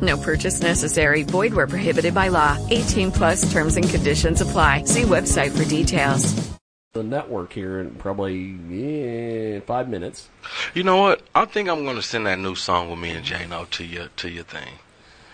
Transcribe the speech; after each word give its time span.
No 0.00 0.16
purchase 0.16 0.60
necessary. 0.60 1.22
Void 1.22 1.54
where 1.54 1.66
prohibited 1.66 2.14
by 2.14 2.28
law. 2.28 2.58
18 2.70 3.12
plus 3.12 3.52
terms 3.52 3.76
and 3.76 3.88
conditions 3.88 4.40
apply. 4.40 4.84
See 4.84 5.02
website 5.02 5.56
for 5.56 5.68
details. 5.68 6.54
The 6.92 7.02
network 7.02 7.52
here 7.52 7.80
in 7.80 7.90
probably 7.96 8.56
yeah, 8.68 9.60
five 9.60 9.88
minutes. 9.88 10.28
You 10.74 10.84
know 10.84 10.96
what? 10.98 11.22
I 11.34 11.44
think 11.44 11.68
I'm 11.68 11.84
going 11.84 11.96
to 11.96 12.02
send 12.02 12.26
that 12.26 12.38
new 12.38 12.54
song 12.54 12.88
with 12.88 13.00
me 13.00 13.10
and 13.10 13.24
Jano 13.24 13.68
to 13.70 13.84
your 13.84 14.08
to 14.16 14.28
your 14.28 14.44
thing. 14.44 14.74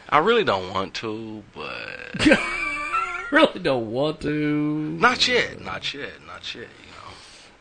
I 0.09 0.19
really 0.19 0.43
don't 0.43 0.71
want 0.71 0.95
to, 0.95 1.45
but 1.55 2.27
really 3.31 3.61
don't 3.61 3.93
want 3.93 4.23
to. 4.23 4.97
not 4.99 5.29
yet, 5.29 5.61
not 5.61 5.93
yet, 5.93 6.13
not 6.27 6.55
yet. 6.55 6.67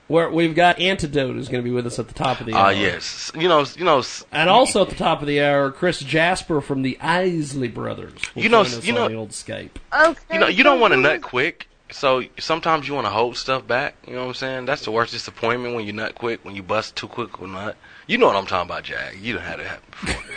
You 0.10 0.14
know. 0.16 0.16
Where 0.16 0.30
we've 0.32 0.56
got 0.56 0.80
Antidote 0.80 1.36
who's 1.36 1.50
going 1.50 1.64
to 1.64 1.68
be 1.70 1.74
with 1.74 1.86
us 1.88 2.00
at 2.00 2.08
the 2.08 2.14
top 2.14 2.40
of 2.40 2.46
the 2.48 2.54
Ah, 2.54 2.66
hour. 2.66 2.72
yes. 2.74 3.32
You 3.36 3.48
know, 3.48 3.64
you 3.78 3.86
know, 3.86 4.02
And 4.32 4.50
also 4.50 4.82
at 4.82 4.90
the 4.90 4.96
top 4.96 5.22
of 5.22 5.28
the 5.28 5.42
hour, 5.42 5.72
Chris 5.72 6.00
Jasper 6.00 6.62
from 6.62 6.82
the 6.82 7.00
Isley 7.00 7.68
Brothers. 7.68 8.14
will 8.36 8.44
You 8.44 8.50
know- 8.50 8.64
join 8.64 8.78
us 8.80 8.86
you 8.86 8.94
on 8.94 9.00
know- 9.00 9.10
the 9.10 9.16
old 9.16 9.30
Skype. 9.30 9.70
Okay. 9.94 10.20
you 10.34 10.40
know, 10.40 10.48
you 10.48 10.64
don't 10.64 10.80
want 10.80 10.94
to 10.94 10.98
nut 10.98 11.22
quick. 11.22 11.68
So 11.92 12.24
sometimes 12.40 12.88
you 12.88 12.94
want 12.94 13.08
to 13.08 13.12
hold 13.12 13.36
stuff 13.36 13.66
back. 13.66 13.96
You 14.08 14.14
know 14.14 14.22
what 14.22 14.28
I'm 14.28 14.34
saying? 14.36 14.66
That's 14.66 14.84
the 14.86 14.92
worst 14.92 15.12
disappointment 15.12 15.74
when 15.74 15.86
you 15.88 15.94
nut 15.94 16.14
quick, 16.14 16.46
when 16.46 16.56
you 16.56 16.62
bust 16.62 16.96
too 16.96 17.08
quick 17.08 17.42
or 17.42 17.48
nut. 17.48 17.76
You 18.06 18.18
know 18.20 18.28
what 18.28 18.36
I'm 18.36 18.46
talking 18.46 18.70
about, 18.70 18.84
Jack. 18.84 19.16
You 19.20 19.34
done 19.34 19.44
had 19.44 19.60
it 19.60 19.66
happen 19.68 19.84
before. 20.06 20.24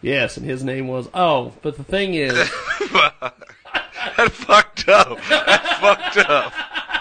Yes, 0.00 0.36
and 0.36 0.46
his 0.46 0.62
name 0.62 0.86
was. 0.86 1.08
Oh, 1.12 1.54
but 1.60 1.76
the 1.76 1.82
thing 1.82 2.14
is, 2.14 2.32
that 2.92 4.30
fucked 4.30 4.88
up. 4.88 5.18
That 5.28 5.78
fucked 5.80 6.18
up. 6.30 6.52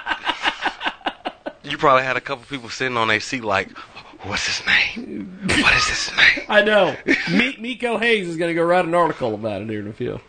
You 1.67 1.77
probably 1.77 2.03
had 2.03 2.17
a 2.17 2.21
couple 2.21 2.45
people 2.45 2.69
sitting 2.69 2.97
on 2.97 3.07
their 3.07 3.19
seat 3.19 3.43
like, 3.43 3.69
what's 4.21 4.45
his 4.47 4.65
name? 4.65 5.39
What 5.47 5.75
is 5.75 5.87
his 5.87 6.17
name? 6.17 6.45
I 6.49 6.61
know. 6.61 6.95
Mi- 7.31 7.57
Miko 7.59 7.97
Hayes 7.97 8.27
is 8.27 8.37
going 8.37 8.49
to 8.49 8.55
go 8.55 8.63
write 8.63 8.85
an 8.85 8.93
article 8.95 9.33
about 9.35 9.61
it 9.61 9.69
here 9.69 9.79
in 9.81 9.87
a 9.87 9.93
few. 9.93 10.19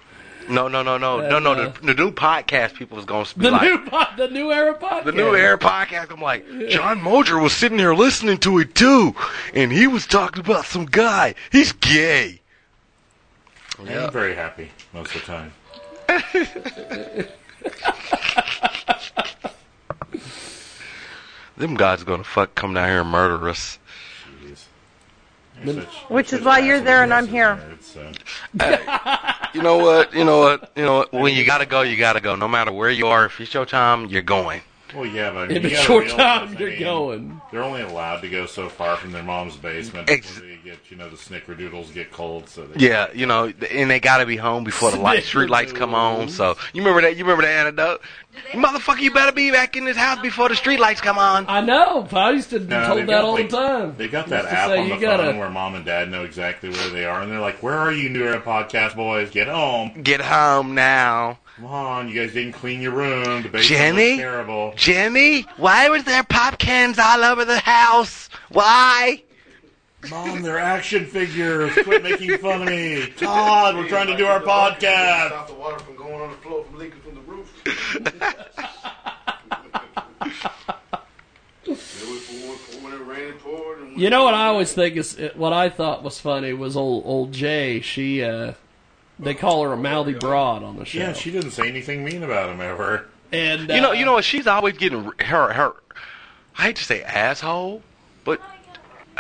No, 0.48 0.67
no, 0.67 0.83
no, 0.83 0.97
no, 0.97 1.28
no, 1.28 1.39
no. 1.39 1.55
The, 1.55 1.69
uh, 1.69 1.72
the 1.83 1.95
new 1.95 2.11
podcast 2.11 2.75
people 2.75 2.98
is 2.98 3.05
going 3.05 3.27
to 3.27 3.39
be 3.39 3.45
The 3.45 3.50
like, 3.50 3.62
new 3.62 3.78
po- 3.84 4.06
the 4.17 4.28
new 4.28 4.50
era 4.50 4.75
podcast. 4.78 5.05
the 5.05 5.12
new 5.12 5.36
air 5.36 5.58
podcast. 5.58 6.11
I'm 6.11 6.22
like, 6.22 6.47
John 6.70 7.03
Moser 7.03 7.39
was 7.39 7.52
sitting 7.52 7.78
here 7.78 7.92
listening 7.95 8.39
to 8.39 8.58
it 8.58 8.75
too, 8.75 9.14
and 9.52 9.70
he 9.70 9.86
was 9.86 10.06
talking 10.06 10.41
about 10.41 10.64
some 10.64 10.86
guy. 10.86 11.34
He's 11.52 11.73
gay. 11.73 12.41
I'm 13.78 14.11
very 14.11 14.34
happy 14.34 14.70
most 14.95 15.14
of 15.14 15.20
the 15.20 15.27
time. 15.27 15.52
Them 21.59 21.75
guys 21.75 22.03
are 22.03 22.05
gonna 22.05 22.25
fuck 22.25 22.55
come 22.55 22.73
down 22.75 22.89
here 22.89 23.01
and 23.01 23.11
murder 23.11 23.48
us. 23.48 23.78
Jeez. 24.42 24.64
Such- 25.75 25.95
Which 26.09 26.33
is 26.33 26.42
why 26.42 26.61
you're 26.61 26.81
there 26.81 27.03
and 27.03 27.12
I'm 27.12 27.27
here. 27.27 27.61
there. 28.55 28.78
Uh, 28.98 29.34
You 29.55 29.62
know 29.62 29.79
what? 29.79 30.14
You 30.14 30.25
know 30.25 30.39
what? 30.39 30.70
You 30.77 30.84
know 30.84 30.98
what? 30.98 31.12
When 31.12 31.34
you 31.34 31.45
gotta 31.45 31.67
go, 31.67 31.83
you 31.83 31.97
gotta 31.97 32.20
go. 32.20 32.36
No 32.36 32.47
matter 32.48 32.70
where 32.70 32.91
you 32.91 33.09
are, 33.09 33.25
if 33.27 33.41
it's 33.41 33.53
your 33.55 33.67
time, 33.67 34.06
you're 34.06 34.23
going. 34.23 34.61
Well, 34.94 35.06
yeah, 35.06 35.31
but 35.31 35.50
If 35.50 35.62
you 35.62 35.70
it's 35.70 35.81
short 35.81 36.08
time, 36.08 36.48
I 36.48 36.58
you're 36.58 36.70
mean, 36.70 36.81
going. 36.81 37.41
They're 37.53 37.62
only 37.62 37.83
allowed 37.83 38.20
to 38.20 38.28
go 38.28 38.47
so 38.47 38.69
far 38.69 38.97
from 38.97 39.12
their 39.12 39.22
mom's 39.22 39.56
basement 39.56 40.08
Ex- 40.11 40.27
before 40.34 40.47
they 40.48 40.56
get, 40.64 40.78
you 40.91 40.97
know, 40.97 41.08
the 41.08 41.17
snickerdoodles 41.17 41.92
get 41.95 42.11
cold. 42.13 42.48
So 42.48 42.67
they, 42.67 42.86
Yeah, 42.89 43.08
you 43.14 43.27
know, 43.27 43.52
and 43.70 43.90
they 43.90 44.01
gotta 44.01 44.27
be 44.27 44.36
home 44.36 44.64
before 44.64 44.90
the 44.90 44.98
light, 44.98 45.24
street 45.24 45.51
lights 45.51 45.73
come 45.73 45.95
on. 45.95 46.29
So 46.29 46.57
you 46.73 46.83
remember 46.83 47.02
that? 47.02 47.17
You 47.17 47.24
remember 47.24 47.42
the 47.42 47.48
antidote? 47.51 48.01
Motherfucker, 48.52 49.01
you 49.01 49.13
better 49.13 49.33
be 49.33 49.51
back 49.51 49.77
in 49.77 49.85
this 49.85 49.96
house 49.96 50.20
before 50.20 50.48
the 50.48 50.55
street 50.55 50.79
lights 50.79 51.01
come 51.01 51.18
on. 51.18 51.46
I 51.48 51.61
know. 51.61 52.07
I 52.13 52.30
used 52.30 52.51
to 52.51 52.61
be 52.61 52.67
No, 52.67 52.86
told 52.86 52.98
that 53.01 53.07
got, 53.07 53.24
all 53.24 53.33
like- 53.33 53.51
the 53.51 53.57
time. 53.57 53.95
They 53.96 54.08
got 54.08 54.29
that 54.29 54.42
Used 54.45 54.51
to 54.51 54.58
app 54.58 54.68
say 54.68 54.79
on 54.79 54.86
you 54.89 54.95
the 54.95 55.01
gotta- 55.01 55.23
phone 55.24 55.39
where 55.39 55.51
mom 55.51 55.74
and 55.74 55.84
dad 55.84 56.11
know 56.11 56.24
exactly 56.24 56.68
where 56.70 56.89
they 56.90 57.05
are, 57.05 57.20
and 57.23 57.33
they're 57.33 57.40
like, 57.40 57.63
"Where 57.63 57.77
are 57.77 57.90
you, 57.92 58.08
New 58.11 58.23
Era 58.24 58.40
Podcast 58.40 58.95
boys? 58.95 59.30
Get 59.30 59.48
home! 59.48 60.02
Get 60.02 60.20
home 60.20 60.74
now. 60.74 61.39
Come 61.58 61.67
on! 61.67 62.08
You 62.08 62.14
guys 62.14 62.33
didn't 62.33 62.52
clean 62.52 62.80
your 62.80 62.92
room. 62.92 63.42
The 63.42 63.48
basement 63.48 63.64
Jimmy? 63.64 64.11
looks 64.11 64.20
terrible." 64.20 64.73
Jimmy, 64.77 65.42
why 65.57 65.89
was 65.89 66.05
there 66.05 66.23
pop 66.23 66.58
cans 66.58 66.98
all 67.01 67.24
over 67.24 67.45
the 67.45 67.58
house? 67.58 68.29
Why? 68.51 69.23
Mom, 70.08 70.42
they're 70.42 70.61
action 70.61 71.05
figures. 71.05 71.73
Quit 71.83 72.05
making 72.05 72.39
fun 72.39 72.63
of 72.63 72.69
me. 72.69 73.08
Todd, 73.17 73.74
we're 73.74 73.89
trying 73.89 74.07
to 74.07 74.17
do 74.17 74.24
our 74.27 74.41
podcast. 74.41 75.27
Stop 75.27 75.48
the 75.48 75.55
water 75.55 75.79
from 75.80 75.96
going 75.96 76.20
on 76.20 76.30
the 76.30 76.36
floor 76.36 76.63
from 76.64 76.79
leaking 76.79 77.01
from 77.01 77.17
the 77.17 77.20
roof. 77.23 77.52
It 81.64 81.75
was 82.08 82.25
pouring, 82.27 82.58
pouring, 82.80 82.95
it 82.95 83.05
rained, 83.05 83.29
it 83.35 83.40
poured, 83.40 83.80
and 83.80 83.98
You 84.01 84.08
know 84.11 84.23
what 84.23 84.35
I 84.35 84.46
always 84.46 84.73
think 84.73 84.96
is 84.96 85.19
what 85.35 85.52
I 85.52 85.69
thought 85.69 86.05
was 86.05 86.20
funny 86.20 86.52
was 86.52 86.77
old 86.77 87.05
old 87.05 87.33
Jay. 87.33 87.80
She 87.80 88.23
uh, 88.23 88.52
they 89.18 89.34
call 89.34 89.62
her 89.64 89.73
a 89.73 89.77
mouthy 89.77 90.14
broad 90.14 90.62
on 90.62 90.77
the 90.77 90.84
show. 90.84 90.98
Yeah, 90.98 91.12
she 91.12 91.30
didn't 91.30 91.51
say 91.52 91.68
anything 91.68 92.05
mean 92.05 92.23
about 92.23 92.51
him 92.51 92.61
ever. 92.61 93.06
and 93.33 93.68
You 93.68 93.80
know, 93.80 93.90
uh, 93.90 93.95
you 93.95 94.05
know? 94.05 94.20
She's 94.20 94.46
always 94.46 94.77
getting 94.77 95.11
her 95.20 95.52
her. 95.52 95.74
I 96.56 96.62
hate 96.62 96.77
to 96.77 96.84
say 96.84 97.02
asshole, 97.02 97.83
but 98.24 98.40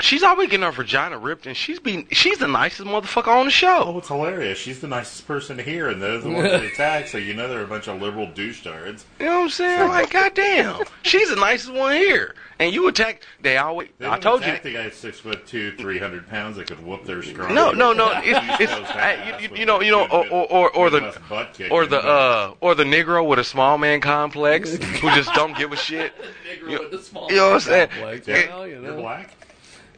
she's 0.00 0.22
always 0.22 0.48
getting 0.48 0.64
her 0.64 0.72
vagina 0.72 1.18
ripped, 1.18 1.46
and 1.46 1.56
she's 1.56 1.78
being 1.80 2.06
she's 2.10 2.38
the 2.38 2.48
nicest 2.48 2.86
motherfucker 2.88 3.28
on 3.28 3.44
the 3.46 3.50
show. 3.50 3.84
Oh, 3.86 3.98
it's 3.98 4.08
hilarious. 4.08 4.58
She's 4.58 4.80
the 4.80 4.88
nicest 4.88 5.26
person 5.26 5.58
here, 5.58 5.88
and 5.88 6.00
they're 6.02 6.18
the 6.18 6.28
ones 6.30 6.50
that 6.50 6.62
attack, 6.72 7.08
so 7.08 7.18
you 7.18 7.34
know 7.34 7.48
they're 7.48 7.62
a 7.62 7.66
bunch 7.66 7.88
of 7.88 8.00
liberal 8.00 8.26
douchetards. 8.28 9.04
You 9.18 9.26
know 9.26 9.36
what 9.38 9.42
I'm 9.44 9.48
saying? 9.50 9.88
Like, 9.88 10.10
goddamn, 10.10 10.84
she's 11.02 11.30
the 11.30 11.36
nicest 11.36 11.72
one 11.72 11.96
here, 11.96 12.34
and 12.58 12.72
you 12.72 12.88
attack. 12.88 13.22
They 13.40 13.56
always. 13.58 13.88
They 13.98 14.06
I 14.06 14.10
don't 14.12 14.20
told 14.22 14.40
you. 14.42 14.48
attack 14.48 14.62
the 14.62 14.72
guy 14.74 14.90
six 14.90 15.20
foot 15.20 15.46
two, 15.46 15.76
three 15.76 15.98
hundred 15.98 16.28
pounds 16.28 16.56
that 16.56 16.66
could 16.66 16.84
whoop 16.84 17.04
their 17.04 17.22
scrum. 17.22 17.54
No, 17.54 17.72
no, 17.72 17.92
no. 17.92 18.12
It's, 18.24 18.60
it's 18.60 18.90
hey, 18.90 19.36
you, 19.40 19.48
you, 19.48 19.56
you 19.60 19.66
know, 19.66 19.80
you 19.80 19.90
know, 19.90 20.06
or 20.08 20.26
or, 20.28 20.46
or, 20.50 20.70
or 20.76 20.90
the 20.90 21.68
or 21.70 21.86
the 21.86 21.98
uh 22.00 22.54
or 22.60 22.74
the 22.74 22.84
Negro 22.84 23.26
with 23.26 23.38
a 23.38 23.44
small 23.44 23.78
man 23.78 24.00
complex 24.00 24.76
who 24.76 25.10
just 25.12 25.32
don't 25.34 25.56
give 25.56 25.72
a 25.72 25.76
shit. 25.76 26.12
Negro 26.50 26.80
with 26.80 26.90
the 26.90 26.98
small 27.02 27.30
You 27.30 27.36
know 27.36 27.46
what 27.48 27.54
I'm 27.54 27.60
saying? 27.60 27.88
complex. 27.88 28.28
Yeah. 28.28 28.48
Well, 28.48 28.66
you 28.66 28.72
You're 28.82 28.92
know. 28.94 29.00
black. 29.00 29.30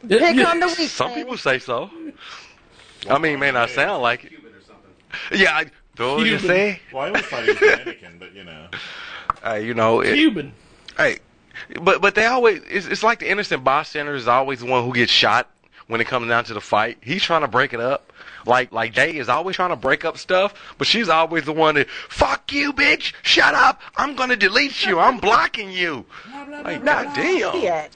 Pick 0.07 0.47
on 0.47 0.59
the 0.59 0.67
weak. 0.67 0.89
Some 0.89 1.13
people 1.13 1.37
say 1.37 1.59
so. 1.59 1.89
I 3.09 3.17
mean, 3.17 3.39
may 3.39 3.51
not 3.51 3.69
sound 3.69 4.01
like 4.01 4.25
it. 4.25 4.33
Yeah, 5.33 5.55
I, 5.55 5.65
do 5.95 6.25
you 6.25 6.39
say? 6.39 6.79
Well, 6.93 7.03
I 7.03 7.07
always 7.07 7.25
thought 7.25 7.43
he 7.43 7.51
was 7.51 7.59
Dominican, 7.59 8.17
but 8.19 8.33
you 8.33 8.43
know. 8.43 8.67
Hey, 9.43 9.65
you 9.65 9.73
know, 9.73 10.01
it, 10.01 10.13
Cuban. 10.13 10.53
hey, 10.97 11.19
but 11.81 12.01
but 12.01 12.15
they 12.15 12.25
always 12.25 12.61
it's, 12.69 12.87
it's 12.87 13.03
like 13.03 13.19
the 13.19 13.29
innocent 13.29 13.63
bystander 13.63 14.13
is 14.13 14.27
always 14.27 14.59
the 14.59 14.65
one 14.65 14.83
who 14.83 14.93
gets 14.93 15.11
shot 15.11 15.49
when 15.87 15.99
it 15.99 16.07
comes 16.07 16.27
down 16.27 16.43
to 16.45 16.53
the 16.53 16.61
fight. 16.61 16.97
He's 17.01 17.23
trying 17.23 17.41
to 17.41 17.47
break 17.47 17.73
it 17.73 17.79
up. 17.79 18.13
Like 18.45 18.71
like 18.71 18.93
Jay 18.93 19.17
is 19.17 19.29
always 19.29 19.55
trying 19.55 19.69
to 19.69 19.75
break 19.75 20.05
up 20.05 20.17
stuff, 20.17 20.75
but 20.77 20.87
she's 20.87 21.09
always 21.09 21.45
the 21.45 21.53
one 21.53 21.75
that 21.75 21.89
fuck 21.89 22.51
you, 22.51 22.73
bitch, 22.73 23.13
shut 23.21 23.53
up, 23.53 23.81
I'm 23.95 24.15
gonna 24.15 24.35
delete 24.35 24.85
you, 24.85 24.99
I'm 24.99 25.19
blocking 25.19 25.71
you. 25.71 26.05
Like 26.49 26.83
goddamn, 26.83 27.61
God 27.61 27.89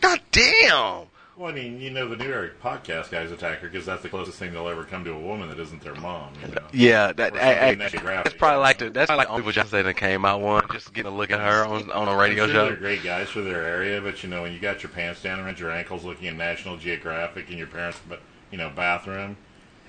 goddamn. 0.00 1.06
Well, 1.40 1.50
I 1.50 1.54
mean, 1.54 1.80
you 1.80 1.88
know, 1.88 2.06
the 2.06 2.16
New 2.16 2.30
Era 2.30 2.50
podcast 2.62 3.10
guys 3.10 3.30
attack 3.30 3.60
her 3.60 3.68
because 3.70 3.86
that's 3.86 4.02
the 4.02 4.10
closest 4.10 4.38
thing 4.38 4.52
they'll 4.52 4.68
ever 4.68 4.84
come 4.84 5.04
to 5.04 5.12
a 5.12 5.18
woman 5.18 5.48
that 5.48 5.58
isn't 5.58 5.80
their 5.82 5.94
mom. 5.94 6.34
You 6.42 6.48
know? 6.54 6.66
Yeah, 6.70 7.14
that 7.14 7.34
I, 7.34 7.38
I, 7.38 7.70
something 7.70 7.78
that 7.78 8.02
graphic, 8.02 8.24
that's 8.24 8.36
probably 8.36 8.56
you 8.56 8.60
like 8.60 8.78
the 8.78 8.90
that's 8.90 9.06
probably 9.06 9.24
like 9.24 9.28
the 9.28 9.32
only 9.32 9.46
vagina 9.46 9.82
that 9.84 9.96
came 9.96 10.26
out 10.26 10.42
one, 10.42 10.66
just 10.70 10.92
getting 10.92 11.10
a 11.10 11.16
look 11.16 11.30
at 11.30 11.40
her 11.40 11.64
on 11.64 11.90
on 11.92 12.08
a 12.08 12.14
radio 12.14 12.44
sure 12.44 12.52
They're 12.52 12.74
show. 12.74 12.76
great 12.76 13.02
guys 13.02 13.30
for 13.30 13.40
their 13.40 13.64
area, 13.64 14.02
but 14.02 14.22
you 14.22 14.28
know, 14.28 14.42
when 14.42 14.52
you 14.52 14.58
got 14.58 14.82
your 14.82 14.92
pants 14.92 15.22
down 15.22 15.40
around 15.40 15.58
your 15.58 15.70
ankles, 15.70 16.04
looking 16.04 16.28
at 16.28 16.36
National 16.36 16.76
Geographic 16.76 17.50
in 17.50 17.56
your 17.56 17.68
parents' 17.68 17.98
but 18.06 18.20
you 18.50 18.58
know 18.58 18.70
bathroom, 18.76 19.38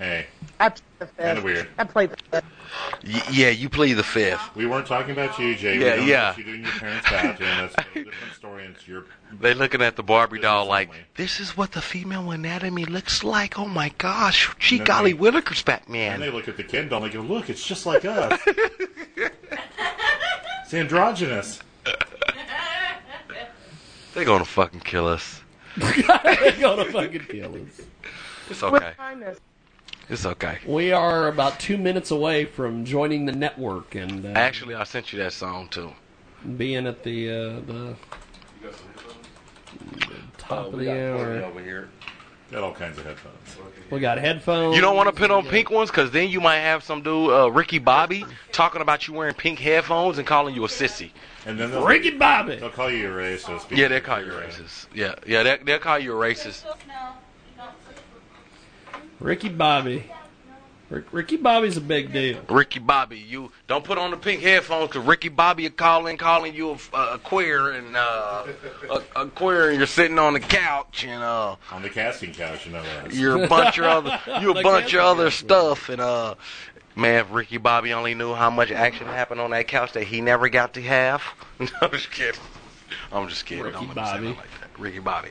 hey, 0.02 0.26
I 0.60 0.68
played 0.68 0.82
the 0.98 1.06
fifth. 1.06 1.16
Kinda 1.26 1.42
weird. 1.42 1.68
I 1.78 1.84
played 1.84 2.10
the 2.10 2.16
fifth. 2.30 2.44
Y- 3.06 3.22
yeah, 3.32 3.48
you 3.50 3.68
plead 3.68 3.94
the 3.94 4.02
fifth. 4.02 4.54
we 4.56 4.66
weren't 4.66 4.86
talking 4.86 5.12
about 5.12 5.38
you, 5.38 5.54
Jay. 5.54 5.78
Yeah, 5.78 6.00
we 6.00 6.10
yeah. 6.10 6.34
You 6.36 6.44
do 6.44 6.54
in 6.54 6.62
your 6.62 6.70
parents' 6.72 7.08
bathroom. 7.10 7.48
That's 7.58 7.74
a 7.74 7.84
different 7.94 8.34
story. 8.36 8.64
It's 8.64 8.86
your 8.88 9.04
They 9.40 9.52
looking 9.54 9.82
at 9.82 9.96
the 9.96 10.02
Barbie 10.02 10.40
doll 10.40 10.62
Business 10.64 10.70
like, 10.70 10.88
only. 10.88 11.00
this 11.16 11.40
is 11.40 11.56
what 11.56 11.72
the 11.72 11.82
female 11.82 12.30
anatomy 12.30 12.84
looks 12.86 13.22
like. 13.24 13.58
Oh 13.58 13.66
my 13.66 13.90
gosh, 13.98 14.50
she 14.58 14.78
No, 14.78 14.84
golly 14.84 15.12
they- 15.12 15.18
Willikers 15.18 15.64
Batman. 15.64 16.14
And 16.14 16.22
they 16.22 16.30
look 16.30 16.48
at 16.48 16.56
the 16.56 16.64
Ken 16.64 16.88
doll 16.88 17.02
and 17.04 17.12
they 17.12 17.16
go, 17.16 17.22
"Look, 17.22 17.50
it's 17.50 17.64
just 17.66 17.84
like 17.86 18.04
us. 18.04 18.40
it's 18.46 19.32
androgynous." 20.74 21.60
They're 24.14 24.24
gonna 24.26 24.44
fucking 24.44 24.80
kill 24.80 25.06
us. 25.08 25.40
They're 25.76 26.52
gonna 26.60 26.84
fucking 26.86 27.24
kill 27.28 27.54
us. 27.54 27.80
It's 28.50 28.60
What 28.62 28.82
okay. 28.82 28.92
Time 30.06 30.12
is 30.14 30.20
It's 30.20 30.26
okay. 30.26 30.58
We 30.66 30.92
are 30.92 31.28
about 31.28 31.58
two 31.60 31.78
minutes 31.78 32.10
away 32.10 32.44
from 32.44 32.84
joining 32.84 33.26
the 33.26 33.32
network, 33.32 33.94
and 33.94 34.24
uh, 34.24 34.30
Actually, 34.30 34.74
I 34.74 34.84
sent 34.84 35.12
you 35.12 35.18
that 35.20 35.32
song 35.32 35.68
too. 35.68 35.92
being 36.56 36.86
at 36.86 37.02
the 37.02 37.30
uh, 37.30 37.60
the 37.66 37.96
top 40.38 40.72
of 40.72 40.78
the 40.78 40.90
hour. 40.90 41.42
over 41.44 41.62
here. 41.62 41.88
Got 42.50 42.64
all 42.64 42.74
kinds 42.74 42.98
of 42.98 43.06
headphones. 43.06 43.56
We 43.90 44.00
got 44.00 44.18
headphones. 44.18 44.76
You 44.76 44.82
don't 44.82 44.94
want 44.94 45.08
to 45.08 45.14
put 45.14 45.30
on 45.30 45.46
pink 45.46 45.70
ones 45.70 45.90
because 45.90 46.10
then 46.10 46.28
you 46.28 46.38
might 46.38 46.58
have 46.58 46.84
some 46.84 47.02
dude, 47.02 47.30
uh, 47.30 47.50
Ricky 47.50 47.78
Bobby, 47.78 48.26
talking 48.52 48.82
about 48.82 49.08
you 49.08 49.14
wearing 49.14 49.32
pink 49.32 49.58
headphones 49.58 50.18
and 50.18 50.26
calling 50.26 50.54
you 50.54 50.62
a 50.64 50.68
sissy. 50.68 51.12
And 51.46 51.58
then 51.58 51.82
Ricky 51.82 52.10
Bobby. 52.10 52.56
they'll 52.56 52.68
call 52.68 52.90
you 52.90 53.08
a 53.08 53.10
racist. 53.10 53.74
Yeah, 53.74 53.88
they'll 53.88 54.02
call 54.02 54.22
you 54.22 54.32
racist. 54.32 54.86
Yeah, 54.94 55.14
yeah, 55.26 55.42
they, 55.42 55.58
they'll 55.64 55.78
call 55.78 55.98
you 55.98 56.12
a 56.12 56.14
racist. 56.14 56.64
Ricky 59.22 59.48
Bobby. 59.48 60.04
Rick, 60.90 61.06
Ricky 61.10 61.36
Bobby's 61.38 61.78
a 61.78 61.80
big 61.80 62.12
deal. 62.12 62.40
Ricky 62.50 62.78
Bobby, 62.78 63.18
you 63.18 63.50
don't 63.66 63.82
put 63.82 63.96
on 63.96 64.10
the 64.10 64.16
pink 64.18 64.42
headphones 64.42 64.88
because 64.90 65.06
Ricky 65.06 65.30
Bobby 65.30 65.62
will 65.62 65.70
calling, 65.70 66.18
calling 66.18 66.54
you 66.54 66.76
a, 66.92 66.98
a 67.14 67.18
queer 67.18 67.70
and 67.70 67.96
uh, 67.96 68.44
a, 68.90 69.22
a 69.22 69.26
queer 69.28 69.70
and 69.70 69.78
you're 69.78 69.86
sitting 69.86 70.18
on 70.18 70.34
the 70.34 70.40
couch 70.40 71.04
and 71.06 71.22
uh, 71.22 71.56
On 71.70 71.80
the 71.80 71.88
casting 71.88 72.32
couch, 72.34 72.66
you 72.66 72.72
know 72.72 72.82
that. 72.82 73.14
you're 73.14 73.42
a 73.42 73.48
bunch 73.48 73.78
of 73.78 73.84
other 73.84 74.20
you 74.42 74.50
a 74.50 74.62
bunch 74.62 74.92
of 74.92 75.00
other 75.00 75.24
couch. 75.30 75.38
stuff 75.38 75.88
and 75.88 76.00
uh 76.02 76.34
man 76.94 77.20
if 77.24 77.32
Ricky 77.32 77.56
Bobby 77.56 77.94
only 77.94 78.14
knew 78.14 78.34
how 78.34 78.50
much 78.50 78.70
action 78.70 79.06
happened 79.06 79.40
on 79.40 79.52
that 79.52 79.68
couch 79.68 79.92
that 79.92 80.04
he 80.04 80.20
never 80.20 80.50
got 80.50 80.74
to 80.74 80.82
have. 80.82 81.22
no, 81.58 81.66
I'm 81.80 81.90
just 81.92 82.10
kidding. 82.10 82.38
I'm 83.10 83.28
just 83.30 83.46
kidding. 83.46 83.64
Ricky 83.64 83.78
I'm 83.78 83.86
not 83.86 83.94
Bobby. 83.94 84.20
saying 84.24 84.32
it 84.34 84.36
like 84.36 84.60
that. 84.60 84.78
Ricky 84.78 84.98
Bobby. 84.98 85.30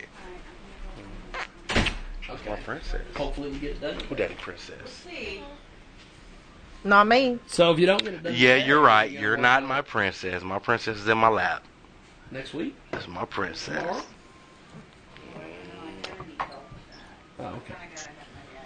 That's 2.46 2.60
my 2.60 2.64
princess. 2.66 3.02
Hopefully 3.16 3.50
we 3.52 3.60
get 3.60 3.80
done. 3.82 4.00
Who 4.10 4.16
daddy 4.16 4.36
princess? 4.36 5.06
Not 6.84 7.08
me. 7.08 7.38
So 7.48 7.72
if 7.72 7.80
you 7.80 7.86
don't 7.86 8.04
get 8.04 8.14
it 8.16 8.24
done, 8.24 8.34
Yeah, 8.36 8.56
today, 8.56 8.68
you're 8.68 8.80
right. 8.82 9.12
you 9.12 9.20
You're 9.20 9.36
gotta 9.36 9.42
not 9.42 9.62
wait 9.64 9.70
my 9.70 9.82
princess. 9.82 10.42
My 10.44 10.60
princess 10.60 10.98
is 10.98 11.08
in 11.08 11.18
my 11.18 11.28
lap. 11.30 11.64
next 12.32 12.54
week. 12.54 12.76
That's 12.92 13.08
my 13.08 13.26
princess. 13.26 13.78
Tomorrow? 13.78 14.02
Oh, 17.40 17.46
okay. 17.46 17.74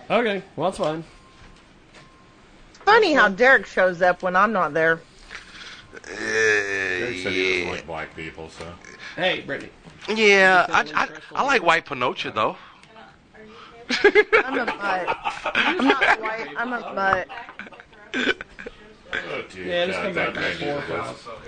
Okay, 0.10 0.44
well 0.56 0.70
that's 0.70 0.78
fine. 0.78 1.04
Funny 2.86 3.14
how 3.14 3.28
Derek 3.30 3.66
shows 3.66 4.02
up 4.02 4.22
when 4.22 4.36
I'm 4.36 4.52
not 4.54 4.74
there. 4.74 5.02
Eh, 6.08 7.00
Derek 7.00 7.18
said 7.18 7.32
he 7.34 7.54
doesn't 7.60 7.72
like 7.72 7.88
black 7.88 8.16
people, 8.16 8.50
so. 8.50 8.66
Hey, 9.16 9.42
Brittany. 9.42 9.72
yeah. 10.10 10.68
I, 10.70 10.82
I, 10.94 11.08
I 11.40 11.44
like 11.44 11.64
white 11.64 11.86
Pinocha 11.86 12.34
though. 12.34 12.58
I'm 13.90 14.60
a 14.60 14.66
butt. 14.66 15.18
I'm 15.56 15.88
not 15.88 16.22
white. 16.22 16.48
I'm 16.58 16.74
a 16.74 16.80
butt. 16.82 17.28
Oh, 19.14 19.44
dude, 19.54 19.68
Yeah, 19.68 19.86
just 19.86 19.98
God, 19.98 20.04
come 20.06 20.14
back 20.16 20.34
that 20.34 20.44
at 20.44 20.60
man 20.60 20.82
four 20.88 20.98
or 20.98 21.02
is- 21.12 21.18
five. 21.18 21.42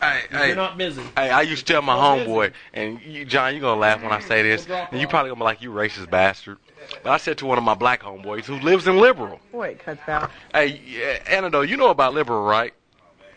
Hey, 0.00 0.22
You're 0.32 0.40
hey, 0.40 0.54
not 0.56 0.76
busy. 0.76 1.00
hey! 1.16 1.30
I 1.30 1.42
used 1.42 1.64
to 1.64 1.72
tell 1.74 1.80
my 1.82 1.94
homeboy, 1.94 2.52
and 2.74 3.00
you, 3.02 3.24
John, 3.24 3.52
you're 3.54 3.60
gonna 3.60 3.80
laugh 3.80 4.02
when 4.02 4.10
I 4.10 4.18
say 4.18 4.42
this, 4.42 4.66
and 4.68 4.98
you 5.00 5.06
off. 5.06 5.10
probably 5.10 5.28
gonna 5.30 5.38
be 5.38 5.44
like, 5.44 5.62
"You 5.62 5.70
racist 5.70 6.10
bastard." 6.10 6.58
But 7.04 7.10
I 7.12 7.16
said 7.18 7.38
to 7.38 7.46
one 7.46 7.56
of 7.56 7.62
my 7.62 7.74
black 7.74 8.02
homeboys 8.02 8.44
who 8.46 8.56
lives 8.58 8.88
in 8.88 8.98
Liberal, 8.98 9.38
Boy, 9.52 9.68
it 9.68 9.78
cuts 9.78 10.00
out. 10.08 10.32
"Hey, 10.52 10.80
yeah, 10.84 11.18
Anado, 11.40 11.66
you 11.68 11.76
know 11.76 11.90
about 11.90 12.14
Liberal, 12.14 12.42
right?" 12.42 12.74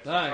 Hey, 0.04 0.34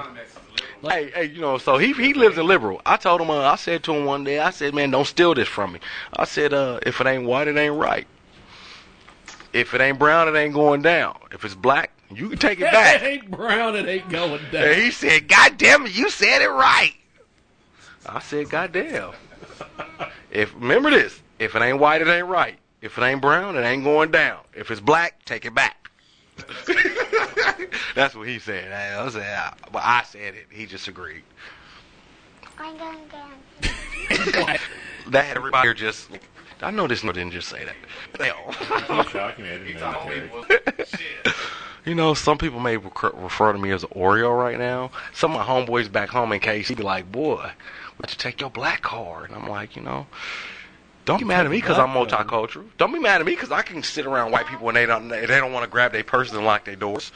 Hey, 0.81 1.11
hey, 1.11 1.25
you 1.25 1.41
know, 1.41 1.57
so 1.57 1.77
he 1.77 1.93
he 1.93 2.13
lives 2.13 2.37
in 2.37 2.47
Liberal. 2.47 2.81
I 2.85 2.97
told 2.97 3.21
him, 3.21 3.29
uh, 3.29 3.41
I 3.41 3.55
said 3.55 3.83
to 3.83 3.93
him 3.93 4.05
one 4.05 4.23
day, 4.23 4.39
I 4.39 4.49
said, 4.49 4.73
man, 4.73 4.91
don't 4.91 5.05
steal 5.05 5.35
this 5.35 5.47
from 5.47 5.73
me. 5.73 5.79
I 6.15 6.25
said, 6.25 6.53
uh, 6.53 6.79
if 6.85 6.99
it 6.99 7.07
ain't 7.07 7.25
white, 7.25 7.47
it 7.47 7.57
ain't 7.57 7.75
right. 7.75 8.07
If 9.53 9.73
it 9.73 9.81
ain't 9.81 9.99
brown, 9.99 10.27
it 10.27 10.37
ain't 10.37 10.53
going 10.53 10.81
down. 10.81 11.17
If 11.31 11.45
it's 11.45 11.55
black, 11.55 11.91
you 12.09 12.29
can 12.29 12.37
take 12.37 12.59
it 12.59 12.63
it 12.63 12.71
back. 12.71 13.03
ain't 13.03 13.29
brown. 13.29 13.75
It 13.75 13.87
ain't 13.87 14.09
going 14.09 14.41
and 14.41 14.51
down. 14.51 14.75
he 14.75 14.91
said, 14.91 15.27
God 15.27 15.57
damn 15.57 15.85
it, 15.85 15.95
you 15.95 16.09
said 16.09 16.41
it 16.41 16.49
right. 16.49 16.93
I 18.05 18.19
said, 18.19 18.49
God 18.49 18.71
damn. 18.71 19.11
If 20.31 20.53
remember 20.55 20.89
this, 20.89 21.21
if 21.39 21.55
it 21.55 21.61
ain't 21.61 21.79
white, 21.79 22.01
it 22.01 22.07
ain't 22.07 22.27
right. 22.27 22.57
If 22.81 22.97
it 22.97 23.03
ain't 23.03 23.21
brown, 23.21 23.55
it 23.55 23.61
ain't 23.61 23.83
going 23.83 24.11
down. 24.11 24.39
If 24.53 24.71
it's 24.71 24.81
black, 24.81 25.23
take 25.25 25.45
it 25.45 25.53
back. 25.53 25.80
That's 27.95 28.15
what 28.15 28.27
he 28.27 28.39
said. 28.39 28.71
I 28.71 29.09
said, 29.09 29.25
ah, 29.35 29.53
but 29.71 29.83
I 29.83 30.03
said 30.03 30.35
it. 30.35 30.47
He 30.49 30.65
just 30.65 30.87
agreed. 30.87 31.23
I'm 32.57 32.77
going 32.77 32.97
down. 33.07 34.57
That 35.09 35.25
had 35.25 35.37
everybody 35.37 35.67
here 35.67 35.73
just. 35.73 36.09
I 36.61 36.69
know 36.69 36.87
this 36.87 37.03
no 37.03 37.11
didn't 37.11 37.31
just 37.31 37.49
say 37.49 37.65
that. 37.65 37.75
Hell. 38.23 38.51
Shocking, 39.05 39.45
I 39.45 39.57
didn't 39.57 39.79
know 39.79 40.45
that. 40.47 41.35
You 41.85 41.95
know, 41.95 42.13
some 42.13 42.37
people 42.37 42.59
may 42.59 42.77
refer 42.77 43.51
to 43.51 43.57
me 43.57 43.71
as 43.71 43.83
an 43.83 43.89
Oreo 43.89 44.37
right 44.37 44.59
now. 44.59 44.91
Some 45.13 45.31
of 45.35 45.37
my 45.39 45.43
homeboys 45.43 45.91
back 45.91 46.09
home 46.09 46.31
in 46.31 46.39
KC 46.39 46.77
be 46.77 46.83
like, 46.83 47.11
"Boy, 47.11 47.37
why 47.37 47.53
don't 47.99 48.11
you 48.11 48.17
take 48.17 48.39
your 48.39 48.51
black 48.51 48.83
card?" 48.83 49.31
And 49.31 49.39
I'm 49.41 49.49
like, 49.49 49.75
you 49.75 49.81
know, 49.81 50.05
don't 51.11 51.19
be 51.19 51.25
mad 51.25 51.45
at 51.45 51.51
me 51.51 51.57
because 51.57 51.77
I'm 51.77 51.89
multicultural. 51.89 52.65
Don't 52.77 52.93
be 52.93 52.99
mad 52.99 53.21
at 53.21 53.27
me 53.27 53.33
because 53.33 53.51
I 53.51 53.61
can 53.61 53.83
sit 53.83 54.05
around 54.05 54.31
white 54.31 54.47
people 54.47 54.67
and 54.69 54.75
they 54.77 54.85
don't 54.85 55.07
they 55.09 55.25
don't 55.25 55.51
want 55.51 55.63
to 55.65 55.69
grab 55.69 55.91
their 55.91 56.03
purses 56.03 56.33
and 56.33 56.45
lock 56.45 56.65
their 56.65 56.75
doors. 56.75 57.11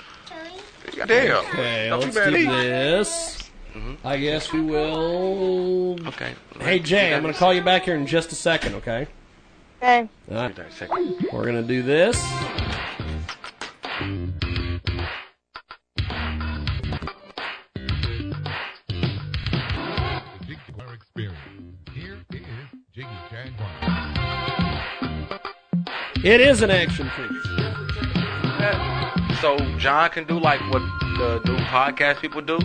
Goddamn. 0.95 1.37
Okay, 1.45 1.89
Don't 1.89 2.01
let's 2.01 2.15
mad 2.15 2.29
do 2.29 2.35
at 2.35 2.41
me. 2.41 2.45
this. 2.45 3.49
Mm-hmm. 3.73 4.07
I 4.07 4.17
guess 4.17 4.53
we 4.53 4.61
will. 4.61 5.99
Okay. 6.07 6.33
Hey 6.59 6.79
Jay, 6.79 7.13
I'm 7.13 7.21
gonna 7.21 7.33
call 7.33 7.53
you 7.53 7.61
back 7.63 7.83
here 7.83 7.95
in 7.95 8.05
just 8.05 8.31
a 8.31 8.35
second. 8.35 8.75
Okay. 8.75 9.07
Okay. 9.81 10.09
All 10.29 10.35
right. 10.35 10.57
Wait 10.57 10.67
a 10.67 10.71
second. 10.71 11.27
We're 11.33 11.45
gonna 11.45 11.63
do 11.63 11.81
this. 11.81 12.15
It 26.25 26.41
is 26.41 26.61
an 26.63 26.71
action 26.71 27.09
figure. 27.15 27.41
So 29.41 29.57
John 29.77 30.09
can 30.09 30.23
do 30.25 30.39
like 30.39 30.59
what 30.71 30.81
the 31.19 31.39
new 31.45 31.57
podcast 31.65 32.19
people 32.19 32.41
do. 32.41 32.57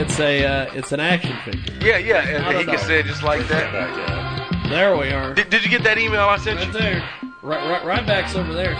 It's 0.00 0.18
a 0.18 0.44
uh, 0.44 0.72
it's 0.74 0.92
an 0.92 1.00
action 1.00 1.36
figure. 1.44 1.74
Yeah, 1.80 1.98
yeah. 1.98 2.26
And 2.26 2.58
he 2.58 2.64
can 2.64 2.78
say 2.78 3.00
it 3.00 3.06
just 3.06 3.22
like 3.22 3.46
that. 3.48 3.74
Out. 3.74 4.68
There 4.70 4.96
we 4.96 5.10
are. 5.10 5.34
Did, 5.34 5.50
did 5.50 5.62
you 5.64 5.70
get 5.70 5.82
that 5.84 5.98
email 5.98 6.22
I 6.22 6.36
sent 6.38 6.58
Right 6.58 6.66
you? 6.68 6.72
there. 6.72 7.08
Right, 7.42 7.70
right, 7.70 7.84
right 7.84 8.06
back's 8.06 8.34
over 8.34 8.52
there. 8.54 8.74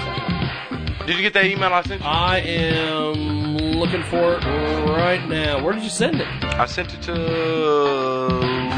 Did 1.06 1.16
you 1.16 1.22
get 1.22 1.34
that 1.34 1.44
email 1.46 1.72
I 1.72 1.82
sent 1.82 2.00
you? 2.00 2.06
I 2.06 2.38
am 2.38 3.56
looking 3.58 4.02
for 4.04 4.34
it 4.36 4.44
right 4.44 5.26
now. 5.28 5.62
Where 5.62 5.72
did 5.74 5.82
you 5.82 5.90
send 5.90 6.20
it? 6.20 6.26
I 6.44 6.64
sent 6.66 6.94
it 6.94 7.02
to. 7.02 7.12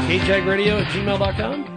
kjagradio 0.07 0.81
at 0.81 0.87
gmail.com? 0.91 1.70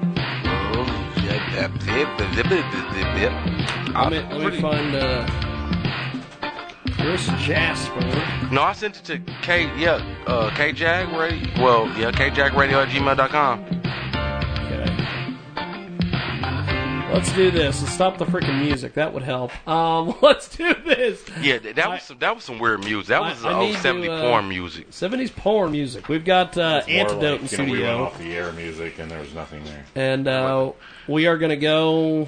Let 3.94 4.10
me, 4.10 4.18
let 4.38 4.52
me 4.52 4.60
find 4.60 4.94
uh, 4.96 5.26
Chris 6.92 7.26
Jasper. 7.46 8.00
No, 8.50 8.62
I 8.62 8.72
sent 8.72 8.96
it 8.96 9.04
to 9.04 9.18
K. 9.42 9.64
Yeah, 9.78 9.94
uh, 10.26 10.50
KJag 10.50 11.16
Radio. 11.18 11.62
Well, 11.62 11.86
yeah, 11.98 12.10
KJagRadio 12.10 12.82
at 12.84 12.88
gmail.com. 12.88 13.64
Let's 17.14 17.32
do 17.32 17.52
this. 17.52 17.80
Let's 17.80 17.94
stop 17.94 18.18
the 18.18 18.24
freaking 18.24 18.58
music. 18.60 18.94
That 18.94 19.14
would 19.14 19.22
help. 19.22 19.52
Um, 19.68 20.16
let's 20.22 20.48
do 20.48 20.74
this. 20.84 21.24
Yeah, 21.40 21.58
th- 21.58 21.76
that 21.76 21.88
was 21.88 22.02
some, 22.02 22.18
that 22.18 22.34
was 22.34 22.42
some 22.42 22.58
weird 22.58 22.80
music. 22.82 23.06
That 23.10 23.22
I- 23.22 23.28
was 23.28 23.44
I 23.44 23.52
uh, 23.52 23.60
need 23.60 23.74
old 23.74 23.76
70 23.76 24.06
to, 24.08 24.12
uh, 24.12 24.20
porn 24.22 24.48
music. 24.48 24.90
70s 24.90 25.34
porn 25.36 25.70
music. 25.70 26.08
We've 26.08 26.24
got 26.24 26.58
uh, 26.58 26.82
It's 26.84 26.88
more 26.88 26.96
Antidote 27.02 27.42
like, 27.42 27.52
in 27.52 27.60
you 27.60 27.66
know, 27.66 27.72
we 27.72 27.82
went 27.82 28.00
off 28.00 28.18
the 28.18 28.36
air 28.36 28.50
music 28.52 28.98
and 28.98 29.08
there 29.08 29.20
was 29.20 29.32
nothing 29.32 29.62
there. 29.62 29.84
And 29.94 30.26
uh, 30.26 30.72
we 31.06 31.28
are 31.28 31.38
going 31.38 31.50
to 31.50 31.56
go. 31.56 32.26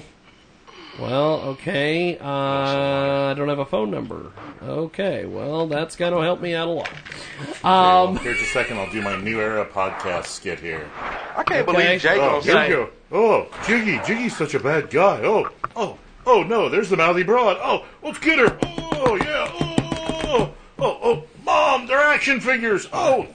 Well, 1.01 1.41
okay. 1.41 2.17
Uh, 2.17 2.25
I 2.25 3.33
don't 3.35 3.49
have 3.49 3.59
a 3.59 3.65
phone 3.65 3.91
number. 3.91 4.31
Okay. 4.63 5.25
Well, 5.25 5.67
that's 5.67 5.97
going 5.97 6.13
to 6.13 6.21
help 6.21 6.39
me 6.39 6.55
out 6.55 6.69
a 6.69 6.71
lot. 6.71 6.89
Um, 7.63 8.15
Here's 8.19 8.41
a 8.41 8.45
second. 8.45 8.77
I'll 8.79 8.89
do 8.89 9.01
my 9.01 9.17
new 9.21 9.41
era 9.41 9.65
podcast 9.65 10.27
skit 10.27 10.61
here. 10.61 10.89
I 10.95 11.43
can't 11.43 11.67
okay. 11.67 11.71
believe 11.71 12.01
Jay 12.01 12.17
Oh, 12.19 12.39
here 12.39 12.53
say. 12.53 12.67
we 12.69 12.73
go. 12.73 12.89
Oh, 13.11 13.47
Jiggy, 13.65 13.99
Jiggy's 14.05 14.35
such 14.35 14.53
a 14.53 14.59
bad 14.59 14.89
guy. 14.89 15.21
Oh, 15.23 15.49
oh, 15.75 15.97
oh 16.25 16.43
no, 16.43 16.67
there's 16.69 16.89
the 16.89 16.97
mouthy 16.97 17.23
broad. 17.23 17.57
Oh, 17.61 17.85
let's 18.03 18.19
get 18.19 18.37
her. 18.39 18.57
Oh, 18.63 19.15
yeah. 19.15 19.51
Oh, 20.29 20.53
oh, 20.79 20.99
oh, 21.03 21.23
mom, 21.45 21.87
they're 21.87 21.99
action 22.01 22.41
figures. 22.41 22.87
Oh, 22.91 23.27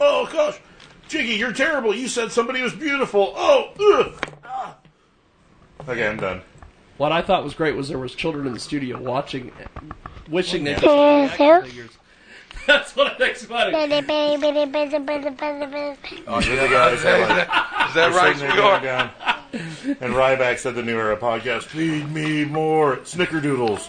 oh 0.00 0.28
gosh, 0.30 0.60
Jiggy, 1.08 1.34
you're 1.34 1.52
terrible. 1.52 1.94
You 1.94 2.08
said 2.08 2.32
somebody 2.32 2.60
was 2.62 2.74
beautiful. 2.74 3.32
Oh, 3.36 3.70
ugh. 3.98 4.30
Ah. 4.44 4.76
Okay, 5.88 6.06
I'm 6.06 6.18
done. 6.18 6.42
what 6.98 7.10
I 7.12 7.22
thought 7.22 7.44
was 7.44 7.54
great 7.54 7.76
was 7.76 7.88
there 7.88 7.98
was 7.98 8.14
children 8.14 8.46
in 8.46 8.52
the 8.52 8.60
studio 8.60 9.00
watching, 9.00 9.52
wishing 10.28 10.64
they 10.64 10.72
Yeah. 10.72 10.80
could 10.80 10.90
see 10.90 10.96
Yes, 10.96 11.30
action 11.32 11.46
sir. 11.46 11.62
figures. 11.64 11.90
That's 12.66 12.96
what 12.96 13.12
I 13.12 13.14
think's 13.16 13.44
funny. 13.44 13.72
Oh, 16.26 16.40
here 16.40 16.62
the 16.62 16.68
guys 16.68 17.04
are 17.04 17.20
like, 17.20 17.48
Is 17.88 17.94
that 17.94 18.12
right, 18.14 18.36
sitting 18.36 18.48
there 18.48 18.56
going 18.56 18.80
sweetheart? 18.80 18.82
down. 18.82 19.10
And 20.00 20.14
Ryback 20.14 20.58
said 20.58 20.74
the 20.74 20.82
new 20.82 20.98
era 20.98 21.16
podcast, 21.16 21.64
feed 21.64 22.10
me 22.10 22.44
more 22.44 22.96
snickerdoodles. 22.98 23.80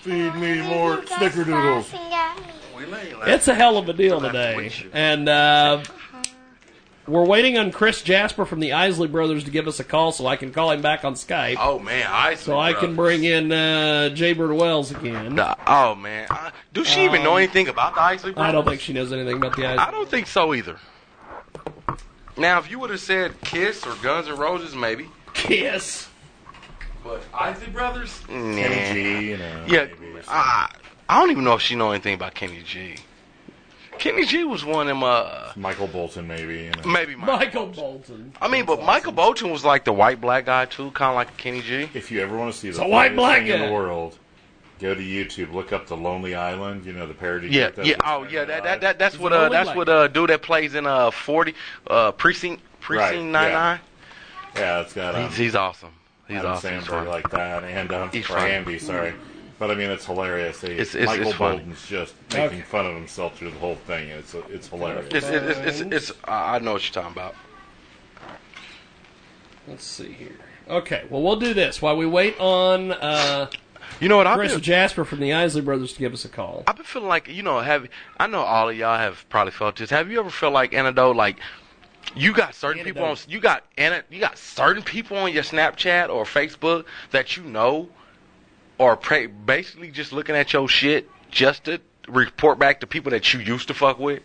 Feed 0.00 0.34
me 0.36 0.60
more 0.62 0.98
snickerdoodles. 1.02 1.92
Laughing 1.92 2.12
at 2.12 2.36
me. 2.38 2.52
We 2.76 2.84
ain't 2.84 3.28
It's 3.28 3.46
a 3.48 3.54
hell 3.54 3.76
of 3.76 3.88
a 3.88 3.92
deal 3.92 4.14
I'll 4.14 4.20
have 4.20 4.32
to 4.32 4.54
today. 4.54 4.88
And 4.92 5.28
uh, 5.28 5.82
we're 7.06 7.24
waiting 7.26 7.58
on 7.58 7.70
Chris 7.72 8.02
Jasper 8.02 8.44
from 8.44 8.60
the 8.60 8.72
Isley 8.72 9.08
Brothers 9.08 9.44
to 9.44 9.50
give 9.50 9.66
us 9.68 9.80
a 9.80 9.84
call 9.84 10.12
so 10.12 10.26
I 10.26 10.36
can 10.36 10.52
call 10.52 10.70
him 10.70 10.82
back 10.82 11.04
on 11.04 11.14
Skype. 11.14 11.56
Oh 11.58 11.78
man, 11.78 12.06
I 12.08 12.34
so 12.34 12.58
I 12.58 12.72
can 12.72 12.96
bring 12.96 13.24
in 13.24 13.52
uh, 13.52 14.10
Jaybird 14.10 14.52
Wells 14.56 14.90
again. 14.90 15.34
Nah, 15.34 15.54
oh 15.66 15.94
man, 15.94 16.26
I, 16.30 16.52
does 16.72 16.88
she 16.88 17.04
even 17.04 17.22
know 17.22 17.32
Um, 17.32 17.38
anything 17.38 17.68
about 17.68 17.94
the 17.94 18.00
Isley 18.02 18.32
Brothers? 18.32 18.48
I 18.48 18.52
don't 18.52 18.64
think 18.66 18.80
she 18.80 18.92
knows 18.92 19.12
anything 19.12 19.36
about 19.36 19.56
the 19.56 19.66
Isley. 19.66 19.78
I 19.78 19.90
don't 19.90 20.08
think 20.08 20.26
so 20.26 20.54
either. 20.54 20.78
Now, 22.36 22.58
if 22.58 22.70
you 22.70 22.78
would 22.80 22.90
have 22.90 23.00
said 23.00 23.40
Kiss 23.42 23.86
or 23.86 23.94
Guns 24.02 24.26
N' 24.28 24.36
Roses, 24.36 24.74
maybe. 24.74 25.08
Kiss. 25.34 26.08
But 27.04 27.22
Isley 27.32 27.68
Brothers? 27.68 28.20
Nah. 28.28 28.56
Kenny 28.56 28.92
G, 29.20 29.28
you 29.30 29.36
know. 29.36 29.64
Yeah, 29.68 29.86
maybe. 30.00 30.20
I, 30.26 30.74
I 31.08 31.20
don't 31.20 31.30
even 31.30 31.44
know 31.44 31.54
if 31.54 31.60
she 31.60 31.76
know 31.76 31.92
anything 31.92 32.14
about 32.14 32.34
Kenny 32.34 32.62
G. 32.64 32.96
Kenny 33.98 34.26
G 34.26 34.44
was 34.44 34.64
one 34.64 34.88
of 34.88 34.96
them. 34.96 35.02
Uh, 35.02 35.52
Michael 35.56 35.86
Bolton, 35.86 36.26
maybe. 36.26 36.64
You 36.64 36.70
know. 36.70 36.90
maybe 36.90 37.14
Michael. 37.14 37.36
Michael 37.36 37.66
Bolton. 37.66 38.32
I 38.40 38.48
mean, 38.48 38.64
but 38.64 38.82
Michael 38.82 39.12
Bolton 39.12 39.50
was 39.50 39.64
like 39.64 39.84
the 39.84 39.92
white 39.92 40.20
black 40.20 40.46
guy 40.46 40.66
too, 40.66 40.90
kind 40.92 41.10
of 41.10 41.14
like 41.16 41.36
Kenny 41.36 41.62
G. 41.62 41.88
If 41.94 42.10
you 42.10 42.20
ever 42.20 42.36
want 42.36 42.52
to 42.52 42.58
see 42.58 42.70
the 42.70 42.86
white 42.86 43.14
black 43.14 43.42
thing 43.42 43.48
in 43.48 43.60
the 43.66 43.72
world, 43.72 44.18
go 44.80 44.94
to 44.94 45.00
YouTube. 45.00 45.52
Look 45.52 45.72
up 45.72 45.86
the 45.86 45.96
Lonely 45.96 46.34
Island. 46.34 46.84
You 46.84 46.92
know 46.92 47.06
the 47.06 47.14
parody. 47.14 47.48
Yeah, 47.48 47.70
that 47.70 47.86
yeah. 47.86 47.96
Oh, 48.04 48.24
yeah. 48.24 48.44
That, 48.44 48.64
that, 48.64 48.80
that 48.80 48.98
that's 48.98 49.14
He's 49.14 49.22
what 49.22 49.32
an 49.32 49.40
uh 49.40 49.48
that's 49.48 49.66
black 49.66 49.76
what 49.76 49.88
uh 49.88 50.08
dude 50.08 50.30
that 50.30 50.42
plays 50.42 50.74
in 50.74 50.86
uh 50.86 51.10
forty 51.10 51.54
uh 51.86 52.12
precinct 52.12 52.62
precinct 52.80 53.14
Right, 53.14 53.22
nine 53.22 53.52
nine. 53.52 53.80
Yeah, 54.56 54.80
it's 54.82 54.92
got 54.92 55.14
um, 55.14 55.28
He's, 55.28 55.36
he's 55.36 55.54
awesome. 55.54 55.90
He's 56.28 56.38
Adam 56.38 56.52
awesome. 56.52 56.74
He's 56.74 56.84
Samberg 56.84 57.06
like 57.08 57.30
that, 57.30 57.64
and 57.64 57.92
um, 57.92 58.10
He's 58.10 58.24
or 58.26 58.34
funny. 58.34 58.52
Andy, 58.52 58.78
sorry. 58.78 59.14
But 59.58 59.70
I 59.70 59.74
mean, 59.76 59.90
it's 59.90 60.06
hilarious. 60.06 60.60
They, 60.60 60.72
It's- 60.72 60.94
it's- 60.94 61.06
Michael 61.06 61.28
it's 61.28 61.36
funny. 61.36 61.56
Bolton's 61.58 61.86
just 61.86 62.14
making 62.32 62.44
Okay. 62.46 62.60
fun 62.62 62.86
of 62.86 62.94
himself 62.94 63.38
through 63.38 63.50
the 63.52 63.58
whole 63.58 63.76
thing. 63.86 64.08
It's 64.08 64.34
it's 64.50 64.68
hilarious. 64.68 65.06
It's 65.12 65.26
it's 65.28 65.58
it's, 65.58 65.80
it's, 65.80 66.10
it's 66.10 66.12
I 66.24 66.56
I 66.56 66.58
know 66.58 66.72
what 66.72 66.82
you're 66.84 66.92
talking 67.02 67.12
about. 67.16 67.34
Let's 69.66 69.84
see 69.84 70.12
here. 70.12 70.36
Okay, 70.68 71.04
well 71.10 71.22
we'll 71.22 71.36
do 71.36 71.54
this 71.54 71.80
while 71.80 71.96
we 71.96 72.06
wait 72.06 72.38
on 72.40 72.92
uh, 72.92 73.48
You 74.00 74.08
know 74.08 74.16
what? 74.16 74.26
I've 74.26 74.38
Chris 74.38 74.52
been, 74.52 74.60
Jasper 74.62 75.04
from 75.04 75.20
the 75.20 75.32
Isley 75.32 75.60
Brothers 75.62 75.92
to 75.92 75.98
give 76.00 76.12
us 76.12 76.24
a 76.24 76.28
call. 76.28 76.64
I've 76.66 76.76
been 76.76 76.84
feeling 76.84 77.08
like 77.08 77.28
you 77.28 77.42
know 77.42 77.60
have 77.60 77.86
I 78.18 78.26
know 78.26 78.40
all 78.40 78.68
of 78.70 78.76
y'all 78.76 78.98
have 78.98 79.24
probably 79.28 79.52
felt 79.52 79.76
this. 79.76 79.90
Have 79.90 80.10
you 80.10 80.18
ever 80.20 80.30
felt 80.30 80.52
like 80.52 80.74
antidote 80.74 81.16
like 81.16 81.36
you 82.16 82.32
got 82.32 82.54
certain 82.54 82.84
people 82.84 83.02
on 83.02 83.10
Antidote. 83.10 83.32
you 83.32 83.40
got 83.40 83.64
ana- 83.78 84.04
you 84.10 84.20
got 84.20 84.36
certain 84.36 84.82
people 84.82 85.16
on 85.16 85.32
your 85.32 85.42
Snapchat 85.42 86.08
or 86.10 86.24
Facebook 86.24 86.84
that 87.12 87.36
you 87.36 87.42
know 87.44 87.88
are 88.80 88.96
pra- 88.96 89.28
basically 89.28 89.90
just 89.90 90.12
looking 90.12 90.34
at 90.34 90.52
your 90.52 90.68
shit 90.68 91.08
just 91.30 91.64
to 91.64 91.80
report 92.08 92.58
back 92.58 92.80
to 92.80 92.86
people 92.86 93.10
that 93.10 93.32
you 93.32 93.40
used 93.40 93.68
to 93.68 93.74
fuck 93.74 93.98
with. 93.98 94.22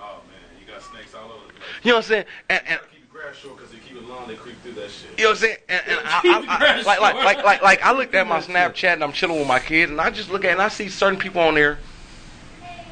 Oh 0.00 0.20
man, 0.28 0.60
you 0.60 0.72
got 0.72 0.82
snakes 0.82 1.14
all 1.14 1.24
over 1.24 1.46
the 1.46 1.52
place. 1.52 1.68
You 1.82 1.90
know 1.90 1.96
what 1.96 2.04
I'm 2.04 2.08
saying? 2.08 2.24
And, 2.50 2.62
and 2.66 2.80
Keep 2.90 3.12
the 3.12 3.18
grass 3.18 3.36
short 3.36 3.56
because 3.56 3.72
they 3.72 3.78
keep 3.78 3.96
it 3.96 4.08
long, 4.08 4.28
they 4.28 4.34
creep 4.34 4.60
through 4.62 4.72
that 4.72 4.90
shit. 4.90 5.18
You 5.18 5.24
know 5.24 5.30
what 5.30 5.36
I'm 5.36 5.42
saying? 5.42 5.56
And, 5.68 5.82
and 5.88 6.00
I, 6.04 6.20
I, 6.24 6.58
I, 6.58 6.82
like, 6.82 7.00
like, 7.00 7.14
like, 7.14 7.44
like, 7.44 7.62
like, 7.62 7.82
I 7.82 7.92
looked 7.92 8.14
at 8.14 8.26
my 8.26 8.40
Snapchat 8.40 8.94
and 8.94 9.04
I'm 9.04 9.12
chilling 9.12 9.38
with 9.38 9.48
my 9.48 9.60
kids, 9.60 9.90
and 9.90 10.00
I 10.00 10.10
just 10.10 10.30
look 10.30 10.44
at 10.44 10.50
it 10.50 10.52
and 10.52 10.62
I 10.62 10.68
see 10.68 10.88
certain 10.88 11.18
people 11.18 11.40
on 11.40 11.54
there, 11.54 11.78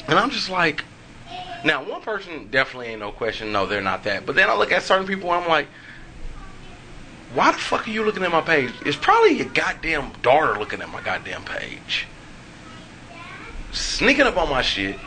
and 0.07 0.19
I'm 0.19 0.31
just 0.31 0.50
like, 0.50 0.85
now 1.64 1.85
one 1.85 2.00
person 2.00 2.49
definitely 2.50 2.88
ain't 2.88 3.00
no 3.00 3.12
question, 3.12 3.52
no, 3.52 3.67
they're 3.67 3.81
not 3.83 4.05
that. 4.05 4.26
But 4.26 4.37
then 4.37 4.49
I 4.49 4.57
look 4.57 4.73
at 4.73 4.83
certain 4.83 5.07
people 5.07 5.33
and 5.33 5.45
I'm 5.45 5.49
like, 5.49 5.69
why 7.34 7.52
the 7.52 7.58
fuck 7.58 7.87
are 7.87 7.90
you 7.90 8.04
looking 8.04 8.22
at 8.25 8.30
my 8.32 8.40
page? 8.40 8.72
It's 8.84 8.96
probably 8.96 9.37
your 9.38 9.46
goddamn 9.49 10.10
daughter 10.22 10.58
looking 10.58 10.80
at 10.82 10.88
my 10.88 11.00
goddamn 11.00 11.44
page, 11.44 12.06
sneaking 13.72 14.22
up 14.26 14.37
on 14.37 14.49
my 14.50 14.62
shit. 14.62 14.99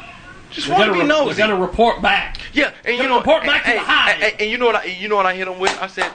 Just 0.51 0.67
want 0.69 0.81
gotta, 0.81 0.93
be 0.93 0.99
re- 0.99 1.05
nosy. 1.07 1.37
gotta 1.37 1.55
report 1.55 2.01
back. 2.01 2.37
Yeah, 2.53 2.71
and 2.85 2.95
you 2.97 3.03
know, 3.07 3.17
report 3.17 3.43
back 3.43 3.63
to 3.63 3.69
and, 3.69 3.79
the 3.79 3.83
hive. 3.83 4.21
and- 4.21 4.41
and 4.41 4.51
you 4.51 4.57
know 4.57 4.67
what? 4.67 4.75
I, 4.75 4.83
you 4.85 5.07
know 5.09 5.15
what 5.15 5.25
I 5.25 5.33
hit 5.33 5.47
him 5.47 5.57
with? 5.59 5.75
I 5.81 5.87
said, 5.87 6.11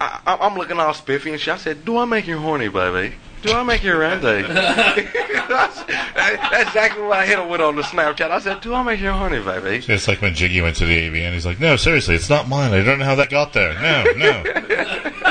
I, 0.00 0.20
I- 0.26 0.36
I'm 0.46 0.56
looking 0.56 0.78
all 0.80 0.92
spiffy 0.92 1.30
and 1.30 1.40
shit. 1.40 1.54
I 1.54 1.56
said, 1.56 1.84
"Do 1.84 1.96
I 1.98 2.04
make 2.04 2.26
you 2.26 2.38
horny, 2.38 2.68
baby? 2.68 3.14
Do 3.42 3.52
I 3.52 3.62
make 3.62 3.82
you 3.82 3.96
randy?" 3.96 4.42
that's, 4.52 5.82
that's 5.84 6.68
exactly 6.68 7.02
what 7.02 7.18
I 7.18 7.26
hit 7.26 7.38
him 7.38 7.48
with 7.48 7.60
on 7.60 7.76
the 7.76 7.82
Snapchat. 7.82 8.30
I 8.30 8.38
said, 8.40 8.60
"Do 8.60 8.74
I 8.74 8.82
make 8.82 9.00
you 9.00 9.10
horny, 9.10 9.40
baby?" 9.42 9.84
It's 9.92 10.06
like 10.08 10.20
when 10.20 10.34
Jiggy 10.34 10.60
went 10.60 10.76
to 10.76 10.86
the 10.86 11.08
AVN. 11.08 11.32
He's 11.32 11.46
like, 11.46 11.58
"No, 11.60 11.76
seriously, 11.76 12.14
it's 12.14 12.28
not 12.30 12.48
mine. 12.48 12.72
I 12.74 12.82
don't 12.82 12.98
know 12.98 13.04
how 13.06 13.14
that 13.16 13.30
got 13.30 13.52
there. 13.52 13.74
No, 13.74 14.04
no." 14.16 14.44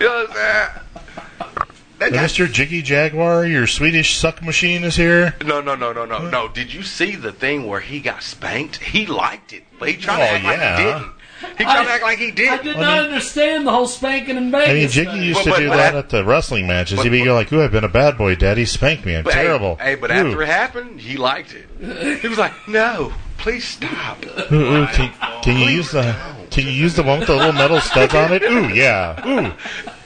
You 0.00 0.06
know 0.10 0.24
what 0.24 0.30
I'm 0.30 0.34
saying? 0.34 0.68
That 2.00 2.12
guy- 2.12 2.24
Mr. 2.24 2.50
Jiggy 2.52 2.82
Jaguar, 2.82 3.46
your 3.46 3.66
Swedish 3.66 4.16
suck 4.16 4.42
machine 4.42 4.84
is 4.84 4.96
here. 4.96 5.34
no, 5.44 5.60
no, 5.62 5.74
no, 5.76 5.92
no, 5.92 6.04
no, 6.04 6.28
no. 6.28 6.48
Did 6.48 6.74
you 6.74 6.82
see 6.82 7.14
the 7.14 7.32
thing 7.32 7.66
where 7.66 7.80
he 7.80 8.00
got 8.00 8.22
spanked? 8.22 8.76
He 8.82 9.06
liked 9.06 9.52
it, 9.54 9.62
but 9.78 9.88
he 9.88 9.96
tried 9.96 10.16
to 10.18 10.22
Oh, 10.22 10.26
act 10.26 10.44
like 10.44 10.58
yeah. 10.58 10.76
he 10.76 10.82
didn't. 10.84 11.12
He 11.58 11.64
tried 11.64 11.84
to 11.84 11.90
I- 11.90 11.94
act 11.94 12.02
like 12.02 12.18
he 12.18 12.30
did. 12.30 12.48
I 12.48 12.56
did. 12.56 12.62
did 12.64 12.76
Well, 12.76 12.84
not 12.84 12.96
then- 13.02 13.04
understand 13.12 13.66
the 13.66 13.70
whole 13.70 13.86
spanking 13.86 14.36
and 14.36 14.50
Vegas. 14.50 14.68
I 14.68 14.72
mean, 14.74 14.88
Jiggy 14.88 15.10
thing. 15.10 15.22
used 15.22 15.38
But- 15.38 15.44
to 15.44 15.50
but- 15.50 15.58
do 15.60 15.68
but 15.68 15.76
that 15.76 15.94
I- 15.94 15.98
at 15.98 16.08
the 16.10 16.24
wrestling 16.24 16.66
matches. 16.66 16.96
but- 16.96 17.02
He'd 17.04 17.10
be 17.10 17.22
go 17.24 17.34
like, 17.34 17.52
"Ooh, 17.52 17.62
I've 17.62 17.72
been 17.72 17.84
a 17.84 17.88
bad 17.88 18.16
boy. 18.18 18.34
Daddy 18.34 18.64
spanked 18.64 19.04
me. 19.06 19.14
I'm 19.16 19.24
But 19.24 19.34
hey, 19.34 19.42
terrible." 19.44 19.78
Hey, 19.80 19.94
but 19.94 20.10
Ooh. 20.10 20.14
after 20.14 20.42
it 20.42 20.48
happened, 20.48 21.00
he 21.00 21.16
liked 21.16 21.54
it. 21.54 22.18
He 22.22 22.28
was 22.28 22.38
like, 22.38 22.52
"No, 22.68 23.12
please 23.38 23.64
stop." 23.64 24.24
Ooh, 24.52 24.54
ooh, 24.54 24.86
can, 24.88 25.10
can 25.42 25.58
you 25.58 25.66
use 25.66 25.90
the 25.92 26.14
Can 26.50 26.66
you 26.66 26.72
use 26.72 26.94
the 26.94 27.02
one 27.02 27.18
with 27.18 27.26
the 27.28 27.34
little 27.34 27.52
metal 27.52 27.80
studs 27.80 28.14
on 28.14 28.32
it? 28.32 28.42
Ooh, 28.44 28.68
yeah. 28.68 29.20
Ooh. 29.26 29.52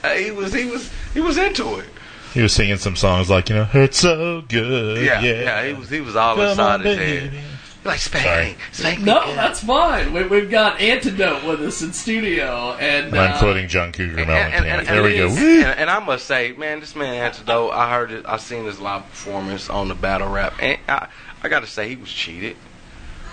Uh, 0.03 0.09
he 0.15 0.31
was, 0.31 0.51
he 0.51 0.65
was, 0.65 0.89
he 1.13 1.19
was 1.19 1.37
into 1.37 1.75
it. 1.77 1.85
He 2.33 2.41
was 2.41 2.53
singing 2.53 2.77
some 2.77 2.95
songs 2.95 3.29
like, 3.29 3.49
you 3.49 3.55
know, 3.55 3.63
"Hurt 3.65 3.93
so 3.93 4.41
good." 4.47 5.03
Yeah, 5.03 5.19
Yeah, 5.21 5.31
yeah, 5.43 5.65
he 5.67 5.73
was, 5.73 5.89
he 5.89 6.01
was 6.01 6.15
all 6.15 6.35
Come 6.35 6.45
inside 6.45 6.73
on, 6.73 6.81
his 6.81 6.97
baby. 6.97 7.19
head. 7.27 7.43
Like 7.89 7.99
spank 7.99 8.23
Sorry. 8.25 8.45
me, 8.45 8.55
spank. 8.71 8.99
No, 9.01 9.23
good." 9.25 9.37
that's 9.37 9.63
fine. 9.63 10.13
We, 10.13 10.23
we've 10.27 10.49
got 10.49 10.79
Antidote 10.79 11.43
with 11.43 11.61
us 11.61 11.81
in 11.81 11.91
studio, 11.93 12.73
and, 12.79 13.07
And 13.07 13.17
I'm 13.17 13.33
uh, 13.33 13.39
quoting 13.39 13.67
John 13.67 13.91
Cougar 13.91 14.19
And, 14.21 14.29
and, 14.29 14.65
Mellencamp. 14.65 14.77
and, 14.79 14.87
There 14.87 15.03
we 15.03 15.17
go. 15.17 15.27
and, 15.29 15.79
and 15.79 15.89
I 15.89 15.99
must 15.99 16.25
say, 16.25 16.51
man, 16.53 16.79
this 16.79 16.95
man 16.95 17.15
Antidote. 17.15 17.71
I 17.73 17.91
heard 17.91 18.11
it. 18.11 18.25
I 18.27 18.37
seen 18.37 18.65
his 18.65 18.79
live 18.79 19.03
performance 19.09 19.69
on 19.69 19.87
the 19.87 19.95
battle 19.95 20.29
rap, 20.29 20.53
and 20.61 20.77
I, 20.87 21.07
I 21.43 21.49
got 21.49 21.61
to 21.61 21.67
say 21.67 21.89
he 21.89 21.95
was 21.95 22.11
cheated. 22.11 22.55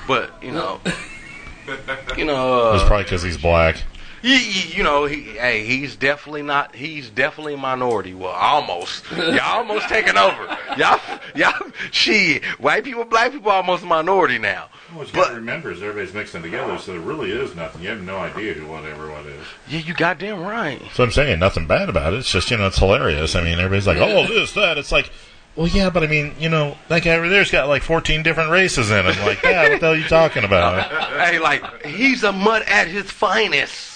But 0.08 0.42
you 0.42 0.52
know, 0.52 0.80
you 2.16 2.24
know, 2.24 2.72
It's 2.74 2.82
uh, 2.82 2.86
probably 2.86 3.04
because 3.04 3.22
he's 3.22 3.36
black. 3.38 3.82
You, 4.30 4.76
you 4.76 4.82
know, 4.82 5.06
he, 5.06 5.22
hey, 5.22 5.64
he's 5.64 5.96
definitely 5.96 6.42
not. 6.42 6.74
He's 6.74 7.08
definitely 7.10 7.54
a 7.54 7.58
minority. 7.58 8.14
Well, 8.14 8.32
almost. 8.32 9.04
Y'all 9.16 9.40
almost 9.40 9.88
taking 9.88 10.16
over. 10.16 10.56
Y'all, 10.76 11.00
y'all. 11.34 11.52
Shit, 11.92 12.44
white 12.60 12.84
people, 12.84 13.04
black 13.04 13.32
people, 13.32 13.50
almost 13.50 13.82
a 13.84 13.86
minority 13.86 14.38
now. 14.38 14.68
What 14.92 15.08
you 15.08 15.14
But- 15.14 15.22
got 15.22 15.28
to 15.30 15.34
remember 15.36 15.70
is 15.70 15.82
everybody's 15.82 16.14
mixing 16.14 16.42
together, 16.42 16.78
so 16.78 16.92
there 16.92 17.00
really 17.00 17.30
is 17.30 17.54
nothing. 17.54 17.82
You 17.82 17.90
have 17.90 18.02
no 18.02 18.16
idea 18.18 18.54
who 18.54 18.66
what 18.66 18.84
everyone 18.84 19.26
is. 19.26 19.44
Yeah, 19.68 19.80
you 19.80 19.94
goddamn 19.94 20.40
right. 20.42 20.80
So 20.94 21.04
I'm 21.04 21.12
saying 21.12 21.38
nothing 21.38 21.66
bad 21.66 21.88
about 21.88 22.12
it. 22.12 22.18
It's 22.18 22.30
just 22.30 22.50
you 22.50 22.56
know 22.56 22.66
it's 22.66 22.78
hilarious. 22.78 23.34
I 23.36 23.42
mean 23.42 23.58
everybody's 23.58 23.86
like, 23.86 23.98
oh 23.98 24.26
this 24.26 24.52
that. 24.52 24.78
It's 24.78 24.92
like, 24.92 25.10
well 25.56 25.66
yeah, 25.68 25.90
but 25.90 26.02
I 26.02 26.06
mean 26.06 26.34
you 26.38 26.48
know 26.48 26.76
that 26.88 27.02
guy 27.02 27.14
over 27.16 27.28
there's 27.28 27.50
got 27.50 27.68
like 27.68 27.82
14 27.82 28.22
different 28.22 28.50
races 28.50 28.90
in 28.90 29.04
him. 29.06 29.24
Like 29.24 29.42
yeah, 29.42 29.62
what 29.70 29.80
the 29.80 29.86
hell 29.86 29.92
are 29.92 29.96
you 29.96 30.04
talking 30.08 30.44
about? 30.44 30.90
hey, 31.28 31.38
like 31.38 31.84
he's 31.84 32.22
a 32.22 32.32
mud 32.32 32.62
at 32.62 32.86
his 32.88 33.10
finest, 33.10 33.95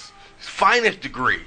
finest 0.61 1.01
degree. 1.01 1.41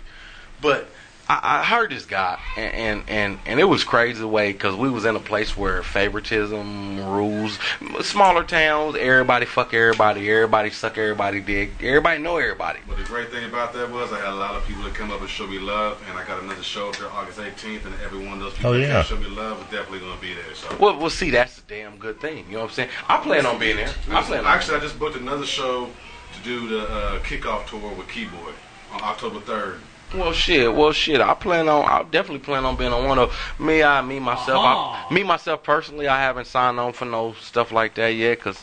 But 0.60 0.88
I, 1.28 1.60
I 1.60 1.64
heard 1.64 1.90
this 1.90 2.04
guy, 2.04 2.38
and 2.56 2.74
and 2.74 3.02
and, 3.08 3.38
and 3.46 3.60
it 3.60 3.64
was 3.64 3.84
crazy 3.84 4.18
the 4.20 4.28
way 4.28 4.52
because 4.52 4.74
we 4.76 4.90
was 4.90 5.04
in 5.04 5.14
a 5.14 5.20
place 5.20 5.56
where 5.56 5.82
favoritism 5.82 6.98
rules. 7.06 7.58
Smaller 8.02 8.42
towns, 8.44 8.96
everybody 8.98 9.46
fuck 9.46 9.72
everybody, 9.72 10.30
everybody 10.30 10.70
suck 10.70 10.98
everybody 10.98 11.40
dick, 11.40 11.70
everybody 11.82 12.20
know 12.20 12.36
everybody. 12.38 12.80
But 12.88 12.96
the 12.98 13.04
great 13.04 13.30
thing 13.30 13.44
about 13.44 13.72
that 13.74 13.90
was 13.90 14.12
I 14.12 14.18
had 14.18 14.32
a 14.32 14.34
lot 14.34 14.54
of 14.56 14.66
people 14.66 14.82
that 14.84 14.94
come 14.94 15.12
up 15.12 15.20
and 15.20 15.30
show 15.30 15.46
me 15.46 15.58
love, 15.58 16.02
and 16.10 16.18
I 16.18 16.26
got 16.26 16.42
another 16.42 16.62
show 16.62 16.88
up 16.88 16.96
there 16.96 17.10
August 17.10 17.38
18th, 17.38 17.86
and 17.86 17.94
every 18.04 18.18
one 18.24 18.34
of 18.34 18.40
those 18.40 18.54
people 18.54 18.70
Oh, 18.70 18.74
that 18.74 18.80
yeah. 18.80 19.02
can 19.02 19.04
show 19.04 19.16
me 19.16 19.28
love 19.28 19.58
is 19.60 19.64
definitely 19.70 20.00
going 20.00 20.16
to 20.16 20.20
be 20.20 20.34
there. 20.34 20.54
So. 20.54 20.76
Well, 20.80 20.98
well, 20.98 21.10
see, 21.10 21.30
that's 21.30 21.58
a 21.58 21.62
damn 21.62 21.96
good 21.98 22.20
thing. 22.20 22.44
You 22.48 22.54
know 22.54 22.58
what 22.60 22.70
I'm 22.70 22.74
saying? 22.74 22.90
I 23.08 23.18
plan 23.18 23.46
on 23.46 23.58
being 23.58 23.76
there. 23.76 23.92
I 24.10 24.22
plan 24.22 24.40
on. 24.40 24.46
Actually, 24.46 24.78
I 24.78 24.80
just 24.80 24.98
booked 24.98 25.16
another 25.16 25.46
show 25.46 25.88
to 26.34 26.40
do 26.42 26.68
the 26.68 26.82
uh, 26.88 27.18
kickoff 27.20 27.66
tour 27.66 27.92
with 27.94 28.08
Keyboy 28.08 28.52
on 28.94 29.02
October 29.02 29.40
3rd. 29.40 29.78
Well, 30.14 30.32
shit. 30.32 30.72
Well, 30.72 30.92
shit. 30.92 31.20
I 31.20 31.34
plan 31.34 31.68
on. 31.68 31.84
I 31.84 32.08
definitely 32.08 32.44
plan 32.44 32.64
on 32.64 32.76
being 32.76 32.92
on 32.92 33.04
one 33.04 33.18
of 33.18 33.36
me. 33.58 33.82
I 33.82 34.00
me 34.00 34.20
myself. 34.20 34.64
Uh-huh. 34.64 35.06
I, 35.10 35.12
me 35.12 35.24
myself 35.24 35.62
personally. 35.64 36.06
I 36.06 36.20
haven't 36.20 36.46
signed 36.46 36.78
on 36.78 36.92
for 36.92 37.04
no 37.04 37.32
stuff 37.40 37.72
like 37.72 37.94
that 37.96 38.10
yet 38.10 38.38
because 38.38 38.62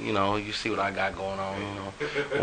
you 0.00 0.12
know, 0.12 0.36
you 0.36 0.52
see 0.52 0.70
what 0.70 0.78
I 0.78 0.90
got 0.90 1.16
going 1.16 1.38
on. 1.38 1.60
You 1.60 1.66
know, 1.74 1.92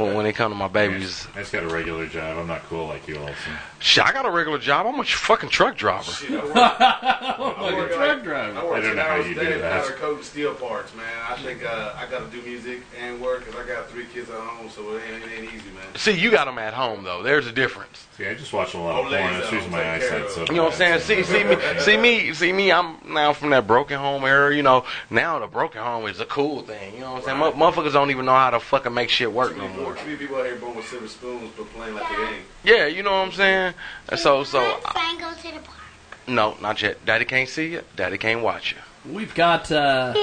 when, 0.03 0.15
when 0.15 0.25
it 0.25 0.33
come 0.33 0.51
to 0.51 0.57
my 0.57 0.67
babies, 0.67 1.27
I 1.35 1.39
just 1.39 1.51
got 1.51 1.63
a 1.63 1.67
regular 1.67 2.07
job. 2.07 2.37
I'm 2.37 2.47
not 2.47 2.63
cool 2.63 2.87
like 2.87 3.07
you, 3.07 3.17
Olsen. 3.17 3.35
shit, 3.79 4.03
I 4.05 4.11
got 4.13 4.25
a 4.25 4.31
regular 4.31 4.57
job. 4.57 4.85
I'm 4.87 4.99
a 4.99 5.03
fucking 5.03 5.49
truck 5.49 5.75
driver. 5.77 6.11
Like 6.29 7.91
a 7.91 7.93
truck 7.93 8.23
driver. 8.23 8.59
I 8.59 8.63
work 8.65 8.77
I 8.77 8.81
don't 8.81 8.95
know 8.95 9.01
how 9.01 9.09
hours 9.09 9.25
you 9.27 9.31
a 9.33 9.35
do 9.35 9.41
day 9.41 9.57
that. 9.59 9.83
powder 9.83 9.95
coating 9.95 10.23
steel 10.23 10.53
parts, 10.55 10.95
man. 10.95 11.05
I 11.29 11.35
think 11.37 11.63
uh, 11.63 11.93
I 11.97 12.05
got 12.09 12.29
to 12.29 12.35
do 12.35 12.41
music 12.47 12.81
and 12.99 13.21
work 13.21 13.45
because 13.45 13.55
I 13.59 13.67
got 13.67 13.89
three 13.89 14.05
kids 14.05 14.29
at 14.29 14.39
home, 14.39 14.69
so 14.69 14.95
it 14.95 15.01
ain't, 15.11 15.23
it 15.23 15.29
ain't 15.39 15.53
easy, 15.53 15.69
man. 15.71 15.95
See, 15.95 16.11
you 16.17 16.31
got 16.31 16.45
them 16.45 16.57
at 16.57 16.73
home 16.73 17.03
though. 17.03 17.23
There's 17.23 17.47
a 17.47 17.51
difference. 17.51 18.07
See, 18.21 18.27
I 18.27 18.35
just 18.35 18.53
watch 18.53 18.75
a 18.75 18.77
lot 18.77 18.99
of 19.03 19.05
porn. 19.07 19.33
It's 19.33 19.51
using 19.51 19.71
my 19.71 19.95
eyesight. 19.95 20.29
So 20.29 20.41
You 20.45 20.53
know 20.53 20.65
what 20.65 20.73
I'm 20.73 20.77
saying? 20.77 20.99
See, 20.99 21.23
see 21.23 21.43
me, 21.43 21.57
see 21.79 21.97
me, 21.97 22.33
see 22.35 22.53
me. 22.53 22.71
I'm 22.71 22.97
now 23.03 23.33
from 23.33 23.49
that 23.49 23.65
broken 23.65 23.97
home 23.97 24.23
era. 24.25 24.55
You 24.55 24.61
know, 24.61 24.85
now 25.09 25.39
the 25.39 25.47
broken 25.47 25.81
home 25.81 26.05
is 26.05 26.19
a 26.19 26.25
cool 26.27 26.61
thing. 26.61 26.93
You 26.93 26.99
know 26.99 27.13
what 27.13 27.17
I'm 27.29 27.39
saying? 27.41 27.57
Mo- 27.57 27.71
Motherfuckers 27.71 27.93
don't 27.93 28.11
even 28.11 28.25
know 28.25 28.35
how 28.35 28.51
to 28.51 28.59
fucking 28.59 28.93
make 28.93 29.09
shit 29.09 29.31
work 29.33 29.57
no 29.57 29.67
more. 29.69 29.95
Three 29.95 30.17
people 30.17 30.35
out 30.37 30.45
here 30.45 30.55
born 30.57 30.75
with 30.75 30.87
silver 30.87 31.07
spoons, 31.07 31.51
but 31.57 31.67
playing 31.73 31.95
like 31.95 32.07
they 32.09 32.23
ain't. 32.23 32.45
Yeah, 32.63 32.85
you 32.85 33.01
know 33.01 33.09
what 33.09 33.25
I'm 33.25 33.31
saying? 33.31 33.73
And 34.09 34.19
So, 34.19 34.43
so 34.43 34.59
Let's 34.61 34.91
try 34.91 35.17
go 35.19 35.33
to 35.33 35.55
the 35.55 35.59
park. 35.65 35.77
no, 36.27 36.55
not 36.61 36.79
yet. 36.79 37.03
Daddy 37.03 37.25
can't 37.25 37.49
see 37.49 37.71
you. 37.71 37.81
Daddy 37.95 38.19
can't 38.19 38.43
watch 38.43 38.73
you. 38.73 39.11
We've 39.11 39.33
got 39.33 39.71
uh, 39.71 40.13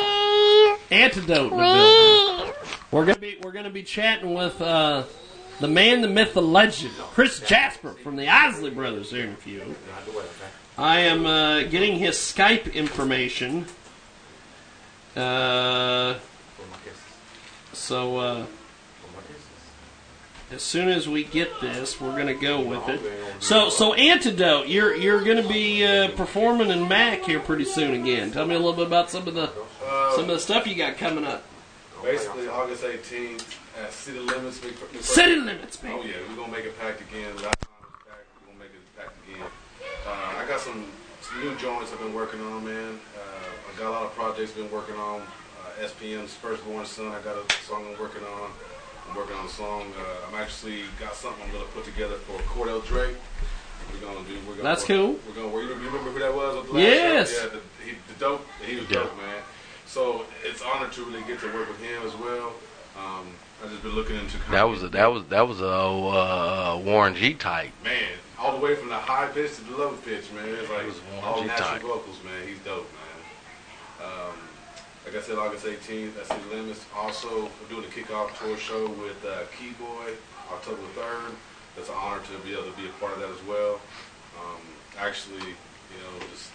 antidote 0.92 1.50
in 1.50 1.58
the 1.58 1.64
building. 1.64 2.54
We're 2.92 3.06
gonna 3.06 3.18
be 3.18 3.38
we're 3.42 3.50
gonna 3.50 3.70
be 3.70 3.82
chatting 3.82 4.34
with 4.34 4.62
uh, 4.62 5.02
the 5.60 5.68
man, 5.68 6.00
the 6.00 6.08
myth, 6.08 6.34
the 6.34 6.42
legend, 6.42 6.92
Chris 7.12 7.40
Jasper 7.40 7.92
from 7.92 8.16
the 8.16 8.28
Isley 8.28 8.70
Brothers 8.70 9.10
here 9.10 9.24
in 9.24 9.32
a 9.32 9.36
few. 9.36 9.74
I 10.76 11.00
am 11.00 11.26
uh, 11.26 11.62
getting 11.64 11.98
his 11.98 12.16
Skype 12.16 12.72
information. 12.72 13.66
Uh, 15.16 16.18
so 17.72 18.18
uh, 18.18 18.46
as 20.52 20.62
soon 20.62 20.88
as 20.88 21.08
we 21.08 21.24
get 21.24 21.60
this, 21.60 22.00
we're 22.00 22.16
gonna 22.16 22.34
go 22.34 22.60
with 22.60 22.88
it. 22.88 23.00
So 23.40 23.68
so 23.70 23.94
antidote, 23.94 24.68
you're 24.68 24.94
you're 24.94 25.24
gonna 25.24 25.48
be 25.48 25.84
uh, 25.84 26.10
performing 26.12 26.70
in 26.70 26.86
Mac 26.86 27.24
here 27.24 27.40
pretty 27.40 27.64
soon 27.64 28.00
again. 28.00 28.30
Tell 28.30 28.46
me 28.46 28.54
a 28.54 28.58
little 28.58 28.74
bit 28.74 28.86
about 28.86 29.10
some 29.10 29.26
of 29.26 29.34
the 29.34 29.50
some 30.14 30.24
of 30.24 30.28
the 30.28 30.38
stuff 30.38 30.66
you 30.66 30.76
got 30.76 30.96
coming 30.96 31.24
up. 31.24 31.42
Basically, 32.04 32.46
August 32.46 32.84
18th 32.84 33.57
at 33.82 33.92
City 33.92 34.18
Limits. 34.18 34.58
Big, 34.58 34.74
big 34.92 35.02
City 35.02 35.36
limits, 35.36 35.82
man. 35.82 35.92
Oh 35.98 36.02
yeah, 36.04 36.14
we're 36.28 36.36
gonna 36.36 36.52
make 36.52 36.64
it 36.64 36.78
packed 36.78 37.00
again. 37.00 37.34
Last 37.36 37.60
time 37.60 37.78
it 37.82 37.86
was 37.86 38.02
packed, 38.06 38.26
we're 38.40 38.52
gonna 38.52 38.58
make 38.64 38.72
it 38.74 38.96
packed 38.96 39.16
again. 39.28 39.46
Uh, 40.06 40.42
I 40.42 40.46
got 40.48 40.60
some, 40.60 40.84
some 41.20 41.40
new 41.40 41.54
joints 41.56 41.92
I've 41.92 41.98
been 42.00 42.14
working 42.14 42.40
on, 42.40 42.64
man. 42.64 42.98
Uh, 43.16 43.48
I 43.74 43.78
got 43.78 43.88
a 43.88 43.90
lot 43.90 44.02
of 44.04 44.14
projects 44.14 44.52
been 44.52 44.70
working 44.70 44.96
on. 44.96 45.20
Uh, 45.22 45.86
SPM's 45.86 46.34
Firstborn 46.34 46.86
Son, 46.86 47.06
I 47.08 47.20
got 47.22 47.36
a 47.36 47.52
song 47.64 47.84
I'm 47.92 48.00
working 48.00 48.22
on. 48.24 48.50
I'm 49.08 49.16
working 49.16 49.36
on 49.36 49.46
a 49.46 49.50
song. 49.50 49.92
Uh, 49.98 50.28
I'm 50.28 50.34
actually 50.34 50.82
got 51.00 51.14
something 51.14 51.42
I'm 51.46 51.52
gonna 51.52 51.64
put 51.66 51.84
together 51.84 52.16
for 52.16 52.38
Cordell 52.42 52.84
Drake. 52.86 53.16
We're 53.92 54.00
gonna 54.06 54.26
do. 54.28 54.34
We're 54.46 54.52
gonna 54.52 54.62
That's 54.64 54.82
work- 54.82 54.98
cool. 54.98 55.18
We're 55.26 55.34
gonna. 55.34 55.72
You 55.72 55.88
remember 55.88 56.10
who 56.10 56.18
that 56.18 56.34
was? 56.34 56.66
the 56.66 56.72
last 56.72 56.82
Yes. 56.82 57.30
Show? 57.32 57.42
Yeah, 57.44 57.48
the, 57.48 57.84
he, 57.84 57.90
the 58.12 58.20
dope. 58.20 58.46
He 58.66 58.76
was 58.76 58.86
dope, 58.88 59.16
man. 59.16 59.42
So 59.86 60.26
it's 60.44 60.60
an 60.60 60.66
honor 60.74 60.88
to 60.90 61.04
really 61.04 61.22
get 61.22 61.40
to 61.40 61.46
work 61.54 61.68
with 61.68 61.80
him 61.80 62.02
as 62.06 62.14
well. 62.16 62.52
Um, 62.98 63.28
I 63.64 63.68
just 63.68 63.82
been 63.82 63.92
looking 63.92 64.16
into 64.16 64.38
kind 64.38 64.54
That 64.54 64.62
was 64.68 64.82
a, 64.84 64.88
that 64.90 65.06
was 65.12 65.24
that 65.26 65.48
was 65.48 65.60
a 65.60 65.66
uh, 65.66 66.80
Warren 66.84 67.14
G 67.14 67.34
type. 67.34 67.70
man, 67.82 67.92
all 68.38 68.52
the 68.56 68.64
way 68.64 68.74
from 68.76 68.88
the 68.88 68.96
high 68.98 69.26
pitch 69.28 69.56
to 69.56 69.64
the 69.64 69.76
low 69.76 69.92
pitch, 70.04 70.30
man. 70.34 70.44
It's 70.48 70.70
like 70.70 70.82
It 70.82 70.86
was 70.86 71.00
Warren 71.12 71.24
all 71.24 71.40
G 71.42 71.46
natural 71.48 71.68
type. 71.68 71.82
vocals, 71.82 72.18
man. 72.24 72.46
He's 72.46 72.58
dope, 72.60 72.88
man. 74.00 74.06
Um, 74.08 74.34
like 75.04 75.16
I 75.16 75.20
said, 75.26 75.38
August 75.38 75.64
18th 75.64 76.18
at 76.20 76.26
City 76.26 76.40
Limits. 76.52 76.84
Also, 76.94 77.28
we're 77.60 77.68
doing 77.68 77.84
a 77.84 77.88
kickoff 77.88 78.38
tour 78.38 78.56
show 78.58 78.88
with 78.90 79.24
uh, 79.24 79.42
Key 79.58 79.70
Boy 79.78 80.12
October 80.52 80.82
3rd. 80.96 81.34
That's 81.76 81.88
an 81.88 81.94
honor 81.98 82.22
to 82.22 82.38
be 82.46 82.52
able 82.52 82.64
to 82.70 82.76
be 82.76 82.86
a 82.86 82.92
part 83.00 83.14
of 83.14 83.20
that 83.20 83.30
as 83.30 83.42
well. 83.48 83.80
Um, 84.38 84.60
actually, 84.98 85.38
you 85.48 85.98
know, 86.02 86.26
just 86.30 86.50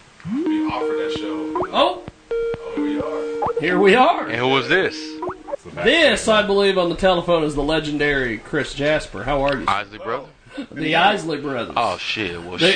be 0.46 0.66
offered 0.72 0.98
that 1.00 1.18
show. 1.20 1.68
Oh, 1.74 2.04
Oh, 2.32 2.74
here 2.76 2.84
we 2.86 3.00
are. 3.02 3.60
here 3.60 3.80
we 3.80 3.96
are. 3.96 4.28
And 4.28 4.38
who 4.38 4.48
was 4.50 4.68
this? 4.70 4.96
It's 5.66 5.72
the 5.72 5.76
back 5.78 5.86
This. 5.86 6.28
I 6.28 6.46
believe, 6.46 6.78
on 6.78 6.90
the 6.90 6.96
telephone 6.96 7.44
is 7.44 7.56
the 7.56 7.64
legendary 7.64 8.38
Chris 8.38 8.74
Jasper. 8.74 9.24
How 9.24 9.44
are 9.44 9.58
you? 9.58 9.66
Isley 9.68 9.98
brother. 9.98 10.28
The 10.72 10.96
Isley 10.96 11.42
Brothers. 11.42 11.74
Oh 11.76 11.98
shit! 11.98 12.40
Well, 12.44 12.60
shit. 12.60 12.76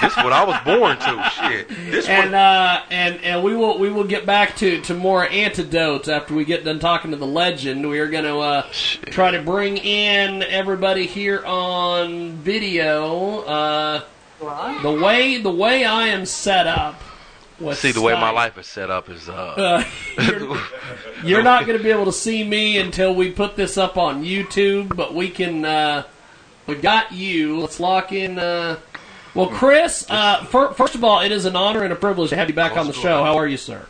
this 0.00 0.12
is 0.12 0.16
what 0.18 0.32
I 0.32 0.44
was 0.44 0.60
born 0.64 0.96
to. 0.98 1.30
Shit. 1.30 1.68
This 1.90 2.06
and 2.06 2.26
one. 2.32 2.34
uh, 2.34 2.82
and 2.90 3.20
and 3.22 3.42
we 3.42 3.56
will 3.56 3.78
we 3.78 3.90
will 3.90 4.04
get 4.04 4.26
back 4.26 4.54
to, 4.58 4.80
to 4.82 4.94
more 4.94 5.26
antidotes 5.26 6.08
after 6.08 6.34
we 6.34 6.44
get 6.44 6.64
done 6.64 6.78
talking 6.78 7.10
to 7.10 7.16
the 7.16 7.26
legend. 7.26 7.88
We 7.88 7.98
are 7.98 8.06
going 8.06 8.24
to 8.24 8.38
uh, 8.38 8.70
Shit. 8.70 9.06
try 9.10 9.32
to 9.32 9.42
bring 9.42 9.76
in 9.78 10.44
everybody 10.44 11.06
here 11.06 11.44
on 11.44 12.32
video. 12.32 13.40
Uh, 13.40 14.02
the 14.82 14.92
way 14.92 15.38
the 15.38 15.50
way 15.50 15.84
I 15.84 16.08
am 16.08 16.26
set 16.26 16.68
up. 16.68 17.00
With 17.58 17.78
See 17.78 17.92
the 17.92 18.02
way 18.02 18.12
my 18.12 18.30
life 18.30 18.58
is 18.58 18.66
set 18.66 18.90
up 18.90 19.08
is 19.08 19.28
uh. 19.28 19.32
Uh, 19.32 19.84
you're, 20.22 20.58
you're 21.24 21.42
not 21.42 21.66
going 21.66 21.78
to 21.78 21.82
be 21.82 21.90
able 21.90 22.04
to 22.04 22.12
see 22.12 22.44
me 22.44 22.78
until 22.78 23.14
we 23.14 23.30
put 23.30 23.56
this 23.56 23.78
up 23.78 23.96
on 23.96 24.24
YouTube, 24.24 24.94
but 24.94 25.14
we 25.14 25.30
can. 25.30 25.64
Uh, 25.64 26.02
we 26.66 26.74
got 26.74 27.12
you. 27.12 27.60
Let's 27.60 27.80
lock 27.80 28.12
in. 28.12 28.38
Uh, 28.38 28.78
well, 29.34 29.48
Chris. 29.48 30.06
Uh, 30.08 30.44
fir- 30.44 30.72
first 30.72 30.94
of 30.94 31.04
all, 31.04 31.20
it 31.20 31.32
is 31.32 31.44
an 31.44 31.56
honor 31.56 31.82
and 31.82 31.92
a 31.92 31.96
privilege 31.96 32.30
to 32.30 32.36
have 32.36 32.48
you 32.48 32.54
back 32.54 32.76
on 32.76 32.86
the 32.86 32.92
show. 32.92 33.24
How 33.24 33.36
are 33.36 33.46
you, 33.46 33.56
sir? 33.56 33.86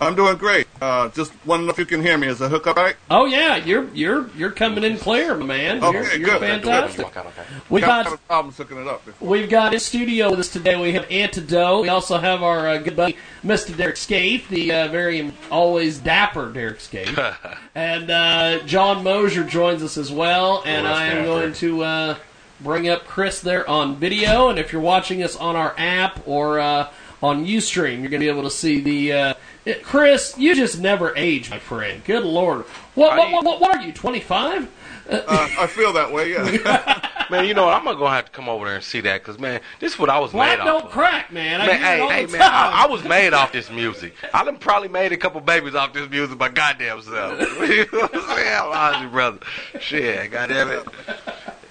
I'm 0.00 0.16
doing 0.16 0.36
great. 0.36 0.63
Uh, 0.84 1.08
just 1.10 1.32
wondering 1.46 1.70
if 1.70 1.78
you 1.78 1.86
can 1.86 2.02
hear 2.02 2.18
me. 2.18 2.26
Is 2.26 2.40
the 2.40 2.48
hook 2.50 2.66
up 2.66 2.76
right? 2.76 2.94
Oh 3.10 3.24
yeah, 3.24 3.56
you're 3.56 3.88
you're 3.94 4.28
you're 4.36 4.50
coming 4.50 4.84
in 4.84 4.98
clear, 4.98 5.34
man. 5.34 5.82
Okay, 5.82 5.92
you're, 5.98 6.16
you're 6.16 6.30
good. 6.30 6.40
fantastic. 6.40 7.14
Walk. 7.16 7.26
We've 7.70 7.82
Got 7.82 8.04
got 8.04 8.26
problems 8.28 8.58
hooking 8.58 8.76
it 8.76 8.86
up. 8.86 9.02
Before. 9.04 9.26
we've 9.28 9.48
got 9.48 9.72
in 9.72 9.80
studio 9.80 10.28
with 10.30 10.40
us 10.40 10.52
today. 10.52 10.78
We 10.78 10.92
have 10.92 11.10
Antidote. 11.10 11.80
We 11.82 11.88
also 11.88 12.18
have 12.18 12.42
our 12.42 12.68
uh, 12.68 12.78
good 12.78 12.96
buddy 12.96 13.16
Mr. 13.42 13.74
Derek 13.74 13.96
Scaife, 13.96 14.46
the 14.48 14.72
uh, 14.72 14.88
very 14.88 15.32
always 15.50 15.98
dapper 15.98 16.52
Derek 16.52 16.80
Scaife, 16.80 17.18
and 17.74 18.10
uh, 18.10 18.58
John 18.66 19.02
Mosier 19.02 19.44
joins 19.44 19.82
us 19.82 19.96
as 19.96 20.12
well. 20.12 20.62
And 20.66 20.84
Less 20.84 20.96
I 20.98 21.04
am 21.06 21.16
dapper. 21.16 21.26
going 21.26 21.52
to 21.54 21.82
uh, 21.82 22.16
bring 22.60 22.90
up 22.90 23.06
Chris 23.06 23.40
there 23.40 23.66
on 23.70 23.96
video. 23.96 24.50
And 24.50 24.58
if 24.58 24.70
you're 24.70 24.82
watching 24.82 25.22
us 25.22 25.34
on 25.34 25.56
our 25.56 25.74
app 25.78 26.28
or 26.28 26.60
uh, 26.60 26.90
on 27.24 27.46
UStream, 27.46 28.00
you're 28.00 28.10
going 28.10 28.20
to 28.20 28.26
be 28.26 28.28
able 28.28 28.42
to 28.42 28.50
see 28.50 28.80
the. 28.80 29.12
Uh, 29.12 29.34
it- 29.64 29.82
Chris, 29.82 30.34
you 30.36 30.54
just 30.54 30.78
never 30.78 31.16
age, 31.16 31.50
my 31.50 31.58
friend. 31.58 32.04
Good 32.04 32.22
lord. 32.24 32.64
What 32.94 33.16
what 33.16 33.32
what, 33.32 33.44
what, 33.44 33.60
what 33.60 33.76
are 33.76 33.82
you? 33.82 33.92
Twenty 33.92 34.20
five? 34.20 34.70
Uh, 35.08 35.22
I 35.58 35.66
feel 35.66 35.92
that 35.94 36.12
way. 36.12 36.32
Yeah. 36.32 37.10
Man, 37.30 37.46
you 37.46 37.54
know 37.54 37.64
what? 37.66 37.74
I'm 37.74 37.84
gonna 37.84 38.10
have 38.10 38.26
to 38.26 38.30
come 38.30 38.48
over 38.50 38.66
there 38.66 38.74
and 38.76 38.84
see 38.84 39.00
that 39.00 39.22
because 39.22 39.38
man, 39.38 39.60
this 39.80 39.94
is 39.94 39.98
what 39.98 40.10
I 40.10 40.18
was 40.18 40.32
Black 40.32 40.58
made 40.58 40.60
off. 40.60 40.66
don't 40.66 40.84
of. 40.84 40.90
crack, 40.90 41.32
man. 41.32 41.62
I 41.62 41.66
Man, 41.66 41.76
hear 41.78 42.04
it 42.06 42.10
hey, 42.10 42.26
hey, 42.26 42.32
man. 42.32 42.42
I, 42.42 42.84
I 42.84 42.86
was 42.86 43.02
made 43.04 43.32
off 43.32 43.50
this 43.50 43.70
music. 43.70 44.14
I 44.34 44.44
done 44.44 44.58
probably 44.58 44.88
made 44.88 45.12
a 45.12 45.16
couple 45.16 45.40
babies 45.40 45.74
off 45.74 45.94
this 45.94 46.08
music 46.10 46.36
by 46.36 46.50
goddamn 46.50 47.00
self. 47.00 47.40
you 47.68 47.86
know 47.92 48.00
what 48.00 48.14
I'm 48.14 48.36
saying? 48.36 48.58
Honestly, 48.62 49.06
brother. 49.08 49.38
Shit, 49.80 50.30
goddamn 50.30 50.68
it. 50.70 50.86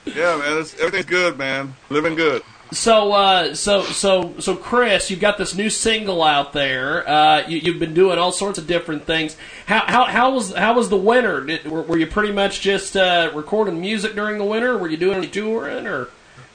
yeah, 0.06 0.36
man. 0.38 0.58
It's, 0.60 0.74
everything's 0.80 1.06
good, 1.06 1.38
man. 1.38 1.76
Living 1.90 2.16
good. 2.16 2.42
So, 2.74 3.12
uh, 3.12 3.54
so, 3.56 3.84
so, 3.84 4.34
so, 4.40 4.56
Chris, 4.56 5.12
you've 5.12 5.20
got 5.20 5.38
this 5.38 5.56
new 5.56 5.70
single 5.70 6.24
out 6.24 6.54
there. 6.54 7.08
Uh, 7.08 7.48
you, 7.48 7.60
you've 7.60 7.80
been 7.80 7.94
doing 7.94 8.18
all 8.18 8.32
sorts 8.32 8.58
of 8.58 8.66
different 8.66 9.06
things. 9.06 9.38
How, 9.68 9.86
how, 9.86 10.06
how 10.06 10.34
was, 10.34 10.54
how 10.54 10.74
was 10.74 10.90
the 10.90 10.98
winter? 10.98 11.46
Did, 11.46 11.66
were, 11.66 11.84
were 11.84 11.98
you 11.98 12.08
pretty 12.08 12.34
much 12.34 12.62
just 12.62 12.98
uh, 12.98 13.32
recording 13.34 13.80
music 13.80 14.16
during 14.16 14.40
the 14.40 14.44
winter? 14.44 14.78
Were 14.78 14.90
you 14.90 14.98
doing 14.98 15.18
any 15.18 15.28
touring 15.28 15.86
or? 15.86 16.10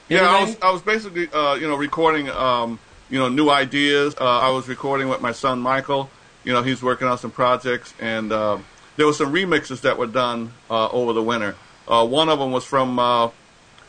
Yeah, 0.09 0.27
I 0.27 0.43
was? 0.43 0.57
I 0.61 0.71
was 0.71 0.81
basically 0.81 1.29
uh, 1.31 1.53
you 1.53 1.67
know 1.67 1.75
recording 1.75 2.29
um, 2.29 2.79
you 3.11 3.19
know 3.19 3.29
new 3.29 3.49
ideas. 3.49 4.15
Uh, 4.19 4.39
I 4.39 4.49
was 4.49 4.67
recording 4.67 5.07
with 5.07 5.21
my 5.21 5.31
son 5.31 5.59
Michael. 5.59 6.09
You 6.43 6.51
know 6.51 6.63
he's 6.63 6.81
working 6.81 7.07
on 7.07 7.19
some 7.19 7.29
projects, 7.29 7.93
and 7.99 8.31
uh, 8.31 8.57
there 8.97 9.05
were 9.05 9.13
some 9.13 9.31
remixes 9.31 9.81
that 9.81 9.99
were 9.99 10.07
done 10.07 10.51
uh, 10.69 10.89
over 10.89 11.13
the 11.13 11.21
winter. 11.21 11.55
Uh, 11.87 12.07
one 12.07 12.27
of 12.27 12.39
them 12.39 12.51
was 12.51 12.65
from 12.65 12.97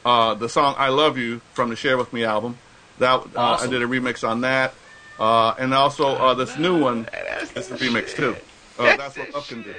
uh, 0.04 0.34
the 0.34 0.48
song 0.48 0.74
"I 0.78 0.88
Love 0.88 1.18
You" 1.18 1.40
from 1.54 1.70
the 1.70 1.76
Share 1.76 1.96
with 1.98 2.12
Me 2.12 2.24
album. 2.24 2.58
That 2.98 3.20
uh, 3.20 3.26
Awesome. 3.36 3.68
I 3.68 3.70
did 3.72 3.82
a 3.82 3.86
remix 3.86 4.26
on 4.28 4.42
that, 4.42 4.74
uh, 5.18 5.54
and 5.58 5.72
also 5.74 6.06
uh, 6.08 6.34
this 6.34 6.56
new 6.58 6.80
one 6.80 7.08
is 7.56 7.70
a 7.70 7.76
remix 7.76 8.14
too. 8.14 8.36
Uh, 8.78 8.96
that's 8.96 9.16
what 9.18 9.32
Love 9.34 9.48
can 9.48 9.62
do. 9.62 9.74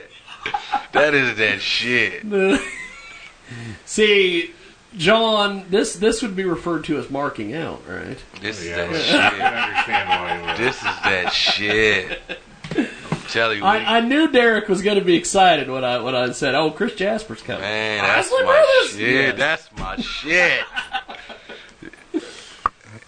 That 0.93 1.13
is 1.13 1.37
that 1.37 1.61
shit. 1.61 2.23
See, 3.85 4.51
John, 4.97 5.65
this 5.69 5.95
this 5.95 6.21
would 6.21 6.35
be 6.35 6.43
referred 6.45 6.83
to 6.85 6.97
as 6.97 7.09
marking 7.09 7.53
out, 7.55 7.81
right? 7.87 8.17
This 8.41 8.59
is 8.61 8.67
Yeah, 8.67 8.87
that 8.87 9.01
shit. 9.01 9.39
can 9.39 9.69
understand 9.69 10.09
why. 10.09 10.35
you 10.39 10.45
would. 10.47 10.57
This 10.57 10.75
is 10.77 10.81
that 10.83 11.33
shit. 11.33 12.21
I'm 13.35 13.57
you, 13.57 13.63
I, 13.63 13.97
I 13.97 13.99
knew 14.01 14.31
Derek 14.31 14.67
was 14.67 14.81
going 14.81 14.99
to 14.99 15.05
be 15.05 15.15
excited 15.15 15.69
when 15.69 15.83
I 15.83 15.99
when 15.99 16.15
I 16.15 16.31
said, 16.31 16.55
"Oh, 16.55 16.71
Chris 16.71 16.95
Jasper's 16.95 17.41
coming." 17.41 17.61
man, 17.61 18.03
that's 18.03 18.27
Isley 18.27 18.43
my 18.43 18.51
Brothers? 18.51 18.91
shit. 18.91 19.25
Yeah. 19.25 19.31
That's 19.33 19.69
my 19.77 19.95
shit. 19.97 20.63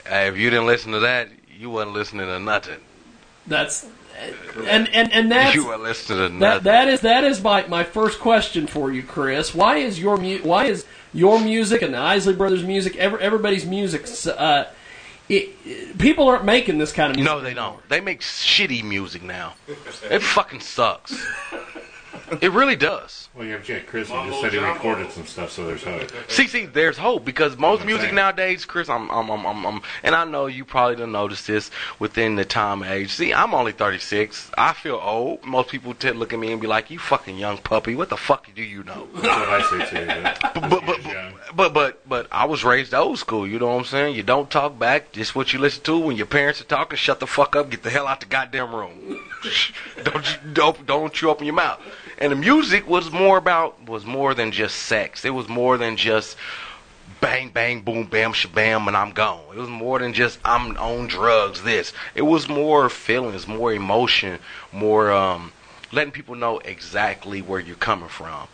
hey, 0.08 0.28
if 0.28 0.38
you 0.38 0.50
didn't 0.50 0.68
listen 0.68 0.92
to 0.94 1.00
that, 1.00 1.30
you 1.58 1.70
wasn't 1.70 1.94
listening 1.94 2.28
to 2.28 2.40
nothing. 2.40 2.80
That's 3.48 3.88
and 4.66 4.88
and 4.94 5.12
and 5.12 5.32
that's 5.32 5.56
you 5.56 5.70
are 5.70 5.78
listening 5.78 6.34
to 6.34 6.40
that 6.40 6.64
that 6.64 6.88
is 6.88 7.02
that 7.02 7.24
is 7.24 7.42
my, 7.42 7.66
my 7.68 7.84
first 7.84 8.20
question 8.20 8.68
for 8.68 8.92
you, 8.92 9.04
Chris. 9.04 9.54
Why 9.54 9.78
is 9.78 10.00
your 10.00 10.18
mu- 10.18 10.40
why 10.44 10.66
is 10.66 10.86
your 11.14 11.40
music 11.40 11.82
and 11.82 11.94
the 11.94 12.00
Isley 12.00 12.34
Brothers 12.34 12.64
music, 12.64 12.96
every, 12.96 13.20
everybody's 13.20 13.66
music, 13.66 14.08
uh, 14.38 14.66
it, 15.30 15.98
people 15.98 16.28
aren't 16.28 16.46
making 16.46 16.78
this 16.78 16.92
kind 16.92 17.12
of 17.12 17.16
music. 17.16 17.32
No, 17.32 17.42
they 17.42 17.54
don't. 17.54 17.88
They 17.90 18.02
make 18.02 18.22
shitty 18.22 18.84
music 18.84 19.24
now. 19.24 19.56
It 20.10 20.22
fucking 20.22 20.60
sucks. 20.60 21.26
It 22.42 22.52
really 22.52 22.76
does. 22.76 23.23
Well, 23.36 23.48
you 23.48 23.54
have 23.54 23.64
Jack 23.64 23.88
Chris. 23.88 24.10
He 24.10 24.14
just 24.14 24.42
said 24.42 24.54
he 24.54 24.60
recorded 24.60 25.12
some 25.12 25.26
stuff, 25.26 25.52
so 25.52 25.66
there's 25.66 25.84
hope. 25.84 26.04
See, 26.28 26.48
see, 26.48 26.68
there's 26.68 26.98
hope 26.98 27.26
because 27.26 27.58
most 27.58 27.82
I'm 27.82 27.88
music 27.88 28.06
saying. 28.06 28.16
nowadays, 28.16 28.64
Chris, 28.64 28.90
I'm, 28.90 29.10
I'm, 29.10 29.28
I'm, 29.32 29.44
I'm, 29.44 29.66
I'm, 29.66 29.82
and 30.04 30.14
I 30.14 30.24
know 30.24 30.46
you 30.46 30.64
probably 30.66 30.98
done 30.98 31.14
noticed 31.14 31.48
this 31.48 31.72
within 31.98 32.36
the 32.36 32.46
time 32.46 32.84
age. 32.84 33.10
See, 33.10 33.34
I'm 33.34 33.56
only 33.56 33.72
36. 33.72 34.52
I 34.56 34.74
feel 34.74 35.00
old. 35.02 35.44
Most 35.44 35.70
people 35.70 35.96
tend 35.96 36.14
to 36.14 36.20
look 36.20 36.32
at 36.32 36.38
me 36.38 36.52
and 36.52 36.62
be 36.62 36.68
like, 36.68 36.92
"You 36.92 37.00
fucking 37.00 37.36
young 37.36 37.58
puppy. 37.58 37.96
What 37.96 38.10
the 38.10 38.18
fuck 38.18 38.54
do 38.54 38.62
you 38.62 38.84
know?" 38.84 39.08
That's 39.16 39.72
what 39.72 39.82
I 39.82 39.90
say 39.90 40.06
too. 40.06 40.50
But, 40.70 40.86
but, 40.86 41.00
but, 41.04 41.56
but, 41.56 41.74
but, 41.74 42.10
but 42.10 42.28
I 42.32 42.46
was 42.46 42.64
raised 42.64 42.94
old 42.94 43.18
school. 43.18 43.48
You 43.48 43.58
know 43.58 43.68
what 43.68 43.80
I'm 43.80 43.86
saying? 43.86 44.16
You 44.16 44.22
don't 44.24 44.50
talk 44.50 44.78
back. 44.78 45.12
Just 45.12 45.36
what 45.36 45.54
you 45.54 45.60
listen 45.60 45.84
to 45.84 45.98
when 45.98 46.18
your 46.18 46.26
parents 46.28 46.62
are 46.62 46.66
talking. 46.66 46.98
Shut 46.98 47.20
the 47.20 47.28
fuck 47.28 47.56
up. 47.56 47.72
Get 47.72 47.82
the 47.82 47.90
hell 47.90 48.08
out 48.08 48.20
the 48.20 48.28
goddamn 48.28 48.76
room. 48.76 49.20
don't 50.04 50.32
you 50.32 50.52
don't 50.54 50.86
don't 50.86 51.22
you 51.22 51.30
open 51.30 51.48
your 51.48 51.56
mouth. 51.56 51.82
And 52.24 52.32
the 52.32 52.38
music 52.38 52.88
was 52.88 53.12
more 53.12 53.38
about 53.38 53.86
was 53.86 54.06
more 54.06 54.34
than 54.34 54.54
just 54.54 54.78
sex. 54.78 55.26
It 55.26 55.32
was 55.32 55.50
more 55.50 55.78
than 55.78 55.98
just 55.98 56.38
bang 57.20 57.50
bang 57.50 57.82
boom 57.82 58.06
bam 58.06 58.32
shabam 58.32 58.88
and 58.88 58.96
I'm 58.96 59.12
gone. 59.12 59.44
It 59.54 59.58
was 59.58 59.68
more 59.68 60.00
than 60.00 60.14
just 60.14 60.40
I'm 60.46 60.78
on 60.78 61.08
drugs. 61.08 61.64
This. 61.64 61.92
It 62.16 62.22
was 62.22 62.48
more 62.48 62.88
feelings, 62.88 63.46
more 63.46 63.74
emotion, 63.74 64.40
more 64.72 65.12
um, 65.12 65.52
letting 65.92 66.14
people 66.14 66.36
know 66.36 66.60
exactly 66.60 67.42
where 67.42 67.60
you're 67.60 67.76
coming 67.76 68.08
from. 68.08 68.48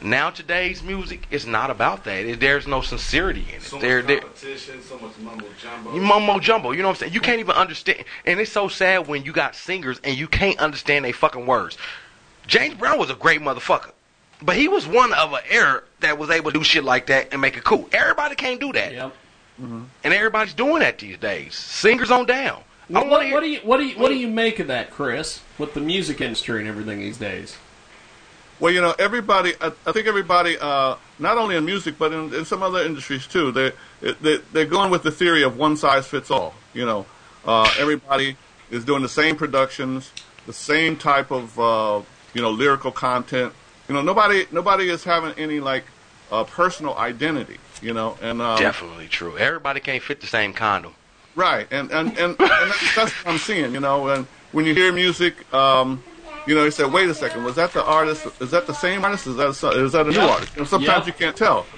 Now 0.00 0.30
today's 0.30 0.80
music 0.80 1.26
is 1.32 1.44
not 1.44 1.68
about 1.68 2.04
that. 2.04 2.24
It- 2.24 2.38
there's 2.38 2.68
no 2.68 2.80
sincerity 2.80 3.44
in 3.48 3.56
it. 3.56 3.62
So 3.62 3.80
there, 3.80 3.98
much 3.98 4.06
there, 4.06 4.20
competition, 4.20 4.82
so 4.82 4.96
much 5.00 5.18
mumbo 5.18 5.46
jumbo. 5.60 5.94
you 5.94 6.00
mumbo 6.00 6.38
jumbo. 6.38 6.70
You 6.70 6.82
know 6.82 6.88
what 6.88 6.94
I'm 6.94 7.00
saying? 7.00 7.12
You 7.12 7.20
can't 7.20 7.40
even 7.40 7.56
understand. 7.56 8.04
And 8.24 8.38
it's 8.38 8.52
so 8.52 8.68
sad 8.68 9.08
when 9.08 9.24
you 9.24 9.32
got 9.32 9.56
singers 9.56 10.00
and 10.04 10.16
you 10.16 10.28
can't 10.28 10.60
understand 10.60 11.04
they 11.04 11.10
fucking 11.10 11.44
words. 11.44 11.76
James 12.50 12.74
Brown 12.74 12.98
was 12.98 13.10
a 13.10 13.14
great 13.14 13.40
motherfucker. 13.40 13.92
But 14.42 14.56
he 14.56 14.68
was 14.68 14.86
one 14.86 15.12
of 15.12 15.32
an 15.32 15.40
era 15.48 15.82
that 16.00 16.18
was 16.18 16.30
able 16.30 16.50
to 16.50 16.58
do 16.58 16.64
shit 16.64 16.82
like 16.82 17.06
that 17.06 17.28
and 17.30 17.40
make 17.40 17.56
it 17.56 17.64
cool. 17.64 17.88
Everybody 17.92 18.34
can't 18.34 18.58
do 18.60 18.72
that. 18.72 18.92
Yep. 18.92 19.14
And 19.58 20.14
everybody's 20.14 20.54
doing 20.54 20.80
that 20.80 20.98
these 20.98 21.18
days. 21.18 21.54
Singers 21.54 22.10
on 22.10 22.26
down. 22.26 22.62
I 22.88 22.92
What, 22.92 23.08
what, 23.08 23.24
hear- 23.24 23.34
what 23.34 23.40
do 23.40 23.46
you 23.46 23.60
what 23.60 23.76
do 23.76 23.84
you 23.84 23.98
what 23.98 24.08
do 24.08 24.16
you 24.16 24.26
make 24.28 24.58
of 24.58 24.66
that, 24.68 24.90
Chris? 24.90 25.40
With 25.58 25.74
the 25.74 25.80
music 25.80 26.20
industry 26.20 26.60
and 26.60 26.68
everything 26.68 26.98
these 26.98 27.18
days. 27.18 27.56
Well, 28.58 28.72
you 28.72 28.80
know, 28.80 28.94
everybody. 28.98 29.52
I, 29.60 29.72
I 29.86 29.92
think 29.92 30.06
everybody, 30.06 30.56
uh, 30.58 30.96
not 31.18 31.38
only 31.38 31.56
in 31.56 31.64
music 31.64 31.96
but 31.98 32.12
in, 32.12 32.34
in 32.34 32.44
some 32.46 32.62
other 32.62 32.80
industries 32.80 33.26
too, 33.26 33.52
they, 33.52 33.72
they 34.00 34.38
they're 34.52 34.64
going 34.64 34.90
with 34.90 35.02
the 35.02 35.10
theory 35.10 35.42
of 35.42 35.56
one 35.58 35.76
size 35.76 36.06
fits 36.06 36.30
all. 36.30 36.54
You 36.72 36.86
know, 36.86 37.06
uh, 37.44 37.70
everybody 37.78 38.36
is 38.70 38.84
doing 38.84 39.02
the 39.02 39.08
same 39.08 39.36
productions, 39.36 40.10
the 40.46 40.52
same 40.54 40.96
type 40.96 41.30
of 41.30 41.60
uh, 41.60 42.00
you 42.34 42.42
know 42.42 42.50
lyrical 42.50 42.92
content. 42.92 43.54
You 43.88 43.94
know, 43.94 44.02
nobody 44.02 44.46
nobody 44.50 44.88
is 44.88 45.04
having 45.04 45.32
any 45.32 45.60
like 45.60 45.92
uh, 46.30 46.44
personal 46.44 46.96
identity. 46.96 47.60
You 47.80 47.94
know, 47.94 48.18
and 48.20 48.42
um, 48.42 48.60
Definitely 48.60 49.08
true. 49.08 49.38
Everybody 49.38 49.80
can't 49.80 50.02
fit 50.02 50.20
the 50.20 50.26
same 50.26 50.52
condom. 50.52 50.94
Right, 51.34 51.66
and 51.70 51.90
and 51.90 52.16
and, 52.18 52.36
and 52.40 52.70
that's, 52.70 52.94
that's 52.94 53.12
what 53.12 53.26
I'm 53.26 53.38
seeing. 53.38 53.72
You 53.74 53.80
know, 53.80 54.08
and 54.08 54.28
when 54.50 54.66
you 54.66 54.74
hear 54.74 54.92
music, 54.92 55.52
um, 55.54 56.04
you 56.44 56.54
know, 56.54 56.64
you 56.64 56.70
say, 56.70 56.84
"Wait 56.84 57.08
a 57.08 57.14
second, 57.14 57.42
was 57.44 57.56
that 57.56 57.72
the 57.72 57.82
artist? 57.84 58.26
Is 58.40 58.50
that 58.50 58.66
the 58.66 58.74
same 58.74 59.04
artist? 59.04 59.26
Is 59.26 59.36
that 59.36 59.46
a, 59.62 59.84
is 59.84 59.92
that 59.92 60.06
a 60.06 60.10
new 60.12 60.20
Yeah. 60.20 60.28
artist?" 60.28 60.54
You 60.56 60.60
know, 60.60 60.66
sometimes 60.66 61.06
Yeah. 61.06 61.12
you 61.12 61.12
can't 61.14 61.36
tell, 61.36 61.70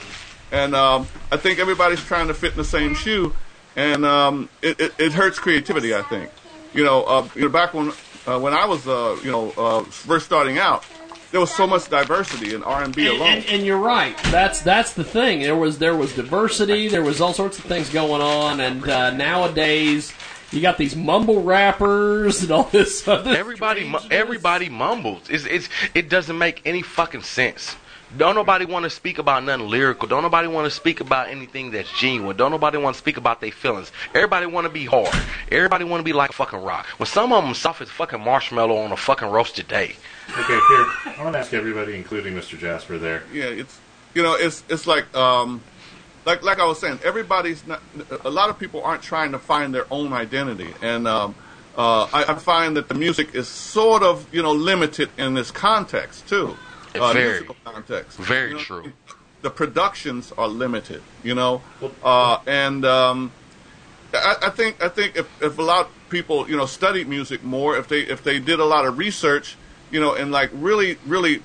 and 0.50 0.74
um, 0.74 1.08
I 1.30 1.36
think 1.36 1.58
everybody's 1.60 2.02
trying 2.02 2.28
to 2.28 2.34
fit 2.34 2.52
in 2.52 2.58
the 2.58 2.64
same 2.64 2.94
shoe, 2.94 3.36
and 3.76 4.04
um, 4.04 4.50
it, 4.62 4.80
it 4.80 4.94
it 4.98 5.12
hurts 5.12 5.38
creativity. 5.38 5.94
I 5.94 6.02
think, 6.02 6.32
you 6.72 6.82
know, 6.82 7.04
uh, 7.04 7.28
you 7.36 7.42
know, 7.42 7.48
back 7.50 7.74
when 7.74 7.92
uh, 8.26 8.38
when 8.38 8.54
I 8.54 8.66
was 8.66 8.86
uh, 8.86 9.18
you 9.24 9.30
know 9.30 9.50
uh, 9.56 9.82
first 9.84 10.26
starting 10.26 10.58
out, 10.58 10.84
there 11.30 11.40
was 11.40 11.50
so 11.50 11.66
much 11.66 11.88
diversity 11.88 12.54
in 12.54 12.62
R 12.62 12.82
and 12.82 12.94
B 12.94 13.06
alone. 13.06 13.28
and, 13.38 13.46
and 13.46 13.66
you're 13.66 13.78
right. 13.78 14.16
That's 14.24 14.60
that's 14.62 14.92
the 14.92 15.04
thing. 15.04 15.40
There 15.40 15.56
was 15.56 15.78
there 15.78 15.96
was 15.96 16.14
diversity. 16.14 16.88
There 16.88 17.02
was 17.02 17.20
all 17.20 17.32
sorts 17.32 17.58
of 17.58 17.64
things 17.64 17.88
going 17.90 18.20
on. 18.22 18.60
And 18.60 18.86
uh, 18.88 19.10
nowadays, 19.10 20.12
you 20.52 20.60
got 20.60 20.76
these 20.76 20.94
mumble 20.94 21.42
rappers 21.42 22.42
and 22.42 22.50
all 22.52 22.64
this 22.64 23.08
other. 23.08 23.34
Everybody, 23.34 23.88
mu- 23.88 23.98
everybody 24.10 24.68
mumbles. 24.68 25.30
It's, 25.30 25.46
it's, 25.46 25.68
it 25.94 26.08
doesn't 26.10 26.36
make 26.36 26.60
any 26.66 26.82
fucking 26.82 27.22
sense. 27.22 27.74
Don't 28.16 28.34
nobody 28.34 28.66
want 28.66 28.84
to 28.84 28.90
speak 28.90 29.18
about 29.18 29.42
nothing 29.44 29.68
lyrical. 29.68 30.06
Don't 30.06 30.22
nobody 30.22 30.46
want 30.46 30.66
to 30.66 30.70
speak 30.70 31.00
about 31.00 31.28
anything 31.28 31.70
that's 31.70 31.90
genuine. 31.98 32.36
Don't 32.36 32.50
nobody 32.50 32.76
want 32.76 32.94
to 32.94 32.98
speak 32.98 33.16
about 33.16 33.40
their 33.40 33.50
feelings. 33.50 33.90
Everybody 34.14 34.46
want 34.46 34.66
to 34.66 34.72
be 34.72 34.84
hard. 34.84 35.14
Everybody 35.50 35.84
want 35.84 36.00
to 36.00 36.04
be 36.04 36.12
like 36.12 36.30
a 36.30 36.34
fucking 36.34 36.60
rock. 36.60 36.86
When 36.98 37.06
some 37.06 37.32
of 37.32 37.42
them 37.42 37.54
soft 37.54 37.80
as 37.80 37.88
fucking 37.88 38.20
marshmallow 38.20 38.76
on 38.76 38.92
a 38.92 38.96
fucking 38.96 39.28
roasted 39.28 39.66
day. 39.66 39.96
Okay, 40.38 40.60
here 40.68 40.86
I 41.06 41.14
want 41.20 41.34
to 41.34 41.38
ask 41.38 41.54
everybody, 41.54 41.96
including 41.96 42.34
Mr. 42.34 42.58
Jasper, 42.58 42.98
there. 42.98 43.22
yeah, 43.32 43.44
it's 43.44 43.78
you 44.14 44.22
know, 44.22 44.34
it's 44.34 44.62
it's 44.68 44.86
like 44.86 45.14
um, 45.16 45.62
like 46.26 46.42
like 46.42 46.60
I 46.60 46.66
was 46.66 46.78
saying, 46.78 47.00
everybody's 47.02 47.66
not. 47.66 47.80
A 48.24 48.30
lot 48.30 48.50
of 48.50 48.58
people 48.58 48.82
aren't 48.82 49.02
trying 49.02 49.32
to 49.32 49.38
find 49.38 49.74
their 49.74 49.86
own 49.90 50.12
identity, 50.12 50.74
and 50.82 51.08
um, 51.08 51.34
uh, 51.76 52.04
I, 52.12 52.24
I 52.28 52.34
find 52.34 52.76
that 52.76 52.88
the 52.88 52.94
music 52.94 53.34
is 53.34 53.48
sort 53.48 54.02
of 54.02 54.32
you 54.34 54.42
know 54.42 54.52
limited 54.52 55.08
in 55.16 55.32
this 55.32 55.50
context 55.50 56.28
too. 56.28 56.56
Uh, 56.94 57.12
Very. 57.12 57.28
musical 57.30 57.56
context. 57.64 58.18
Very 58.18 58.50
You 58.50 58.54
know, 58.56 58.60
true. 58.60 58.92
The 59.42 59.50
productions 59.50 60.32
are 60.38 60.46
limited, 60.46 61.02
you 61.24 61.34
know, 61.34 61.62
uh, 62.04 62.38
and 62.46 62.84
um, 62.84 63.32
I, 64.14 64.36
I 64.42 64.50
think 64.50 64.82
I 64.82 64.88
think 64.88 65.16
if, 65.16 65.42
if 65.42 65.58
a 65.58 65.62
lot 65.62 65.86
of 65.86 65.92
people 66.10 66.48
you 66.48 66.56
know 66.56 66.66
studied 66.66 67.08
music 67.08 67.42
more, 67.42 67.76
if 67.76 67.88
they 67.88 68.02
if 68.02 68.22
they 68.22 68.38
did 68.38 68.60
a 68.60 68.64
lot 68.64 68.86
of 68.86 68.98
research, 68.98 69.56
you 69.90 70.00
know, 70.00 70.14
and 70.14 70.30
like 70.30 70.50
really 70.52 70.96
really 71.06 71.42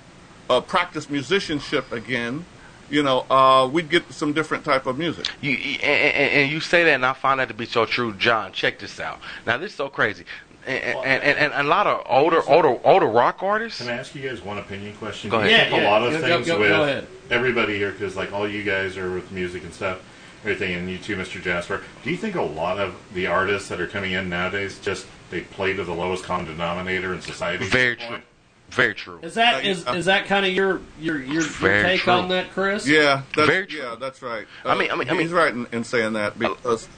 uh, 0.49 0.61
practice 0.61 1.09
musicianship 1.09 1.91
again, 1.91 2.45
you 2.89 3.03
know, 3.03 3.25
uh, 3.29 3.67
we'd 3.67 3.89
get 3.89 4.11
some 4.11 4.33
different 4.33 4.63
type 4.63 4.85
of 4.85 4.97
music. 4.97 5.27
You, 5.41 5.53
and, 5.53 5.83
and, 5.83 6.31
and 6.33 6.51
you 6.51 6.59
say 6.59 6.83
that, 6.83 6.93
and 6.93 7.05
I 7.05 7.13
find 7.13 7.39
that 7.39 7.47
to 7.49 7.53
be 7.53 7.65
so 7.65 7.85
true. 7.85 8.13
John, 8.13 8.51
check 8.51 8.79
this 8.79 8.99
out. 8.99 9.19
Now, 9.45 9.57
this 9.57 9.71
is 9.71 9.75
so 9.77 9.89
crazy. 9.89 10.25
And, 10.67 10.83
and, 11.05 11.23
and, 11.23 11.53
and 11.53 11.65
a 11.67 11.69
lot 11.69 11.87
of 11.87 12.03
older, 12.07 12.39
uh, 12.39 12.53
older, 12.53 12.77
older 12.85 13.05
rock 13.05 13.41
artists. 13.41 13.79
Can 13.79 13.89
I 13.89 13.97
ask 13.97 14.13
you 14.13 14.27
guys 14.27 14.41
one 14.41 14.57
opinion 14.57 14.95
question? 14.97 15.29
Go 15.29 15.39
ahead. 15.39 15.49
Yeah, 15.51 15.69
think 15.69 15.81
yeah. 15.81 15.87
A 15.87 15.89
lot 15.89 16.03
of 16.03 16.11
Go- 16.11 16.19
go- 16.21 16.27
things 16.35 16.47
go- 16.47 16.59
with 16.59 16.69
go 16.69 16.83
ahead. 16.83 17.07
everybody 17.29 17.77
here, 17.77 17.91
because 17.91 18.15
like 18.17 18.33
all 18.33 18.47
you 18.47 18.63
guys 18.63 18.97
are 18.97 19.09
with 19.13 19.31
music 19.31 19.63
and 19.63 19.73
stuff, 19.73 19.99
everything, 20.43 20.73
and 20.73 20.89
you 20.89 20.97
too, 20.97 21.15
Mr. 21.15 21.41
Jasper. 21.41 21.83
Do 22.03 22.11
you 22.11 22.17
think 22.17 22.35
a 22.35 22.41
lot 22.41 22.79
of 22.79 22.95
the 23.13 23.27
artists 23.27 23.69
that 23.69 23.79
are 23.79 23.87
coming 23.87 24.11
in 24.11 24.27
nowadays 24.27 24.77
just 24.79 25.05
they 25.29 25.41
play 25.41 25.73
to 25.73 25.83
the 25.85 25.93
lowest 25.93 26.25
common 26.25 26.45
denominator 26.47 27.13
in 27.13 27.21
society? 27.21 27.65
Very 27.65 27.95
true. 27.95 28.07
point? 28.07 28.23
Very 28.71 28.93
true. 28.93 29.19
Is 29.21 29.35
that 29.35 29.63
is 29.65 29.87
is 29.87 30.05
that 30.05 30.25
kind 30.25 30.45
of 30.45 30.51
your 30.51 30.81
your 30.99 31.17
your, 31.21 31.43
your 31.43 31.81
take 31.83 32.01
true. 32.01 32.11
on 32.11 32.27
that, 32.27 32.51
Chris? 32.51 32.85
Yeah, 32.85 33.21
that's, 33.33 33.47
Very 33.47 33.67
true. 33.67 33.79
yeah, 33.79 33.95
that's 33.97 34.21
right. 34.21 34.45
I 34.65 34.77
mean- 34.77 34.91
I 34.91 34.95
mean- 34.95 35.09
I 35.09 35.13
he's 35.15 35.27
mean- 35.29 35.31
right 35.31 35.53
in, 35.53 35.65
in 35.71 35.83
saying 35.85 36.11
that 36.13 36.37
because 36.37 36.89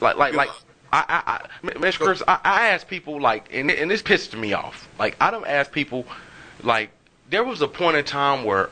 Like, 0.00 0.16
like, 0.16 0.32
like. 0.32 0.48
I, 0.92 1.04
I, 1.08 1.32
I, 1.32 1.72
Mr. 1.74 1.98
Chris, 2.00 2.22
I, 2.26 2.38
I 2.44 2.68
ask 2.68 2.88
people 2.88 3.20
like, 3.20 3.48
and, 3.52 3.70
and 3.70 3.90
this 3.90 4.02
pissed 4.02 4.36
me 4.36 4.52
off. 4.52 4.88
Like, 4.98 5.16
I 5.20 5.30
don't 5.30 5.46
ask 5.46 5.70
people, 5.70 6.06
like, 6.62 6.90
there 7.30 7.44
was 7.44 7.60
a 7.60 7.68
point 7.68 7.96
in 7.96 8.04
time 8.04 8.44
where 8.44 8.70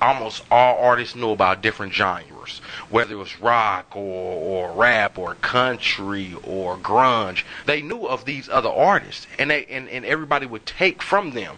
almost 0.00 0.42
all 0.50 0.78
artists 0.78 1.16
knew 1.16 1.30
about 1.30 1.62
different 1.62 1.92
genres, 1.92 2.60
whether 2.90 3.14
it 3.14 3.18
was 3.18 3.40
rock 3.40 3.96
or, 3.96 4.70
or 4.70 4.72
rap 4.72 5.18
or 5.18 5.34
country 5.36 6.34
or 6.44 6.76
grunge. 6.76 7.44
They 7.66 7.80
knew 7.80 8.06
of 8.06 8.24
these 8.24 8.48
other 8.48 8.68
artists, 8.68 9.26
and 9.38 9.50
they 9.50 9.64
and, 9.66 9.88
and 9.88 10.04
everybody 10.04 10.46
would 10.46 10.66
take 10.66 11.02
from 11.02 11.30
them. 11.30 11.56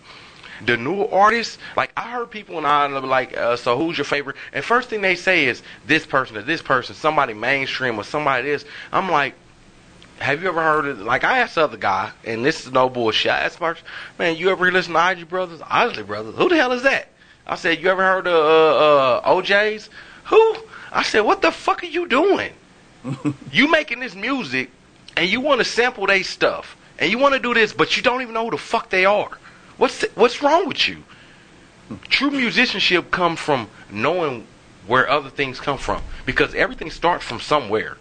The 0.64 0.77
new 0.77 1.03
artists, 1.05 1.59
like 1.77 1.92
I 1.97 2.03
heard 2.03 2.31
people 2.31 2.57
and 2.57 2.66
I 2.66 2.87
like, 2.87 3.37
uh, 3.37 3.57
so 3.57 3.77
who's 3.77 3.99
your 3.99 4.07
favorite? 4.07 4.37
And 4.55 4.64
first 4.64 4.88
thing 4.88 5.03
they 5.03 5.16
say 5.16 5.47
is 5.47 5.62
this 5.87 6.07
person 6.07 6.37
or 6.37 6.42
this 6.42 6.62
person, 6.62 6.95
somebody 6.95 7.35
mainstream 7.35 7.99
or 7.99 8.05
somebody 8.05 8.49
this. 8.49 8.64
I'm 8.90 9.11
like, 9.11 9.35
have 10.18 10.42
you 10.42 10.48
ever 10.48 10.62
heard 10.62 10.87
of 10.87 11.00
like 11.00 11.24
I 11.24 11.38
asked 11.38 11.57
the 11.57 11.64
other 11.64 11.76
guy, 11.76 12.11
and 12.24 12.44
this 12.44 12.66
is 12.66 12.72
no 12.72 12.88
bullshit. 12.88 13.33
I 13.33 13.40
asked 13.40 13.61
Mark, 13.61 13.79
man, 14.18 14.37
you 14.37 14.50
ever 14.50 14.70
listen 14.70 14.94
to 14.94 14.98
Isley 14.98 15.24
Brothers? 15.24 15.61
Isley 15.68 16.02
Brothers? 16.02 16.35
Who 16.37 16.48
the 16.48 16.57
hell 16.57 16.72
is 16.72 16.83
that? 16.83 17.09
I 17.46 17.57
said, 17.57 17.81
you 17.81 17.88
ever 17.90 18.02
heard 18.02 18.26
of 18.26 18.35
uh, 18.35 19.29
uh, 19.29 19.35
O'Jays? 19.35 19.88
Who? 20.24 20.57
I 20.90 21.02
said, 21.02 21.20
what 21.20 21.42
the 21.42 21.52
fuck 21.52 21.83
are 21.83 21.87
you 21.87 22.09
doing? 22.09 22.52
you 23.52 23.70
making 23.70 24.00
this 24.00 24.14
music, 24.14 24.70
and 25.16 25.29
you 25.29 25.40
want 25.40 25.61
to 25.61 25.64
sample 25.64 26.07
they 26.07 26.22
stuff, 26.22 26.76
and 26.98 27.11
you 27.11 27.18
want 27.18 27.35
to 27.35 27.40
do 27.40 27.55
this, 27.55 27.72
but 27.72 27.96
you 27.96 28.02
don't 28.02 28.22
even 28.22 28.35
know 28.35 28.46
who 28.46 28.50
the 28.52 28.59
fuck 28.59 28.90
they 28.90 29.05
are. 29.05 29.31
What's 29.76 30.02
what's 30.14 30.42
wrong 30.42 30.66
with 30.66 30.88
you? 30.88 31.05
True 32.09 32.31
musicianship 32.31 33.11
comes 33.11 33.38
from 33.38 33.68
knowing 33.90 34.46
where 34.87 35.09
other 35.09 35.31
things 35.31 35.61
come 35.61 35.79
from, 35.79 36.02
because 36.24 36.55
everything 36.55 36.90
starts 36.90 37.24
from 37.24 37.40
somewhere. 37.40 37.96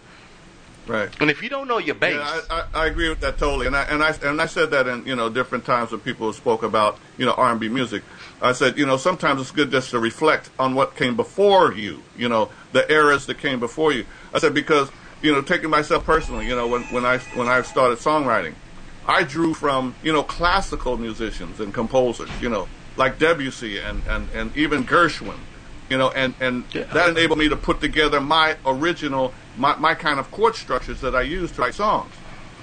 Right. 0.86 1.10
And 1.20 1.30
if 1.30 1.42
you 1.42 1.48
don't 1.48 1.66
know 1.66 1.78
your 1.78 1.96
base, 1.96 2.14
Yeah, 2.14 2.40
I, 2.50 2.58
I, 2.58 2.84
I 2.84 2.86
agree 2.86 3.08
with 3.08 3.20
that 3.20 3.38
totally, 3.38 3.66
and 3.66 3.76
I 3.76 3.82
and 3.84 4.02
I 4.02 4.14
and 4.22 4.40
I 4.40 4.46
said 4.46 4.70
that 4.70 4.86
in 4.86 5.04
you 5.06 5.16
know 5.16 5.28
different 5.28 5.64
times 5.64 5.90
when 5.90 6.00
people 6.00 6.32
spoke 6.32 6.62
about 6.62 6.98
you 7.18 7.26
know 7.26 7.32
R 7.32 7.50
and 7.50 7.60
B 7.60 7.68
music. 7.68 8.02
I 8.40 8.52
said 8.52 8.78
you 8.78 8.86
know 8.86 8.96
sometimes 8.96 9.40
it's 9.40 9.50
good 9.50 9.70
just 9.70 9.90
to 9.90 9.98
reflect 9.98 10.50
on 10.58 10.74
what 10.74 10.94
came 10.94 11.16
before 11.16 11.72
you, 11.72 12.02
you 12.16 12.28
know 12.28 12.50
the 12.72 12.90
eras 12.90 13.26
that 13.26 13.38
came 13.38 13.58
before 13.58 13.92
you. 13.92 14.06
I 14.32 14.38
said 14.38 14.54
because 14.54 14.90
you 15.22 15.32
know 15.32 15.42
taking 15.42 15.70
myself 15.70 16.04
personally, 16.04 16.46
you 16.46 16.54
know 16.54 16.68
when 16.68 16.82
when 16.84 17.04
I 17.04 17.18
when 17.34 17.48
I 17.48 17.62
started 17.62 17.98
songwriting, 17.98 18.54
I 19.06 19.24
drew 19.24 19.54
from 19.54 19.96
you 20.04 20.12
know 20.12 20.22
classical 20.22 20.96
musicians 20.96 21.58
and 21.58 21.74
composers, 21.74 22.30
you 22.40 22.48
know 22.48 22.68
like 22.96 23.18
Debussy 23.18 23.78
and 23.78 24.02
and 24.08 24.28
and 24.34 24.56
even 24.56 24.84
Gershwin, 24.84 25.38
you 25.88 25.98
know, 25.98 26.10
and 26.10 26.34
and 26.40 26.64
that 26.70 27.08
enabled 27.08 27.38
me 27.38 27.48
to 27.48 27.56
put 27.56 27.80
together 27.80 28.20
my 28.20 28.56
original 28.64 29.32
my, 29.56 29.76
my 29.76 29.94
kind 29.94 30.18
of 30.18 30.30
chord 30.30 30.54
structures 30.54 31.00
that 31.00 31.14
I 31.14 31.22
use 31.22 31.52
to 31.52 31.60
write 31.60 31.74
songs. 31.74 32.12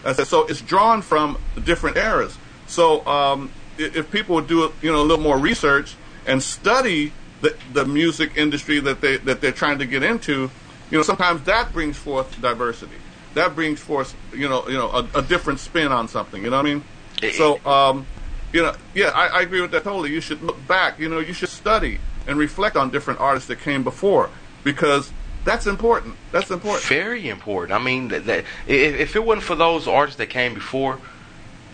I 0.05 0.13
said, 0.13 0.27
so 0.27 0.45
it's 0.45 0.61
drawn 0.61 1.01
from 1.01 1.37
different 1.63 1.97
eras. 1.97 2.37
So 2.67 3.05
um, 3.05 3.51
if 3.77 4.11
people 4.11 4.35
would 4.35 4.47
do 4.47 4.71
you 4.81 4.91
know 4.91 5.01
a 5.01 5.05
little 5.05 5.23
more 5.23 5.37
research 5.37 5.95
and 6.25 6.41
study 6.41 7.13
the 7.41 7.55
the 7.71 7.85
music 7.85 8.33
industry 8.35 8.79
that 8.79 9.01
they 9.01 9.17
that 9.17 9.41
they're 9.41 9.51
trying 9.51 9.79
to 9.79 9.85
get 9.85 10.03
into, 10.03 10.51
you 10.91 10.97
know, 10.97 11.03
sometimes 11.03 11.43
that 11.43 11.71
brings 11.73 11.97
forth 11.97 12.39
diversity. 12.41 12.95
That 13.35 13.55
brings 13.55 13.79
forth 13.79 14.15
you 14.33 14.49
know 14.49 14.67
you 14.67 14.77
know 14.77 14.89
a, 14.89 15.19
a 15.19 15.21
different 15.21 15.59
spin 15.59 15.91
on 15.91 16.07
something. 16.07 16.43
You 16.43 16.49
know 16.49 16.57
what 16.57 16.65
I 16.65 16.73
mean? 16.73 16.83
So 17.31 17.65
um, 17.65 18.05
you 18.51 18.61
know, 18.61 18.73
yeah, 18.93 19.07
I, 19.15 19.27
I 19.27 19.41
agree 19.41 19.61
with 19.61 19.71
that 19.71 19.83
totally. 19.83 20.11
You 20.11 20.21
should 20.21 20.41
look 20.43 20.65
back. 20.67 20.99
You 20.99 21.09
know, 21.09 21.19
you 21.19 21.33
should 21.33 21.49
study 21.49 21.99
and 22.27 22.37
reflect 22.37 22.75
on 22.75 22.89
different 22.89 23.19
artists 23.19 23.47
that 23.47 23.59
came 23.59 23.83
before 23.83 24.29
because 24.63 25.11
that's 25.45 25.67
important. 25.67 26.15
That's 26.31 26.51
important. 26.51 26.83
very 26.85 27.27
important. 27.29 27.79
I 27.79 27.83
mean, 27.83 28.07
that, 28.09 28.25
that 28.25 28.45
if, 28.67 28.95
if 28.95 29.15
it 29.15 29.23
wasn't 29.25 29.43
for 29.43 29.55
those 29.55 29.87
artists 29.87 30.17
that 30.17 30.27
came 30.27 30.53
before, 30.53 30.99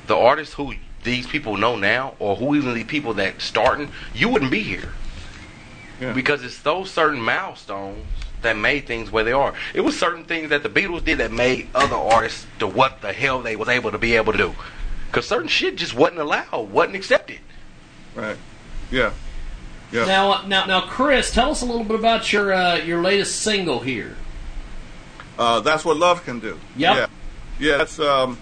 the 0.08 0.18
artists 0.18 0.56
who 0.56 0.74
these 1.04 1.28
people 1.28 1.58
know 1.58 1.76
now, 1.76 2.16
or 2.20 2.36
who 2.36 2.56
even 2.56 2.74
the 2.74 2.84
people 2.84 3.14
that 3.16 3.42
starting, 3.42 3.90
you 4.14 4.30
wouldn't 4.30 4.52
be 4.52 4.62
here. 4.62 4.92
Yeah. 6.02 6.14
Because 6.14 6.44
it's 6.44 6.62
those 6.62 6.90
certain 6.90 7.22
milestones 7.22 8.06
that 8.42 8.58
made 8.58 8.88
things 8.88 9.12
where 9.12 9.24
they 9.24 9.34
are. 9.34 9.54
It 9.74 9.82
was 9.82 10.00
certain 10.00 10.24
things 10.24 10.50
that 10.50 10.64
the 10.64 10.70
Beatles 10.70 11.04
did 11.04 11.18
that 11.18 11.32
made 11.32 11.68
other 11.76 11.96
artists 11.96 12.48
to 12.60 12.68
what 12.68 13.02
the 13.02 13.12
hell 13.14 13.42
they 13.42 13.56
was 13.56 13.68
able 13.68 13.92
to 13.92 13.98
be 13.98 14.16
able 14.16 14.32
to 14.32 14.38
do. 14.38 14.56
Because 15.08 15.28
certain 15.28 15.48
shit 15.48 15.76
just 15.76 15.94
wasn't 15.94 16.20
allowed, 16.20 16.72
wasn't 16.72 16.96
accepted. 16.96 17.40
Right. 18.16 18.38
Yeah. 18.92 19.12
Yeah. 19.92 20.06
Now, 20.06 20.46
now, 20.46 20.66
now, 20.66 20.82
Chris, 20.82 21.32
tell 21.32 21.52
us 21.52 21.62
a 21.62 21.66
little 21.66 21.84
bit 21.84 22.00
about 22.00 22.32
your 22.32 22.54
uh, 22.54 22.76
your 22.76 23.02
latest 23.02 23.42
single 23.42 23.80
here. 23.80 24.16
Uh, 25.38 25.62
that's 25.62 25.84
what 25.84 25.98
love 25.98 26.24
can 26.24 26.40
do. 26.40 26.60
Yep. 26.76 26.96
Yeah. 26.96 27.08
Yeah. 27.60 27.78
That's. 27.78 28.00
Um, 28.00 28.38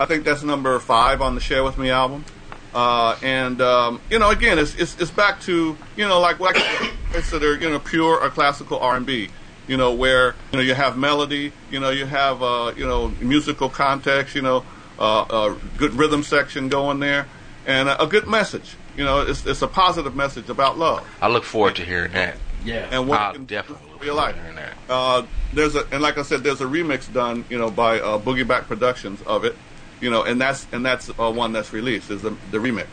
I 0.00 0.06
think 0.06 0.24
that's 0.24 0.44
number 0.44 0.78
five 0.78 1.20
on 1.20 1.34
the 1.34 1.40
Share 1.40 1.64
with 1.64 1.76
Me 1.76 1.90
album. 1.90 2.24
Uh, 2.72 3.16
and 3.22 3.60
um, 3.60 4.00
you 4.10 4.18
know, 4.18 4.30
again, 4.30 4.58
it's, 4.58 4.74
it's 4.76 4.98
it's 5.00 5.10
back 5.10 5.40
to 5.42 5.76
you 5.96 6.06
know 6.06 6.20
like 6.20 6.38
what 6.38 6.54
I 6.56 6.92
consider 7.12 7.56
you 7.56 7.68
know 7.68 7.78
pure 7.78 8.20
or 8.20 8.30
classical 8.30 8.78
R 8.78 8.96
and 8.96 9.06
B. 9.06 9.30
You 9.66 9.76
know 9.76 9.92
where 9.92 10.34
you 10.52 10.58
know 10.58 10.62
you 10.62 10.74
have 10.74 10.96
melody, 10.96 11.52
you 11.70 11.80
know 11.80 11.90
you 11.90 12.06
have 12.06 12.42
uh, 12.42 12.72
you 12.76 12.86
know 12.86 13.08
musical 13.20 13.68
context, 13.68 14.34
you 14.34 14.42
know 14.42 14.64
uh, 14.98 15.24
a 15.28 15.78
good 15.78 15.94
rhythm 15.94 16.22
section 16.22 16.68
going 16.68 17.00
there, 17.00 17.26
and 17.66 17.88
a, 17.88 18.02
a 18.02 18.06
good 18.06 18.26
message. 18.28 18.76
You 18.98 19.04
know, 19.04 19.20
it's 19.20 19.46
it's 19.46 19.62
a 19.62 19.68
positive 19.68 20.16
message 20.16 20.48
about 20.48 20.76
love. 20.76 21.06
I 21.22 21.28
look 21.28 21.44
forward 21.44 21.76
to 21.76 21.84
hearing 21.84 22.10
that. 22.14 22.36
Yeah. 22.64 22.88
And 22.90 23.06
what 23.06 23.20
I'll 23.20 23.32
can 23.32 23.44
definitely 23.44 23.86
do 23.86 23.92
look 23.92 24.00
for 24.00 24.06
forward 24.06 24.20
life. 24.20 24.34
to 24.34 24.40
hearing 24.40 24.56
that. 24.56 24.72
Uh, 24.90 25.26
there's 25.52 25.76
a 25.76 25.86
and 25.92 26.02
like 26.02 26.18
I 26.18 26.22
said, 26.22 26.42
there's 26.42 26.60
a 26.60 26.64
remix 26.64 27.12
done, 27.12 27.44
you 27.48 27.58
know, 27.58 27.70
by 27.70 28.00
uh, 28.00 28.18
Boogie 28.18 28.46
Back 28.46 28.66
Productions 28.66 29.22
of 29.22 29.44
it, 29.44 29.54
you 30.00 30.10
know, 30.10 30.24
and 30.24 30.40
that's 30.40 30.66
and 30.72 30.84
that's 30.84 31.10
uh, 31.10 31.30
one 31.30 31.52
that's 31.52 31.72
released 31.72 32.10
is 32.10 32.22
the, 32.22 32.36
the 32.50 32.58
remix. 32.58 32.88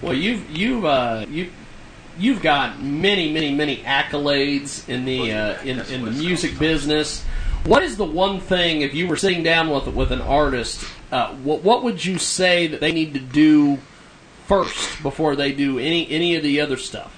Well, 0.00 0.14
you've 0.14 0.48
you've 0.48 0.84
uh, 0.84 1.26
you 1.28 1.50
you've 2.16 2.40
got 2.40 2.80
many 2.80 3.32
many 3.32 3.52
many 3.52 3.78
accolades 3.78 4.88
in 4.88 5.06
the 5.06 5.32
uh, 5.32 5.62
in 5.62 5.80
in 5.80 6.04
the 6.04 6.12
music 6.12 6.56
business. 6.56 7.24
What 7.64 7.82
is 7.82 7.96
the 7.96 8.04
one 8.04 8.38
thing 8.38 8.82
if 8.82 8.94
you 8.94 9.08
were 9.08 9.16
sitting 9.16 9.42
down 9.42 9.70
with 9.70 9.88
with 9.88 10.12
an 10.12 10.20
artist? 10.20 10.84
Uh, 11.10 11.34
what 11.34 11.64
what 11.64 11.82
would 11.82 12.04
you 12.04 12.16
say 12.16 12.68
that 12.68 12.78
they 12.78 12.92
need 12.92 13.12
to 13.14 13.20
do 13.20 13.80
first 14.46 15.02
before 15.02 15.36
they 15.36 15.52
do 15.52 15.78
any 15.78 16.08
any 16.10 16.36
of 16.36 16.42
the 16.42 16.60
other 16.60 16.76
stuff? 16.76 17.12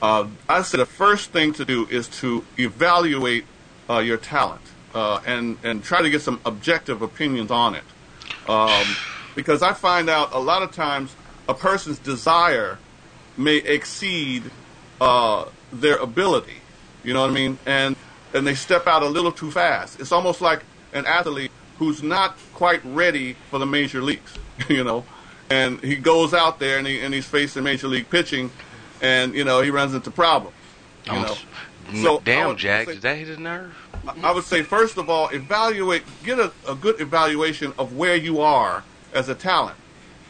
Uh, 0.00 0.28
I 0.48 0.62
say 0.62 0.78
the 0.78 0.86
first 0.86 1.30
thing 1.30 1.52
to 1.54 1.64
do 1.64 1.86
is 1.90 2.08
to 2.20 2.44
evaluate 2.58 3.44
uh, 3.88 3.98
your 3.98 4.16
talent 4.16 4.62
uh, 4.94 5.20
and 5.26 5.58
and 5.62 5.84
try 5.84 6.02
to 6.02 6.10
get 6.10 6.22
some 6.22 6.40
objective 6.46 7.02
opinions 7.02 7.50
on 7.50 7.74
it, 7.74 7.84
um, 8.48 8.86
because 9.34 9.62
I 9.62 9.72
find 9.72 10.08
out 10.08 10.32
a 10.32 10.38
lot 10.38 10.62
of 10.62 10.72
times 10.72 11.14
a 11.48 11.54
person's 11.54 11.98
desire 11.98 12.78
may 13.36 13.56
exceed 13.56 14.44
uh, 15.00 15.46
their 15.72 15.96
ability. 15.96 16.56
You 17.04 17.14
know 17.14 17.22
what 17.22 17.30
I 17.30 17.34
mean? 17.34 17.58
And 17.66 17.96
and 18.32 18.46
they 18.46 18.54
step 18.54 18.86
out 18.86 19.02
a 19.02 19.08
little 19.08 19.32
too 19.32 19.50
fast. 19.50 20.00
It's 20.00 20.12
almost 20.12 20.40
like 20.40 20.62
an 20.92 21.04
athlete 21.06 21.50
who's 21.78 22.02
not 22.02 22.36
quite 22.54 22.80
ready 22.84 23.34
for 23.50 23.58
the 23.58 23.66
major 23.66 24.00
leagues. 24.00 24.34
You 24.68 24.84
know, 24.84 25.06
and 25.50 25.80
he 25.80 25.96
goes 25.96 26.32
out 26.32 26.58
there 26.58 26.78
and, 26.78 26.86
he, 26.86 27.00
and 27.00 27.12
he's 27.12 27.26
facing 27.26 27.64
major 27.64 27.88
league 27.88 28.08
pitching, 28.08 28.50
and 29.02 29.34
you 29.34 29.44
know 29.44 29.60
he 29.60 29.70
runs 29.70 29.92
into 29.92 30.10
problems. 30.10 30.56
You 31.06 31.12
oh, 31.12 31.22
know, 31.22 32.02
So, 32.02 32.20
damn, 32.24 32.56
Jack, 32.56 32.86
say- 32.86 32.92
is 32.94 33.00
that 33.00 33.16
hit 33.16 33.28
his 33.28 33.38
nerve? 33.38 33.74
I- 34.22 34.32
would 34.32 34.44
say 34.44 34.62
first 34.62 34.96
of 34.96 35.10
all, 35.10 35.28
evaluate, 35.28 36.04
get 36.22 36.38
a, 36.38 36.52
a 36.66 36.74
good 36.74 37.00
evaluation 37.00 37.74
of 37.78 37.96
where 37.96 38.16
you 38.16 38.40
are 38.40 38.84
as 39.12 39.28
a 39.28 39.34
talent, 39.34 39.76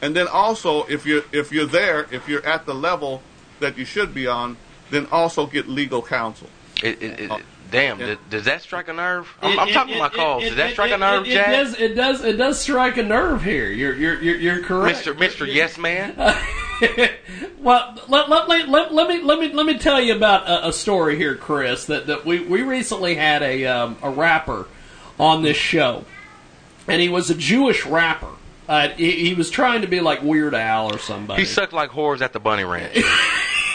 and 0.02 0.16
then 0.16 0.26
also 0.26 0.85
if 0.85 1.06
you're 1.06 1.22
if 1.33 1.52
you're 1.52 1.66
there, 1.66 2.06
if 2.11 2.28
you're 2.28 2.44
at 2.44 2.66
the 2.66 2.74
level 2.74 3.22
that 3.61 3.76
you 3.76 3.85
should 3.85 4.14
be 4.14 4.26
on, 4.26 4.56
then 4.90 5.06
also 5.12 5.46
get 5.46 5.68
legal 5.68 6.02
counsel. 6.02 6.48
It, 6.83 7.02
it, 7.02 7.20
it, 7.20 7.30
Oh. 7.30 7.40
Damn, 7.70 7.98
Yeah. 8.00 8.06
does, 8.06 8.18
does 8.30 8.44
that 8.44 8.62
strike 8.62 8.88
a 8.88 8.92
nerve? 8.92 9.28
I'm, 9.42 9.52
It- 9.52 9.59
I'm 9.59 9.68
talking 9.68 9.94
it- 9.94 9.98
my 9.98 10.09
calls. 10.09 10.44
Does 10.44 10.56
that 10.56 10.72
strike 10.72 10.92
a 10.92 10.98
nerve, 10.98 11.26
it, 11.26 11.30
Jack? 11.33 11.48
It 11.48 11.52
does. 11.52 11.74
It 11.74 11.94
does. 11.94 12.24
It 12.24 12.37
does 12.37 12.61
strike 12.61 12.96
a 12.96 13.02
nerve 13.02 13.42
here. 13.42 13.70
You're 13.70 13.94
you're 13.94 14.20
you're, 14.22 14.37
you're 14.37 14.62
correct, 14.62 15.04
Mr. 15.04 15.14
Mr. 15.14 15.46
Yes 15.52 15.78
Man? 15.78 16.14
well, 17.61 17.94
let, 18.09 18.28
let, 18.28 18.48
let, 18.48 18.68
let, 18.68 18.94
let 18.94 19.09
me 19.09 19.22
let 19.22 19.38
me 19.38 19.52
let 19.52 19.66
me 19.66 19.78
tell 19.78 20.00
you 20.00 20.14
about 20.16 20.48
a, 20.48 20.68
a 20.68 20.72
story 20.72 21.16
here, 21.16 21.37
Chris. 21.37 21.87
That, 21.87 22.06
that 22.06 22.24
we, 22.24 22.40
we 22.40 22.62
recently 22.62 23.14
had 23.14 23.42
a 23.42 23.66
um, 23.66 23.96
a 24.02 24.11
rapper 24.11 24.66
on 25.18 25.42
this 25.42 25.56
show, 25.56 26.04
and 26.88 27.00
he 27.00 27.09
was 27.09 27.30
a 27.30 27.35
Jewish 27.35 27.85
rapper. 27.87 28.28
Uh, 28.68 28.88
he, 28.90 29.11
he 29.28 29.35
was 29.35 29.50
trying 29.50 29.80
to 29.83 29.88
be 29.88 30.00
like 30.00 30.22
Weird 30.22 30.54
Al 30.54 30.94
or 30.94 30.98
somebody. 30.98 31.42
He 31.42 31.46
sucked 31.46 31.72
like 31.72 31.90
whores 31.90 32.20
at 32.20 32.33
the 32.33 32.38
bunny 32.40 32.62
ranch. 32.64 32.98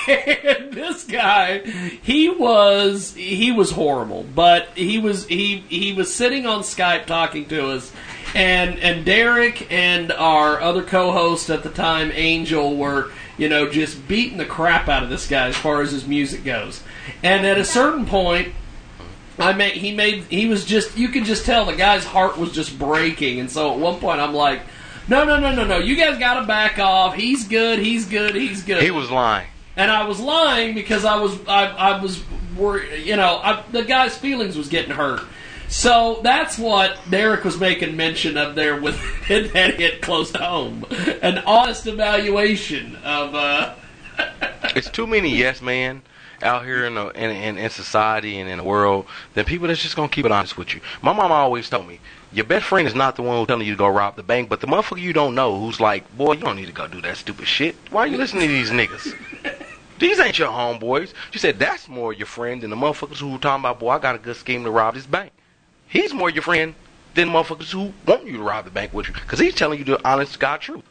this 0.72 1.04
guy, 1.06 1.60
he 1.60 2.30
was 2.30 3.16
he 3.16 3.52
was 3.52 3.72
horrible, 3.72 4.24
but 4.36 4.68
he 4.76 5.00
was 5.00 5.26
he 5.26 5.64
he 5.68 5.94
was 5.94 6.14
sitting 6.14 6.46
on 6.46 6.62
Skype 6.62 7.08
talking 7.08 7.48
to 7.48 7.72
us, 7.72 7.92
and 8.36 8.78
and 8.80 9.04
Derek 9.04 9.72
and 9.72 10.12
our 10.12 10.62
other 10.62 10.84
co-host 10.84 11.50
at 11.50 11.64
the 11.64 11.72
time, 11.72 12.12
Angel, 12.14 12.76
were 12.76 13.12
you 13.38 13.50
know 13.50 13.68
just 13.68 14.08
beating 14.08 14.38
the 14.38 14.46
crap 14.46 14.88
out 14.90 15.02
of 15.02 15.10
this 15.10 15.28
guy 15.28 15.48
as 15.48 15.56
far 15.56 15.82
as 15.82 15.92
his 15.92 16.06
music 16.06 16.44
goes, 16.44 16.84
and 17.24 17.46
at 17.46 17.58
a 17.58 17.66
certain 17.66 18.06
point. 18.06 18.54
I 19.38 19.52
made 19.52 19.74
he 19.74 19.94
made 19.94 20.24
he 20.30 20.46
was 20.46 20.64
just 20.64 20.98
you 20.98 21.10
could 21.10 21.26
just 21.26 21.46
tell 21.46 21.66
the 21.66 21.76
guy's 21.76 22.06
heart 22.06 22.38
was 22.38 22.54
just 22.54 22.80
breaking, 22.80 23.42
and 23.42 23.52
so 23.52 23.74
at 23.74 23.78
one 23.78 24.00
point 24.00 24.22
I'm 24.22 24.34
like, 24.34 24.62
no 25.10 25.26
no 25.26 25.38
no 25.42 25.54
no 25.54 25.66
no, 25.66 25.78
you 25.78 25.98
guys 25.98 26.18
got 26.18 26.40
to 26.40 26.48
back 26.48 26.80
off. 26.80 27.16
He's 27.16 27.46
good, 27.46 27.80
he's 27.80 28.06
good, 28.06 28.34
he's 28.34 28.64
good. 28.64 28.82
he 28.82 28.92
was 28.92 29.12
lying. 29.12 29.48
And 29.76 29.92
I 29.92 30.08
was 30.08 30.20
lying 30.20 30.74
because 30.76 31.06
I 31.06 31.18
was 31.18 31.38
I, 31.48 31.66
I 31.66 32.02
was 32.02 32.24
worried, 32.58 33.06
you 33.06 33.16
know 33.16 33.40
I, 33.44 33.64
the 33.72 33.84
guy's 33.84 34.18
feelings 34.18 34.58
was 34.58 34.70
getting 34.70 34.92
hurt. 34.92 35.22
So 35.68 36.20
that's 36.24 36.60
what 36.60 36.98
Derek 37.10 37.44
was 37.44 37.60
making 37.60 37.98
mention 37.98 38.38
of 38.38 38.56
there 38.56 38.80
with 38.80 39.00
that 39.28 39.76
hit 39.76 40.02
close 40.02 40.32
to 40.32 40.38
home, 40.38 40.86
an 41.22 41.40
honest 41.40 41.88
evaluation 41.88 42.96
of. 42.98 43.36
Uh, 43.36 43.76
It's 44.76 44.90
too 44.90 45.08
many 45.08 45.30
yes 45.38 45.62
men 45.62 46.02
out 46.42 46.66
here 46.66 46.86
in, 46.86 46.96
the, 46.96 47.08
in 47.10 47.32
in 47.32 47.58
in 47.58 47.70
society 47.70 48.40
and 48.40 48.50
in 48.50 48.58
the 48.58 48.64
world 48.64 49.06
than 49.34 49.46
people 49.46 49.68
that's 49.68 49.82
just 49.82 49.96
gonna 49.96 50.10
keep 50.10 50.26
it 50.26 50.32
honest 50.32 50.58
with 50.58 50.74
you. 50.74 50.82
My 51.02 51.14
mama 51.14 51.34
always 51.34 51.70
told 51.70 51.88
me, 51.88 52.00
your 52.34 52.46
best 52.46 52.66
friend 52.66 52.88
is 52.88 52.94
not 52.96 53.16
the 53.16 53.22
one 53.22 53.38
who's 53.38 53.48
telling 53.48 53.66
you 53.66 53.74
to 53.74 53.78
go 53.78 53.88
rob 53.88 54.16
the 54.18 54.24
bank, 54.24 54.50
but 54.50 54.60
the 54.60 54.68
motherfucker 54.68 55.00
you 55.00 55.14
don't 55.14 55.36
know 55.36 55.58
who's 55.60 55.80
like, 55.80 56.16
boy, 56.18 56.34
you 56.34 56.42
don't 56.42 56.58
need 56.58 56.66
to 56.66 56.74
go 56.74 56.88
do 56.88 57.02
that 57.02 57.16
stupid 57.18 57.48
shit. 57.48 57.76
Why 57.90 58.02
are 58.02 58.08
you 58.08 58.18
listening 58.18 58.48
to 58.48 58.54
these 58.54 58.72
niggas? 58.72 59.14
These 59.98 60.20
ain't 60.20 60.38
your 60.38 60.50
homeboys. 60.50 61.14
She 61.32 61.40
said 61.40 61.60
that's 61.60 61.88
more 61.88 62.12
your 62.12 62.28
friend 62.28 62.62
than 62.62 62.70
the 62.70 62.76
motherfuckers 62.76 63.18
who 63.18 63.38
talking 63.38 63.62
about, 63.62 63.80
boy, 63.80 63.92
I 63.92 64.00
got 64.00 64.16
a 64.16 64.20
good 64.20 64.36
scheme 64.36 64.64
to 64.64 64.72
rob 64.72 64.96
this 64.96 65.06
bank. 65.06 65.32
He's 65.88 66.14
more 66.14 66.30
your 66.30 66.44
friend 66.44 66.76
than 67.14 67.30
motherfuckers 67.30 67.72
who 67.72 67.94
want 68.06 68.26
you 68.26 68.38
to 68.38 68.44
rob 68.44 68.66
the 68.66 68.72
bank 68.72 68.94
with 68.94 69.08
you, 69.08 69.14
because 69.14 69.40
he's 69.40 69.56
telling 69.56 69.80
you 69.80 69.86
the 69.86 70.08
honest 70.08 70.40
God 70.40 70.60
truth. 70.62 70.84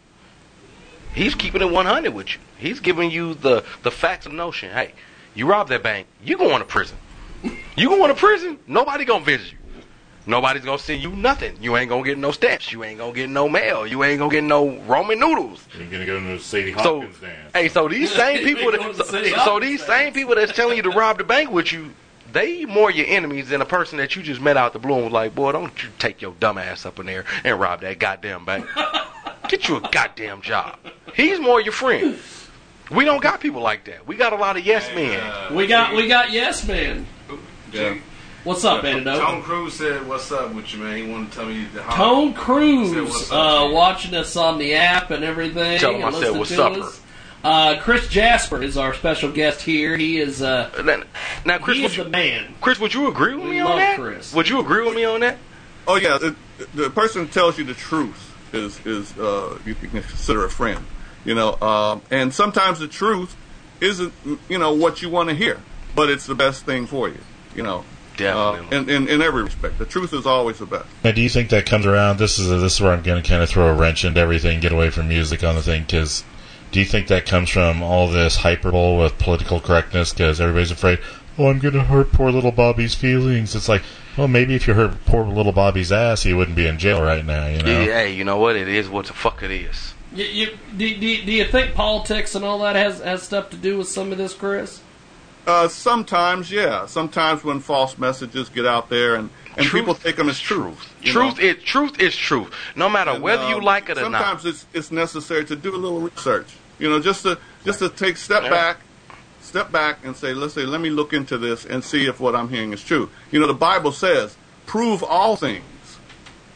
He's 1.14 1.34
keeping 1.34 1.60
it 1.62 1.70
100 1.70 2.12
with 2.12 2.34
you. 2.34 2.40
He's 2.58 2.80
giving 2.80 3.10
you 3.10 3.34
the, 3.34 3.64
the 3.82 3.90
facts 3.90 4.26
of 4.26 4.32
notion. 4.32 4.72
Hey, 4.72 4.94
you 5.34 5.46
rob 5.46 5.68
that 5.68 5.82
bank, 5.82 6.06
you 6.24 6.38
going 6.38 6.60
to 6.60 6.64
prison. 6.64 6.96
You 7.76 7.90
going 7.90 8.08
to 8.08 8.14
prison, 8.14 8.58
nobody 8.66 9.04
gonna 9.04 9.24
visit 9.24 9.52
you. 9.52 9.58
Nobody's 10.26 10.64
gonna 10.64 10.78
send 10.78 11.02
you 11.02 11.10
nothing. 11.10 11.56
You 11.60 11.76
ain't 11.76 11.90
gonna 11.90 12.02
get 12.04 12.16
no 12.16 12.30
stamps. 12.30 12.72
You 12.72 12.82
ain't 12.82 12.98
gonna 12.98 13.12
get 13.12 13.28
no 13.28 13.48
mail. 13.48 13.86
You 13.86 14.02
ain't 14.04 14.18
gonna 14.18 14.32
get 14.32 14.44
no 14.44 14.78
Roman 14.86 15.20
noodles. 15.20 15.66
You're 15.78 15.86
gonna 15.88 16.06
go 16.06 16.18
to 16.18 16.24
the 16.24 16.38
Sadie 16.38 16.72
So, 16.74 17.00
dance. 17.02 17.12
hey, 17.52 17.68
so 17.68 17.88
these 17.88 18.10
same 18.14 18.42
people, 18.44 18.70
ain't 18.72 18.78
going 18.78 18.92
to 18.92 18.98
that, 18.98 19.06
so, 19.06 19.44
so 19.44 19.60
these 19.60 19.80
dance. 19.80 19.88
same 19.88 20.12
people 20.14 20.34
that's 20.34 20.52
telling 20.52 20.76
you 20.78 20.82
to 20.84 20.90
rob 20.90 21.18
the 21.18 21.24
bank 21.24 21.50
with 21.50 21.72
you, 21.72 21.90
they 22.32 22.64
more 22.64 22.90
your 22.90 23.06
enemies 23.06 23.50
than 23.50 23.60
a 23.60 23.66
person 23.66 23.98
that 23.98 24.16
you 24.16 24.22
just 24.22 24.40
met 24.40 24.56
out 24.56 24.72
the 24.72 24.78
blue 24.78 24.94
and 24.94 25.04
was 25.04 25.12
like, 25.12 25.34
boy, 25.34 25.52
don't 25.52 25.82
you 25.82 25.90
take 25.98 26.22
your 26.22 26.32
dumb 26.40 26.56
ass 26.58 26.86
up 26.86 26.98
in 26.98 27.06
there 27.06 27.26
and 27.44 27.60
rob 27.60 27.82
that 27.82 27.98
goddamn 27.98 28.44
bank. 28.46 28.66
Get 29.48 29.68
you 29.68 29.76
a 29.76 29.80
goddamn 29.92 30.40
job. 30.40 30.78
He's 31.14 31.38
more 31.38 31.60
your 31.60 31.72
friend. 31.74 32.18
We 32.90 33.04
don't 33.04 33.22
got 33.22 33.40
people 33.40 33.60
like 33.60 33.84
that. 33.84 34.06
We 34.06 34.16
got 34.16 34.32
a 34.32 34.36
lot 34.36 34.56
of 34.56 34.64
yes 34.64 34.88
men. 34.94 35.54
We 35.54 35.66
got 35.66 35.94
we 35.94 36.08
got 36.08 36.32
yes 36.32 36.66
men. 36.66 37.06
Yeah. 37.72 37.96
What's 38.44 38.62
up, 38.62 38.82
Tom 38.82 38.86
Antidote? 38.86 39.42
Cruise 39.42 39.72
said, 39.72 40.06
"What's 40.06 40.30
up 40.30 40.52
with 40.52 40.70
you, 40.74 40.80
man?" 40.80 40.96
He 40.98 41.10
wanted 41.10 41.30
to 41.30 41.36
tell 41.38 41.46
me 41.46 41.64
the 41.72 41.82
how. 41.82 41.96
Tone 41.96 42.32
Said, 42.32 42.36
Cruz 42.36 42.94
"What's 42.94 43.32
up 43.32 43.68
uh, 43.70 43.72
watching 43.72 44.14
us 44.14 44.36
on 44.36 44.58
the 44.58 44.74
app 44.74 45.10
and 45.10 45.24
everything. 45.24 45.78
Tell 45.78 45.94
him 45.94 46.04
I 46.04 46.10
said, 46.20 46.36
"What's 46.36 46.52
up, 46.58 46.72
us. 46.74 47.00
Uh, 47.42 47.80
Chris 47.80 48.06
Jasper 48.08 48.62
is 48.62 48.76
our 48.76 48.92
special 48.92 49.30
guest 49.32 49.62
here. 49.62 49.96
He 49.96 50.18
is 50.18 50.42
uh, 50.42 50.70
Now, 50.84 51.02
now, 51.44 51.58
Chris, 51.58 51.76
he 51.76 51.82
would 51.82 51.90
is 51.90 51.96
you, 51.96 52.04
the 52.04 52.10
man. 52.10 52.54
Chris, 52.60 52.78
would 52.80 52.92
you 52.92 53.08
agree 53.08 53.34
with 53.34 53.44
We 53.44 53.50
me 53.52 53.62
love 53.62 53.72
on 53.72 53.78
that? 53.78 53.98
Chris. 53.98 54.34
Would 54.34 54.48
you 54.48 54.60
agree 54.60 54.84
with 54.84 54.94
me 54.94 55.04
on 55.04 55.20
that? 55.20 55.38
Oh 55.86 55.96
yeah, 55.96 56.18
the, 56.18 56.36
the 56.74 56.90
person 56.90 57.28
tells 57.28 57.56
you 57.56 57.64
the 57.64 57.74
truth 57.74 58.34
is 58.52 58.78
is 58.84 59.16
uh, 59.18 59.58
you 59.64 59.74
can 59.74 59.88
consider 59.88 60.44
a 60.44 60.50
friend, 60.50 60.84
you 61.24 61.34
know. 61.34 61.58
Um, 61.62 62.02
and 62.10 62.32
sometimes 62.32 62.78
the 62.78 62.88
truth 62.88 63.36
isn't 63.80 64.12
you 64.50 64.58
know 64.58 64.74
what 64.74 65.00
you 65.00 65.08
want 65.08 65.30
to 65.30 65.34
hear, 65.34 65.60
but 65.94 66.10
it's 66.10 66.26
the 66.26 66.34
best 66.34 66.66
thing 66.66 66.86
for 66.86 67.08
you, 67.08 67.20
you 67.54 67.62
know. 67.62 67.84
Definitely. 68.16 68.76
Uh, 68.76 68.80
in, 68.82 68.90
in 68.90 69.08
in 69.08 69.22
every 69.22 69.42
respect, 69.42 69.78
the 69.78 69.86
truth 69.86 70.12
is 70.12 70.26
always 70.26 70.58
the 70.58 70.66
best. 70.66 70.86
Now, 71.02 71.12
do 71.12 71.20
you 71.20 71.28
think 71.28 71.50
that 71.50 71.66
comes 71.66 71.86
around? 71.86 72.18
This 72.18 72.38
is 72.38 72.48
this 72.48 72.74
is 72.74 72.80
where 72.80 72.92
I'm 72.92 73.02
going 73.02 73.22
to 73.22 73.28
kind 73.28 73.42
of 73.42 73.48
throw 73.48 73.68
a 73.68 73.74
wrench 73.74 74.04
into 74.04 74.20
everything, 74.20 74.60
get 74.60 74.72
away 74.72 74.90
from 74.90 75.08
music 75.08 75.42
on 75.42 75.54
the 75.54 75.62
thing. 75.62 75.82
Because 75.82 76.24
do 76.70 76.80
you 76.80 76.86
think 76.86 77.08
that 77.08 77.26
comes 77.26 77.50
from 77.50 77.82
all 77.82 78.08
this 78.08 78.36
hyperbole 78.36 79.02
with 79.02 79.18
political 79.18 79.60
correctness? 79.60 80.12
Because 80.12 80.40
everybody's 80.40 80.70
afraid, 80.70 80.98
oh, 81.38 81.48
I'm 81.48 81.58
going 81.58 81.74
to 81.74 81.82
hurt 81.82 82.12
poor 82.12 82.30
little 82.30 82.52
Bobby's 82.52 82.94
feelings. 82.94 83.54
It's 83.54 83.68
like, 83.68 83.82
well, 84.16 84.28
maybe 84.28 84.54
if 84.54 84.66
you 84.66 84.74
hurt 84.74 85.04
poor 85.04 85.24
little 85.24 85.52
Bobby's 85.52 85.92
ass, 85.92 86.22
he 86.22 86.32
wouldn't 86.32 86.56
be 86.56 86.66
in 86.66 86.78
jail 86.78 87.02
right 87.02 87.24
now. 87.24 87.46
You 87.46 87.62
know? 87.62 87.80
Yeah, 87.80 88.04
you 88.04 88.24
know 88.24 88.38
what? 88.38 88.56
It 88.56 88.68
is 88.68 88.88
what 88.88 89.06
the 89.06 89.12
fuck 89.12 89.42
it 89.42 89.50
is. 89.50 89.94
You, 90.12 90.24
you, 90.24 90.58
do, 90.76 90.94
do, 90.96 91.24
do 91.24 91.32
you 91.32 91.44
think 91.44 91.74
politics 91.74 92.34
and 92.36 92.44
all 92.44 92.60
that 92.60 92.76
has, 92.76 93.00
has 93.00 93.22
stuff 93.22 93.50
to 93.50 93.56
do 93.56 93.78
with 93.78 93.88
some 93.88 94.12
of 94.12 94.18
this, 94.18 94.34
Chris? 94.34 94.80
Uh, 95.46 95.68
sometimes, 95.68 96.50
yeah. 96.50 96.86
Sometimes 96.86 97.44
when 97.44 97.60
false 97.60 97.98
messages 97.98 98.48
get 98.48 98.64
out 98.66 98.88
there 98.88 99.14
and, 99.14 99.30
and 99.56 99.66
Truth 99.66 99.82
people 99.82 99.94
take 99.94 100.16
them 100.16 100.28
as 100.28 100.40
truth. 100.40 100.94
Truth 101.02 101.38
know? 101.38 101.44
is 101.44 101.62
truth 101.64 102.00
is 102.00 102.16
truth. 102.16 102.50
No 102.76 102.88
matter 102.88 103.10
And, 103.10 103.22
whether 103.22 103.46
you 103.48 103.56
um, 103.56 103.62
like 103.62 103.90
it 103.90 103.98
or 103.98 104.08
not. 104.08 104.22
sometimes 104.22 104.46
it's 104.46 104.66
it's 104.72 104.90
necessary 104.90 105.44
to 105.44 105.56
do 105.56 105.74
a 105.74 105.76
little 105.76 106.00
research. 106.00 106.56
You 106.78 106.88
know, 106.88 106.98
just 107.00 107.22
to 107.24 107.38
just 107.64 107.78
to 107.80 107.90
take 107.90 108.16
step 108.16 108.44
Yeah. 108.44 108.50
back, 108.50 108.86
step 109.38 109.70
back 109.70 110.04
and 110.04 110.16
say, 110.16 110.32
let's 110.32 110.54
say, 110.54 110.64
let 110.64 110.80
me 110.80 110.88
look 110.90 111.12
into 111.12 111.36
this 111.36 111.66
and 111.66 111.84
see 111.84 112.06
if 112.06 112.20
what 112.20 112.34
I'm 112.34 112.48
hearing 112.48 112.72
is 112.72 112.82
true. 112.82 113.10
You 113.30 113.38
know, 113.40 113.46
the 113.46 113.54
Bible 113.54 113.92
says, 113.92 114.38
prove 114.64 115.02
all 115.04 115.36
things. 115.36 116.00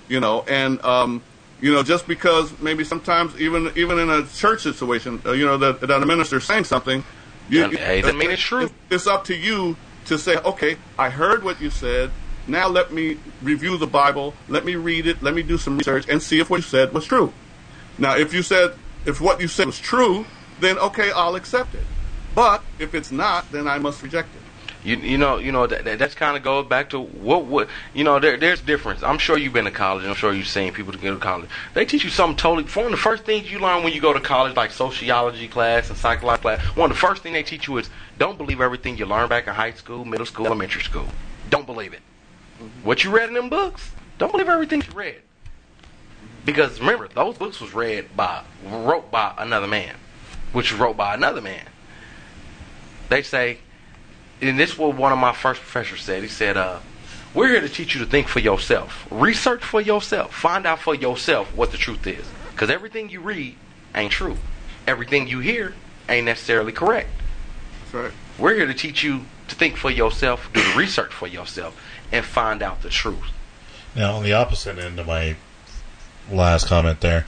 You 0.09 0.21
know, 0.21 0.45
and 0.49 0.83
um, 0.83 1.23
you 1.61 1.73
know, 1.73 1.83
just 1.83 2.07
because 2.07 2.59
maybe 2.59 2.85
sometimes 2.85 3.39
even 3.39 3.71
even 3.77 3.99
in 3.99 4.09
a 4.09 4.27
church 4.27 4.63
situation, 4.63 5.21
uh, 5.27 5.33
you 5.33 5.45
know, 5.45 5.59
that 5.59 5.81
that 5.83 6.03
a 6.03 6.07
minister's 6.07 6.45
saying 6.45 6.65
something, 6.65 7.05
you, 7.49 7.69
hey, 7.69 8.01
doesn't 8.01 8.19
mean 8.19 8.31
it's 8.31 8.43
true. 8.43 8.71
It's 8.91 9.07
up 9.07 9.25
to 9.25 9.37
you 9.37 9.77
to 10.07 10.19
say, 10.19 10.37
okay, 10.37 10.77
I 10.99 11.11
heard 11.11 11.45
what 11.45 11.61
you 11.61 11.71
said. 11.71 12.11
Now 12.47 12.69
let 12.69 12.93
me 12.93 13.19
review 13.43 13.77
the 13.77 13.87
Bible. 13.87 14.35
Let 14.49 14.65
me 14.65 14.75
read 14.77 15.07
it. 15.07 15.23
Let 15.23 15.35
me 15.35 15.43
do 15.43 15.59
some 15.59 15.79
research 15.79 16.09
and 16.09 16.23
see 16.23 16.41
if 16.41 16.49
what 16.49 16.59
you 16.59 16.63
said 16.63 16.93
was 16.95 17.05
true. 17.05 17.33
Now, 17.99 18.17
if 18.17 18.33
you 18.33 18.43
said 18.43 18.75
if 19.05 19.21
what 19.21 19.41
you 19.41 19.49
said 19.49 19.67
was 19.67 19.79
true, 19.79 20.27
then 20.61 20.79
okay, 20.79 21.11
I'll 21.11 21.37
accept 21.37 21.75
it. 21.75 21.85
But 22.35 22.63
if 22.79 22.95
it's 22.95 23.11
not, 23.11 23.51
then 23.53 23.67
I 23.67 23.79
must 23.79 24.03
reject 24.03 24.29
it. 24.35 24.38
You 24.89 24.97
you 24.97 25.19
know 25.19 25.37
you 25.37 25.53
know 25.53 25.67
that, 25.67 25.85
that 25.85 25.99
that's 25.99 26.15
kind 26.15 26.35
of 26.35 26.43
goes 26.43 26.67
back 26.67 26.89
to 26.91 26.99
what 26.99 27.45
what 27.45 27.69
you 27.93 28.05
know 28.05 28.19
there 28.19 28.39
there's 28.39 28.63
difference. 28.63 29.03
I'm 29.03 29.19
sure 29.19 29.37
you've 29.37 29.53
been 29.53 29.67
to 29.67 29.71
college. 29.71 30.07
I'm 30.07 30.15
sure 30.15 30.33
you've 30.33 30.49
seen 30.49 30.73
people 30.73 30.95
to 30.95 30.99
go 30.99 31.13
to 31.13 31.21
college. 31.21 31.51
They 31.75 31.85
teach 31.85 32.05
you 32.05 32.11
something 32.11 32.39
totally. 32.39 32.65
One 32.65 32.87
of 32.87 32.93
the 32.93 32.97
first 32.97 33.25
things 33.25 33.53
you 33.53 33.59
learn 33.59 33.85
when 33.85 33.93
you 33.93 34.01
go 34.01 34.15
to 34.15 34.21
college, 34.21 34.57
like 34.57 34.71
sociology 34.71 35.47
class 35.47 35.91
and 35.91 35.99
psychology 35.99 36.41
class, 36.41 36.61
one 36.75 36.91
of 36.91 36.97
the 36.97 37.01
first 37.01 37.23
thing 37.23 37.35
they 37.35 37.43
teach 37.43 37.69
you 37.69 37.77
is 37.77 37.91
don't 38.17 38.39
believe 38.39 38.63
everything 38.63 38.97
you 38.97 39.05
learn 39.05 39.29
back 39.29 39.47
in 39.47 39.53
high 39.53 39.73
school, 39.73 40.07
middle 40.07 40.25
school, 40.25 40.47
elementary 40.47 40.83
school. 40.83 41.07
Don't 41.51 41.67
believe 41.67 41.93
it. 41.93 42.01
Mm-hmm. 42.57 42.87
What 42.87 43.05
you 43.05 43.11
read 43.11 43.29
in 43.29 43.35
them 43.35 43.51
books, 43.51 43.91
don't 44.17 44.33
believe 44.33 44.49
everything 44.49 44.81
you 44.81 44.93
read. 44.95 45.21
Because 46.47 46.81
remember, 46.81 47.09
those 47.09 47.37
books 47.37 47.61
was 47.61 47.75
read 47.75 48.17
by 48.17 48.43
wrote 48.65 49.11
by 49.11 49.35
another 49.37 49.67
man, 49.67 49.97
which 50.55 50.73
was 50.73 50.81
wrote 50.81 50.97
by 50.97 51.13
another 51.13 51.43
man. 51.43 51.67
They 53.11 53.23
say 53.23 53.59
and 54.41 54.59
this 54.59 54.73
is 54.73 54.79
what 54.79 54.97
one 54.97 55.13
of 55.13 55.19
my 55.19 55.33
first 55.33 55.61
professors 55.61 56.03
said. 56.03 56.23
He 56.23 56.29
said, 56.29 56.57
uh, 56.57 56.79
"We're 57.35 57.49
here 57.49 57.61
to 57.61 57.69
teach 57.69 57.95
you 57.95 58.01
to 58.01 58.11
think 58.11 58.29
for 58.29 58.41
yourself, 58.41 59.07
research 59.11 59.63
for 59.63 59.81
yourself, 59.81 60.35
find 60.35 60.67
out 60.67 60.81
for 60.81 60.95
yourself 60.95 61.55
what 61.55 61.73
the 61.73 61.79
truth 61.79 62.07
is. 62.07 62.27
Because 62.53 62.71
everything 62.71 63.09
you 63.09 63.21
read 63.21 63.55
ain't 63.95 64.13
true. 64.13 64.37
Everything 64.87 65.29
you 65.29 65.41
hear 65.41 65.75
ain't 66.09 66.27
necessarily 66.27 66.73
correct. 66.73 67.09
That's 67.83 67.95
right. 67.95 68.13
We're 68.39 68.55
here 68.55 68.67
to 68.67 68.75
teach 68.75 69.03
you 69.03 69.27
to 69.49 69.55
think 69.55 69.77
for 69.77 69.91
yourself, 69.91 70.49
do 70.53 70.63
the 70.63 70.77
research 70.77 71.13
for 71.13 71.27
yourself, 71.27 71.81
and 72.13 72.25
find 72.25 72.63
out 72.63 72.83
the 72.83 72.89
truth. 72.89 73.33
Now, 73.95 74.17
on 74.17 74.23
the 74.23 74.33
opposite 74.33 74.79
end 74.79 74.99
of 75.01 75.07
my 75.07 75.37
last 76.31 76.67
comment 76.67 77.01
there, 77.01 77.27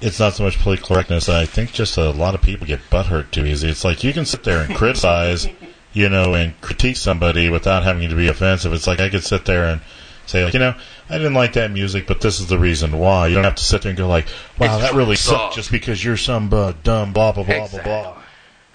it's 0.00 0.20
not 0.20 0.34
so 0.34 0.44
much 0.44 0.58
political 0.58 0.94
correctness. 0.94 1.28
I 1.28 1.44
think 1.44 1.72
just 1.72 1.96
a 1.96 2.10
lot 2.10 2.34
of 2.34 2.42
people 2.42 2.66
get 2.66 2.80
butthurt 2.90 3.30
too 3.30 3.44
easy. 3.44 3.68
It's 3.68 3.84
like 3.84 4.04
you 4.04 4.12
can 4.12 4.24
sit 4.24 4.44
there 4.44 4.60
and 4.60 4.74
criticize, 4.76 5.48
you 5.98 6.08
know, 6.08 6.34
and 6.34 6.58
critique 6.60 6.96
somebody 6.96 7.50
without 7.50 7.82
having 7.82 8.08
to 8.08 8.14
be 8.14 8.28
offensive. 8.28 8.72
It's 8.72 8.86
like 8.86 9.00
I 9.00 9.08
could 9.08 9.24
sit 9.24 9.44
there 9.44 9.64
and 9.64 9.80
say, 10.26 10.44
like, 10.44 10.54
you 10.54 10.60
know, 10.60 10.74
I 11.10 11.18
didn't 11.18 11.34
like 11.34 11.54
that 11.54 11.72
music, 11.72 12.06
but 12.06 12.20
this 12.20 12.38
is 12.38 12.46
the 12.46 12.58
reason 12.58 12.98
why. 12.98 13.26
You 13.26 13.34
don't 13.34 13.44
have 13.44 13.56
to 13.56 13.64
sit 13.64 13.82
there 13.82 13.90
and 13.90 13.98
go 13.98 14.06
like, 14.06 14.28
wow, 14.58 14.78
It's 14.78 14.86
that 14.88 14.96
really 14.96 15.16
sucks. 15.16 15.36
sucked 15.36 15.54
just 15.56 15.72
because 15.72 16.04
you're 16.04 16.16
some 16.16 16.52
uh, 16.54 16.72
dumb 16.84 17.12
blah 17.12 17.32
blah 17.32 17.42
blah 17.42 17.66
blah 17.66 17.82
blah. 17.82 18.22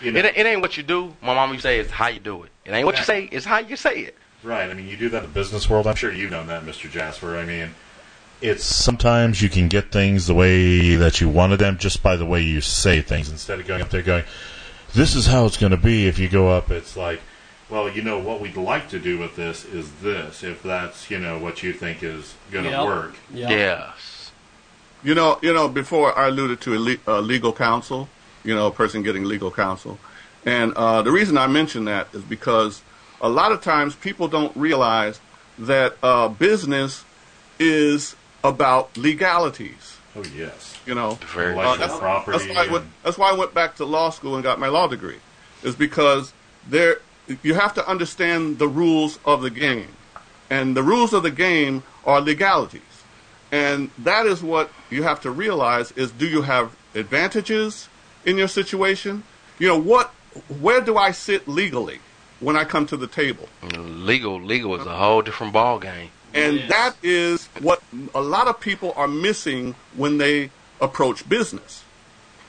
You 0.01 0.11
know? 0.11 0.19
It, 0.19 0.25
it 0.35 0.45
ain't 0.45 0.61
what 0.61 0.75
you 0.75 0.83
do. 0.83 1.15
My 1.21 1.33
mom 1.33 1.51
used 1.51 1.61
to 1.61 1.69
say 1.69 1.79
it's 1.79 1.91
how 1.91 2.07
you 2.07 2.19
do 2.19 2.43
it. 2.43 2.51
It 2.65 2.73
ain't 2.73 2.85
what 2.85 2.97
you 2.97 3.05
say. 3.05 3.29
It's 3.31 3.45
how 3.45 3.59
you 3.59 3.77
say 3.77 3.99
it. 3.99 4.17
Right. 4.43 4.69
I 4.69 4.73
mean, 4.73 4.89
you 4.89 4.97
do 4.97 5.07
that 5.09 5.23
in 5.23 5.29
the 5.29 5.33
business 5.33 5.69
world. 5.69 5.87
I'm 5.87 5.95
sure 5.95 6.11
you've 6.11 6.31
known 6.31 6.47
that, 6.47 6.63
Mr. 6.63 6.91
Jasper. 6.91 7.37
I 7.37 7.45
mean, 7.45 7.69
it's 8.41 8.65
sometimes 8.65 9.41
you 9.41 9.47
can 9.47 9.69
get 9.69 9.93
things 9.93 10.27
the 10.27 10.33
way 10.33 10.95
that 10.95 11.21
you 11.21 11.29
wanted 11.29 11.59
them 11.59 11.77
just 11.77 12.03
by 12.03 12.17
the 12.17 12.25
way 12.25 12.41
you 12.41 12.59
say 12.59 13.01
things 13.01 13.29
instead 13.29 13.61
of 13.61 13.67
going 13.67 13.81
up 13.81 13.89
there 13.89 14.01
going, 14.01 14.25
this 14.93 15.15
is 15.15 15.25
how 15.25 15.45
it's 15.45 15.57
going 15.57 15.71
to 15.71 15.77
be. 15.77 16.07
If 16.07 16.19
you 16.19 16.29
go 16.29 16.49
up, 16.49 16.71
it's 16.71 16.95
like, 16.95 17.21
well, 17.69 17.89
you 17.89 18.01
know, 18.01 18.19
what 18.19 18.39
we'd 18.41 18.55
like 18.57 18.89
to 18.89 18.99
do 18.99 19.17
with 19.17 19.35
this 19.35 19.65
is 19.65 19.91
this, 20.01 20.43
if 20.43 20.61
that's, 20.63 21.09
you 21.09 21.19
know, 21.19 21.37
what 21.39 21.63
you 21.63 21.73
think 21.73 22.03
is 22.03 22.35
going 22.51 22.65
to 22.65 22.71
Yep. 22.71 22.85
work. 22.85 23.15
Yep. 23.33 23.49
Yes. 23.49 24.31
You 25.03 25.15
know, 25.15 25.37
you 25.41 25.53
know. 25.53 25.67
Before 25.67 26.17
I 26.17 26.27
alluded 26.27 26.61
to 26.61 26.75
a 26.75 26.79
le- 26.79 26.97
uh, 27.07 27.19
legal 27.19 27.51
counsel. 27.53 28.07
You 28.45 28.53
know, 28.53 28.67
a 28.67 28.71
person 28.71 29.03
getting 29.03 29.23
legal 29.23 29.51
counsel, 29.51 29.97
and 30.45 30.73
uh, 30.73 31.01
the 31.01 31.13
reason 31.13 31.37
I 31.37 31.47
mention 31.47 31.85
that 31.85 32.07
is 32.13 32.21
because 32.23 32.81
a 33.21 33.29
lot 33.29 33.53
of 33.53 33.61
times 33.61 33.95
people 33.95 34.27
don't 34.27 34.53
realize 34.57 35.21
that 35.59 35.95
uh, 36.03 36.27
business 36.27 37.05
is 37.57 38.17
about 38.43 38.97
legalities. 38.97 39.97
Oh, 40.13 40.23
yes. 40.35 40.72
You 40.85 40.95
know, 40.95 41.17
Very 41.33 41.55
Uh, 41.57 41.75
true. 41.75 41.85
that's, 41.85 41.97
property 41.99 42.37
that's 42.37 42.55
why 42.55 42.65
I 42.65 42.71
went, 42.71 42.85
that's 43.03 43.17
why 43.17 43.29
I 43.29 43.33
went 43.33 43.53
back 43.53 43.75
to 43.77 43.85
law 43.85 44.09
school 44.09 44.35
and 44.35 44.43
got 44.43 44.59
my 44.59 44.67
law 44.67 44.87
degree, 44.87 45.19
is 45.63 45.75
because 45.75 46.33
there 46.69 46.97
you 47.41 47.53
have 47.53 47.73
to 47.75 47.87
understand 47.87 48.59
the 48.59 48.67
rules 48.67 49.17
of 49.25 49.41
the 49.41 49.49
game, 49.49 49.87
and 50.49 50.75
the 50.75 50.83
rules 50.83 51.13
of 51.13 51.23
the 51.23 51.31
game 51.31 51.83
are 52.05 52.19
legalities, 52.19 53.03
and 53.51 53.91
that 53.97 54.25
is 54.25 54.43
what 54.43 54.69
you 54.89 55.03
have 55.03 55.21
to 55.21 55.31
realize 55.31 55.91
is 55.93 56.11
do 56.11 56.27
you 56.27 56.41
have 56.41 56.75
advantages 56.95 57.87
in 58.25 58.37
your 58.37 58.49
situation? 58.49 59.23
You 59.59 59.69
know 59.69 59.79
what? 59.79 60.11
Where 60.59 60.81
do 60.81 60.97
I 60.97 61.11
sit 61.11 61.47
legally 61.47 61.99
when 62.41 62.57
I 62.57 62.65
come 62.65 62.85
to 62.87 62.97
the 62.97 63.07
table? 63.07 63.47
Legal, 63.71 64.41
legal 64.41 64.75
is 64.79 64.85
a 64.85 64.97
whole 64.97 65.21
different 65.21 65.53
ball 65.53 65.79
game. 65.79 66.09
And 66.33 66.57
Yes. 66.57 66.69
that 66.69 66.95
is 67.03 67.45
what 67.61 67.79
a 68.15 68.21
lot 68.21 68.47
of 68.47 68.59
people 68.59 68.93
are 68.97 69.07
missing 69.07 69.75
when 69.95 70.17
they 70.17 70.49
approach 70.81 71.27
business, 71.29 71.83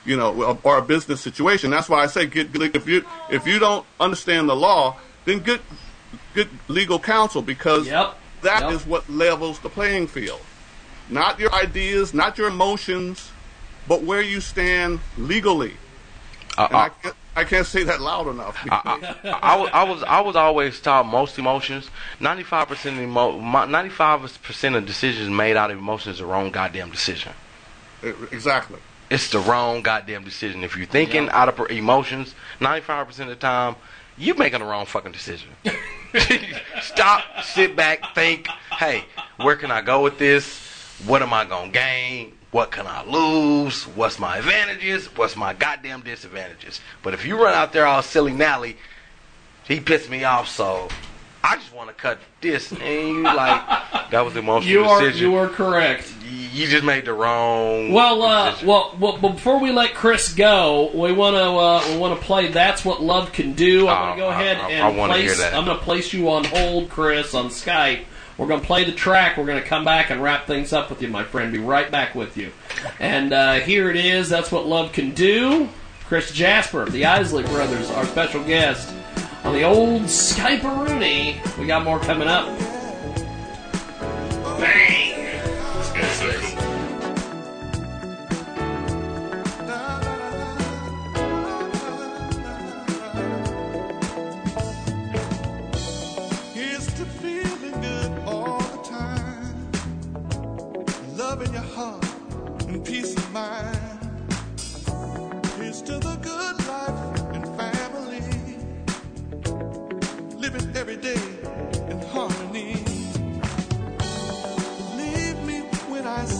you 0.05 0.17
know, 0.17 0.57
or 0.63 0.77
a 0.77 0.81
business 0.81 1.21
situation. 1.21 1.71
That's 1.71 1.89
why 1.89 2.03
I 2.03 2.07
say 2.07 2.25
get 2.25 2.55
if 2.75 2.87
you 2.87 3.05
if 3.29 3.45
you 3.47 3.59
don't 3.59 3.85
understand 3.99 4.49
the 4.49 4.55
law, 4.55 4.97
then 5.25 5.39
get 5.39 5.61
get 6.33 6.47
legal 6.67 6.99
counsel 6.99 7.41
because 7.41 7.87
Yep. 7.87 8.17
that 8.41 8.71
is 8.71 8.79
Yep. 8.81 8.87
what 8.87 9.09
levels 9.09 9.59
the 9.59 9.69
playing 9.69 10.07
field. 10.07 10.41
Not 11.09 11.39
your 11.39 11.53
ideas, 11.53 12.13
not 12.13 12.37
your 12.37 12.47
emotions, 12.47 13.31
but 13.87 14.03
where 14.03 14.21
you 14.21 14.41
stand 14.41 14.99
legally. 15.17 15.77
Uh, 16.57 16.67
And 16.69 16.77
I, 16.77 16.85
uh, 16.85 16.89
gu- 17.03 17.11
I 17.35 17.43
can't 17.43 17.65
say 17.67 17.83
that 17.83 17.99
loud 18.01 18.27
enough. 18.27 18.57
I, 18.71 18.81
I, 19.23 19.29
I, 19.41 19.55
was- 19.57 19.69
I 19.73 19.83
was 19.83 20.03
I 20.03 20.19
was 20.21 20.35
always 20.35 20.79
taught 20.79 21.05
most 21.05 21.37
emotions. 21.37 21.89
Ninety 22.19 22.43
five 22.43 22.67
percent 22.69 22.97
of 22.97 23.03
emo, 23.03 23.39
ninety 23.65 23.89
five 23.89 24.21
percent 24.41 24.75
of 24.75 24.85
decisions 24.85 25.29
made 25.29 25.57
out 25.57 25.69
of 25.71 25.77
emotions 25.77 26.15
is 26.15 26.19
the 26.19 26.25
wrong 26.25 26.49
goddamn 26.51 26.91
decision. 26.91 27.33
Exactly. 28.03 28.79
It's 29.09 29.29
the 29.29 29.39
wrong 29.39 29.81
goddamn 29.81 30.23
decision. 30.23 30.63
If 30.63 30.75
you're 30.75 30.87
thinking 30.87 31.29
out 31.29 31.47
of 31.47 31.69
emotions, 31.69 32.33
ninety 32.59 32.81
five 32.81 33.07
percent 33.07 33.29
of 33.29 33.37
the 33.37 33.41
time, 33.41 33.75
you're 34.17 34.35
making 34.35 34.59
the 34.59 34.65
wrong 34.65 34.85
fucking 34.85 35.11
decision. 35.11 35.49
Stop, 36.81 37.23
sit 37.43 37.75
back, 37.75 38.15
think. 38.15 38.47
Hey, 38.71 39.05
where 39.37 39.55
can 39.55 39.69
I 39.69 39.81
go 39.81 40.01
with 40.01 40.17
this? 40.17 40.59
What 41.05 41.21
am 41.21 41.33
I 41.33 41.45
gonna 41.45 41.71
gain? 41.71 42.33
What 42.51 42.71
can 42.71 42.87
I 42.87 43.03
lose? 43.03 43.83
What's 43.83 44.17
my 44.17 44.37
advantages? 44.37 45.07
What's 45.17 45.35
my 45.35 45.53
goddamn 45.53 46.01
disadvantages? 46.01 46.79
But 47.03 47.13
if 47.13 47.25
you 47.25 47.41
run 47.41 47.53
out 47.53 47.73
there 47.73 47.85
all 47.85 48.01
silly 48.01 48.31
nally, 48.31 48.77
he 49.67 49.81
pissed 49.81 50.09
me 50.09 50.23
off, 50.23 50.47
so 50.47 50.87
I 51.47 51.55
just 51.57 51.73
want 51.73 51.89
to 51.89 51.93
cut 51.95 52.17
this. 52.41 52.71
And 52.71 52.81
you 52.81 53.23
like 53.23 53.61
that 54.11 54.21
was 54.25 54.33
the 54.33 54.39
emotional 54.39 54.69
You 54.71 54.85
are 54.85 55.01
decision. 55.01 55.29
you 55.31 55.35
are 55.37 55.47
correct. 55.47 56.11
You 56.23 56.67
just 56.67 56.85
made 56.85 57.03
the 57.05 57.13
wrong. 57.13 57.91
Well, 57.91 58.23
uh, 58.23 58.55
well, 58.63 58.95
well, 58.99 59.17
before 59.17 59.59
we 59.59 59.71
let 59.73 59.93
Chris 59.93 60.33
go, 60.33 60.89
we 60.93 61.11
want 61.11 61.35
to 61.35 61.41
uh, 61.43 61.83
we 61.93 61.97
want 61.97 62.17
to 62.17 62.25
play. 62.25 62.47
That's 62.47 62.85
what 62.85 63.03
love 63.03 63.33
can 63.33 63.53
do. 63.53 63.87
I'm 63.89 64.17
going 64.17 64.17
to 64.17 64.21
go 64.21 64.27
Oh, 64.27 64.29
I- 64.29 64.41
ahead 64.41 64.57
I- 64.57 64.67
I 64.67 64.71
and 64.89 64.97
wanna 64.97 65.13
place. 65.13 65.37
hear 65.37 65.49
that. 65.49 65.53
I'm 65.53 65.65
going 65.65 65.77
to 65.77 65.83
place 65.83 66.13
you 66.13 66.29
on 66.31 66.45
hold, 66.45 66.89
Chris, 66.89 67.33
on 67.33 67.47
Skype. 67.49 68.05
We're 68.37 68.47
going 68.47 68.59
to 68.61 68.65
play 68.67 68.83
the 68.85 68.91
track. 68.93 69.37
We're 69.37 69.45
going 69.45 69.61
to 69.61 69.67
come 69.67 69.83
back 69.85 70.09
and 70.09 70.21
wrap 70.23 70.45
things 70.47 70.71
up 70.73 70.89
with 70.89 71.01
you, 71.01 71.07
my 71.09 71.23
friend. 71.23 71.51
Be 71.53 71.59
right 71.59 71.89
back 71.91 72.15
with 72.15 72.35
you. 72.37 72.51
And 72.99 73.31
uh, 73.33 73.53
here 73.55 73.89
it 73.89 73.95
is. 73.97 74.27
That's 74.29 74.51
what 74.51 74.65
love 74.65 74.91
can 74.93 75.11
do. 75.13 75.69
Chris 76.05 76.31
Jasper, 76.31 76.85
the 76.85 77.05
Isley 77.05 77.43
Brothers, 77.43 77.89
our 77.91 78.05
special 78.05 78.43
guest 78.43 78.93
on 79.45 79.53
the 79.53 79.63
old 79.63 80.01
Skype 80.03 80.63
Rooney. 80.63 81.39
We 81.59 81.67
got 81.67 81.83
more 81.83 81.99
coming 81.99 82.27
up. 82.27 82.47
Bang! 84.59 85.11
Here's 96.53 96.89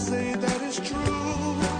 say 0.06 0.34
that 0.36 0.62
it's 0.62 0.78
true. 0.88 1.75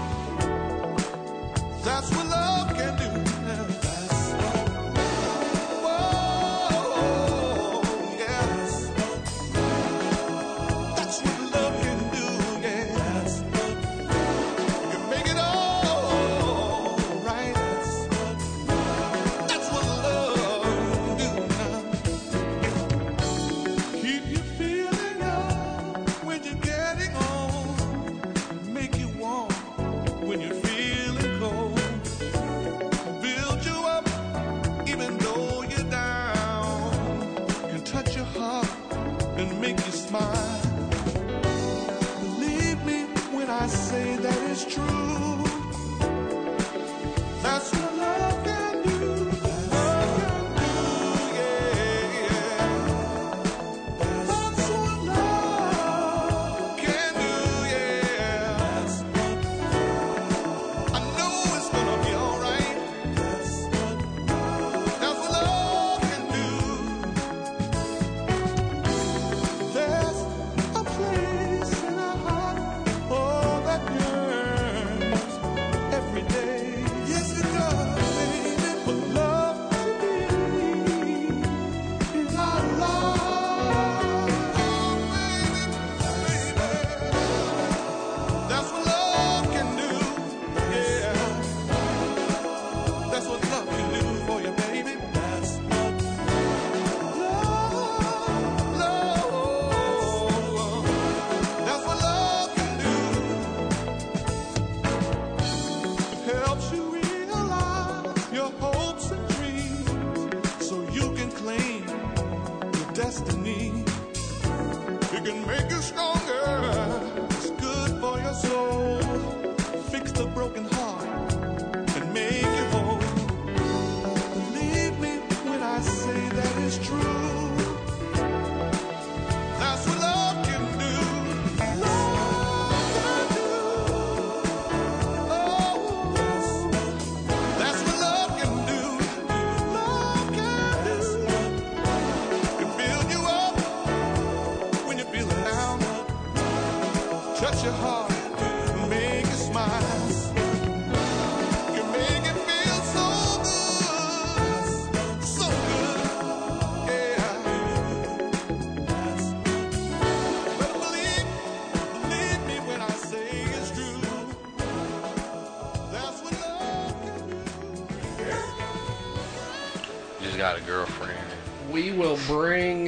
Will 171.97 172.17
bring 172.27 172.87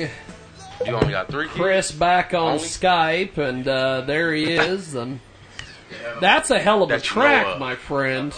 You 0.85 0.95
only 0.95 1.11
got 1.11 1.27
three 1.27 1.47
kids? 1.47 1.57
Chris 1.59 1.91
back 1.91 2.33
on 2.33 2.53
Only? 2.53 2.63
Skype, 2.63 3.37
and 3.37 3.67
uh, 3.67 4.01
there 4.01 4.33
he 4.33 4.43
is. 4.53 4.95
And 4.95 5.19
that's 6.21 6.51
a 6.51 6.59
hell 6.59 6.83
of 6.83 6.89
a 6.91 6.93
That 6.93 7.09
you 7.09 7.15
know 7.15 7.21
track, 7.21 7.59
my 7.59 7.75
friend. 7.75 8.33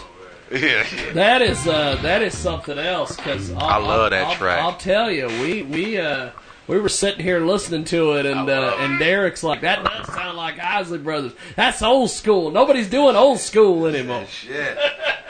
Yeah. 0.52 0.86
That 1.14 1.42
is 1.42 1.66
uh, 1.68 1.98
that 2.02 2.22
is 2.22 2.38
something 2.38 2.78
else. 2.78 3.16
Cause 3.16 3.52
I 3.52 3.78
love 3.78 4.10
that 4.12 4.28
I'll, 4.28 4.36
track. 4.36 4.60
I'll 4.62 4.76
tell 4.78 5.10
you, 5.12 5.28
we 5.28 5.64
we 5.64 5.98
uh, 5.98 6.32
we 6.68 6.78
were 6.80 6.90
sitting 6.90 7.24
here 7.24 7.40
listening 7.40 7.86
to 7.86 8.14
it, 8.14 8.26
and 8.26 8.50
uh, 8.50 8.76
and 8.80 9.00
Derek's 9.00 9.44
like, 9.44 9.62
that 9.62 9.84
does 9.86 10.14
sound 10.14 10.36
like 10.38 10.60
Isley 10.60 10.98
Brothers. 11.00 11.34
That's 11.56 11.82
old 11.82 12.12
school. 12.12 12.52
Nobody's 12.52 12.90
doing 12.90 13.16
old 13.16 13.40
school 13.40 13.86
anymore. 13.86 14.26
Shit. 14.26 14.78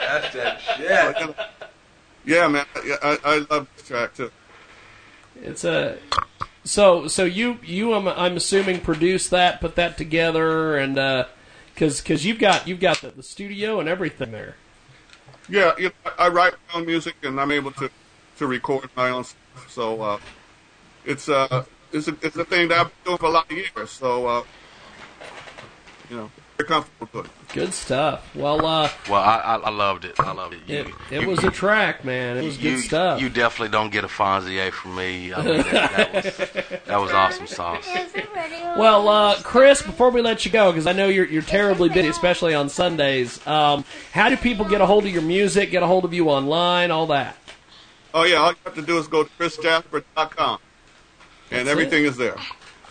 That's 0.00 0.34
that 0.34 0.60
shit. 0.60 1.36
Yeah, 2.24 2.48
man. 2.48 2.66
I, 2.76 2.96
I, 3.02 3.18
I 3.24 3.46
love 3.50 3.68
this 3.76 3.86
track 3.86 4.14
too. 4.14 4.30
It's 5.42 5.64
a 5.64 5.98
so 6.64 7.08
so 7.08 7.24
you 7.24 7.58
you 7.64 7.92
I'm, 7.94 8.06
I'm 8.06 8.36
assuming 8.36 8.80
produced 8.80 9.30
that, 9.30 9.60
put 9.60 9.74
that 9.74 9.98
together, 9.98 10.76
and 10.76 10.94
because 11.74 12.00
because 12.00 12.24
you've 12.24 12.38
got 12.38 12.68
you've 12.68 12.80
got 12.80 13.00
the, 13.00 13.10
the 13.10 13.22
studio 13.22 13.80
and 13.80 13.88
everything 13.88 14.30
there. 14.30 14.56
Yeah, 15.48 15.72
you 15.76 15.86
know, 16.04 16.12
I 16.18 16.28
write 16.28 16.54
my 16.68 16.80
own 16.80 16.86
music 16.86 17.16
and 17.22 17.40
I'm 17.40 17.50
able 17.50 17.72
to 17.72 17.90
to 18.38 18.46
record 18.46 18.88
my 18.96 19.10
own 19.10 19.24
stuff. 19.24 19.70
So 19.70 20.00
uh, 20.00 20.18
it's 21.04 21.28
uh 21.28 21.64
it's 21.92 22.08
a, 22.08 22.16
it's 22.22 22.36
a 22.36 22.44
thing 22.44 22.68
that 22.68 22.78
I've 22.78 22.86
been 22.86 23.04
doing 23.04 23.18
for 23.18 23.26
a 23.26 23.30
lot 23.30 23.50
of 23.50 23.56
years. 23.56 23.90
So 23.90 24.26
uh, 24.26 24.42
you 26.08 26.16
know, 26.16 26.30
very 26.56 26.68
comfortable 26.68 27.20
it. 27.20 27.30
Good 27.52 27.74
stuff. 27.74 28.34
Well, 28.34 28.64
uh, 28.64 28.88
Well, 29.10 29.20
I, 29.20 29.36
I, 29.36 29.56
I 29.56 29.70
loved 29.70 30.06
it. 30.06 30.18
I 30.18 30.32
loved 30.32 30.54
it. 30.54 30.60
You, 30.66 30.94
it, 31.10 31.22
it 31.22 31.26
was 31.26 31.44
a 31.44 31.50
track, 31.50 32.02
man. 32.02 32.38
It 32.38 32.44
was 32.44 32.56
you, 32.62 32.76
good 32.76 32.84
stuff. 32.84 33.20
You 33.20 33.28
definitely 33.28 33.68
don't 33.70 33.90
get 33.92 34.04
a 34.04 34.08
Fonzie 34.08 34.70
from 34.72 34.94
me. 34.96 35.34
I 35.34 35.42
mean, 35.44 35.56
that, 35.58 36.12
that 36.12 36.14
was 36.14 36.36
that 36.86 36.96
was 37.00 37.12
awesome 37.12 37.46
sauce. 37.46 37.86
Well, 38.78 39.06
uh, 39.08 39.36
Chris, 39.42 39.82
before 39.82 40.08
we 40.10 40.22
let 40.22 40.46
you 40.46 40.50
go, 40.50 40.72
because 40.72 40.86
I 40.86 40.92
know 40.92 41.08
you're 41.08 41.26
you're 41.26 41.42
terribly 41.42 41.90
busy, 41.90 42.08
especially 42.18 42.54
on 42.54 42.70
Sundays. 42.70 43.46
Um, 43.46 43.84
how 44.12 44.30
do 44.30 44.36
people 44.38 44.64
get 44.66 44.80
a 44.80 44.86
hold 44.86 45.04
of 45.04 45.12
your 45.12 45.22
music? 45.22 45.70
Get 45.70 45.82
a 45.82 45.86
hold 45.86 46.06
of 46.06 46.14
you 46.14 46.30
online? 46.30 46.90
All 46.90 47.06
that. 47.08 47.36
Oh 48.14 48.24
yeah, 48.24 48.36
all 48.36 48.50
you 48.52 48.56
have 48.64 48.74
to 48.76 48.82
do 48.82 48.98
is 48.98 49.08
go 49.08 49.24
to 49.24 49.30
chrisjasper.com, 49.38 50.58
and 51.50 51.58
That's 51.60 51.68
everything 51.68 52.04
it. 52.04 52.08
is 52.08 52.16
there. 52.16 52.36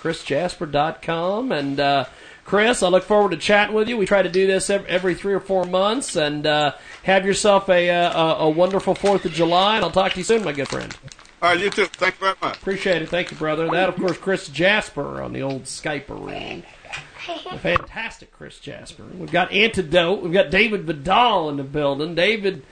ChrisJasper.com 0.01 1.51
and 1.51 1.79
uh, 1.79 2.05
Chris, 2.51 2.83
I 2.83 2.89
look 2.89 3.05
forward 3.05 3.31
to 3.31 3.37
chatting 3.37 3.73
with 3.73 3.87
you. 3.87 3.95
We 3.95 4.05
try 4.05 4.21
to 4.21 4.27
do 4.27 4.45
this 4.45 4.69
every 4.69 5.15
three 5.15 5.33
or 5.33 5.39
four 5.39 5.63
months, 5.63 6.17
and 6.17 6.45
uh, 6.45 6.73
have 7.03 7.25
yourself 7.25 7.69
a, 7.69 7.89
uh, 7.89 8.11
a 8.11 8.35
a 8.39 8.49
wonderful 8.49 8.93
Fourth 8.93 9.23
of 9.23 9.31
July. 9.31 9.77
And 9.77 9.85
I'll 9.85 9.91
talk 9.91 10.11
to 10.11 10.17
you 10.17 10.25
soon, 10.25 10.43
my 10.43 10.51
good 10.51 10.67
friend. 10.67 10.93
All 11.41 11.51
right, 11.51 11.57
you 11.57 11.69
too. 11.69 11.85
Thank 11.85 12.15
you 12.15 12.25
very 12.25 12.35
much. 12.41 12.57
Appreciate 12.57 13.03
it. 13.03 13.07
Thank 13.07 13.31
you, 13.31 13.37
brother. 13.37 13.69
That, 13.69 13.87
of 13.87 13.95
course, 13.95 14.17
Chris 14.17 14.49
Jasper 14.49 15.21
on 15.21 15.31
the 15.31 15.43
old 15.43 15.63
Skyper 15.63 16.27
ring. 16.27 16.63
The 17.25 17.57
fantastic 17.57 18.33
Chris 18.33 18.59
Jasper. 18.59 19.03
We've 19.17 19.31
got 19.31 19.53
Antidote. 19.53 20.21
We've 20.21 20.33
got 20.33 20.51
David 20.51 20.83
Vidal 20.83 21.49
in 21.51 21.55
the 21.55 21.63
building. 21.63 22.15
David, 22.15 22.63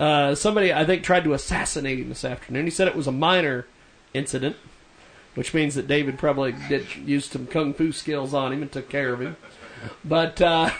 uh, 0.00 0.34
somebody 0.34 0.72
I 0.72 0.84
think 0.84 1.04
tried 1.04 1.22
to 1.22 1.32
assassinate 1.32 2.00
him 2.00 2.08
this 2.08 2.24
afternoon. 2.24 2.64
He 2.64 2.72
said 2.72 2.88
it 2.88 2.96
was 2.96 3.06
a 3.06 3.12
minor 3.12 3.68
incident, 4.12 4.56
which 5.38 5.54
means 5.54 5.76
that 5.76 5.86
David 5.86 6.18
probably 6.18 6.52
did 6.68 6.96
use 6.96 7.26
some 7.26 7.46
kung 7.46 7.72
fu 7.72 7.92
skills 7.92 8.34
on 8.34 8.52
him 8.52 8.60
and 8.60 8.72
took 8.72 8.88
care 8.88 9.12
of 9.12 9.20
him. 9.20 9.36
But 10.04 10.42
uh, 10.42 10.70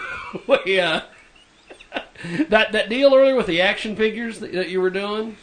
we, 0.48 0.80
uh, 0.80 1.02
that 2.48 2.72
that 2.72 2.88
deal 2.88 3.14
earlier 3.14 3.36
with 3.36 3.46
the 3.46 3.60
action 3.60 3.94
figures 3.94 4.40
that, 4.40 4.50
that 4.54 4.70
you 4.70 4.80
were 4.80 4.90
doing, 4.90 5.36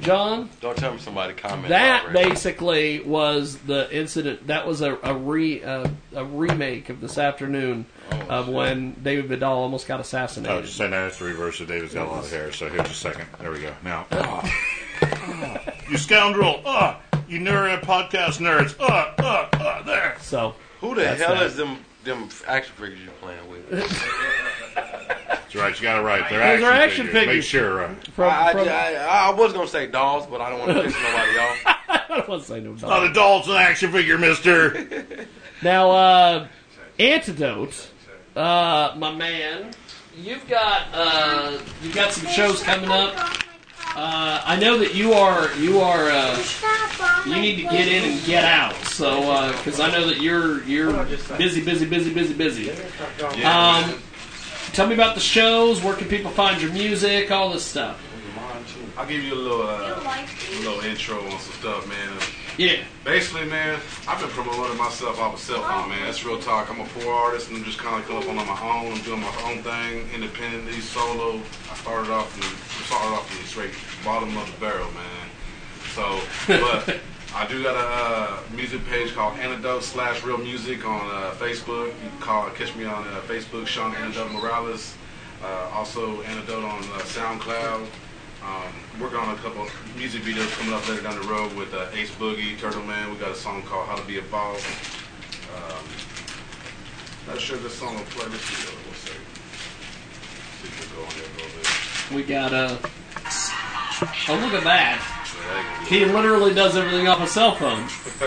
John. 0.00 0.48
Don't 0.62 0.78
tell 0.78 0.94
me 0.94 1.00
somebody 1.00 1.34
commented. 1.34 1.70
That 1.70 2.06
already. 2.06 2.30
basically 2.30 3.00
was 3.00 3.58
the 3.58 3.94
incident. 3.94 4.46
That 4.46 4.66
was 4.66 4.80
a 4.80 4.98
a, 5.02 5.14
re, 5.14 5.62
uh, 5.62 5.86
a 6.14 6.24
remake 6.24 6.88
of 6.88 7.02
this 7.02 7.18
afternoon 7.18 7.84
of 8.30 8.48
when 8.48 8.92
David 9.02 9.26
Vidal 9.26 9.58
almost 9.58 9.86
got 9.86 10.00
assassinated. 10.00 10.50
I 10.50 10.60
assassinated. 10.60 10.62
was 10.62 10.70
just 10.70 10.78
saying 10.78 10.90
that 10.92 11.06
it's 11.08 11.18
the 11.18 11.26
reverse 11.26 11.60
of 11.60 11.68
David's 11.68 11.92
got 11.92 12.06
a 12.06 12.10
lot 12.10 12.24
of 12.24 12.30
hair, 12.30 12.52
so 12.52 12.70
here's 12.70 12.88
a 12.88 12.94
second. 12.94 13.26
There 13.38 13.50
we 13.50 13.60
go. 13.60 13.74
Now. 13.84 14.06
Ah. 15.00 15.04
Ah. 15.20 15.72
you 15.88 15.96
scoundrel! 15.96 16.60
Ah! 16.66 17.00
You 17.28 17.40
nerd 17.40 17.80
podcast 17.82 18.38
nerds! 18.38 18.74
Ah! 18.80 19.14
Ah! 19.18 19.48
Ah! 19.52 19.82
There! 19.84 20.16
So 20.20 20.54
Who 20.80 20.94
the 20.94 21.02
That's 21.02 21.20
hell 21.20 21.34
that. 21.34 21.42
is 21.44 21.56
them 21.56 21.84
them 22.04 22.28
action 22.46 22.74
figures 22.76 23.00
you're 23.02 23.12
playing 23.14 23.48
with? 23.50 23.68
That's 24.74 25.54
right. 25.54 25.76
You 25.76 25.82
got 25.82 25.98
it 26.00 26.02
right. 26.02 26.28
They're 26.30 26.38
Those 26.38 26.62
action, 26.62 26.64
are 26.64 26.72
action 26.72 27.06
figures. 27.06 27.14
Make 27.14 27.26
figures. 27.28 27.44
sure. 27.44 27.84
Uh, 27.84 27.94
From, 28.14 28.30
I, 28.30 28.52
from, 28.52 28.68
I, 28.68 28.94
I, 28.96 29.28
I 29.28 29.30
was 29.34 29.52
gonna 29.52 29.66
say 29.68 29.86
dolls, 29.88 30.26
but 30.26 30.40
I 30.40 30.48
don't 30.50 30.58
want 30.60 30.72
to 30.72 30.82
piss 30.82 30.94
nobody 30.94 31.38
off. 31.38 31.58
I 31.88 32.04
don't 32.08 32.28
want 32.28 32.42
to 32.42 32.48
say 32.48 32.60
no 32.60 32.70
not 32.72 32.80
dog. 32.80 33.10
a 33.10 33.12
doll's 33.14 33.48
an 33.48 33.54
action 33.56 33.92
figure, 33.92 34.18
Mister. 34.18 35.26
Now, 35.62 35.90
uh, 35.90 36.46
Antidote, 37.00 37.88
uh, 38.36 38.94
my 38.96 39.12
man, 39.12 39.72
you've 40.16 40.46
got 40.48 40.86
uh, 40.94 41.58
you've 41.82 41.94
got 41.94 42.12
some 42.12 42.30
shows 42.32 42.62
coming 42.62 42.88
up. 42.90 43.38
Uh, 43.96 44.42
I 44.44 44.56
know 44.56 44.78
that 44.78 44.94
you 44.94 45.12
are 45.14 45.52
you 45.56 45.80
are 45.80 46.08
uh, 46.10 46.36
you 47.26 47.40
need 47.40 47.56
to 47.56 47.62
get 47.62 47.88
in 47.88 48.12
and 48.12 48.24
get 48.24 48.44
out. 48.44 48.74
So 48.86 49.52
because 49.58 49.80
I 49.80 49.90
know 49.90 50.06
that 50.06 50.20
you're 50.20 50.62
you're 50.64 50.92
busy, 51.38 51.64
busy, 51.64 51.86
busy, 51.86 52.12
busy, 52.12 52.34
busy. 52.34 52.70
Um, 53.44 54.00
tell 54.72 54.86
me 54.86 54.94
about 54.94 55.14
the 55.14 55.20
shows. 55.20 55.82
Where 55.82 55.94
can 55.94 56.06
people 56.08 56.30
find 56.30 56.60
your 56.62 56.72
music? 56.72 57.30
All 57.30 57.50
this 57.50 57.64
stuff. 57.64 58.00
I'll 58.96 59.06
give 59.06 59.22
you 59.22 59.32
a 59.32 59.36
little, 59.36 59.62
uh, 59.62 59.94
a 60.00 60.58
little 60.58 60.80
intro 60.80 61.22
on 61.24 61.38
some 61.38 61.52
stuff, 61.54 61.88
man. 61.88 62.18
Yeah. 62.58 62.82
Basically, 63.04 63.46
man, 63.46 63.80
I've 64.08 64.18
been 64.20 64.30
promoting 64.30 64.76
myself 64.76 65.20
off 65.20 65.36
a 65.36 65.38
cell 65.38 65.62
phone, 65.62 65.90
man. 65.90 66.02
That's 66.04 66.24
real 66.24 66.40
talk. 66.40 66.68
I'm 66.68 66.80
a 66.80 66.84
poor 66.86 67.14
artist, 67.14 67.48
and 67.48 67.58
I'm 67.58 67.64
just 67.64 67.78
kind 67.78 68.02
of 68.02 68.08
coming 68.08 68.24
up 68.24 68.28
on 68.28 68.46
my 68.48 68.60
own. 68.60 68.92
I'm 68.92 69.02
doing 69.04 69.20
my 69.20 69.42
own 69.46 69.62
thing, 69.62 70.10
independently, 70.12 70.80
solo. 70.80 71.40
I 71.70 71.74
started 71.76 72.10
off 72.10 72.32
from, 72.32 72.42
started 72.84 73.14
off 73.14 73.30
from 73.30 73.40
the 73.40 73.48
straight 73.48 73.70
bottom 74.04 74.36
of 74.36 74.52
the 74.52 74.60
barrel, 74.60 74.90
man. 74.90 75.30
So, 75.94 76.20
but 76.48 76.98
I 77.34 77.46
do 77.46 77.62
got 77.62 77.76
a 77.76 77.78
uh, 77.78 78.40
music 78.56 78.84
page 78.86 79.14
called 79.14 79.38
Antidote 79.38 79.84
slash 79.84 80.24
Real 80.24 80.38
Music 80.38 80.84
on 80.84 81.06
uh, 81.06 81.30
Facebook. 81.38 81.86
You 81.86 82.10
can 82.10 82.18
call, 82.18 82.50
catch 82.50 82.74
me 82.74 82.86
on 82.86 83.06
uh, 83.06 83.20
Facebook, 83.28 83.68
Sean 83.68 83.94
Antidote 83.94 84.32
Morales. 84.32 84.96
Uh, 85.40 85.70
also, 85.72 86.22
Antidote 86.22 86.64
on 86.64 86.80
uh, 86.80 86.98
SoundCloud. 87.04 87.86
Um, 88.48 88.72
working 88.98 89.18
on 89.18 89.34
a 89.34 89.36
couple 89.40 89.66
music 89.98 90.22
videos 90.22 90.50
coming 90.56 90.72
up 90.72 90.88
later 90.88 91.02
down 91.02 91.20
the 91.20 91.28
road 91.28 91.54
with 91.54 91.74
uh, 91.74 91.88
Ace 91.92 92.10
Boogie, 92.12 92.58
Turtle 92.58 92.82
Man. 92.82 93.10
We 93.10 93.16
got 93.18 93.30
a 93.30 93.34
song 93.34 93.62
called 93.62 93.86
How 93.86 93.96
to 93.96 94.06
Be 94.06 94.18
a 94.18 94.22
Boss. 94.22 94.64
Um, 95.54 95.84
not 97.26 97.38
sure 97.38 97.56
if 97.56 97.62
this 97.62 97.74
song 97.74 97.94
will 97.94 98.04
play. 98.04 98.26
Let's 98.26 98.42
see. 98.44 98.74
We'll 98.86 98.94
see. 98.94 99.12
See 100.62 100.68
if 100.68 100.96
we'll 100.96 101.04
go 101.04 101.06
on 101.06 101.12
there 101.18 101.28
a 101.28 101.32
little 101.36 101.52
bit. 101.60 101.68
We 102.16 102.22
got 102.22 102.54
uh 102.54 102.78
Oh 104.30 104.34
look 104.34 104.54
at 104.54 104.64
that. 104.64 105.24
So 105.26 105.36
that 105.40 105.80
ain't 105.80 105.88
He 105.88 106.04
literally 106.06 106.54
does 106.54 106.74
everything 106.74 107.06
off 107.06 107.20
a 107.20 107.26
cell 107.26 107.54
phone. 107.54 107.84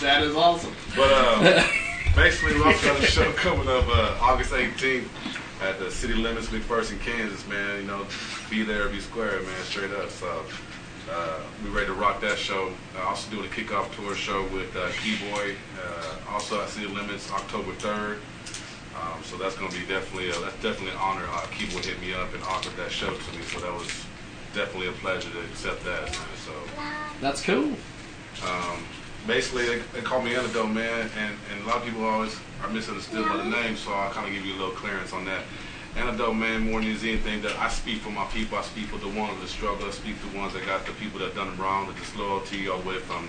that 0.00 0.22
is 0.22 0.34
awesome. 0.34 0.74
But 0.94 1.10
uh, 1.10 1.66
basically, 2.14 2.54
we 2.54 2.64
also 2.64 2.86
got 2.86 3.02
a 3.02 3.06
show 3.06 3.32
coming 3.32 3.68
up 3.68 3.86
uh, 3.88 4.18
August 4.20 4.52
18th 4.52 5.08
at 5.60 5.78
the 5.78 5.90
City 5.90 6.14
Limits 6.14 6.48
McPherson, 6.48 7.00
Kansas, 7.00 7.46
man. 7.48 7.80
You 7.80 7.86
know, 7.86 8.06
be 8.50 8.62
there, 8.62 8.88
be 8.88 9.00
square, 9.00 9.40
man, 9.42 9.62
straight 9.64 9.90
up. 9.92 10.10
So 10.10 10.44
uh, 11.10 11.40
we 11.64 11.70
ready 11.70 11.86
to 11.86 11.94
rock 11.94 12.20
that 12.20 12.38
show. 12.38 12.72
Uh, 12.96 13.02
also 13.02 13.30
doing 13.30 13.46
a 13.46 13.48
kickoff 13.48 13.94
tour 13.94 14.14
show 14.14 14.44
with 14.48 14.74
uh, 14.76 14.88
Keyboy, 14.90 15.54
uh, 15.82 16.32
also 16.32 16.60
at 16.60 16.68
City 16.68 16.86
Limits, 16.86 17.30
October 17.32 17.72
3rd. 17.72 18.18
Um, 18.94 19.22
so 19.22 19.36
that's 19.36 19.56
going 19.56 19.70
to 19.70 19.78
be 19.78 19.86
definitely, 19.86 20.30
uh, 20.30 20.40
that's 20.40 20.56
definitely 20.56 20.90
an 20.90 20.98
honor. 20.98 21.24
Uh, 21.24 21.46
Keyboy 21.52 21.84
hit 21.84 22.00
me 22.00 22.14
up 22.14 22.32
and 22.34 22.42
offered 22.44 22.76
that 22.76 22.90
show 22.90 23.06
to 23.14 23.36
me, 23.36 23.42
so 23.44 23.60
that 23.60 23.72
was 23.72 23.88
definitely 24.54 24.88
a 24.88 24.92
pleasure 24.92 25.30
to 25.30 25.40
accept 25.40 25.84
that, 25.84 26.02
man. 26.02 26.28
So 26.44 26.52
That's 27.20 27.42
cool. 27.42 27.74
um, 28.44 28.84
basically, 29.28 29.66
they, 29.66 29.78
they 29.92 30.00
call 30.00 30.20
me 30.22 30.34
Antidote, 30.34 30.70
man, 30.70 31.08
and, 31.16 31.36
and 31.52 31.62
a 31.62 31.66
lot 31.68 31.76
of 31.76 31.84
people 31.84 32.04
always 32.04 32.34
are 32.62 32.70
misunderstood 32.70 33.28
by 33.28 33.36
the 33.36 33.44
name, 33.44 33.76
so 33.76 33.92
I'll 33.92 34.10
kind 34.10 34.26
of 34.26 34.32
give 34.32 34.44
you 34.44 34.54
a 34.54 34.58
little 34.58 34.74
clearance 34.74 35.12
on 35.12 35.24
that. 35.26 35.44
Antidote, 35.96 36.34
man, 36.34 36.70
more 36.70 36.80
than 36.80 36.90
anything, 36.90 37.42
that 37.42 37.56
I 37.58 37.68
speak 37.68 38.00
for 38.00 38.10
my 38.10 38.24
people. 38.26 38.58
I 38.58 38.62
speak 38.62 38.86
for 38.86 38.98
the 38.98 39.08
ones 39.08 39.38
that 39.40 39.48
struggle. 39.48 39.86
I 39.86 39.90
speak 39.90 40.16
for 40.16 40.32
the 40.32 40.38
ones 40.38 40.54
that 40.54 40.64
got 40.66 40.86
the 40.86 40.92
people 40.92 41.20
that 41.20 41.34
done 41.34 41.48
them 41.50 41.60
wrong, 41.60 41.86
the 41.86 41.94
disloyalty, 41.94 42.68
all 42.68 42.78
the 42.78 42.88
way 42.88 42.98
from 42.98 43.28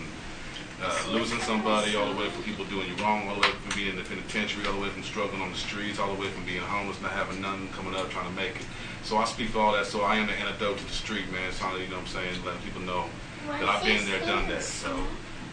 uh, 0.82 1.12
losing 1.12 1.40
somebody, 1.42 1.96
all 1.96 2.12
the 2.12 2.18
way 2.18 2.30
from 2.30 2.44
people 2.44 2.66
doing 2.66 2.88
you 2.88 2.96
wrong, 3.04 3.28
all 3.28 3.36
the 3.36 3.42
way 3.42 3.52
from 3.52 3.76
being 3.76 3.90
in 3.90 3.96
the 3.98 4.04
penitentiary, 4.04 4.66
all 4.68 4.74
the 4.74 4.82
way 4.82 4.90
from 4.90 5.04
struggling 5.04 5.42
on 5.42 5.52
the 5.52 5.58
streets, 5.58 6.00
all 6.00 6.14
the 6.14 6.20
way 6.20 6.30
from 6.30 6.46
being 6.46 6.62
homeless, 6.62 7.02
not 7.02 7.12
having 7.12 7.42
nothing, 7.42 7.68
coming 7.70 7.96
up, 7.96 8.10
trying 8.10 8.30
to 8.30 8.36
make 8.36 8.56
it. 8.56 8.66
So 9.04 9.18
I 9.18 9.26
speak 9.26 9.50
for 9.50 9.60
all 9.60 9.74
that. 9.74 9.86
So 9.86 10.02
I 10.02 10.16
am 10.16 10.28
the 10.28 10.34
antidote 10.34 10.78
to 10.78 10.86
the 10.86 10.94
street, 10.94 11.30
man. 11.32 11.50
It's 11.50 11.62
of, 11.62 11.74
you 11.80 11.88
know 11.88 11.96
what 11.96 12.02
I'm 12.02 12.08
saying, 12.08 12.46
letting 12.46 12.62
people 12.62 12.82
know 12.82 13.06
that 13.48 13.68
I've 13.68 13.84
been 13.84 14.06
there, 14.06 14.20
done 14.22 14.48
that. 14.50 14.64
So, 14.64 14.96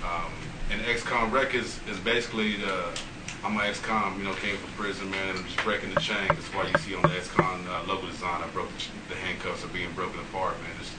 um, 0.05 0.33
and 0.71 0.81
XCOM 0.83 1.33
Records 1.33 1.81
is 1.89 1.99
basically 2.01 2.57
the, 2.57 2.99
I'm 3.45 3.57
an 3.57 3.67
ex-con, 3.67 4.19
you 4.19 4.25
know, 4.25 4.35
came 4.35 4.57
from 4.57 4.71
prison, 4.73 5.11
man, 5.11 5.29
and 5.29 5.39
I'm 5.39 5.45
just 5.45 5.63
breaking 5.63 5.95
the 5.95 6.01
chain. 6.01 6.27
That's 6.29 6.53
why 6.53 6.67
you 6.67 6.75
see 6.79 6.95
on 6.95 7.03
the 7.03 7.17
ex-con 7.17 7.65
uh, 7.69 7.85
logo 7.87 8.07
design, 8.07 8.43
I 8.43 8.49
broke 8.49 8.69
the, 8.77 9.15
the 9.15 9.21
handcuffs 9.21 9.65
are 9.65 9.69
being 9.69 9.93
broken 9.93 10.19
apart, 10.21 10.61
man. 10.63 10.71
Just 10.79 10.93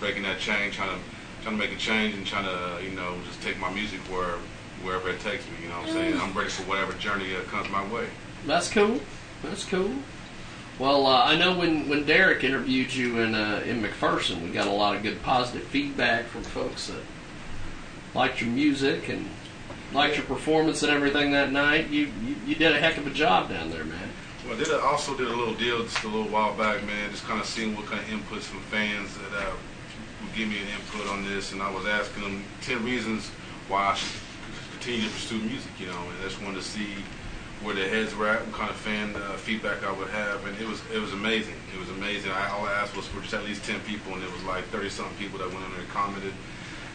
breaking 0.00 0.24
that 0.24 0.38
chain, 0.40 0.70
trying 0.70 0.90
to 0.90 1.02
trying 1.42 1.58
to 1.58 1.64
make 1.64 1.72
a 1.72 1.78
change 1.78 2.14
and 2.14 2.24
trying 2.24 2.44
to, 2.44 2.84
you 2.84 2.92
know, 2.92 3.16
just 3.26 3.42
take 3.42 3.58
my 3.58 3.72
music 3.72 3.98
where 4.10 4.38
wherever 4.82 5.10
it 5.10 5.20
takes 5.20 5.44
me. 5.46 5.52
You 5.62 5.68
know 5.68 5.78
what 5.78 5.88
I'm 5.88 5.92
saying? 5.92 6.20
I'm 6.20 6.32
ready 6.32 6.50
for 6.50 6.62
whatever 6.68 6.92
journey 6.94 7.32
that 7.34 7.46
comes 7.46 7.68
my 7.68 7.86
way. 7.92 8.06
That's 8.46 8.70
cool. 8.70 9.00
That's 9.42 9.64
cool. 9.64 9.92
Well, 10.78 11.06
uh, 11.06 11.24
I 11.24 11.36
know 11.36 11.56
when, 11.56 11.88
when 11.88 12.04
Derek 12.04 12.42
interviewed 12.44 12.92
you 12.94 13.20
in 13.20 13.34
uh, 13.34 13.62
in 13.64 13.82
McPherson, 13.82 14.42
we 14.42 14.50
got 14.50 14.66
a 14.66 14.72
lot 14.72 14.96
of 14.96 15.02
good 15.02 15.22
positive 15.22 15.66
feedback 15.68 16.26
from 16.26 16.42
folks 16.42 16.88
that 16.88 17.02
liked 18.14 18.40
your 18.40 18.50
music 18.50 19.08
and 19.08 19.28
liked 19.92 20.16
your 20.16 20.26
performance 20.26 20.82
and 20.82 20.92
everything 20.92 21.32
that 21.32 21.52
night. 21.52 21.88
You, 21.90 22.10
you 22.24 22.36
you 22.46 22.54
did 22.54 22.72
a 22.72 22.80
heck 22.80 22.96
of 22.96 23.06
a 23.06 23.10
job 23.10 23.48
down 23.48 23.70
there, 23.70 23.84
man. 23.84 24.08
Well, 24.44 24.54
I 24.54 24.58
did 24.58 24.68
a, 24.68 24.80
also 24.80 25.16
did 25.16 25.28
a 25.28 25.36
little 25.36 25.54
deal 25.54 25.82
just 25.82 26.02
a 26.04 26.08
little 26.08 26.30
while 26.30 26.54
back, 26.56 26.84
man. 26.84 27.10
Just 27.10 27.24
kind 27.24 27.40
of 27.40 27.46
seeing 27.46 27.76
what 27.76 27.86
kind 27.86 28.00
of 28.00 28.06
inputs 28.08 28.42
from 28.42 28.60
fans 28.62 29.16
that 29.16 29.38
uh, 29.38 29.52
would 30.22 30.34
give 30.34 30.48
me 30.48 30.58
an 30.58 30.68
input 30.68 31.08
on 31.08 31.24
this, 31.24 31.52
and 31.52 31.62
I 31.62 31.70
was 31.70 31.86
asking 31.86 32.22
them 32.22 32.44
ten 32.60 32.84
reasons 32.84 33.28
why 33.68 33.90
I 33.90 33.94
should 33.94 34.20
continue 34.72 35.02
to 35.06 35.10
pursue 35.10 35.38
music. 35.38 35.70
You 35.78 35.86
know, 35.86 36.00
and 36.00 36.18
I 36.20 36.28
just 36.28 36.42
wanted 36.42 36.56
to 36.56 36.62
see 36.62 36.88
where 37.62 37.76
their 37.76 37.88
heads 37.88 38.12
were 38.16 38.28
at, 38.28 38.44
what 38.44 38.54
kind 38.54 38.70
of 38.70 38.76
fan 38.76 39.14
uh, 39.14 39.36
feedback 39.36 39.84
I 39.84 39.92
would 39.92 40.08
have, 40.08 40.44
and 40.46 40.58
it 40.58 40.66
was 40.66 40.82
it 40.92 40.98
was 40.98 41.12
amazing. 41.12 41.54
It 41.72 41.78
was 41.78 41.90
amazing. 41.90 42.32
I, 42.32 42.50
all 42.50 42.66
I 42.66 42.72
asked 42.72 42.96
was 42.96 43.06
for 43.06 43.20
just 43.20 43.34
at 43.34 43.44
least 43.44 43.64
ten 43.64 43.80
people, 43.80 44.14
and 44.14 44.22
it 44.22 44.32
was 44.32 44.42
like 44.42 44.64
thirty 44.66 44.88
something 44.88 45.16
people 45.18 45.38
that 45.38 45.48
went 45.48 45.64
on 45.64 45.70
there 45.70 45.80
and 45.80 45.88
commented 45.90 46.32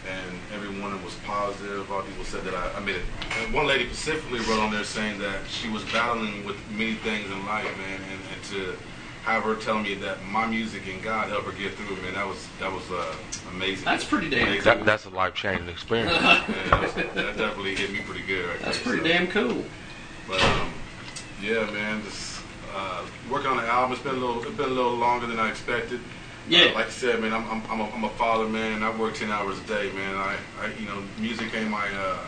and 0.09 0.39
every 0.53 0.69
one 0.69 0.91
of 0.91 0.97
them 0.97 1.03
was 1.05 1.15
positive. 1.25 1.89
A 1.89 1.93
lot 1.93 2.01
of 2.03 2.07
people 2.07 2.23
said 2.23 2.43
that 2.43 2.53
I, 2.55 2.73
I 2.77 2.79
made 2.79 2.95
it. 2.95 3.01
And 3.39 3.53
one 3.53 3.67
lady 3.67 3.85
specifically 3.87 4.39
wrote 4.39 4.59
on 4.59 4.71
there 4.71 4.83
saying 4.83 5.19
that 5.19 5.47
she 5.47 5.69
was 5.69 5.83
battling 5.85 6.45
with 6.45 6.57
many 6.71 6.95
things 6.95 7.29
in 7.29 7.45
life, 7.45 7.65
man, 7.77 7.99
and, 8.11 8.21
and 8.33 8.43
to 8.51 8.77
have 9.23 9.43
her 9.43 9.55
tell 9.55 9.79
me 9.79 9.93
that 9.95 10.23
my 10.25 10.45
music 10.47 10.83
and 10.87 11.03
God 11.03 11.29
helped 11.29 11.45
her 11.47 11.51
get 11.51 11.73
through 11.73 11.97
it, 11.97 12.01
man, 12.01 12.13
that 12.13 12.25
was 12.27 12.47
that 12.59 12.71
was 12.71 12.89
uh, 12.89 13.13
amazing. 13.51 13.83
That's 13.83 14.05
pretty 14.05 14.29
damn 14.29 14.47
Amazing. 14.47 14.63
That, 14.63 14.85
that's 14.85 15.05
a 15.05 15.09
life 15.09 15.33
changing 15.33 15.67
experience. 15.67 16.11
Yeah, 16.21 16.43
that, 16.69 16.81
was- 16.81 16.93
that 16.93 17.13
definitely 17.37 17.75
hit 17.75 17.91
me 17.91 17.99
pretty 18.01 18.25
good. 18.25 18.47
Right 18.47 18.59
That's 18.61 18.77
there, 18.79 18.93
pretty 18.97 19.09
so. 19.09 19.17
damn 19.17 19.27
cool. 19.27 19.65
But 20.27 20.41
um, 20.43 20.71
yeah, 21.41 21.69
man, 21.71 22.01
just 22.03 22.41
uh, 22.73 23.03
working 23.29 23.47
on 23.47 23.57
the 23.57 23.63
album. 23.67 23.91
It's 23.93 24.01
been 24.01 24.15
a 24.15 24.17
little, 24.17 24.41
it's 24.43 24.55
been 24.55 24.69
a 24.69 24.73
little 24.73 24.95
longer 24.95 25.27
than 25.27 25.39
I 25.39 25.49
expected. 25.49 25.99
Yeah. 26.49 26.65
Uh, 26.65 26.73
like 26.75 26.87
I 26.87 26.89
said, 26.89 27.21
man, 27.21 27.33
I'm, 27.33 27.43
I'm, 27.49 27.61
I'm, 27.69 27.79
a, 27.81 27.89
I'm 27.91 28.03
a 28.03 28.09
father, 28.09 28.47
man. 28.47 28.83
I 28.83 28.95
work 28.97 29.15
ten 29.15 29.31
hours 29.31 29.59
a 29.59 29.63
day, 29.63 29.91
man. 29.93 30.15
I, 30.15 30.37
I 30.61 30.73
you 30.79 30.85
know, 30.85 31.03
music 31.19 31.53
ain't 31.53 31.69
my 31.69 31.87
uh, 31.89 32.19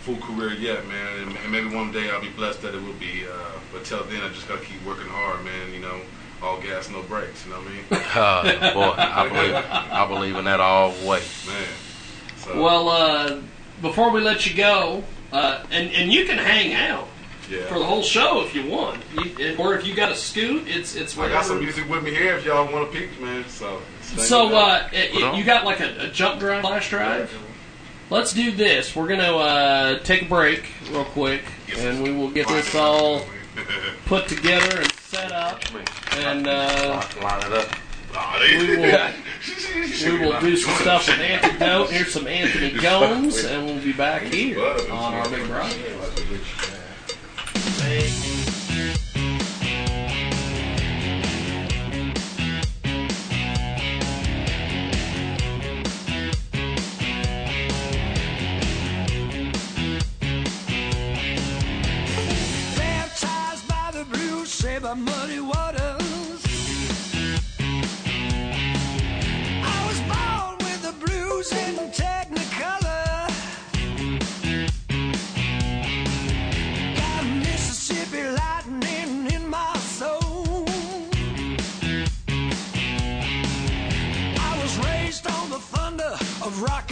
full 0.00 0.16
career 0.16 0.52
yet, 0.52 0.86
man. 0.88 1.20
And, 1.20 1.36
and 1.36 1.52
maybe 1.52 1.74
one 1.74 1.92
day 1.92 2.10
I'll 2.10 2.20
be 2.20 2.30
blessed 2.30 2.62
that 2.62 2.74
it 2.74 2.82
will 2.82 2.94
be. 2.94 3.26
Uh, 3.26 3.58
but 3.72 3.84
till 3.84 4.02
then, 4.04 4.22
I 4.22 4.28
just 4.28 4.48
gotta 4.48 4.64
keep 4.64 4.82
working 4.84 5.06
hard, 5.08 5.44
man. 5.44 5.72
You 5.72 5.80
know, 5.80 6.00
all 6.42 6.60
gas, 6.60 6.88
no 6.90 7.02
brakes. 7.02 7.44
You 7.44 7.52
know 7.52 7.58
what 7.60 7.68
I 7.68 7.70
mean? 7.70 7.84
Uh, 8.16 8.72
boy, 8.72 8.94
I 8.96 9.28
believe 9.28 9.54
I 9.54 10.06
believe 10.08 10.36
in 10.36 10.44
that 10.46 10.60
all 10.60 10.92
the 10.92 11.06
way. 11.06 11.20
Man. 11.46 11.66
So, 12.38 12.62
Well, 12.62 12.88
uh, 12.88 13.40
before 13.82 14.10
we 14.10 14.20
let 14.22 14.46
you 14.46 14.56
go, 14.56 15.04
uh, 15.32 15.64
and 15.70 15.90
and 15.90 16.10
you 16.12 16.24
can 16.24 16.38
hang 16.38 16.72
out 16.72 17.08
yeah. 17.50 17.66
for 17.66 17.78
the 17.78 17.84
whole 17.84 18.02
show 18.02 18.42
if 18.42 18.54
you 18.54 18.66
want, 18.68 19.02
you, 19.16 19.56
or 19.58 19.74
if 19.74 19.86
you 19.86 19.94
got 19.94 20.10
a 20.12 20.16
scoot, 20.16 20.64
it's 20.66 20.94
it's 20.96 21.16
Whatever. 21.16 21.34
I 21.34 21.38
got 21.38 21.46
some 21.46 21.60
music 21.60 21.88
with 21.88 22.02
me 22.02 22.10
here 22.14 22.36
if 22.36 22.44
y'all 22.44 22.70
want 22.72 22.90
to 22.90 22.98
peek, 22.98 23.20
man. 23.20 23.44
So. 23.48 23.80
So 24.02 24.54
uh, 24.54 24.88
it, 24.92 25.14
it- 25.14 25.36
you 25.36 25.44
got 25.44 25.64
like 25.64 25.80
a, 25.80 26.06
a 26.06 26.08
jump 26.08 26.40
drive, 26.40 26.62
flash 26.62 26.90
drive. 26.90 27.32
Let's 28.08 28.32
do 28.32 28.52
this. 28.52 28.94
We're 28.94 29.08
gonna 29.08 29.36
uh, 29.36 29.98
take 30.00 30.22
a 30.22 30.26
break 30.26 30.70
real 30.90 31.04
quick, 31.04 31.42
and 31.76 32.02
we 32.02 32.12
will 32.12 32.30
get 32.30 32.46
this 32.46 32.72
all 32.74 33.26
put 34.04 34.28
together 34.28 34.80
and 34.80 34.92
set 34.92 35.32
up, 35.32 35.60
and 36.18 36.46
uh, 36.46 37.02
Line 37.20 37.46
it 37.46 37.52
up. 37.52 37.76
we 38.40 38.76
will 38.76 39.10
we 40.18 40.18
will 40.24 40.40
do 40.40 40.56
some 40.56 40.74
stuff 40.74 41.08
with 41.08 41.18
Antidote. 41.18 41.90
Here's 41.90 42.12
some 42.12 42.28
Anthony 42.28 42.70
Gomes, 42.80 43.44
and 43.44 43.66
we'll 43.66 43.80
be 43.82 43.92
back 43.92 44.22
here 44.22 44.60
on 44.90 45.14
our 45.14 45.28
big 45.28 45.46
broadcast. 45.48 46.72
Baptized 62.76 63.68
by 63.68 63.90
the 63.94 64.04
muddy 64.96 65.38
waters. 65.38 66.05
Of 86.46 86.62
rock 86.62 86.85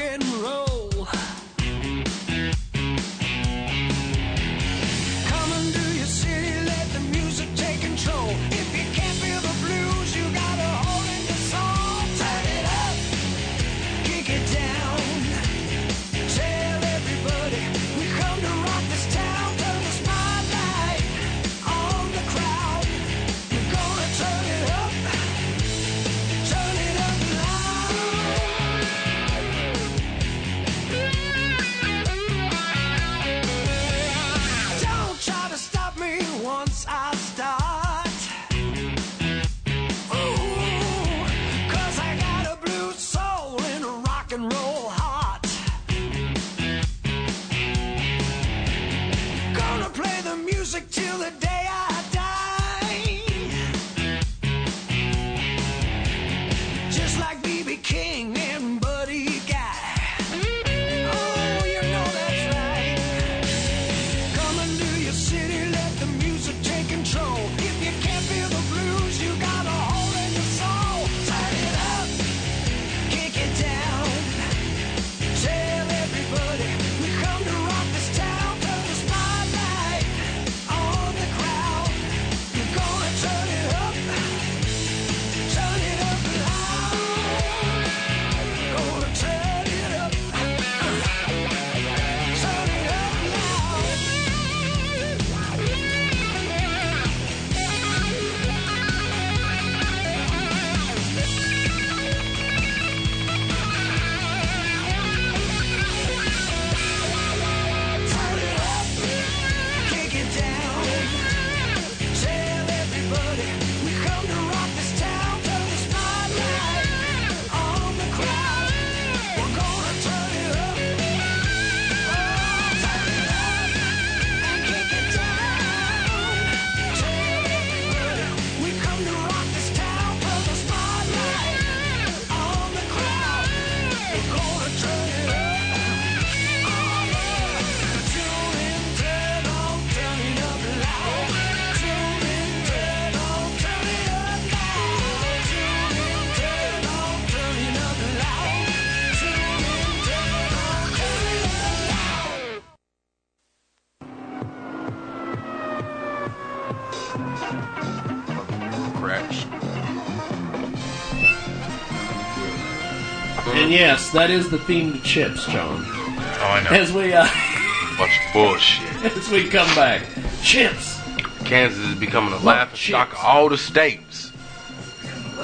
yes, 163.95 164.11
that 164.11 164.29
is 164.31 164.51
the 164.51 164.59
theme 164.59 164.93
to 164.93 165.01
Chips, 165.03 165.47
John. 165.47 165.85
Oh, 165.87 166.39
I 166.43 166.65
know. 166.65 166.71
As 166.71 166.93
we 166.93 167.13
uh, 167.13 167.23
Bunch 167.99 168.19
of 168.27 168.33
bullshit. 168.33 169.05
as 169.17 169.29
we 169.31 169.49
come 169.49 169.73
back, 169.77 170.03
Chips. 170.43 171.01
Kansas 171.45 171.79
is 171.79 171.95
becoming 171.95 172.31
the 172.31 172.45
laughing 172.45 172.77
stock 172.77 173.13
of 173.13 173.19
all 173.19 173.49
the 173.49 173.57
states. 173.59 174.33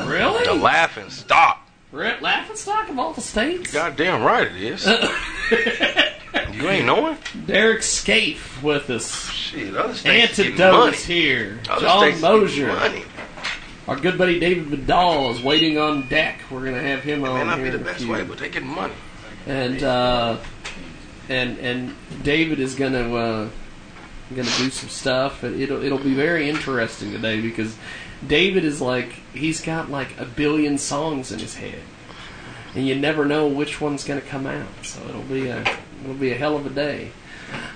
Really? 0.05 0.45
The 0.45 0.55
laughing 0.55 1.11
stock. 1.11 1.65
Re- 1.93 2.19
laughing 2.21 2.57
stock 2.57 2.89
of 2.89 2.99
all 2.99 3.13
the 3.13 3.21
states. 3.21 3.73
Goddamn 3.73 4.23
right 4.23 4.49
it 4.49 4.57
is. 4.57 4.85
you 6.53 6.69
ain't 6.69 6.87
knowing? 6.87 7.19
Derek 7.47 7.83
Scaife 7.85 8.61
with 8.65 8.91
us. 8.91 9.31
Shit, 9.31 9.77
other 9.77 9.95
states 9.95 10.37
getting 10.39 10.53
Antidote 10.55 10.73
money. 10.73 10.97
is 10.97 11.05
here. 11.05 11.61
Other 11.69 11.81
John 11.83 12.01
states 12.01 12.21
getting 12.21 12.41
Mosier. 12.41 12.67
money. 12.69 13.03
Our 13.91 13.97
good 13.97 14.17
buddy 14.17 14.39
David 14.39 14.67
Vidal 14.67 15.33
is 15.33 15.43
waiting 15.43 15.77
on 15.77 16.07
deck. 16.07 16.43
We're 16.49 16.65
gonna 16.65 16.81
have 16.81 17.03
him 17.03 17.23
May 17.23 17.29
on 17.29 17.39
May 17.41 17.45
not 17.45 17.59
here 17.59 17.65
be 17.65 17.71
the 17.71 17.77
in 17.79 17.83
a 17.83 17.85
best 17.87 17.99
few. 18.05 18.13
way, 18.13 18.23
but 18.23 18.39
they 18.39 18.49
getting 18.49 18.69
money. 18.69 18.95
and 19.49 19.83
uh, 19.83 20.37
and 21.29 21.59
and 21.59 21.97
David 22.23 22.61
is 22.61 22.77
gonna 22.77 23.13
uh, 23.13 23.49
gonna 24.29 24.43
do 24.59 24.71
some 24.71 24.89
stuff. 24.89 25.43
It'll 25.43 25.83
it'll 25.83 25.99
be 25.99 26.15
very 26.15 26.49
interesting 26.49 27.11
today 27.11 27.41
because 27.41 27.77
David 28.25 28.63
is 28.65 28.81
like 28.81 29.11
he's 29.35 29.61
got 29.61 29.91
like 29.91 30.17
a 30.21 30.25
billion 30.25 30.79
songs 30.79 31.33
in 31.33 31.41
his 31.41 31.57
head, 31.57 31.81
and 32.77 32.87
you 32.87 32.95
never 32.95 33.25
know 33.25 33.49
which 33.49 33.81
one's 33.81 34.05
gonna 34.05 34.21
come 34.21 34.47
out. 34.47 34.69
So 34.85 35.01
it'll 35.09 35.23
be 35.23 35.49
a 35.49 35.63
it'll 36.05 36.15
be 36.15 36.31
a 36.31 36.37
hell 36.37 36.57
of 36.57 36.65
a 36.65 36.71
day. 36.71 37.11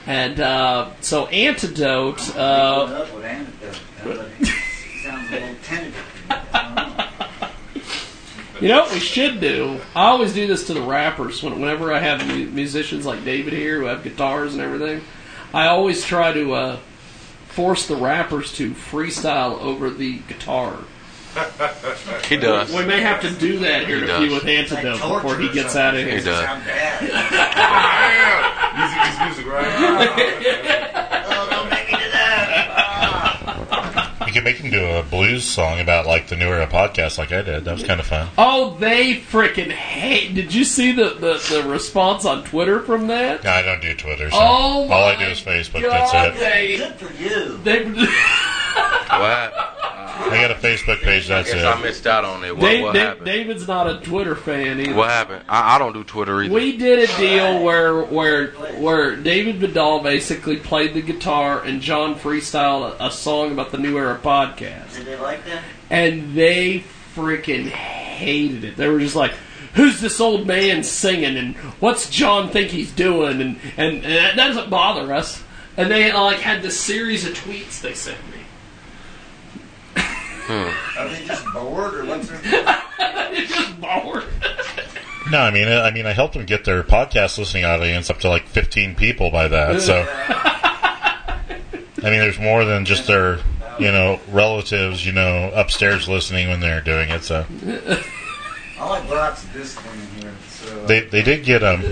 And 0.06 0.38
uh, 0.38 0.90
so 1.00 1.26
antidote. 1.26 2.36
Uh, 2.36 3.04
You 8.60 8.68
know 8.68 8.82
what 8.82 8.92
we 8.92 9.00
should 9.00 9.40
do? 9.40 9.80
I 9.96 10.06
always 10.06 10.32
do 10.32 10.46
this 10.46 10.68
to 10.68 10.74
the 10.74 10.80
rappers 10.80 11.42
when, 11.42 11.60
whenever 11.60 11.92
I 11.92 11.98
have 11.98 12.26
mu- 12.26 12.46
musicians 12.46 13.04
like 13.04 13.24
David 13.24 13.52
here 13.52 13.80
who 13.80 13.86
have 13.86 14.04
guitars 14.04 14.54
and 14.54 14.62
everything. 14.62 15.02
I 15.52 15.66
always 15.66 16.04
try 16.04 16.32
to 16.32 16.54
uh, 16.54 16.76
force 17.48 17.86
the 17.86 17.96
rappers 17.96 18.52
to 18.56 18.70
freestyle 18.70 19.60
over 19.60 19.90
the 19.90 20.18
guitar. 20.28 20.78
He 22.28 22.36
does. 22.36 22.72
We 22.72 22.86
may 22.86 23.00
have 23.00 23.20
to 23.22 23.30
do 23.32 23.58
that 23.58 23.86
here 23.86 23.98
He 23.98 24.04
in 24.04 24.10
a 24.10 24.18
few 24.18 24.30
with 24.34 24.46
Antidote 24.46 25.00
before 25.00 25.36
he 25.36 25.50
gets 25.52 25.74
out 25.76 25.94
of 25.94 26.00
here. 26.06 26.16
He 26.16 26.24
does. 26.24 26.48
Music 28.76 29.00
is 29.08 29.18
music, 29.44 29.46
right? 29.46 31.10
You 34.34 34.40
can 34.40 34.50
make 34.50 34.56
him 34.56 34.72
do 34.72 34.84
a 34.84 35.04
blues 35.04 35.44
song 35.44 35.78
about 35.78 36.06
like 36.06 36.26
the 36.26 36.34
New 36.34 36.48
Era 36.48 36.66
podcast, 36.66 37.18
like 37.18 37.30
I 37.30 37.42
did. 37.42 37.66
That 37.66 37.74
was 37.74 37.84
kind 37.84 38.00
of 38.00 38.06
fun. 38.06 38.26
Oh, 38.36 38.76
they 38.80 39.14
freaking 39.14 39.70
hate! 39.70 40.34
Did 40.34 40.52
you 40.52 40.64
see 40.64 40.90
the, 40.90 41.10
the, 41.10 41.62
the 41.62 41.68
response 41.68 42.24
on 42.24 42.42
Twitter 42.42 42.80
from 42.80 43.06
that? 43.06 43.44
No, 43.44 43.50
I 43.50 43.62
don't 43.62 43.80
do 43.80 43.94
Twitter. 43.94 44.28
So 44.32 44.36
Oh 44.36 44.40
all 44.40 44.92
I 44.92 45.14
my 45.14 45.24
do 45.24 45.30
is 45.30 45.40
Facebook. 45.40 45.82
God, 45.82 46.12
that's 46.12 46.36
it. 46.36 46.40
they 46.40 46.76
Good 46.78 46.94
for 46.94 47.12
you. 47.22 47.58
they 47.58 47.84
What? 49.08 49.83
I 50.16 50.40
got 50.40 50.50
a 50.50 50.54
Facebook 50.54 51.00
page. 51.02 51.26
I 51.30 51.36
That's 51.42 51.52
guess 51.52 51.62
it. 51.62 51.66
I 51.66 51.80
missed 51.82 52.06
out 52.06 52.24
on 52.24 52.44
it. 52.44 52.56
What, 52.56 52.68
Dave, 52.68 52.82
what 52.82 52.94
happened? 52.96 53.26
David's 53.26 53.66
not 53.68 53.88
a 53.88 54.00
Twitter 54.00 54.34
fan 54.34 54.80
either. 54.80 54.94
What 54.94 55.10
happened? 55.10 55.44
I, 55.48 55.74
I 55.76 55.78
don't 55.78 55.92
do 55.92 56.04
Twitter 56.04 56.42
either. 56.42 56.54
We 56.54 56.76
did 56.76 57.08
a 57.08 57.16
deal 57.16 57.62
where 57.62 58.02
where 58.02 58.48
where 58.78 59.16
David 59.16 59.56
Vidal 59.56 60.00
basically 60.00 60.56
played 60.56 60.94
the 60.94 61.02
guitar 61.02 61.62
and 61.62 61.80
John 61.80 62.14
freestyled 62.14 62.98
a, 63.00 63.06
a 63.06 63.10
song 63.10 63.52
about 63.52 63.70
the 63.72 63.78
New 63.78 63.96
Era 63.98 64.18
podcast, 64.22 64.96
Did 64.96 65.06
they 65.06 65.16
like 65.16 65.44
that? 65.46 65.62
and 65.90 66.34
they 66.34 66.84
freaking 67.14 67.66
hated 67.66 68.64
it. 68.64 68.76
They 68.76 68.88
were 68.88 69.00
just 69.00 69.16
like. 69.16 69.32
Who's 69.74 70.00
this 70.00 70.20
old 70.20 70.46
man 70.46 70.84
singing, 70.84 71.36
and 71.36 71.56
what's 71.80 72.08
John 72.08 72.48
think 72.50 72.70
he's 72.70 72.92
doing, 72.92 73.40
and, 73.40 73.58
and, 73.76 74.04
and 74.04 74.04
that 74.04 74.36
doesn't 74.36 74.70
bother 74.70 75.12
us. 75.12 75.42
And 75.76 75.90
they 75.90 76.12
like 76.12 76.36
had 76.38 76.62
this 76.62 76.78
series 76.78 77.26
of 77.26 77.34
tweets 77.34 77.80
they 77.80 77.92
sent 77.92 78.18
me. 78.30 78.38
Are 80.48 81.08
they 81.08 81.24
just 81.24 81.44
bored 81.52 81.94
or 81.94 82.04
what's 82.04 82.28
their 82.28 82.40
It's 83.36 83.52
just 83.52 83.80
bored. 83.80 84.24
No, 85.30 85.38
I 85.38 85.50
mean, 85.50 85.68
I 85.68 85.90
mean, 85.90 86.06
I 86.06 86.12
helped 86.12 86.34
them 86.34 86.44
get 86.44 86.64
their 86.64 86.82
podcast 86.82 87.38
listening 87.38 87.64
audience 87.64 88.10
up 88.10 88.20
to 88.20 88.28
like 88.28 88.46
15 88.46 88.94
people 88.94 89.30
by 89.30 89.48
that. 89.48 89.80
So, 89.80 90.06
I 92.04 92.10
mean, 92.10 92.20
there's 92.20 92.38
more 92.38 92.64
than 92.64 92.84
just 92.84 93.06
their, 93.06 93.38
you 93.78 93.90
know, 93.90 94.20
relatives, 94.28 95.04
you 95.06 95.12
know, 95.12 95.50
upstairs 95.54 96.08
listening 96.08 96.48
when 96.48 96.60
they're 96.60 96.82
doing 96.82 97.08
it. 97.08 97.24
So 97.24 97.46
I 98.78 98.88
like 98.88 99.08
lots 99.08 99.44
of 99.44 99.52
discipline 99.54 99.98
in 99.98 100.22
here. 100.22 100.32
So 100.50 100.86
they 100.86 101.00
they 101.00 101.22
did 101.22 101.44
get 101.44 101.62
um 101.64 101.80
you, 101.82 101.88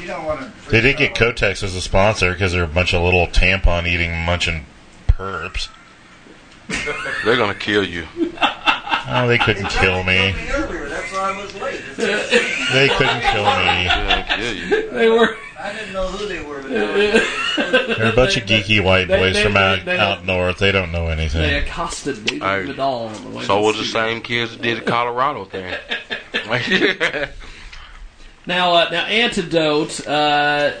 you 0.00 0.06
don't 0.06 0.24
want 0.24 0.40
to, 0.40 0.70
they 0.70 0.80
did 0.80 0.96
get 0.96 1.14
Kotex 1.14 1.62
as 1.62 1.74
a 1.76 1.80
sponsor 1.80 2.32
because 2.32 2.52
they're 2.52 2.64
a 2.64 2.68
bunch 2.68 2.92
of 2.92 3.02
little 3.02 3.28
tampon 3.28 3.86
eating 3.86 4.18
munching 4.18 4.66
perps. 5.06 5.68
They're 7.24 7.36
gonna 7.36 7.54
kill 7.54 7.84
you. 7.84 8.06
Oh, 9.06 9.26
they 9.28 9.38
couldn't 9.38 9.68
kill 9.68 10.02
me. 10.04 10.32
me 10.32 10.50
earlier. 10.50 10.88
That's 10.88 11.12
why 11.12 11.32
I 11.32 11.42
was 11.42 11.54
late. 11.56 11.80
They 12.72 12.88
couldn't 12.88 13.20
kill 13.20 13.44
me. 13.44 13.86
They're 13.86 14.08
gonna 14.08 14.26
kill 14.36 14.54
you. 14.54 14.90
They 14.90 15.08
were. 15.10 15.36
I 15.60 15.72
didn't 15.72 15.92
know 15.92 16.08
who 16.08 16.26
they 16.26 16.42
were. 16.44 16.60
But 16.62 17.96
They're 17.98 18.12
a 18.12 18.16
bunch 18.16 18.36
of 18.36 18.44
geeky 18.44 18.82
white 18.82 19.08
They- 19.08 19.16
boys 19.18 19.34
they- 19.34 19.42
from 19.44 19.56
out, 19.56 19.84
they- 19.84 19.96
out 19.98 20.24
north. 20.24 20.58
They 20.58 20.72
don't 20.72 20.90
know 20.92 21.08
anything. 21.08 21.40
They 21.42 21.48
anything. 21.54 21.70
accosted 21.70 22.24
David 22.24 22.42
Hey, 22.42 22.64
Vidal 22.66 23.06
on 23.08 23.24
the 23.24 23.30
way. 23.38 23.44
So 23.44 23.56
to 23.58 23.62
was 23.62 23.76
the 23.76 23.84
studio. 23.84 24.06
same 24.08 24.20
kids 24.22 24.52
that 24.52 24.62
did 24.62 24.78
the 24.78 24.82
Colorado 24.90 25.44
thing. 25.44 25.74
Now, 28.46 28.74
uh, 28.74 28.88
now, 28.90 29.04
antidote. 29.06 30.06
Uh, 30.06 30.72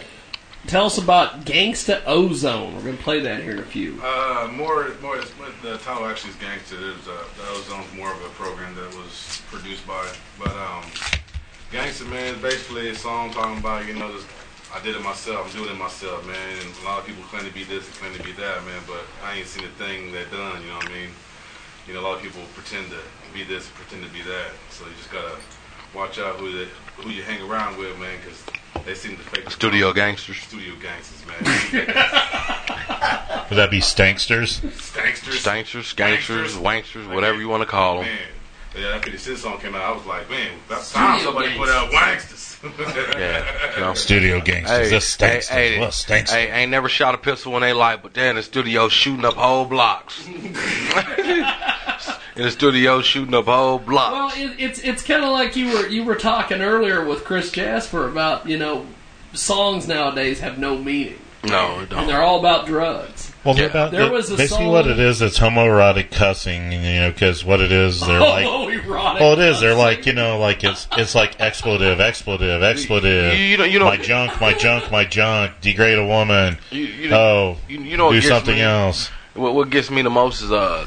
tell 0.66 0.86
us 0.86 0.98
about 0.98 1.44
Gangsta 1.44 2.02
Ozone. 2.06 2.74
We're 2.74 2.82
gonna 2.82 2.96
play 2.96 3.20
that 3.20 3.42
here 3.42 3.52
in 3.52 3.58
a 3.58 3.62
few. 3.62 4.00
Uh, 4.02 4.48
more, 4.52 4.92
more. 5.00 5.18
The 5.62 5.78
title 5.78 6.06
actually 6.06 6.30
is 6.30 6.36
Gangster. 6.36 6.76
There's 6.80 7.08
uh, 7.08 7.24
the 7.36 7.42
Ozone's 7.52 7.92
more 7.94 8.12
of 8.12 8.24
a 8.24 8.28
program 8.30 8.74
that 8.76 8.94
was 8.96 9.42
produced 9.50 9.86
by, 9.86 10.06
but 10.38 10.52
um, 10.56 10.84
Gangster 11.70 12.04
man 12.06 12.34
is 12.34 12.42
basically 12.42 12.88
a 12.90 12.94
song 12.94 13.32
talking 13.32 13.58
about 13.58 13.86
you 13.86 13.94
know 13.94 14.18
I 14.74 14.82
did 14.82 14.96
it 14.96 15.02
myself. 15.02 15.46
I'm 15.46 15.52
doing 15.56 15.74
it 15.74 15.78
myself, 15.78 16.26
man. 16.26 16.58
And 16.58 16.74
a 16.82 16.84
lot 16.84 16.98
of 16.98 17.06
people 17.06 17.22
claim 17.24 17.44
to 17.46 17.54
be 17.54 17.64
this 17.64 17.86
and 17.86 17.94
claim 17.94 18.14
to 18.14 18.22
be 18.22 18.32
that, 18.32 18.64
man. 18.66 18.82
But 18.86 19.06
I 19.22 19.36
ain't 19.38 19.46
seen 19.46 19.64
a 19.64 19.74
thing 19.78 20.12
that 20.12 20.30
done. 20.30 20.62
You 20.62 20.68
know 20.68 20.82
what 20.82 20.90
I 20.90 20.94
mean? 20.94 21.10
You 21.86 21.94
know, 21.94 22.00
a 22.00 22.04
lot 22.04 22.16
of 22.16 22.22
people 22.22 22.42
pretend 22.54 22.90
to 22.90 22.98
be 23.32 23.44
this, 23.44 23.68
pretend 23.68 24.02
to 24.02 24.10
be 24.10 24.22
that. 24.22 24.50
So 24.70 24.84
you 24.86 24.92
just 24.96 25.12
gotta 25.12 25.36
watch 25.94 26.18
out 26.18 26.36
who 26.36 26.52
the, 26.52 26.64
who 26.96 27.10
you 27.10 27.22
hang 27.22 27.42
around 27.48 27.78
with, 27.78 27.98
man, 27.98 28.18
because 28.18 28.84
they 28.84 28.94
seem 28.94 29.16
to 29.16 29.22
fake. 29.22 29.50
Studio 29.50 29.88
song. 29.88 29.96
gangsters. 29.96 30.36
Studio 30.38 30.74
gangsters, 30.80 31.26
man. 31.26 31.38
Would 33.50 33.56
that 33.56 33.70
be 33.70 33.80
Stanksters? 33.80 34.60
Stanksters. 34.60 35.42
Stanksters, 35.42 35.96
gangsters, 35.96 36.54
wanksters, 36.56 37.12
whatever 37.12 37.38
you 37.38 37.48
want 37.48 37.62
to 37.62 37.68
call 37.68 37.96
them. 37.96 38.06
Man, 38.06 38.18
yeah, 38.76 38.88
after 38.88 39.10
the 39.10 39.18
Sid 39.18 39.38
song 39.38 39.58
came 39.58 39.74
out, 39.74 39.82
I 39.82 39.92
was 39.92 40.04
like, 40.06 40.28
man, 40.30 40.52
that's 40.68 40.92
time 40.92 41.20
somebody 41.20 41.56
put 41.56 41.68
out 41.68 41.90
wanksters. 41.90 42.42
Yeah, 43.18 43.44
you 43.74 43.80
know. 43.82 43.92
Studio 43.92 44.40
gangsters. 44.40 44.90
That's 44.90 45.16
Stanksters. 45.16 45.48
Hey, 45.50 45.78
What, 45.80 45.90
Stanksters? 45.90 46.30
hey, 46.30 46.50
ain't 46.50 46.70
never 46.70 46.88
shot 46.88 47.14
a 47.14 47.18
pistol 47.18 47.52
when 47.52 47.60
they 47.60 47.74
like, 47.74 48.02
but 48.02 48.14
then 48.14 48.30
in 48.30 48.36
the 48.36 48.42
studio 48.42 48.88
shooting 48.88 49.26
up 49.26 49.34
whole 49.34 49.66
blocks. 49.66 50.26
in 50.26 50.34
the 52.36 52.50
studio 52.50 53.02
shooting 53.02 53.34
up 53.34 53.44
whole 53.44 53.78
blocks. 53.78 54.36
Well, 54.36 54.50
it, 54.50 54.58
it's 54.58 54.78
it's 54.78 55.02
kind 55.02 55.24
of 55.24 55.32
like 55.32 55.56
you 55.56 55.74
were 55.74 55.86
you 55.88 56.04
were 56.04 56.14
talking 56.14 56.62
earlier 56.62 57.04
with 57.04 57.24
Chris 57.24 57.50
Jasper 57.52 58.08
about 58.08 58.48
you 58.48 58.56
know 58.56 58.86
songs 59.34 59.86
nowadays 59.86 60.40
have 60.40 60.58
no 60.58 60.78
meaning 60.78 61.18
no, 61.44 61.80
it 61.80 61.90
don't. 61.90 62.00
And 62.00 62.08
they're 62.08 62.22
all 62.22 62.38
about 62.38 62.66
drugs. 62.66 63.23
Well, 63.44 63.54
they're 63.54 63.68
about, 63.68 63.90
There 63.90 64.10
was 64.10 64.30
a 64.30 64.36
basically 64.36 64.64
song- 64.64 64.72
what 64.72 64.86
it 64.86 64.98
is. 64.98 65.20
It's 65.20 65.38
homoerotic 65.38 66.10
cussing, 66.10 66.72
you 66.72 66.78
know, 66.80 67.10
because 67.10 67.44
what 67.44 67.60
it 67.60 67.70
is, 67.70 68.00
they're 68.00 68.18
like, 68.20 68.46
Homoerotic 68.46 69.20
well, 69.20 69.32
it 69.34 69.38
is. 69.40 69.60
They're 69.60 69.74
like, 69.74 70.06
you 70.06 70.14
know, 70.14 70.38
like 70.38 70.64
it's 70.64 70.88
it's 70.96 71.14
like 71.14 71.38
expletive, 71.40 72.00
expletive, 72.00 72.62
expletive. 72.62 73.38
You- 73.38 73.44
you 73.44 73.56
know- 73.58 73.64
you 73.64 73.78
know- 73.78 73.84
my 73.84 73.96
junk, 73.98 74.40
my 74.40 74.54
junk, 74.54 74.90
my 74.90 75.04
junk. 75.04 75.60
Degrade 75.60 75.98
a 75.98 76.06
woman. 76.06 76.56
You, 76.70 76.84
you, 76.84 77.14
oh, 77.14 77.56
you, 77.68 77.80
you 77.80 77.96
know 77.96 78.10
do 78.12 78.20
something 78.22 78.54
me? 78.54 78.62
else. 78.62 79.10
What, 79.34 79.54
what 79.54 79.68
gets 79.70 79.90
me 79.90 80.00
the 80.02 80.10
most 80.10 80.40
is 80.40 80.50
uh, 80.52 80.86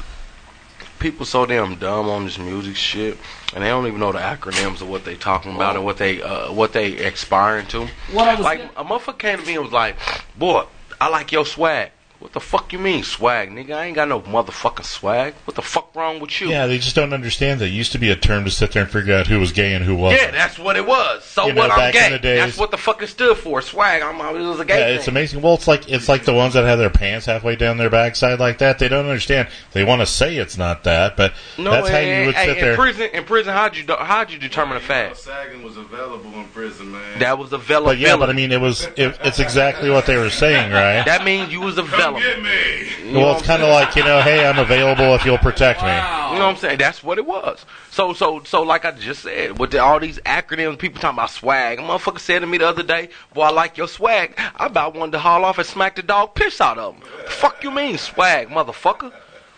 people 0.98 1.26
so 1.26 1.46
damn 1.46 1.76
dumb 1.76 2.08
on 2.08 2.24
this 2.24 2.38
music 2.38 2.74
shit, 2.76 3.16
and 3.54 3.62
they 3.62 3.68
don't 3.68 3.86
even 3.86 4.00
know 4.00 4.10
the 4.10 4.18
acronyms 4.18 4.80
of 4.80 4.88
what 4.88 5.04
they 5.04 5.14
talking 5.14 5.54
about 5.54 5.76
and 5.76 5.84
what 5.84 5.98
they 5.98 6.20
uh, 6.22 6.50
what 6.52 6.72
they 6.72 6.96
aspiring 7.06 7.66
to. 7.68 7.86
What 8.10 8.26
I 8.26 8.34
was 8.34 8.44
like 8.44 8.62
a 8.76 8.84
motherfucker 8.84 9.18
came 9.18 9.38
to 9.38 9.46
me 9.46 9.54
and 9.54 9.62
was 9.64 9.72
like, 9.72 9.96
"Boy, 10.36 10.64
I 11.00 11.08
like 11.08 11.30
your 11.30 11.46
swag." 11.46 11.90
What 12.20 12.32
the 12.32 12.40
fuck 12.40 12.72
you 12.72 12.80
mean 12.80 13.04
swag, 13.04 13.48
nigga? 13.50 13.76
I 13.76 13.84
ain't 13.84 13.94
got 13.94 14.08
no 14.08 14.20
motherfucking 14.20 14.84
swag. 14.84 15.34
What 15.44 15.54
the 15.54 15.62
fuck 15.62 15.94
wrong 15.94 16.18
with 16.18 16.40
you? 16.40 16.48
Yeah, 16.48 16.66
they 16.66 16.78
just 16.78 16.96
don't 16.96 17.12
understand 17.12 17.60
that 17.60 17.66
it 17.66 17.68
used 17.68 17.92
to 17.92 17.98
be 17.98 18.10
a 18.10 18.16
term 18.16 18.44
to 18.44 18.50
sit 18.50 18.72
there 18.72 18.82
and 18.82 18.90
figure 18.90 19.14
out 19.14 19.28
who 19.28 19.38
was 19.38 19.52
gay 19.52 19.72
and 19.72 19.84
who 19.84 19.94
wasn't. 19.94 20.22
Yeah, 20.22 20.30
that's 20.32 20.58
what 20.58 20.74
it 20.74 20.84
was. 20.84 21.22
So 21.24 21.46
You 21.46 21.52
know, 21.52 21.60
what? 21.62 21.70
I'm 21.70 21.76
back 21.78 21.94
in 21.94 22.00
gay. 22.02 22.10
the 22.10 22.18
days- 22.18 22.40
that's 22.40 22.58
what 22.58 22.72
the 22.72 22.76
fuck 22.76 23.00
it 23.04 23.06
stood 23.06 23.36
for. 23.36 23.62
Swag. 23.62 24.02
I'm. 24.02 24.18
It 24.34 24.40
was 24.48 24.58
a 24.58 24.64
gay 24.64 24.80
Yeah, 24.80 24.86
thing. 24.86 24.96
it's 24.96 25.06
amazing. 25.06 25.42
Well, 25.42 25.54
it's 25.54 25.68
like 25.68 25.88
it's 25.88 26.08
like 26.08 26.24
the 26.24 26.34
ones 26.34 26.54
that 26.54 26.64
have 26.64 26.80
their 26.80 26.90
pants 26.90 27.26
halfway 27.26 27.54
down 27.54 27.76
their 27.76 27.88
backside 27.88 28.40
like 28.40 28.58
that. 28.58 28.80
They 28.80 28.88
don't 28.88 29.06
understand. 29.06 29.46
They 29.72 29.84
want 29.84 30.00
to 30.00 30.06
say 30.06 30.36
it's 30.38 30.58
not 30.58 30.82
that, 30.84 31.16
but 31.16 31.34
No, 31.56 31.70
that's 31.70 31.88
how 31.88 31.98
you 31.98 32.26
would 32.26 32.34
hey, 32.34 32.46
sit 32.46 32.58
in 32.58 32.64
there. 32.64 32.74
prison. 32.74 33.10
In 33.12 33.24
prison, 33.26 33.52
how'd 33.52 33.76
you 33.76 33.84
how'd 33.96 34.32
you 34.32 34.40
determine 34.40 34.76
a 34.76 34.80
fact? 34.80 35.18
Sagging 35.18 35.62
was 35.62 35.76
available 35.76 36.32
in 36.34 36.46
prison, 36.48 36.90
man. 36.90 37.20
That 37.20 37.38
was 37.38 37.52
availability. 37.52 38.02
But 38.02 38.08
yeah, 38.08 38.16
but 38.16 38.28
I 38.28 38.32
mean, 38.32 38.50
it 38.50 38.60
was 38.60 38.86
it, 38.96 39.16
it's 39.22 39.38
exactly 39.38 39.88
what 39.88 40.06
they 40.06 40.16
were 40.16 40.30
saying, 40.30 40.72
right? 40.72 41.04
That 41.04 41.24
means 41.24 41.52
you 41.52 41.60
was 41.60 41.78
available. 41.78 42.07
Get 42.16 42.42
me. 42.42 43.14
well, 43.14 43.36
it's 43.36 43.46
kind 43.46 43.62
of 43.62 43.68
like 43.68 43.94
you 43.96 44.04
know, 44.04 44.20
hey, 44.20 44.46
I'm 44.46 44.58
available 44.58 45.14
if 45.14 45.24
you'll 45.24 45.38
protect 45.38 45.82
me. 45.82 45.88
You 45.88 46.38
know 46.38 46.46
what 46.46 46.54
I'm 46.54 46.56
saying? 46.56 46.78
That's 46.78 47.02
what 47.02 47.18
it 47.18 47.26
was. 47.26 47.64
So, 47.90 48.12
so, 48.12 48.42
so, 48.44 48.62
like 48.62 48.84
I 48.84 48.92
just 48.92 49.22
said, 49.22 49.58
with 49.58 49.70
the, 49.70 49.82
all 49.82 49.98
these 49.98 50.18
acronyms, 50.20 50.78
people 50.78 51.00
talking 51.00 51.16
about 51.16 51.30
swag. 51.30 51.78
A 51.78 51.82
motherfucker 51.82 52.20
said 52.20 52.40
to 52.40 52.46
me 52.46 52.58
the 52.58 52.68
other 52.68 52.82
day, 52.82 53.08
"Boy, 53.34 53.42
I 53.42 53.50
like 53.50 53.76
your 53.76 53.88
swag." 53.88 54.34
I 54.36 54.66
about 54.66 54.94
wanted 54.94 55.12
to 55.12 55.18
haul 55.18 55.44
off 55.44 55.58
and 55.58 55.66
smack 55.66 55.96
the 55.96 56.02
dog 56.02 56.34
piss 56.34 56.60
out 56.60 56.78
of 56.78 56.94
him. 56.94 57.02
fuck 57.26 57.62
you 57.64 57.70
mean 57.70 57.98
swag, 57.98 58.48
motherfucker? 58.48 59.12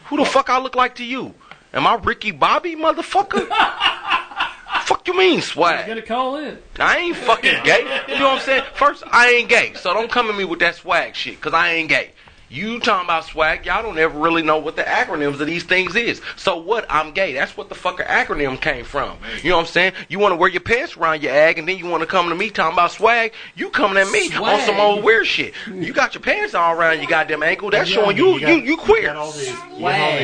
Who 0.07 0.17
the 0.17 0.25
fuck 0.25 0.51
I 0.51 0.59
look 0.59 0.75
like 0.75 0.97
to 0.97 1.05
you? 1.05 1.35
Am 1.73 1.87
I 1.87 1.95
Ricky 1.95 2.33
Bobby, 2.33 2.75
motherfucker? 2.75 3.47
fuck 4.83 5.07
you 5.07 5.17
mean 5.17 5.41
swag? 5.41 5.87
You 5.87 5.95
Gonna 5.95 6.07
call 6.07 6.37
in. 6.37 6.59
I 6.79 6.99
ain't 6.99 7.17
fucking 7.17 7.63
gay. 7.65 8.03
You 8.09 8.19
know 8.19 8.31
what 8.31 8.39
I'm 8.39 8.41
saying? 8.41 8.65
First, 8.75 9.05
I 9.11 9.29
ain't 9.31 9.49
gay, 9.49 9.75
so 9.75 9.95
don't 9.95 10.11
come 10.11 10.29
at 10.29 10.37
me 10.37 10.45
with 10.45 10.59
that 10.61 10.77
swag 10.77 11.15
shit, 11.15 11.41
cause 11.41 11.55
I 11.55 11.71
ain't 11.75 11.89
gay. 11.89 12.11
You 12.53 12.81
talking 12.81 13.07
about 13.07 13.27
swag? 13.27 13.65
Y'all 13.65 13.81
don't 13.81 13.97
ever 13.97 14.19
really 14.19 14.43
know 14.43 14.59
what 14.59 14.75
the 14.75 14.83
acronyms 14.83 15.41
of 15.41 15.47
these 15.47 15.63
things 15.63 15.95
is. 15.95 16.21
So 16.35 16.57
what? 16.57 16.85
I'm 16.91 17.13
gay. 17.13 17.33
That's 17.33 17.57
what 17.57 17.69
the 17.69 17.77
fucker 17.77 18.05
acronym 18.05 18.61
came 18.61 18.85
from. 18.85 19.19
You 19.45 19.51
know 19.51 19.59
what 19.59 19.63
I'm 19.63 19.69
saying? 19.69 19.93
You 20.09 20.19
want 20.19 20.33
to 20.33 20.37
wear 20.37 20.49
your 20.49 20.61
pants 20.61 20.97
around 20.97 21.23
your 21.23 21.33
ag, 21.33 21.61
and 21.61 21.69
then 21.69 21.79
you 21.79 21.87
want 21.87 22.01
to 22.01 22.09
come 22.09 22.29
to 22.29 22.35
me 22.35 22.51
talking 22.51 22.73
about 22.73 22.91
swag. 22.91 23.35
You 23.55 23.71
coming 23.71 23.99
at 23.99 24.11
me 24.11 24.35
on 24.35 24.61
some 24.63 24.81
old 24.81 25.05
weird 25.05 25.29
shit. 25.29 25.55
You 25.73 25.93
got 25.93 26.15
your 26.15 26.23
pants 26.23 26.53
all 26.55 26.75
around 26.75 26.99
your 26.99 27.07
goddamn 27.07 27.45
ankle. 27.45 27.71
That's 27.71 27.89
showing 27.89 28.17
you 28.17 28.39
you 28.39 28.57
you 28.57 28.77
queer. 28.77 29.03
You 29.03 29.07
got 29.07 29.17
all 29.17 29.31
these 29.31 29.51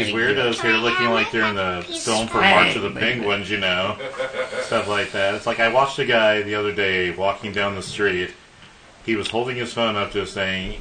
weirdos 0.09 0.61
here 0.61 0.73
looking 0.73 1.11
like 1.11 1.31
they're 1.31 1.45
in 1.45 1.55
the 1.55 1.85
film 1.87 2.27
for 2.27 2.41
March 2.41 2.75
of 2.75 2.83
the 2.83 2.91
Penguins, 2.91 3.49
you 3.49 3.59
know, 3.59 3.97
stuff 4.63 4.89
like 4.89 5.13
that. 5.13 5.37
It's 5.37 5.47
like 5.47 5.61
I 5.61 5.69
watched 5.69 6.01
a 6.01 6.05
guy 6.05 6.43
the 6.43 6.57
other 6.57 6.73
day 6.73 7.15
walking 7.15 7.53
down 7.53 7.77
the 7.77 7.83
street. 7.83 8.31
He 9.05 9.15
was 9.15 9.29
holding 9.29 9.55
his 9.57 9.73
phone 9.73 9.95
up 9.95 10.11
to 10.11 10.23
his 10.23 10.35
thing, 10.35 10.81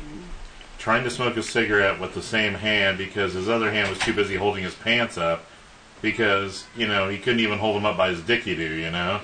trying 0.86 1.03
to 1.03 1.09
smoke 1.09 1.36
a 1.36 1.41
cigarette 1.41 1.99
with 1.99 2.13
the 2.13 2.21
same 2.21 2.53
hand 2.53 2.95
because 2.95 3.33
his 3.33 3.49
other 3.49 3.71
hand 3.71 3.89
was 3.89 3.97
too 3.97 4.13
busy 4.13 4.36
holding 4.36 4.63
his 4.63 4.75
pants 4.75 5.17
up 5.17 5.43
because 5.99 6.63
you 6.77 6.88
know 6.88 7.09
he 7.09 7.17
couldn't 7.17 7.39
even 7.39 7.57
hold 7.57 7.75
them 7.75 7.88
up 7.88 7.97
by 7.97 8.11
his 8.11 8.21
dicky 8.21 8.55
do, 8.55 8.71
you 8.75 8.91
know. 8.91 9.19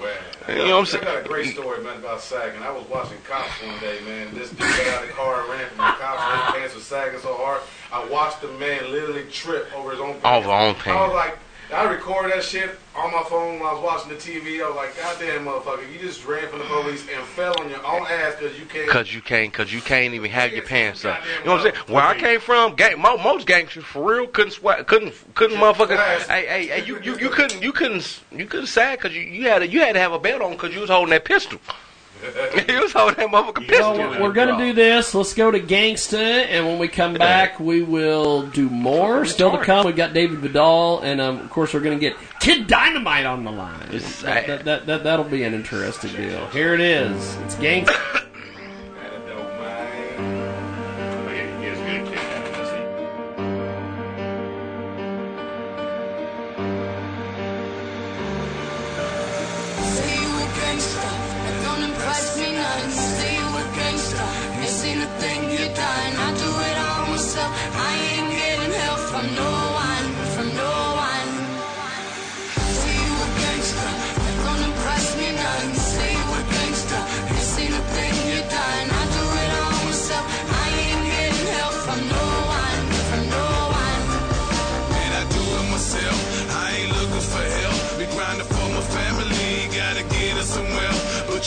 You 0.50 0.56
know 0.56 0.80
what 0.80 0.92
I'm 0.96 1.02
I 1.02 1.06
got 1.06 1.24
a 1.24 1.28
great 1.28 1.54
story, 1.54 1.84
man, 1.84 2.00
about 2.00 2.20
sagging. 2.20 2.64
I 2.64 2.72
was 2.72 2.84
watching 2.90 3.20
cops 3.30 3.62
one 3.62 3.80
day, 3.80 4.00
man. 4.06 4.34
This 4.34 4.50
dude 4.50 4.58
got 4.58 4.88
out 4.88 5.04
of 5.04 5.10
the 5.10 5.14
car 5.14 5.42
and 5.42 5.50
ran 5.52 5.68
from 5.70 5.78
the 5.78 5.84
cops. 5.84 6.24
and 6.24 6.42
His 6.42 6.56
pants 6.56 6.74
were 6.74 6.82
sagging 6.82 7.20
so 7.20 7.36
hard. 7.36 7.62
I 7.94 8.10
watched 8.10 8.42
the 8.42 8.48
man 8.54 8.92
literally 8.92 9.26
trip 9.26 9.72
over 9.76 9.92
his 9.92 10.00
own 10.00 10.20
pants. 10.20 10.26
Over 10.26 10.50
own 10.50 10.60
I 10.64 10.74
was 10.74 10.82
pants. 10.82 11.14
like, 11.14 11.38
I 11.74 11.86
recorded 11.86 12.34
that 12.34 12.44
shit 12.44 12.70
on 12.98 13.14
my 13.14 13.24
phone 13.24 13.60
when 13.60 13.70
I 13.70 13.72
was 13.74 13.82
watching 13.82 14.10
the 14.10 14.18
TV. 14.18 14.62
I 14.62 14.68
was 14.68 14.76
like, 14.76 14.98
God 14.98 15.16
damn, 15.20 15.46
motherfucker, 15.46 15.90
you 15.92 16.00
just 16.00 16.26
ran 16.26 16.50
from 16.50 16.60
the 16.60 16.66
police 16.66 17.08
and 17.10 17.26
fell 17.26 17.58
on 17.62 17.70
your 17.70 17.86
own 17.86 18.06
ass 18.08 18.36
because 18.38 18.60
you 18.60 18.66
can't. 18.66 18.90
Cause 18.90 19.14
you 19.14 19.22
can't, 19.22 19.54
cause 19.54 19.72
you 19.72 19.80
can't 19.80 20.14
even 20.14 20.30
have 20.32 20.52
your 20.52 20.64
pants 20.64 21.06
up. 21.06 21.22
You 21.40 21.46
know 21.46 21.56
what 21.56 21.66
I'm 21.66 21.74
saying? 21.74 21.86
Where 21.88 22.04
I 22.04 22.18
came 22.18 22.42
from, 22.42 22.76
gang, 22.76 23.00
mo, 23.00 23.16
most 23.18 23.48
gangsters 23.48 23.86
for 23.86 24.04
real 24.04 24.28
couldn't 24.28 24.52
sweat, 24.52 24.86
couldn't, 24.86 25.14
couldn't 25.34 25.58
motherfucker. 25.58 25.96
Hey, 26.28 26.46
hey, 26.46 26.68
hey, 26.68 26.86
you, 26.86 27.02
you, 27.02 27.18
you 27.18 27.30
couldn't, 27.30 27.64
you 27.64 27.72
couldn't, 27.72 28.22
you 28.32 28.46
couldn't 28.48 28.68
sag 28.68 29.00
cause 29.00 29.14
you, 29.14 29.22
you 29.22 29.48
had 29.48 29.60
to, 29.60 29.68
you 29.68 29.80
had 29.80 29.94
to 29.94 30.00
have 30.00 30.12
a 30.12 30.20
belt 30.20 30.42
on 30.42 30.58
cause 30.58 30.74
you 30.74 30.82
was 30.82 30.90
holding 30.90 31.12
that 31.12 31.24
pistol. 31.24 31.60
you 32.70 32.82
was 32.82 32.92
holding 32.92 33.32
that 33.32 33.56
pistol. 33.56 33.94
Well, 33.94 34.10
we're, 34.12 34.22
we're 34.22 34.34
gonna 34.34 34.58
do 34.58 34.74
this. 34.74 35.14
Let's 35.14 35.34
go 35.34 35.52
to 35.52 35.60
Gangsta, 35.60 36.46
and 36.48 36.66
when 36.66 36.80
we 36.80 36.88
come 36.88 37.14
back, 37.14 37.60
we 37.60 37.82
will 37.82 38.44
do 38.48 38.70
more. 38.70 39.26
Still 39.26 39.52
to 39.52 39.64
come, 39.64 39.86
we've 39.86 39.96
got 39.96 40.14
David 40.14 40.40
Vidal, 40.40 41.02
and 41.02 41.20
um, 41.20 41.40
of 41.40 41.50
course, 41.50 41.74
we're 41.74 41.82
gonna 41.82 41.98
get 41.98 42.16
Kid 42.40 42.68
Dynamite 42.68 43.26
on 43.26 43.44
the 43.44 43.52
line. 43.52 43.90
That, 43.90 44.48
that, 44.48 44.66
that, 44.66 44.86
that, 44.86 45.04
that'll 45.04 45.26
be 45.26 45.44
an 45.44 45.54
interesting 45.54 46.14
deal. 46.14 46.46
Here 46.48 46.74
it 46.74 46.82
is. 46.82 47.36
It's 47.38 47.56
Gangsta. 47.56 48.28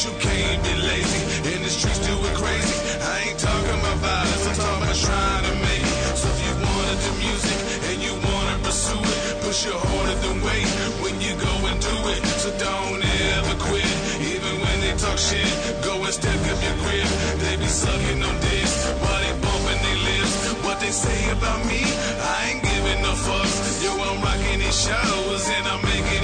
you 0.05 0.11
can't 0.19 0.63
be 0.63 0.75
lazy. 0.83 1.34
It, 9.67 9.71
push 9.71 9.73
your 9.73 9.81
harder 9.81 10.15
than 10.21 10.43
wait 10.43 10.67
when 11.03 11.21
you 11.21 11.35
go 11.37 11.53
and 11.69 11.81
do 11.81 11.97
it. 12.11 12.25
So 12.41 12.51
don't 12.59 13.03
ever 13.03 13.57
quit. 13.61 13.87
Even 14.21 14.61
when 14.61 14.81
they 14.81 14.95
talk 14.97 15.19
shit, 15.19 15.49
go 15.85 16.03
and 16.03 16.13
step 16.13 16.35
up 16.35 16.63
your 16.63 16.77
grip. 16.85 17.09
They 17.39 17.57
be 17.57 17.67
sucking 17.67 18.23
on 18.23 18.35
dicks 18.41 18.87
while 19.01 19.21
they 19.21 19.33
bumping 19.41 19.81
their 19.83 20.01
lips. 20.09 20.53
What 20.65 20.81
they 20.81 20.91
say 20.91 21.31
about 21.31 21.65
me, 21.67 21.83
I 21.85 22.53
ain't 22.53 22.63
giving 22.63 23.03
no 23.03 23.13
fucks. 23.13 23.83
Yo, 23.85 23.93
I'm 23.93 24.21
rocking 24.23 24.61
these 24.61 24.81
shows 24.81 25.49
and 25.49 25.67
I'm 25.67 25.83
making 25.83 26.24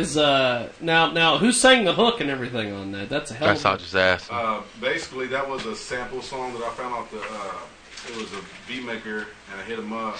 is 0.00 0.16
uh 0.16 0.72
now 0.80 1.10
now 1.12 1.38
who 1.38 1.52
sang 1.52 1.84
the 1.84 1.92
hook 1.94 2.20
and 2.20 2.30
everything 2.30 2.72
on 2.72 2.92
that? 2.92 3.08
That's 3.08 3.30
a 3.30 3.34
hell 3.34 3.48
That's 3.48 3.60
of 3.60 3.66
all 3.66 3.76
just 3.76 3.94
asked. 3.94 4.32
Uh, 4.32 4.60
basically, 4.80 5.26
that 5.28 5.48
was 5.48 5.64
a 5.66 5.76
sample 5.76 6.22
song 6.22 6.52
that 6.54 6.62
I 6.62 6.70
found 6.70 6.94
off 6.94 7.10
the. 7.10 7.18
Uh, 7.20 7.54
it 8.08 8.16
was 8.16 8.32
a 8.32 8.40
beat 8.66 8.82
maker, 8.82 9.18
and 9.52 9.60
I 9.60 9.62
hit 9.64 9.78
him 9.78 9.92
up, 9.92 10.16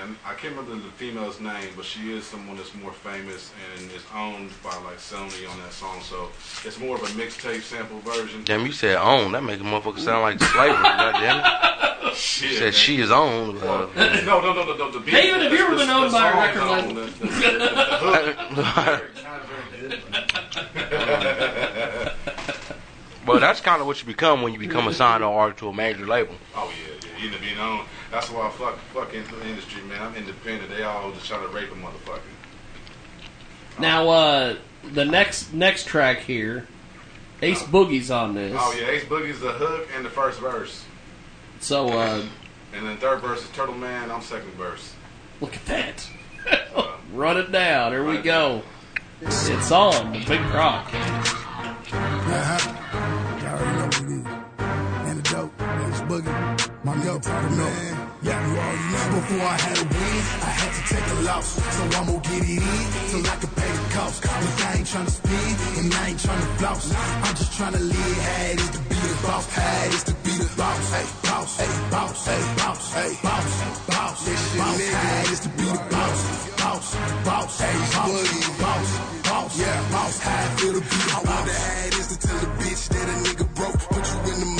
and 0.00 0.16
I 0.24 0.32
can't 0.32 0.56
remember 0.56 0.76
the 0.82 0.90
female's 0.92 1.38
name, 1.40 1.68
but 1.76 1.84
she 1.84 2.10
is 2.16 2.24
someone 2.24 2.56
that's 2.56 2.74
more 2.74 2.90
famous 2.90 3.52
and 3.76 3.92
is 3.92 4.02
owned 4.16 4.50
by 4.64 4.74
like 4.78 4.96
Sony 4.96 5.46
on 5.48 5.58
that 5.60 5.72
song. 5.74 6.00
So 6.00 6.30
it's 6.64 6.78
more 6.80 6.96
of 6.96 7.02
a 7.02 7.06
mixtape 7.08 7.60
sample 7.60 7.98
version. 8.00 8.44
Damn, 8.44 8.64
you 8.64 8.72
said 8.72 8.96
own. 8.96 9.32
That 9.32 9.44
make 9.44 9.60
a 9.60 9.62
motherfucker 9.62 9.98
sound 9.98 10.22
like 10.22 10.40
slavery. 10.40 10.82
goddamn 10.82 11.40
it. 11.44 12.14
Shit, 12.16 12.50
You 12.50 12.56
said 12.56 12.62
man. 12.64 12.72
she 12.72 13.00
is 13.02 13.10
owned. 13.10 13.58
Uh, 13.62 13.86
no, 14.24 14.40
no, 14.40 14.54
no, 14.54 14.64
no, 14.64 14.74
no. 14.76 14.90
The 14.90 15.00
beat, 15.00 15.10
David, 15.12 15.42
have 15.42 15.52
you 15.52 15.58
ever 15.58 15.76
been 15.76 15.90
owned 15.90 16.10
by 16.10 16.30
a 16.30 16.34
record 16.34 16.62
is 16.62 16.70
label? 16.70 16.88
on, 16.88 16.94
the- 16.94 17.10
the- 17.10 18.54
the 18.56 18.64
hook- 18.64 19.04
well, 23.26 23.40
that's 23.40 23.57
kind 23.68 23.82
of 23.82 23.86
what 23.86 24.00
you 24.00 24.06
become 24.06 24.40
when 24.40 24.54
you 24.54 24.58
become 24.58 24.88
assigned 24.88 25.22
an 25.22 25.28
artist 25.28 25.58
to 25.58 25.68
a 25.68 25.74
major 25.74 26.06
label. 26.06 26.34
Oh 26.56 26.70
yeah, 26.70 26.94
yeah. 27.02 27.22
You 27.22 27.30
know, 27.30 27.36
being 27.38 27.58
on. 27.58 27.84
That's 28.10 28.30
why 28.30 28.46
I 28.46 28.50
fuck, 28.50 28.78
fuck 28.94 29.12
into 29.12 29.34
the 29.34 29.46
industry, 29.46 29.82
man. 29.82 30.00
I'm 30.00 30.14
independent. 30.16 30.70
They 30.70 30.82
all 30.84 31.12
just 31.12 31.26
try 31.26 31.38
to 31.38 31.48
rape 31.48 31.70
a 31.70 31.74
motherfucker. 31.74 32.20
Now 33.78 34.08
uh 34.08 34.56
the 34.92 35.04
next 35.04 35.52
next 35.52 35.86
track 35.86 36.20
here, 36.20 36.66
Ace 37.42 37.62
Boogie's 37.62 38.10
on 38.10 38.34
this. 38.34 38.56
Oh 38.58 38.74
yeah, 38.78 38.88
Ace 38.88 39.04
Boogie's 39.04 39.40
the 39.40 39.52
hook 39.52 39.86
and 39.94 40.02
the 40.02 40.10
first 40.10 40.40
verse, 40.40 40.84
So 41.60 41.88
uh 41.90 42.22
and 42.72 42.86
then 42.86 42.96
third 42.96 43.20
verse 43.20 43.42
is 43.42 43.50
Turtle 43.50 43.74
Man. 43.74 44.10
I'm 44.10 44.22
second 44.22 44.52
verse. 44.52 44.94
look 45.42 45.54
at 45.54 45.66
that. 45.66 46.08
Run 47.12 47.36
it 47.36 47.52
down. 47.52 47.92
Here 47.92 48.04
we 48.04 48.16
go. 48.16 48.62
It's 49.20 49.70
on 49.70 50.12
the 50.12 50.24
big 50.24 50.40
rock. 50.54 50.90
Boogie, 56.08 56.32
my 56.84 56.94
nigga 56.96 57.20
Turtle 57.20 57.50
Man. 57.52 58.08
Yeah, 58.22 58.40
you 58.40 58.56
already 58.56 58.86
know. 58.92 59.20
Before 59.20 59.44
I 59.44 59.56
had 59.60 59.76
a 59.76 59.86
win, 59.92 60.18
I 60.40 60.52
had 60.56 60.72
to 60.72 60.82
take 60.88 61.04
a 61.04 61.16
loss. 61.28 61.48
So 61.76 61.82
I'm 61.84 62.06
gonna 62.08 62.24
get 62.24 62.42
it 62.48 62.64
in 62.64 62.86
till 63.12 63.24
I 63.28 63.36
can 63.36 63.52
pay 63.52 63.70
the 63.76 63.84
cost. 63.92 64.24
Look, 64.24 64.56
I 64.64 64.72
ain't 64.80 64.88
tryna 64.88 65.12
spin 65.12 65.52
and 65.78 65.92
I 65.92 66.08
ain't 66.08 66.18
tryna 66.18 66.48
floss. 66.56 66.84
I'm 66.96 67.34
just 67.36 67.52
tryna 67.60 67.82
live 67.84 68.18
how 68.24 68.52
it 68.52 68.56
is 68.56 68.70
to 68.72 68.80
be 68.88 68.96
the 69.04 69.18
boss. 69.20 69.44
How 69.52 69.84
it 69.84 69.94
is 69.94 70.04
to 70.08 70.14
be 70.24 70.32
the 70.32 70.48
boss. 70.56 70.84
Hey, 70.96 71.06
boss, 71.28 71.50
hey, 71.60 71.72
boss, 71.92 72.26
hey, 72.26 72.42
boss, 72.56 72.82
hey, 72.96 73.12
boss, 73.20 73.48
boss, 73.92 74.18
boss. 74.56 74.80
How 74.96 75.20
it 75.20 75.30
is 75.30 75.40
to 75.44 75.50
be 75.60 75.66
the 75.68 75.82
boss. 75.92 76.20
Boss, 76.56 76.86
boss, 77.28 77.52
hey, 77.60 77.76
boss, 77.92 78.16
boss, 78.56 78.88
boss, 79.28 79.60
yeah, 79.60 79.76
boss. 79.92 80.18
How 80.24 80.40
I 80.40 80.56
feel 80.56 80.72
to 80.72 80.80
be 80.80 80.96
the 81.04 81.20
boss. 81.20 81.20
I 81.20 81.36
wonder 81.36 81.52
how 81.52 81.86
it 81.86 81.94
is 82.00 82.06
to 82.12 82.16
tell 82.16 82.40
a 82.40 82.48
bitch 82.56 82.82
that 82.96 83.06
a 83.12 83.16
nigga 83.28 83.46
broke. 83.54 83.76
Put 83.92 84.04
you 84.08 84.18
in 84.32 84.40
the 84.40 84.50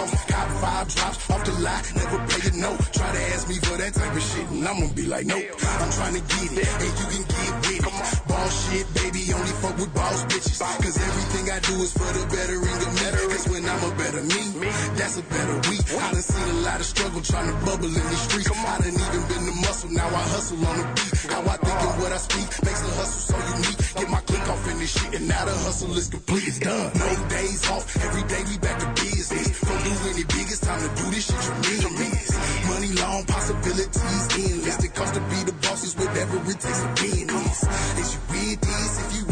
Cop 0.00 0.48
five 0.62 0.88
drops 0.88 1.30
off 1.30 1.44
the 1.44 1.52
lot, 1.60 1.92
never 1.94 2.18
pay 2.26 2.49
note. 2.60 2.80
Try 2.92 3.08
to 3.08 3.22
ask 3.32 3.48
me 3.48 3.56
for 3.56 3.76
that 3.80 3.92
type 3.94 4.14
of 4.14 4.22
shit, 4.22 4.46
and 4.52 4.68
I'm 4.68 4.80
gonna 4.80 4.94
be 4.94 5.06
like, 5.06 5.26
nope. 5.26 5.44
I'm 5.80 5.90
trying 5.90 6.14
to 6.14 6.20
get 6.20 6.50
it, 6.60 6.68
and 6.68 6.92
you 7.00 7.06
can 7.08 7.24
get 7.24 7.52
with 7.64 7.88
it. 7.88 8.28
Boss 8.28 8.52
shit, 8.68 8.86
baby, 8.94 9.22
only 9.32 9.54
fuck 9.64 9.76
with 9.80 9.92
boss 9.94 10.24
bitches. 10.28 10.60
Cause 10.60 10.96
everything 11.00 11.44
I 11.50 11.58
do 11.64 11.74
is 11.80 11.92
for 11.96 12.10
the 12.12 12.24
bettering 12.28 12.80
of 12.84 12.92
me. 12.92 13.06
Cause 13.32 13.46
when 13.48 13.64
I'm 13.64 13.82
a 13.82 13.90
better 13.96 14.22
me, 14.22 14.68
that's 14.94 15.16
a 15.16 15.24
better 15.24 15.56
we. 15.72 15.80
I 15.80 16.12
done 16.12 16.22
seen 16.22 16.48
a 16.56 16.58
lot 16.68 16.78
of 16.78 16.86
struggle 16.86 17.20
trying 17.22 17.48
to 17.48 17.56
bubble 17.64 17.88
in 17.88 18.06
the 18.12 18.18
streets. 18.28 18.50
I 18.52 18.78
done 18.78 18.94
even 18.94 19.22
been 19.32 19.44
the 19.48 19.56
muscle, 19.64 19.90
now 19.90 20.06
I 20.06 20.24
hustle 20.36 20.60
on 20.60 20.76
the 20.78 20.86
beat. 20.94 21.32
How 21.32 21.40
I 21.40 21.56
think 21.56 21.80
and 21.80 21.96
what 22.02 22.12
I 22.12 22.20
speak 22.20 22.48
makes 22.62 22.82
the 22.84 22.92
hustle 23.00 23.24
so 23.32 23.36
unique. 23.56 23.80
Get 23.96 24.08
my 24.10 24.20
click 24.28 24.46
off 24.48 24.62
in 24.68 24.78
this 24.78 24.92
shit, 24.92 25.14
and 25.16 25.28
now 25.28 25.44
the 25.44 25.56
hustle 25.64 25.96
is 25.96 26.08
complete. 26.08 26.46
It's 26.46 26.58
done. 26.60 26.92
No 26.94 27.08
days 27.28 27.62
off, 27.70 27.84
every 28.04 28.24
day 28.28 28.42
we 28.50 28.58
back 28.58 28.78
to 28.80 28.88
business. 29.00 29.48
Don't 29.60 29.82
do 29.84 29.92
any 30.12 30.24
big, 30.24 30.46
it's 30.52 30.60
time 30.60 30.80
to 30.80 30.90
do 31.00 31.10
this 31.10 31.24
shit 31.26 31.40
tremendous. 31.80 32.49
Money 32.68 32.92
long, 33.00 33.24
possibilities 33.26 34.28
endless. 34.38 34.76
The 34.76 34.88
cost 34.88 35.14
to 35.14 35.20
be 35.20 35.44
the 35.44 35.52
boss 35.62 35.84
is 35.84 35.96
whatever 35.96 36.36
it 36.38 36.60
takes 36.60 36.82
to 36.82 36.88
business. 36.94 37.64
Is 37.98 38.14
you 38.14 38.20
with 38.30 38.60
this? 38.60 38.92
If 39.00 39.16
you 39.16 39.29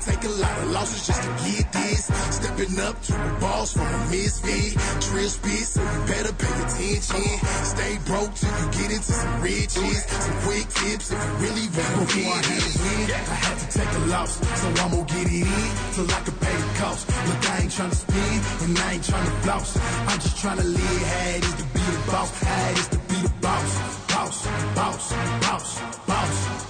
Take 0.00 0.24
a 0.24 0.28
lot 0.40 0.58
of 0.62 0.70
losses 0.70 1.06
just 1.06 1.22
to 1.22 1.28
get 1.44 1.72
this. 1.72 2.08
Stepping 2.32 2.80
up 2.80 2.96
to 3.02 3.12
the 3.12 3.36
boss 3.40 3.74
from 3.74 3.86
a 3.86 4.10
misfit. 4.10 4.72
Drill 5.04 5.28
spit, 5.28 5.66
so 5.68 5.82
you 5.82 6.00
better 6.08 6.32
pay 6.32 6.56
attention. 6.64 7.22
Stay 7.68 7.98
broke 8.08 8.32
till 8.34 8.48
you 8.48 8.66
get 8.72 8.90
into 8.96 9.12
some 9.12 9.42
riches. 9.42 10.04
Some 10.08 10.38
quick 10.48 10.68
tips 10.72 11.12
if 11.12 11.20
you 11.20 11.32
really 11.44 11.66
want 11.76 12.08
to 12.08 12.16
Before 12.16 12.32
I 12.32 12.42
had 12.48 12.64
a 12.64 12.72
win, 12.80 13.10
I 13.12 13.36
had 13.44 13.56
to 13.60 13.66
take 13.76 13.92
a 13.92 14.02
loss. 14.08 14.32
So 14.40 14.66
I'm 14.68 14.90
gonna 14.90 15.04
get 15.04 15.26
it 15.28 15.44
in 15.44 15.70
till 15.92 16.08
I 16.08 16.20
can 16.24 16.36
pay 16.40 16.56
the 16.56 16.68
cost. 16.80 17.02
Look, 17.28 17.50
I 17.50 17.58
ain't 17.60 17.72
tryna 17.72 17.94
spin 17.94 18.36
and 18.64 18.78
I 18.78 18.92
ain't 18.94 19.04
tryna 19.04 19.32
floss. 19.44 19.76
I'm 20.08 20.18
just 20.20 20.36
tryna 20.40 20.64
live 20.64 21.02
how 21.12 21.36
it 21.36 21.44
is 21.44 21.54
to 21.60 21.64
be 21.76 21.84
the 21.92 22.02
boss. 22.08 22.30
How 22.40 22.70
it 22.70 22.78
is 22.78 22.88
to 22.88 22.98
be 23.04 23.18
the 23.20 23.32
boss. 23.44 24.00
Boss, 24.08 24.46
boss, 24.74 25.12
boss, 25.44 25.80
boss, 26.06 26.36
boss, 26.60 26.69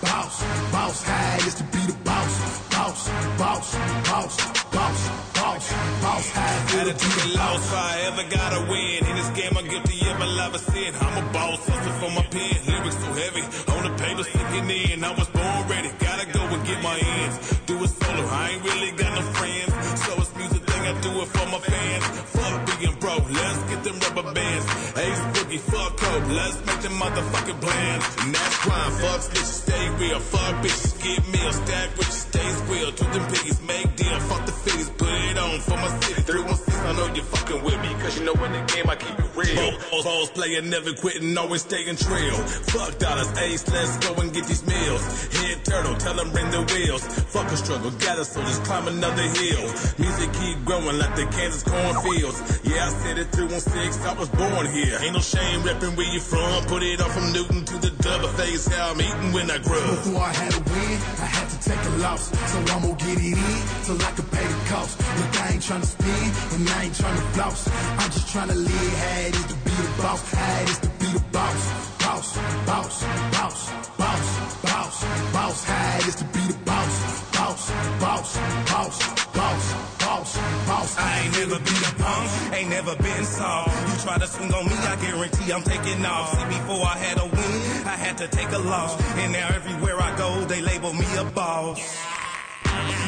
boss. 0.72 1.02
How 1.02 1.36
it 1.36 1.46
is 1.46 1.54
to 1.54 1.64
be 1.64 1.82
the 1.90 1.98
boss. 2.04 2.32
Boss, 2.70 3.08
boss, 3.38 3.74
boss, 4.08 4.34
boss, 4.72 4.96
boss, 5.34 5.66
boss. 6.02 6.26
To 6.70 6.78
to 6.78 6.94
be 6.94 7.10
the 7.30 7.38
boss. 7.38 7.64
if 7.64 7.74
I 7.74 7.92
ever 8.08 8.24
gotta 8.30 8.60
win. 8.70 9.06
In 9.06 9.16
this 9.16 9.30
game, 9.30 9.52
I'm 9.56 9.66
guilty 9.68 10.00
of 10.10 10.20
a 10.20 10.26
lot 10.26 10.54
of 10.54 10.60
sin. 10.60 10.94
I'm 11.00 11.16
a 11.22 11.32
boss, 11.32 11.66
hustle 11.68 11.92
for 12.00 12.10
my 12.16 12.24
pen. 12.34 12.56
Lyrics 12.66 12.96
so 12.96 13.08
heavy, 13.12 13.44
on 13.74 13.82
the 13.84 13.92
paper 14.02 14.24
sinking 14.24 14.70
in. 14.70 15.04
I 15.04 15.12
was 15.14 15.28
born 15.28 15.60
ready, 15.68 15.90
gotta 15.98 16.26
go 16.32 16.42
and 16.54 16.66
get 16.66 16.82
my 16.82 16.96
ends. 16.98 17.36
Do 17.66 17.74
it 17.84 17.88
solo, 17.88 18.24
I 18.26 18.50
ain't 18.50 18.64
really 18.64 18.92
got 18.92 19.12
no 19.14 19.22
friends. 19.38 19.72
So 20.04 20.10
it's 20.20 20.34
music 20.36 20.62
thing, 20.64 20.82
I 20.90 21.00
do 21.00 21.10
it 21.22 21.28
for 21.28 21.46
my 21.52 21.60
fans. 21.60 22.04
Fuck 22.34 22.80
being 22.80 22.96
broke, 22.98 23.30
let's 23.30 23.60
get 23.70 23.84
them 23.84 23.96
rubber 24.00 24.32
bands. 24.32 24.66
Ace 24.96 25.39
Boogie, 25.50 25.58
fuck 25.58 25.96
code, 25.96 26.28
let's 26.28 26.64
make 26.64 26.80
them 26.80 26.92
motherfucking 26.92 27.60
plans. 27.60 28.04
And 28.20 28.34
that's 28.34 28.56
crime, 28.58 28.92
fuck 28.92 29.20
snitches, 29.20 29.44
stay 29.44 29.90
real. 29.98 30.20
Fuck 30.20 30.54
bitches, 30.62 31.02
get 31.02 31.28
meals, 31.32 31.56
stack 31.56 31.96
riches, 31.96 32.14
stay 32.14 32.50
squeal. 32.52 32.92
To 32.92 33.04
them 33.04 33.26
piggies, 33.32 33.60
make 33.62 33.96
deal, 33.96 34.20
fuck 34.20 34.46
the 34.46 34.52
figures, 34.52 34.90
put 34.90 35.08
it 35.08 35.38
on 35.38 35.58
for 35.60 35.76
my 35.76 35.88
city. 36.00 36.22
316, 36.22 36.69
I 36.80 36.92
know 36.92 37.06
you're 37.14 37.24
fucking 37.24 37.62
with 37.62 37.80
me, 37.82 37.88
cause 38.00 38.18
you 38.18 38.24
know 38.24 38.34
in 38.44 38.52
the 38.52 38.62
game 38.72 38.88
I 38.88 38.96
keep 38.96 39.18
it 39.18 39.30
real. 39.36 39.70
Balls, 39.90 40.04
balls 40.04 40.30
playing, 40.30 40.70
never 40.70 40.92
quitting, 40.94 41.36
always 41.36 41.62
staying 41.62 41.96
trail. 41.96 42.36
Fuck 42.72 42.98
dollars, 42.98 43.30
ace, 43.38 43.68
let's 43.68 43.96
go 43.98 44.14
and 44.20 44.32
get 44.32 44.46
these 44.46 44.66
meals. 44.66 45.02
Head 45.34 45.64
turtle, 45.64 45.94
tell 45.96 46.14
them 46.14 46.30
bring 46.32 46.50
the 46.50 46.62
wheels. 46.72 47.04
Fuck 47.30 47.52
a 47.52 47.56
struggle, 47.56 47.90
gather 48.02 48.24
so 48.24 48.40
just 48.42 48.64
climb 48.64 48.88
another 48.88 49.22
hill. 49.22 49.62
Music 49.98 50.32
keep 50.32 50.64
growing 50.64 50.98
like 50.98 51.14
the 51.16 51.26
Kansas 51.36 51.62
cornfields. 51.62 52.60
Yeah, 52.64 52.86
I 52.86 52.88
said 52.88 53.18
it 53.18 53.28
316, 53.32 54.06
I 54.06 54.14
was 54.14 54.28
born 54.30 54.66
here. 54.72 54.98
Ain't 55.02 55.14
no 55.14 55.20
shame 55.20 55.60
repping 55.62 55.96
where 55.96 56.10
you 56.12 56.20
from. 56.20 56.64
Put 56.64 56.82
it 56.82 57.00
on 57.00 57.10
from 57.10 57.32
Newton 57.32 57.64
to 57.66 57.76
the 57.78 57.90
double 58.02 58.28
face, 58.40 58.66
how 58.66 58.92
I'm 58.92 59.00
eating 59.00 59.32
when 59.32 59.50
I 59.50 59.58
grow. 59.58 59.80
Before 60.00 60.22
I 60.22 60.32
had 60.32 60.54
a 60.54 60.62
win, 60.64 60.96
I 61.20 61.28
had 61.28 61.48
to 61.50 61.58
take 61.60 61.82
a 61.84 61.94
loss. 62.02 62.30
So 62.50 62.58
I'm 62.74 62.82
gonna 62.82 62.96
get 62.96 63.18
it 63.20 63.36
in 63.36 63.60
till 63.84 64.00
I 64.00 64.10
can 64.16 64.26
pay 64.32 64.46
the 64.46 64.58
cost. 64.72 64.98
Look, 64.98 65.40
I 65.40 65.52
ain't 65.52 65.62
tryna 65.62 65.84
spin 65.84 66.30
and 66.56 66.69
I 66.76 66.84
ain't 66.84 66.94
tryna 66.94 67.24
floss. 67.34 67.68
I'm 67.98 68.10
just 68.10 68.28
tryna 68.28 68.56
live 68.56 68.94
how 69.02 69.26
it 69.26 69.34
is 69.34 69.46
to 69.46 69.54
be 69.54 69.70
the 69.70 70.02
boss. 70.02 70.32
How 70.32 70.62
it 70.62 70.68
is 70.70 70.78
to 70.78 70.88
be 71.00 71.06
the 71.06 71.24
boss. 71.32 71.62
Boss, 71.98 72.36
boss, 72.66 73.04
boss, 73.34 73.70
boss, 73.98 74.26
boss, 74.62 75.04
boss. 75.32 75.64
How 75.64 75.98
it 75.98 76.06
is 76.08 76.16
to 76.16 76.24
be 76.24 76.40
the 76.40 76.58
boss. 76.64 76.94
Boss, 77.36 77.70
boss, 78.00 78.36
boss, 78.70 78.96
boss, 79.32 79.64
boss, 79.98 80.36
boss. 80.66 80.98
I 80.98 81.20
ain't 81.20 81.32
never 81.38 81.58
been 81.58 81.82
a 81.90 81.92
punk, 82.02 82.54
ain't 82.54 82.70
never 82.70 82.96
been 82.96 83.24
soft. 83.24 83.70
You 83.88 83.96
try 84.04 84.18
to 84.18 84.26
swing 84.26 84.52
on 84.52 84.66
me, 84.66 84.74
I 84.74 84.96
guarantee 84.96 85.52
I'm 85.52 85.62
taking 85.62 86.04
off. 86.04 86.38
See, 86.38 86.46
before 86.46 86.84
I 86.84 86.96
had 86.96 87.18
a 87.18 87.26
win, 87.26 87.86
I 87.86 87.96
had 87.96 88.18
to 88.18 88.28
take 88.28 88.50
a 88.52 88.58
loss. 88.58 89.00
And 89.16 89.32
now 89.32 89.48
everywhere 89.48 90.00
I 90.00 90.16
go, 90.16 90.44
they 90.44 90.60
label 90.60 90.92
me 90.92 91.06
a 91.16 91.24
boss. 91.24 92.09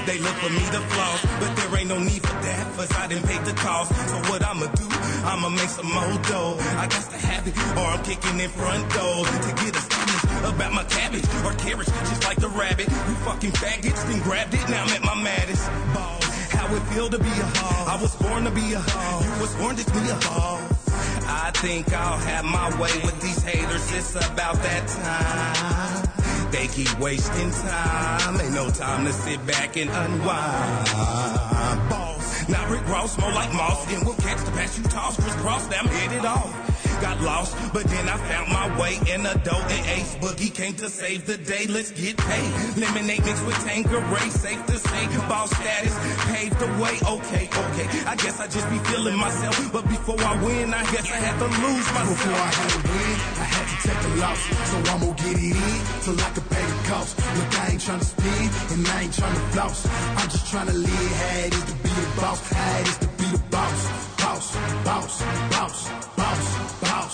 They 0.06 0.18
look 0.18 0.34
for 0.42 0.50
me 0.50 0.64
to 0.74 0.80
floss, 0.90 1.22
but 1.38 1.54
there 1.56 1.78
ain't 1.78 1.88
no 1.88 1.98
need 1.98 2.22
for 2.22 2.34
that, 2.42 2.74
cause 2.74 2.90
I 2.98 3.06
didn't 3.06 3.26
pay 3.26 3.38
the 3.44 3.52
cost. 3.54 3.94
So 4.10 4.16
what 4.30 4.42
I'ma 4.44 4.66
do? 4.74 4.86
I'ma 5.24 5.48
make 5.48 5.70
some 5.70 5.86
more 5.86 6.18
dough. 6.26 6.56
I 6.76 6.88
got 6.90 7.06
to 7.10 7.18
have 7.18 7.46
it, 7.46 7.56
or 7.78 7.86
I'm 7.86 8.02
kicking 8.02 8.40
in 8.40 8.50
front 8.50 8.82
door 8.92 9.24
to 9.24 9.50
get 9.62 9.76
established 9.76 10.26
about 10.42 10.72
my 10.72 10.84
cabbage 10.84 11.24
or 11.46 11.54
carrots, 11.54 11.90
just 12.10 12.24
like 12.24 12.38
the 12.38 12.48
rabbit. 12.48 12.88
You 12.90 13.14
fucking 13.22 13.52
faggots, 13.52 14.02
then 14.10 14.20
grabbed 14.22 14.54
it, 14.54 14.68
now 14.68 14.82
I'm 14.82 14.90
at 14.90 15.04
my 15.04 15.14
maddest. 15.22 15.70
Balls, 15.94 16.26
how 16.50 16.66
it 16.74 16.82
feel 16.90 17.08
to 17.08 17.18
be 17.18 17.30
a 17.30 17.48
hog. 17.62 17.88
I 17.88 18.02
was 18.02 18.16
born 18.16 18.44
to 18.44 18.50
be 18.50 18.72
a 18.74 18.80
hog. 18.80 19.24
You 19.24 19.40
was 19.40 19.54
born 19.54 19.76
to 19.76 19.84
be 19.92 20.02
a 20.10 20.18
hog. 20.26 20.60
I 21.30 21.52
think 21.54 21.92
I'll 21.94 22.18
have 22.18 22.44
my 22.44 22.68
way 22.80 22.92
with 23.04 23.20
these 23.20 23.42
haters. 23.42 23.86
It's 23.94 24.16
about 24.16 24.56
that 24.66 24.88
time. 24.88 26.21
They 26.52 26.66
keep 26.68 26.98
wasting 26.98 27.50
time. 27.50 28.38
Ain't 28.38 28.52
no 28.52 28.70
time 28.70 29.06
to 29.06 29.12
sit 29.12 29.44
back 29.46 29.78
and 29.78 29.88
unwind. 29.88 30.86
Boss, 31.88 32.46
not 32.46 32.68
Rick 32.68 32.86
Ross, 32.88 33.18
more 33.18 33.32
like 33.32 33.52
Moss. 33.54 33.90
And 33.90 34.04
we'll 34.04 34.16
catch 34.16 34.44
the 34.44 34.50
pass 34.50 34.76
you 34.76 34.84
toss. 34.84 35.18
Chris 35.18 35.34
Cross, 35.36 35.70
now 35.70 35.80
I'm 35.80 35.86
headed 35.86 36.26
off. 36.26 36.52
Got 37.02 37.20
lost, 37.20 37.56
but 37.74 37.82
then 37.82 38.08
I 38.08 38.16
found 38.30 38.46
my 38.52 38.80
way 38.80 38.94
in 39.12 39.26
a 39.26 39.34
dough 39.42 39.66
and 39.74 39.86
Ace 39.98 40.14
Boogie 40.22 40.54
came 40.54 40.74
to 40.74 40.88
save 40.88 41.26
the 41.26 41.36
day. 41.36 41.66
Let's 41.66 41.90
get 41.90 42.16
paid. 42.16 42.50
Lemonade 42.78 43.24
mixed 43.26 43.44
with 43.44 43.58
Tanqueray, 43.66 44.30
safe 44.30 44.64
to 44.66 44.78
say. 44.78 45.06
Boss 45.28 45.50
status 45.50 45.98
paved 46.30 46.58
the 46.60 46.70
way. 46.78 46.94
Okay, 47.02 47.50
okay. 47.50 47.86
I 48.06 48.14
guess 48.14 48.38
I 48.38 48.46
just 48.46 48.70
be 48.70 48.78
feeling 48.90 49.18
myself, 49.18 49.72
but 49.72 49.82
before 49.88 50.20
I 50.20 50.44
win, 50.44 50.72
I 50.72 50.82
guess 50.92 51.10
I 51.10 51.18
had 51.18 51.36
to 51.42 51.48
lose 51.66 51.86
myself. 51.90 52.22
Before 52.22 52.38
I 52.38 52.52
had 52.54 52.70
to 52.70 52.80
win, 52.86 53.16
I 53.34 53.46
had 53.50 53.66
to 53.66 53.76
take 53.82 54.02
a 54.06 54.12
loss. 54.22 54.40
So 54.70 54.76
I'm 54.78 55.00
gonna 55.02 55.18
get 55.26 55.36
it 55.42 55.58
in 55.58 55.78
till 56.06 56.18
I 56.22 56.30
can 56.30 56.46
pay 56.54 56.64
the 56.70 56.78
cost. 56.86 57.18
Look, 57.18 57.50
I 57.58 57.66
ain't 57.72 57.82
trying 57.82 57.98
to 57.98 58.06
spin 58.06 58.46
and 58.78 58.86
I 58.86 59.02
ain't 59.02 59.14
trying 59.14 59.34
to 59.34 59.44
floss. 59.50 59.86
I'm 59.90 60.28
just 60.30 60.46
trying 60.52 60.68
to 60.68 60.76
live 60.78 61.12
how 61.18 61.46
it 61.46 61.52
is 61.52 61.64
to 61.66 61.74
be 61.82 61.90
the 61.98 62.06
boss. 62.22 62.38
How 62.46 62.78
it 62.78 62.86
is 62.86 62.98
to 62.98 63.08
be 63.18 63.26
the 63.34 63.42
boss. 63.50 63.80
Boss, 64.22 64.54
boss, 64.86 65.22
boss, 65.50 65.88
boss, 66.16 66.21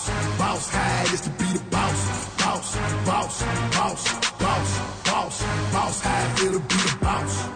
boss, 0.07 0.37
boss. 0.37 0.69
How 0.69 1.03
it 1.03 1.13
is 1.13 1.21
to 1.21 1.29
be 1.31 1.45
the 1.45 1.63
boss. 1.69 2.35
Boss, 2.37 2.75
boss, 3.05 3.43
boss, 3.73 4.37
boss, 4.39 5.03
boss, 5.03 5.43
boss. 5.71 6.01
How 6.01 6.25
it 6.25 6.39
feel 6.39 6.53
to 6.53 6.59
be 6.59 6.75
the 6.75 6.97
boss. 7.01 7.49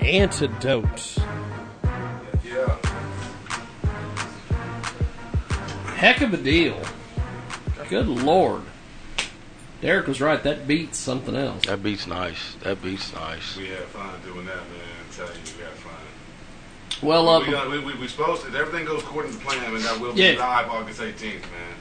Antidote. 0.00 1.18
Yeah. 2.44 2.76
Heck 5.96 6.20
of 6.20 6.32
a 6.32 6.36
deal. 6.36 6.80
Good 7.88 8.08
lord. 8.08 8.62
Derek 9.80 10.06
was 10.06 10.20
right. 10.20 10.42
That 10.42 10.66
beats 10.66 10.98
something 10.98 11.36
else. 11.36 11.66
That 11.66 11.82
beat's 11.82 12.06
nice. 12.06 12.54
That 12.62 12.82
beat's 12.82 13.12
nice. 13.14 13.56
We 13.56 13.68
had 13.68 13.84
fun 13.84 14.20
doing 14.24 14.46
that, 14.46 14.56
man. 14.56 15.05
I 15.16 15.24
tell 15.24 15.34
you, 15.34 15.42
we 15.56 15.64
had 15.64 15.72
fun. 15.72 15.94
Well, 17.02 17.28
uh, 17.28 17.40
we, 17.40 17.50
got, 17.50 17.70
we, 17.70 17.78
we, 17.78 17.94
we 17.94 18.08
supposed 18.08 18.42
to, 18.42 18.48
if 18.48 18.54
everything 18.54 18.86
goes 18.86 19.02
according 19.02 19.32
to 19.32 19.38
plan, 19.38 19.64
and 19.64 19.82
that 19.82 19.98
will 19.98 20.12
be 20.12 20.22
Yeah. 20.22 20.38
live 20.38 20.68
August 20.68 21.00
18th, 21.00 21.40
man. 21.40 21.74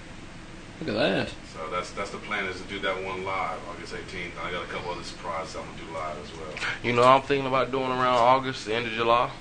Look 0.79 0.89
at 0.89 0.95
that. 0.95 1.29
So 1.53 1.69
that's 1.71 1.91
that's 1.91 2.09
the 2.11 2.17
plan 2.17 2.45
is 2.45 2.61
to 2.61 2.67
do 2.67 2.79
that 2.79 2.95
one 3.03 3.23
live 3.23 3.57
August 3.69 3.93
18th. 3.93 4.31
I 4.45 4.51
got 4.51 4.63
a 4.63 4.67
couple 4.67 4.91
other 4.91 5.03
surprises 5.03 5.55
I'm 5.55 5.63
gonna 5.63 5.77
do 5.77 5.93
live 5.93 6.17
as 6.21 6.37
well. 6.37 6.69
You 6.83 6.93
know, 6.93 7.03
I'm 7.03 7.21
thinking 7.21 7.47
about 7.47 7.71
doing 7.71 7.85
around 7.91 8.17
August, 8.17 8.65
the 8.65 8.75
end 8.75 8.87
of 8.87 8.91
July. 8.93 9.31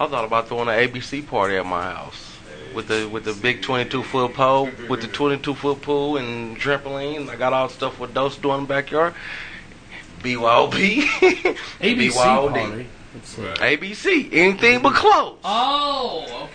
I 0.00 0.06
thought 0.06 0.24
about 0.24 0.46
throwing 0.46 0.68
an 0.68 0.74
ABC 0.78 1.26
party 1.26 1.56
at 1.56 1.66
my 1.66 1.82
house 1.82 2.36
with 2.72 2.86
the 2.86 3.08
with 3.08 3.24
the 3.24 3.32
big 3.34 3.62
22 3.62 4.04
foot 4.04 4.34
pole, 4.34 4.70
with 4.88 5.00
the 5.00 5.08
22 5.08 5.54
foot 5.54 5.82
pool 5.82 6.18
and 6.18 6.56
trampoline. 6.56 7.28
I 7.28 7.34
got 7.34 7.52
all 7.52 7.66
the 7.66 7.74
stuff 7.74 7.98
with 7.98 8.14
Dose 8.14 8.36
doing 8.36 8.58
in 8.58 8.62
the 8.62 8.68
backyard. 8.68 9.14
BYOB, 10.20 10.72
ABC 11.80 12.14
party. 12.14 12.86
Let's. 13.14 13.34
ABC, 13.36 14.28
anything 14.32 14.82
but 14.82 14.94
clothes. 14.94 15.38
Oh, 15.44 16.24
okay. 16.44 16.52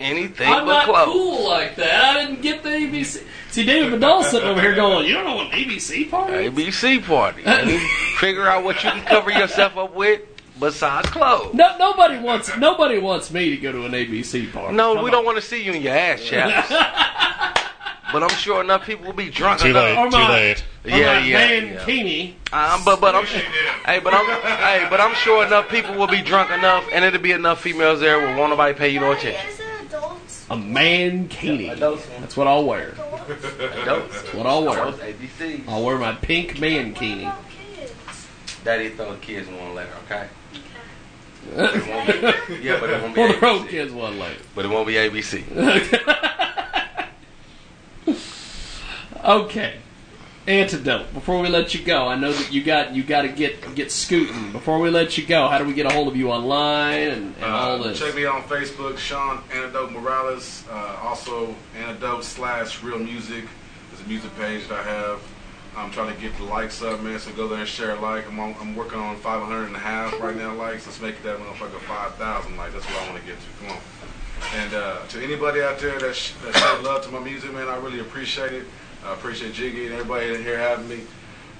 Anything 0.00 0.48
I'm 0.48 0.64
but 0.64 0.84
clothes. 0.84 0.96
I'm 0.98 1.06
not 1.06 1.12
cool 1.12 1.48
like 1.48 1.76
that. 1.76 2.16
I 2.16 2.24
didn't 2.24 2.40
get 2.40 2.62
the 2.62 2.68
ABC. 2.68 3.24
See, 3.50 3.64
David 3.64 3.90
Vidal 3.92 4.22
sitting 4.22 4.48
over 4.48 4.60
here 4.60 4.74
going, 4.74 5.06
"You 5.06 5.14
don't 5.14 5.24
know 5.24 5.34
what 5.36 5.50
ABC 5.50 6.08
party?" 6.10 6.44
is?" 6.44 6.52
ABC 6.52 7.04
party. 7.04 7.42
Figure 8.18 8.46
out 8.46 8.62
what 8.64 8.82
you 8.84 8.90
can 8.90 9.04
cover 9.04 9.30
yourself 9.30 9.76
up 9.76 9.94
with 9.94 10.20
besides 10.60 11.08
clothes. 11.10 11.52
No, 11.54 11.76
nobody 11.78 12.18
wants 12.18 12.56
nobody 12.56 12.98
wants 12.98 13.32
me 13.32 13.50
to 13.50 13.56
go 13.56 13.72
to 13.72 13.86
an 13.86 13.92
ABC 13.92 14.52
party. 14.52 14.74
No, 14.76 14.94
Come 14.94 15.02
we 15.04 15.10
on. 15.10 15.16
don't 15.16 15.24
want 15.24 15.36
to 15.36 15.42
see 15.42 15.62
you 15.64 15.72
in 15.72 15.82
your 15.82 15.94
ass 15.94 16.22
chaps. 16.22 16.68
but 18.12 18.22
I'm 18.22 18.30
sure 18.30 18.60
enough 18.62 18.84
people 18.86 19.06
will 19.06 19.12
be 19.12 19.30
drunk 19.30 19.60
Too 19.60 19.68
enough. 19.68 19.84
late, 19.84 19.96
Or 19.98 20.10
too 20.10 20.16
late. 20.32 20.64
Yeah, 20.84 21.18
yeah, 21.18 21.32
man 21.38 21.66
yeah. 21.74 21.84
Keeney. 21.84 22.36
Um, 22.52 22.84
but 22.84 23.00
but 23.00 23.14
I'm 23.14 23.24
hey, 23.26 24.00
but 24.00 24.14
I'm 24.14 24.24
hey, 24.26 24.86
but 24.90 25.00
I'm 25.00 25.14
sure 25.14 25.44
enough 25.46 25.68
people 25.68 25.94
will 25.94 26.06
be 26.06 26.22
drunk 26.22 26.50
enough, 26.50 26.84
and 26.92 27.04
it'll 27.04 27.20
be 27.20 27.32
enough 27.32 27.60
females 27.60 28.00
there 28.00 28.18
where 28.18 28.36
won't 28.36 28.50
nobody 28.50 28.74
pay 28.74 28.88
you 28.88 29.00
no 29.00 29.12
attention. 29.12 29.54
A 30.50 30.56
mankini. 30.56 31.78
That's 31.78 32.34
what 32.36 32.46
I'll 32.46 32.64
wear. 32.64 32.94
Adults? 33.82 34.22
That's 34.22 34.32
what 34.34 34.46
I'll 34.46 34.64
wear. 34.64 34.76
ABC. 34.92 35.68
I'll 35.68 35.84
wear 35.84 35.98
my 35.98 36.12
pink 36.14 36.52
mankini. 36.56 37.30
Daddy 38.64 38.88
throw 38.90 39.12
the 39.12 39.18
kids 39.18 39.46
one 39.48 39.74
later, 39.74 39.92
okay? 40.06 40.28
But 41.54 41.74
it 41.76 41.86
won't 41.88 42.48
be, 42.48 42.54
yeah, 42.62 42.80
but 42.80 42.90
it 42.90 43.00
won't 43.02 43.14
be 43.14 43.20
Well, 43.20 43.32
the 43.32 43.38
road 43.40 43.68
kids 43.68 43.92
one 43.92 44.18
later. 44.18 44.40
But 44.54 44.64
it 44.66 44.68
won't 44.68 44.86
be 44.86 44.94
ABC. 44.94 45.44
Okay. 49.24 49.76
Antidote. 50.46 51.12
Before 51.12 51.40
we 51.42 51.48
let 51.48 51.74
you 51.74 51.84
go, 51.84 52.08
I 52.08 52.14
know 52.16 52.32
that 52.32 52.50
you 52.52 52.62
got 52.62 52.94
you 52.94 53.02
got 53.02 53.22
to 53.22 53.28
get 53.28 53.74
get 53.74 53.92
scooting. 53.92 54.50
Before 54.50 54.78
we 54.78 54.88
let 54.88 55.18
you 55.18 55.26
go, 55.26 55.46
how 55.46 55.58
do 55.58 55.64
we 55.64 55.74
get 55.74 55.84
a 55.84 55.90
hold 55.92 56.08
of 56.08 56.16
you 56.16 56.30
online 56.30 57.08
and, 57.08 57.34
and 57.36 57.44
all 57.44 57.72
Uh, 57.82 57.88
this? 57.88 57.98
check 57.98 58.14
me 58.14 58.24
on 58.24 58.42
Facebook, 58.44 58.96
Sean 58.96 59.42
Antidote 59.52 59.90
Morales. 59.92 60.64
Uh, 60.70 60.96
also, 61.02 61.54
Antidote 61.78 62.24
slash 62.24 62.82
Real 62.82 62.98
Music 62.98 63.44
is 63.92 64.00
a 64.00 64.08
music 64.08 64.34
page 64.38 64.66
that 64.68 64.78
I 64.78 64.82
have. 64.84 65.20
I'm 65.76 65.90
trying 65.90 66.14
to 66.14 66.20
get 66.20 66.34
the 66.38 66.44
likes 66.44 66.80
up, 66.82 67.02
man. 67.02 67.18
So 67.18 67.30
go 67.32 67.46
there 67.46 67.58
and 67.58 67.68
share 67.68 67.90
a 67.94 68.00
like. 68.00 68.26
I'm 68.26 68.40
on, 68.40 68.54
I'm 68.58 68.74
working 68.74 68.98
on 68.98 69.16
500 69.18 69.64
and 69.66 69.76
a 69.76 69.78
half 69.78 70.18
right 70.18 70.34
now 70.34 70.54
likes. 70.54 70.86
Let's 70.86 70.98
make 71.00 71.16
it 71.16 71.22
that 71.24 71.38
motherfucker 71.38 71.78
5,000 71.80 72.56
likes. 72.56 72.72
That's 72.72 72.86
what 72.86 73.02
I 73.02 73.10
want 73.10 73.20
to 73.20 73.26
get 73.28 73.36
to. 73.38 73.66
Come 73.66 73.76
on. 73.76 73.82
And 74.56 74.74
uh, 74.74 75.06
to 75.10 75.22
anybody 75.22 75.60
out 75.60 75.78
there 75.78 75.98
that, 75.98 76.14
sh- 76.16 76.32
that 76.44 76.56
showed 76.56 76.84
love 76.84 77.04
to 77.04 77.10
my 77.10 77.20
music, 77.20 77.52
man, 77.52 77.68
I 77.68 77.76
really 77.76 78.00
appreciate 78.00 78.52
it. 78.52 78.64
I 79.08 79.14
appreciate 79.14 79.54
Jiggy 79.54 79.86
and 79.86 79.94
everybody 79.94 80.34
in 80.34 80.42
here 80.42 80.58
having 80.58 80.88
me. 80.88 80.96
You 80.96 81.02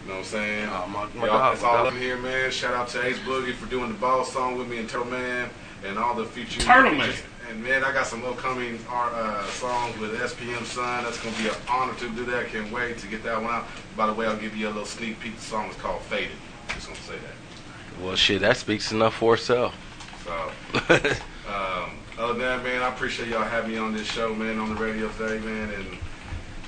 know 0.07 0.15
what 0.15 0.19
I'm 0.19 0.25
saying? 0.25 0.69
Oh, 0.71 0.87
my- 0.89 1.09
my 1.21 1.27
Y'all- 1.27 1.53
it's 1.53 1.63
all 1.63 1.87
up 1.87 1.93
in 1.95 2.01
here, 2.01 2.17
man. 2.19 2.51
Shout 2.51 2.75
out 2.75 2.89
to 2.89 3.05
Ace 3.07 3.19
Boogie 3.21 3.55
for 3.55 3.67
doing 3.67 3.89
the 3.89 3.99
ball 3.99 4.25
song 4.25 4.59
with 4.59 4.69
me 4.69 4.79
and 4.79 4.89
Turtle 4.89 5.07
Man 5.07 5.51
and 5.87 5.99
all 5.99 6.15
the 6.15 6.25
future. 6.27 6.61
Turtle 6.61 6.93
Man. 6.95 7.13
And 7.51 7.65
man, 7.65 7.83
I 7.83 7.93
got 7.93 8.07
some 8.07 8.23
upcoming 8.27 8.79
uh, 8.91 9.43
songs 9.47 9.97
with 9.99 10.13
SPM 10.21 10.65
Sun. 10.67 11.05
That's 11.05 11.19
gonna 11.23 11.37
be 11.39 11.49
an 11.49 11.55
honor 11.69 11.95
to 11.95 12.09
do 12.11 12.27
that. 12.27 12.49
Can't 12.49 12.71
wait 12.71 12.99
to 12.99 13.07
get 13.07 13.23
that 13.25 13.41
one 13.43 13.51
out. 13.55 13.67
By 13.97 14.07
the 14.07 14.13
way, 14.13 14.27
I'll 14.27 14.37
give 14.37 14.55
you 14.55 14.67
a 14.67 14.69
little 14.69 14.85
sneak 14.85 15.19
peek. 15.21 15.37
The 15.37 15.43
song 15.43 15.71
is 15.71 15.77
called 15.77 16.03
Faded. 16.03 16.37
Just 16.75 16.89
gonna 16.89 17.01
say 17.01 17.15
that. 17.15 18.03
Well, 18.05 18.17
shit, 18.17 18.43
that 18.43 18.59
speaks 18.59 18.93
enough 18.93 19.15
for 19.15 19.35
itself. 19.35 19.75
So, 20.25 20.51
um, 21.49 21.91
other 22.19 22.35
than 22.35 22.39
that, 22.41 22.63
man, 22.63 22.83
I 22.83 22.89
appreciate 22.89 23.29
y'all 23.29 23.43
having 23.45 23.71
me 23.73 23.79
on 23.79 23.95
this 23.95 24.07
show, 24.07 24.35
man, 24.35 24.59
on 24.59 24.75
the 24.75 24.81
radio 24.81 25.09
today, 25.13 25.39
man, 25.45 25.71
and 25.71 25.87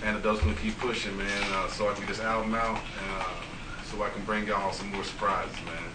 Antidote's 0.03 0.41
gonna 0.41 0.55
keep 0.55 0.79
pushing, 0.79 1.17
man, 1.17 1.43
uh, 1.53 1.69
so 1.69 1.89
I 1.89 1.93
can 1.93 2.01
get 2.01 2.09
this 2.09 2.21
album 2.21 2.55
out, 2.55 2.79
uh, 2.79 3.25
so 3.85 4.03
I 4.03 4.11
can 4.11 4.25
bring 4.25 4.47
y'all 4.47 4.73
some 4.73 4.91
more 4.93 5.05
surprises, 5.05 5.55
man. 5.67 5.91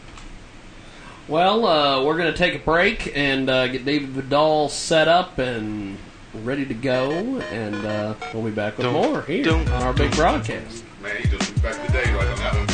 Well, 1.27 1.65
uh, 1.65 2.03
we're 2.03 2.17
going 2.17 2.31
to 2.31 2.37
take 2.37 2.53
a 2.53 2.59
break 2.59 3.17
and 3.17 3.49
uh, 3.49 3.67
get 3.67 3.83
David 3.83 4.09
Vidal 4.09 4.69
set 4.69 5.07
up 5.07 5.39
and 5.39 5.97
ready 6.35 6.67
to 6.67 6.73
go, 6.75 7.09
and 7.11 7.75
uh, 7.83 8.13
we'll 8.31 8.43
be 8.43 8.51
back 8.51 8.77
with 8.77 8.85
Dum, 8.85 8.93
more 8.93 9.23
here 9.23 9.43
dum, 9.43 9.61
on 9.61 9.81
our 9.81 9.93
big 9.93 10.11
broadcast. 10.11 10.83
Man, 11.01 11.15
he 11.17 11.27
just 11.27 11.63
back 11.63 11.83
today, 11.87 12.13
like 12.15 12.27
on 12.27 12.37
that 12.37 12.53
one. 12.53 12.65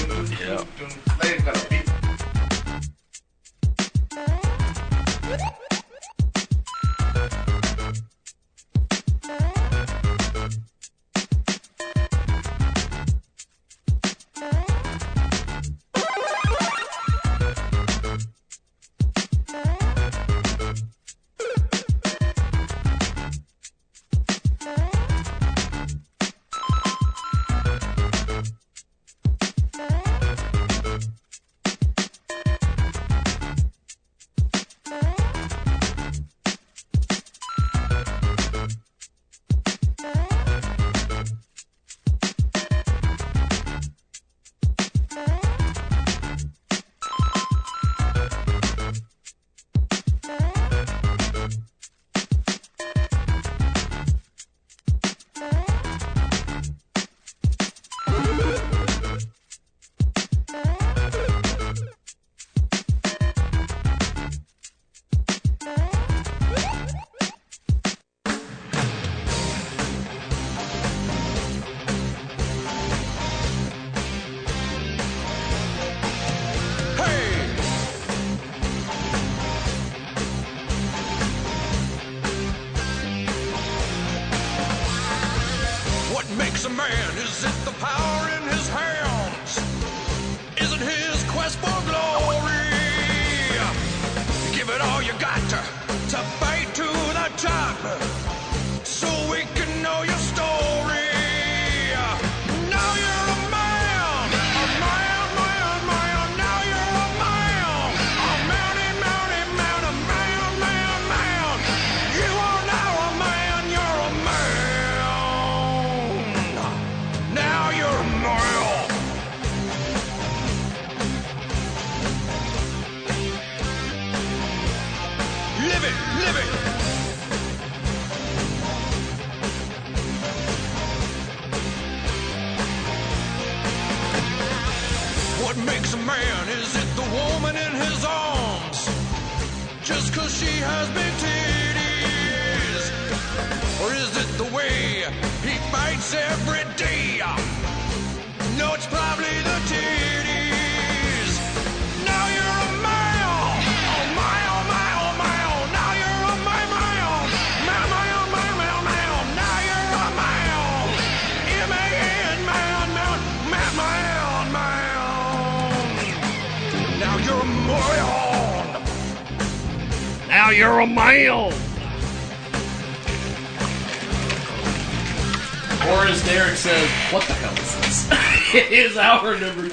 Yeah. 5.29 5.57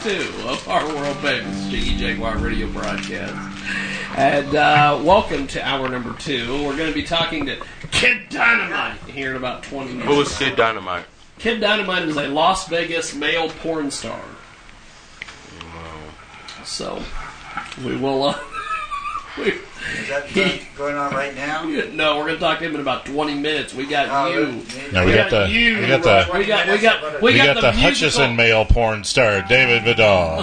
Two 0.03 0.33
of 0.47 0.69
our 0.69 0.87
world 0.95 1.17
famous 1.17 1.69
Jiggy 1.69 1.97
Jaguar 1.97 2.39
radio 2.39 2.71
broadcast. 2.71 3.35
And 4.17 4.55
uh, 4.55 5.01
welcome 5.03 5.49
to 5.49 5.67
hour 5.67 5.89
number 5.89 6.15
two. 6.21 6.65
We're 6.65 6.77
going 6.77 6.89
to 6.89 6.95
be 6.95 7.03
talking 7.03 7.47
to 7.47 7.61
Kid 7.91 8.29
Dynamite 8.29 9.01
here 9.09 9.31
in 9.31 9.37
about 9.37 9.65
20 9.65 9.95
minutes. 9.95 10.09
Who 10.09 10.21
is 10.21 10.39
Kid 10.39 10.55
Dynamite? 10.55 11.05
Kid 11.41 11.61
Dynamite 11.61 12.09
is 12.09 12.17
a 12.17 12.29
Las 12.29 12.69
Vegas 12.69 13.13
male 13.17 13.49
porn 13.49 13.91
star. 13.91 14.21
So, 16.65 17.03
we 17.85 17.97
will. 17.97 18.23
Uh, 18.23 18.39
we, 19.39 19.55
Is 20.09 20.35
that 20.35 20.35
go- 20.35 20.59
going 20.77 20.97
on 20.97 21.13
right 21.13 21.35
now? 21.35 21.65
no, 21.65 22.17
we're 22.17 22.25
going 22.25 22.35
to 22.35 22.41
talk 22.41 22.59
to 22.61 22.65
him 22.65 22.75
in 22.75 22.81
about 22.81 23.05
20 23.05 23.35
minutes. 23.35 23.75
We 23.75 23.87
got 23.87 24.09
Oh, 24.11 24.33
you. 24.33 24.63
No, 24.93 25.05
we 25.05 25.13
got 25.15 25.31
the- 25.31 25.49
you. 25.51 25.79
we 25.81 25.87
got 25.87 26.03
the- 26.03 26.27
we 26.39 26.47
got 26.47 26.67
we 26.69 26.79
got 26.79 27.23
we, 27.23 27.33
We, 27.33 27.37
got, 27.39 27.55
the, 27.57 27.73
musical- 27.73 27.73
Hutchinson 27.73 28.37
male 28.37 28.65
porn 28.65 29.05
star, 29.05 29.43
David 29.49 29.85
Vidal. 29.85 30.39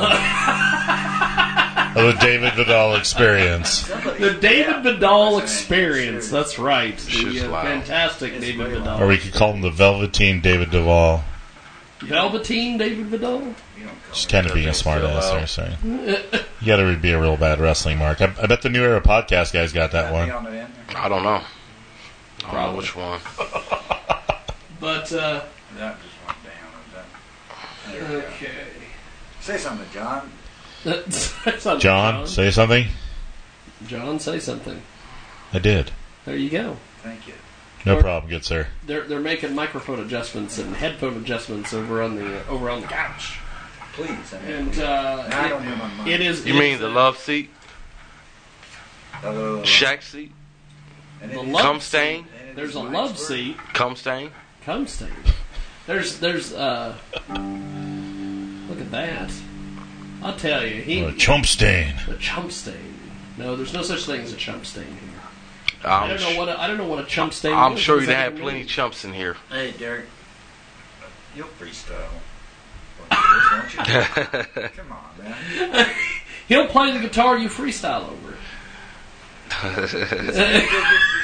the 1.96 2.16
David 2.20 2.54
Vidal 2.54 2.96
experience. 2.96 3.88
The 3.88 4.38
David 4.40 4.84
Vidal 4.84 5.40
experience. 5.40 6.30
That's 6.30 6.60
right. 6.60 6.98
The 6.98 7.42
uh, 7.46 7.50
loud. 7.50 7.64
fantastic 7.66 8.40
David 8.40 8.68
Vidal. 8.70 9.02
Or 9.02 9.08
we 9.08 9.18
could 9.18 9.34
call 9.34 9.54
him 9.54 9.62
the 9.62 9.72
Velveteen 9.72 10.42
David 10.42 10.70
Duvall. 10.72 11.24
Velveteen 12.02 12.78
David 12.78 13.08
Vidal. 13.08 13.56
Just 14.12 14.30
kind 14.30 14.46
of 14.48 14.54
being 14.54 14.68
a 14.70 14.74
smart 14.74 15.02
ass 15.04 15.30
there, 15.32 15.48
sorry. 15.48 15.76
You 16.62 16.68
gotta 16.68 16.96
be 16.98 17.12
a 17.12 17.22
real 17.22 17.38
bad 17.38 17.60
wrestling 17.60 17.98
mark. 18.00 18.22
I, 18.22 18.34
I 18.42 18.48
bet 18.48 18.62
the 18.64 18.70
New 18.70 18.82
Era 18.84 19.00
podcast 19.02 19.54
guys 19.54 19.72
got 19.72 19.92
that 19.92 20.12
one. 20.12 20.32
I 20.96 21.08
don't 21.10 21.22
know. 21.24 21.42
I 22.46 22.52
don't 22.52 22.72
know 22.72 22.78
which 22.78 22.96
one. 22.96 23.20
But 24.80 25.12
uh, 25.14 25.42
That 25.78 25.98
just 26.02 26.16
went 26.26 26.38
down. 26.44 27.04
There 28.10 28.22
okay. 28.24 28.52
Say 29.42 29.58
something, 29.58 29.88
John. 29.94 30.32
Say 31.10 31.58
something, 31.58 31.80
John, 31.80 32.28
say 32.28 32.52
something. 32.52 32.88
John, 33.88 34.20
say 34.20 34.40
something. 34.40 34.82
I 35.54 35.60
did. 35.60 35.92
There 36.26 36.36
you 36.36 36.50
go. 36.50 36.78
Thank 37.02 37.28
you. 37.28 37.34
No 37.86 37.98
Or- 37.98 38.02
problem, 38.02 38.30
good 38.30 38.46
sir. 38.46 38.68
They're 38.86 39.04
they're 39.08 39.20
making 39.20 39.54
microphone 39.56 40.00
adjustments 40.00 40.58
and 40.60 40.76
headphone 40.76 41.18
adjustments 41.18 41.74
over 41.74 42.02
on 42.04 42.16
the 42.16 42.40
uh, 42.42 42.44
over 42.50 42.70
on 42.70 42.82
the 42.82 42.88
couch. 42.88 43.40
Please. 43.96 44.34
I 44.34 44.42
mean, 44.42 44.52
And 44.52 44.80
uh, 44.80 45.28
Now 45.30 45.42
I 45.42 45.46
it- 45.46 45.50
don't 45.50 45.64
hear 45.64 45.76
my 45.76 45.88
mic. 46.04 46.08
it 46.08 46.22
is. 46.22 46.46
You 46.46 46.54
mean 46.54 46.80
the 46.80 46.90
love 46.90 47.18
seat? 47.18 47.50
Hello. 49.22 49.64
Shack 49.64 50.02
seat? 50.02 50.32
The 51.22 51.42
love 51.42 51.62
Cum 51.62 51.80
seat. 51.80 51.84
stain? 51.88 52.28
There's 52.56 52.76
a 52.76 52.82
love 52.82 53.18
seat. 53.18 53.58
Cum 53.74 53.96
stain? 53.96 54.32
Cum 54.64 54.86
stain. 54.88 55.10
There's 55.88 56.20
there's 56.20 56.54
uh. 56.54 56.96
Look 57.30 58.80
at 58.82 58.92
that. 58.92 59.32
I'll 60.24 60.36
tell 60.36 60.66
you, 60.66 60.82
he 60.82 61.04
What 61.04 61.14
a 61.14 61.18
chump 61.18 61.46
stain. 61.46 61.94
the 62.08 62.16
chump 62.18 62.52
stain. 62.52 62.96
No, 63.38 63.56
there's 63.56 63.74
no 63.74 63.82
such 63.84 64.06
thing 64.06 64.22
as 64.22 64.34
a 64.34 64.36
chump 64.38 64.66
stain 64.66 64.86
here. 64.86 65.02
I 65.84 66.04
I'm, 66.04 66.10
don't 66.10 66.22
know 66.34 66.40
what 66.40 66.50
a, 66.50 66.60
I 66.60 66.68
don't 66.68 66.78
know 66.78 66.88
what 66.88 67.04
a 67.04 67.08
chump 67.08 67.34
stain. 67.34 67.52
Is. 67.52 67.58
I'm 67.58 67.74
is. 67.74 67.80
sure 67.80 67.96
you 67.96 68.02
does 68.02 68.08
that 68.10 68.32
have 68.32 68.36
plenty 68.40 68.60
mean? 68.60 68.68
chumps 68.68 69.06
in 69.06 69.14
here. 69.14 69.38
Hey, 69.50 69.72
Derek. 69.78 70.06
You'll 71.36 71.48
freestyle. 71.60 72.08
Won't 73.52 73.74
you? 73.74 73.80
Come 74.70 74.92
on, 74.92 75.10
man. 75.24 75.36
He'll 76.48 76.68
play 76.68 76.92
the 76.92 77.00
guitar. 77.00 77.38
You 77.38 77.50
freestyle 77.50 78.10
over 78.10 78.32
it. 78.32 78.38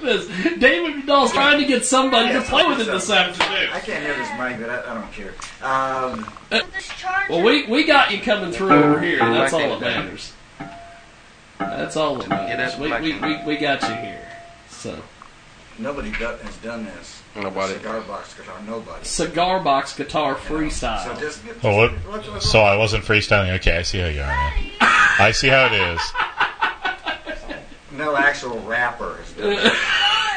This- 0.00 0.28
David 0.58 0.94
Vidal's 1.02 1.32
trying 1.32 1.58
to 1.60 1.66
get 1.66 1.84
somebody 1.84 2.32
to 2.32 2.40
play 2.42 2.64
with 2.66 2.78
do 2.78 2.84
him 2.84 2.90
this 2.92 3.10
afternoon. 3.10 3.68
I 3.72 3.80
can't 3.80 4.04
hear 4.04 4.14
this 4.16 4.30
mic, 4.38 4.60
but 4.60 4.70
I, 4.70 4.92
I 4.92 4.94
don't 4.94 5.12
care. 5.12 5.34
Um, 5.60 6.24
Well, 7.28 7.42
we 7.42 7.66
we 7.66 7.84
got 7.84 8.12
you 8.12 8.20
coming 8.20 8.52
through 8.52 8.70
over 8.70 9.00
here. 9.00 9.18
That's 9.18 9.52
all 9.52 9.78
that 9.78 9.80
matters. 9.80 10.32
That's 11.58 11.96
all 11.96 12.14
that 12.16 12.28
matters. 12.28 12.78
We, 12.78 12.92
we, 13.00 13.18
we, 13.20 13.44
we 13.44 13.56
got 13.56 13.82
you 13.82 13.94
here. 13.96 14.28
So 14.68 15.02
nobody 15.78 16.10
has 16.10 16.56
done 16.58 16.84
this. 16.84 17.17
Nobody. 17.36 17.74
Cigar 17.74 18.00
box 18.02 18.34
guitar. 18.34 18.54
Nobody. 18.66 19.04
cigar 19.04 19.60
box 19.60 19.96
guitar 19.96 20.34
freestyle. 20.34 21.04
So 21.04 21.20
just 21.20 21.44
get. 21.44 21.56
Oh, 21.62 21.76
what? 21.76 22.42
So 22.42 22.60
I 22.60 22.76
wasn't 22.76 23.04
freestyling. 23.04 23.54
Okay, 23.56 23.76
I 23.76 23.82
see 23.82 23.98
how 23.98 24.06
you 24.06 24.22
are. 24.22 24.26
Now. 24.26 24.52
I 24.80 25.32
see 25.32 25.48
how 25.48 25.66
it 25.66 25.72
is. 25.72 26.00
No 27.92 28.16
actual 28.16 28.60
rapper 28.60 29.16
has 29.16 29.32
done 29.32 29.52
it. 29.52 29.72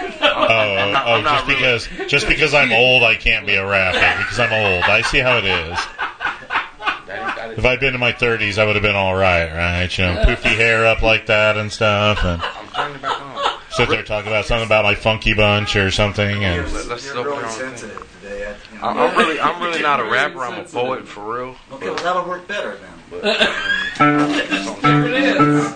Oh, 0.03 0.91
not- 0.91 1.07
oh, 1.07 1.13
I'm 1.13 1.23
not 1.23 1.41
oh, 1.43 1.45
just 1.45 1.47
because 1.47 2.09
just 2.09 2.27
because 2.27 2.53
I'm 2.53 2.71
old, 2.71 3.03
I 3.03 3.15
can't 3.15 3.45
be 3.45 3.55
a 3.55 3.65
rapper 3.65 4.23
because 4.23 4.39
I'm 4.39 4.51
old. 4.51 4.83
I 4.83 5.01
see 5.01 5.19
how 5.19 5.37
it 5.37 5.45
is. 5.45 5.77
If 7.57 7.65
I'd 7.65 7.79
been 7.79 7.93
in 7.93 7.99
my 7.99 8.13
30s, 8.13 8.57
I 8.57 8.65
would 8.65 8.75
have 8.75 8.83
been 8.83 8.95
all 8.95 9.15
right, 9.15 9.51
right? 9.51 9.97
You 9.97 10.05
know, 10.05 10.23
poofy 10.23 10.55
hair 10.55 10.85
up 10.85 11.01
like 11.01 11.25
that 11.25 11.57
and 11.57 11.71
stuff, 11.71 12.23
and 12.23 12.41
sit 13.71 13.89
there 13.89 14.03
talking 14.03 14.31
about 14.31 14.45
something 14.45 14.65
about 14.65 14.83
my 14.83 14.95
funky 14.95 15.33
bunch 15.33 15.75
or 15.75 15.91
something. 15.91 16.43
And 16.43 16.71
Let's 16.87 17.05
You're 17.05 17.15
really 17.15 17.33
our 17.33 17.43
own 17.45 17.49
sensitive 17.49 18.17
today. 18.21 18.45
I, 18.45 18.73
you 18.73 18.81
know. 18.81 18.87
I'm, 18.87 18.97
I'm 18.97 19.17
really, 19.17 19.39
I'm 19.39 19.61
really 19.61 19.81
not 19.81 19.99
a 19.99 20.03
rapper. 20.03 20.43
I'm 20.43 20.59
a 20.59 20.63
poet 20.63 21.07
for 21.07 21.37
real. 21.37 21.55
Okay, 21.73 21.89
well, 21.89 22.03
that'll 22.03 22.27
work 22.27 22.47
better 22.47 22.77
then. 22.77 23.21
Um, 23.99 24.31
there 24.81 25.05
it 25.05 25.13
is. 25.13 25.75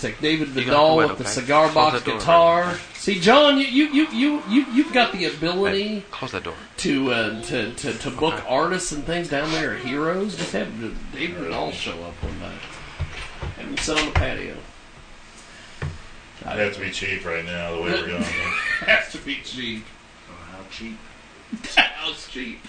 Fantastic. 0.00 0.20
David 0.20 0.48
You 0.48 0.54
got 0.54 0.54
the 0.54 0.62
Vidal 0.64 0.96
with 0.96 1.18
the 1.18 1.24
pane. 1.24 1.32
cigar 1.32 1.72
box 1.72 2.02
that 2.02 2.04
guitar. 2.04 2.76
See, 2.94 3.20
John, 3.20 3.58
you 3.58 3.64
you 3.66 3.86
you 3.92 4.08
you 4.10 4.42
you 4.48 4.66
you've 4.72 4.92
got 4.92 5.12
the 5.12 5.26
ability 5.26 6.04
Close 6.10 6.32
that 6.32 6.44
door. 6.44 6.54
to 6.78 7.12
uh, 7.12 7.42
to, 7.42 7.72
to 7.74 7.92
to 7.94 8.10
book 8.10 8.42
artists 8.48 8.92
and 8.92 9.04
things 9.04 9.28
down 9.28 9.50
there 9.52 9.76
Heroes. 9.76 10.36
Just 10.36 10.52
have 10.52 10.68
David 11.12 11.36
Vidal 11.36 11.70
show 11.72 11.92
up 12.02 12.14
one 12.22 12.38
night 12.40 12.60
and 13.58 13.78
sit 13.80 13.98
on 13.98 14.06
the 14.06 14.12
patio. 14.12 14.56
I'd 16.44 16.58
have 16.58 16.74
to 16.74 16.80
be 16.80 16.90
cheap 16.90 17.24
right 17.26 17.44
now, 17.44 17.76
the 17.76 17.82
way 17.82 17.90
we're 17.92 18.06
going. 18.06 18.22
Has 18.86 19.12
to 19.12 19.18
be 19.18 19.36
cheap. 19.44 19.84
How 20.50 20.60
cheap? 20.70 20.96
How's 21.76 22.26
cheap? 22.28 22.60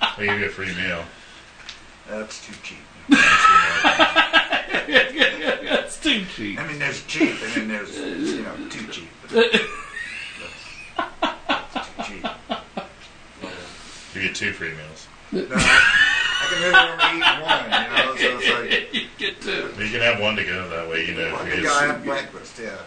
I'll 0.00 0.16
give 0.26 0.40
you 0.40 0.46
a 0.46 0.48
free 0.48 0.74
meal. 0.74 1.04
That's 2.08 2.44
too 2.44 2.54
cheap. 2.64 2.78
That's 3.08 3.20
too 3.20 4.22
cheap. 6.08 6.58
I 6.58 6.66
mean, 6.66 6.78
there's 6.78 7.04
cheap, 7.06 7.36
and 7.42 7.52
then 7.52 7.68
there's 7.68 7.94
you 7.96 8.42
know 8.42 8.54
too 8.70 8.86
cheap. 8.88 9.08
That's, 9.30 9.58
that's 11.74 11.88
too 11.96 12.02
cheap. 12.02 12.26
Give 14.14 14.22
you 14.22 14.32
two 14.32 14.52
free 14.52 14.70
meals. 14.70 15.06
No, 15.32 15.44
I 15.54 16.46
can 16.48 16.62
really 16.62 16.74
only 16.74 17.18
eat 17.18 17.42
one, 17.44 17.64
you 17.68 17.88
know. 17.92 18.16
So 18.16 18.26
it's 18.38 18.48
like 18.50 18.68
you 19.02 19.02
get 19.18 19.34
two. 19.40 19.62
You 19.84 19.90
can 19.90 20.00
have 20.00 20.18
one 20.20 20.34
to 20.36 20.44
go 20.44 20.66
that 20.70 20.88
way, 20.88 21.04
you 21.06 21.14
know. 21.14 21.28
I 21.36 21.38
if 21.46 21.52
think 21.54 21.66
have 21.66 22.02
breakfast. 22.04 22.58
Yeah, 22.58 22.78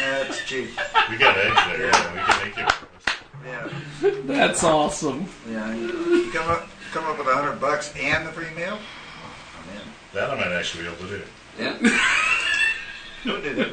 that's 0.00 0.38
cheap. 0.46 0.70
We 1.10 1.16
got 1.16 1.36
eggs 1.36 1.62
there. 1.66 1.80
Yeah. 1.86 2.12
We 2.14 2.20
can 2.20 2.38
make 2.46 2.58
it. 2.58 2.64
Breakfast. 2.64 2.84
Yeah, 3.44 3.68
That's 4.24 4.62
awesome. 4.64 5.26
yeah. 5.50 5.74
You 5.74 6.30
come 6.32 6.48
up, 6.50 6.68
come 6.92 7.04
up 7.04 7.18
with 7.18 7.28
a 7.28 7.34
hundred 7.34 7.60
bucks 7.60 7.92
and 7.96 8.24
the 8.26 8.32
free 8.32 8.50
meal. 8.56 8.78
Oh, 8.78 9.60
I'm 9.62 9.68
in. 9.76 9.82
That 10.14 10.30
I 10.30 10.34
might 10.36 10.52
actually 10.56 10.84
be 10.84 10.88
able 10.90 11.02
to 11.08 11.18
do. 11.18 11.22
Yeah. 11.58 11.76
Don't 13.24 13.42
do 13.42 13.54
that. 13.54 13.68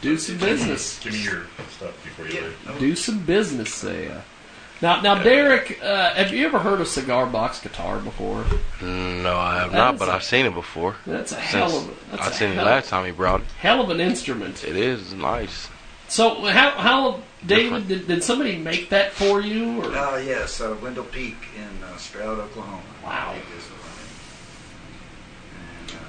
Do 0.00 0.18
some 0.18 0.38
business. 0.38 0.98
Give 1.00 1.12
me 1.12 1.22
your 1.24 1.42
stuff 1.70 2.02
before 2.04 2.26
you 2.28 2.40
leave. 2.66 2.78
Do 2.78 2.94
some 2.96 3.20
business 3.24 3.80
there. 3.80 4.22
Now, 4.82 5.00
now, 5.00 5.22
Derek, 5.22 5.80
uh, 5.82 6.12
have 6.14 6.32
you 6.32 6.44
ever 6.46 6.58
heard 6.58 6.80
of 6.80 6.88
cigar 6.88 7.26
box 7.26 7.60
guitar 7.60 8.00
before? 8.00 8.44
No, 8.82 9.36
I 9.38 9.60
have 9.60 9.72
That 9.72 9.78
not, 9.78 9.94
is 9.94 9.98
but 10.00 10.08
a- 10.08 10.12
I've 10.12 10.24
seen 10.24 10.44
it 10.46 10.52
before. 10.54 10.96
That's 11.06 11.32
a 11.32 11.36
Since 11.36 11.46
hell 11.46 11.76
of 11.78 11.88
a- 11.88 12.10
that's 12.16 12.26
I 12.26 12.30
a 12.30 12.34
seen 12.34 12.48
it 12.50 12.54
hell- 12.56 12.64
last 12.66 12.88
time 12.90 13.06
he 13.06 13.12
brought 13.12 13.40
it. 13.40 13.46
Hell 13.60 13.80
of 13.80 13.88
an 13.90 14.00
instrument. 14.00 14.62
It 14.64 14.76
is 14.76 15.14
nice. 15.14 15.68
So, 16.08 16.44
how, 16.44 16.70
how 16.72 17.20
David, 17.46 17.88
did, 17.88 18.06
did 18.08 18.22
somebody 18.22 18.58
make 18.58 18.90
that 18.90 19.12
for 19.12 19.40
you? 19.40 19.80
Or? 19.82 19.86
Oh 19.96 20.16
yes, 20.16 20.60
uh, 20.60 20.76
Wendell 20.82 21.04
Peak 21.04 21.36
in 21.56 21.82
uh, 21.82 21.96
Stroud, 21.96 22.38
Oklahoma. 22.40 22.82
Wow. 23.02 23.32
Peak 23.34 23.44
is 23.56 23.66
the 23.66 23.72
one. 23.72 23.90
And, 25.88 25.96
uh, 25.96 26.04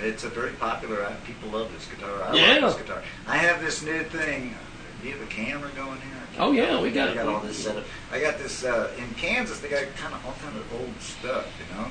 it's 0.00 0.24
a 0.24 0.28
very 0.28 0.52
popular. 0.52 1.04
I, 1.04 1.12
people 1.26 1.50
love 1.50 1.72
this 1.72 1.86
guitar. 1.86 2.22
I 2.22 2.34
Yeah. 2.34 2.58
love 2.60 2.74
this 2.76 2.82
guitar. 2.86 3.02
I 3.26 3.36
have 3.38 3.60
this 3.60 3.82
new 3.82 4.02
thing. 4.04 4.54
Do 5.02 5.08
you 5.08 5.14
have 5.14 5.22
a 5.22 5.26
camera 5.30 5.70
going 5.76 6.00
here? 6.00 6.18
Oh, 6.40 6.52
yeah, 6.52 6.80
we 6.80 6.90
got 6.90 7.10
I 7.10 7.14
got 7.14 7.26
all 7.26 7.40
this 7.40 7.64
set 7.64 7.76
up. 7.76 7.84
I 8.12 8.20
got 8.20 8.38
this 8.38 8.64
uh, 8.64 8.90
in 8.98 9.08
Kansas. 9.14 9.60
They 9.60 9.68
got 9.68 9.84
kind 9.96 10.14
of 10.14 10.24
all 10.26 10.34
kind 10.42 10.56
of 10.56 10.72
old 10.80 10.92
stuff, 11.00 11.46
you 11.58 11.76
know. 11.76 11.86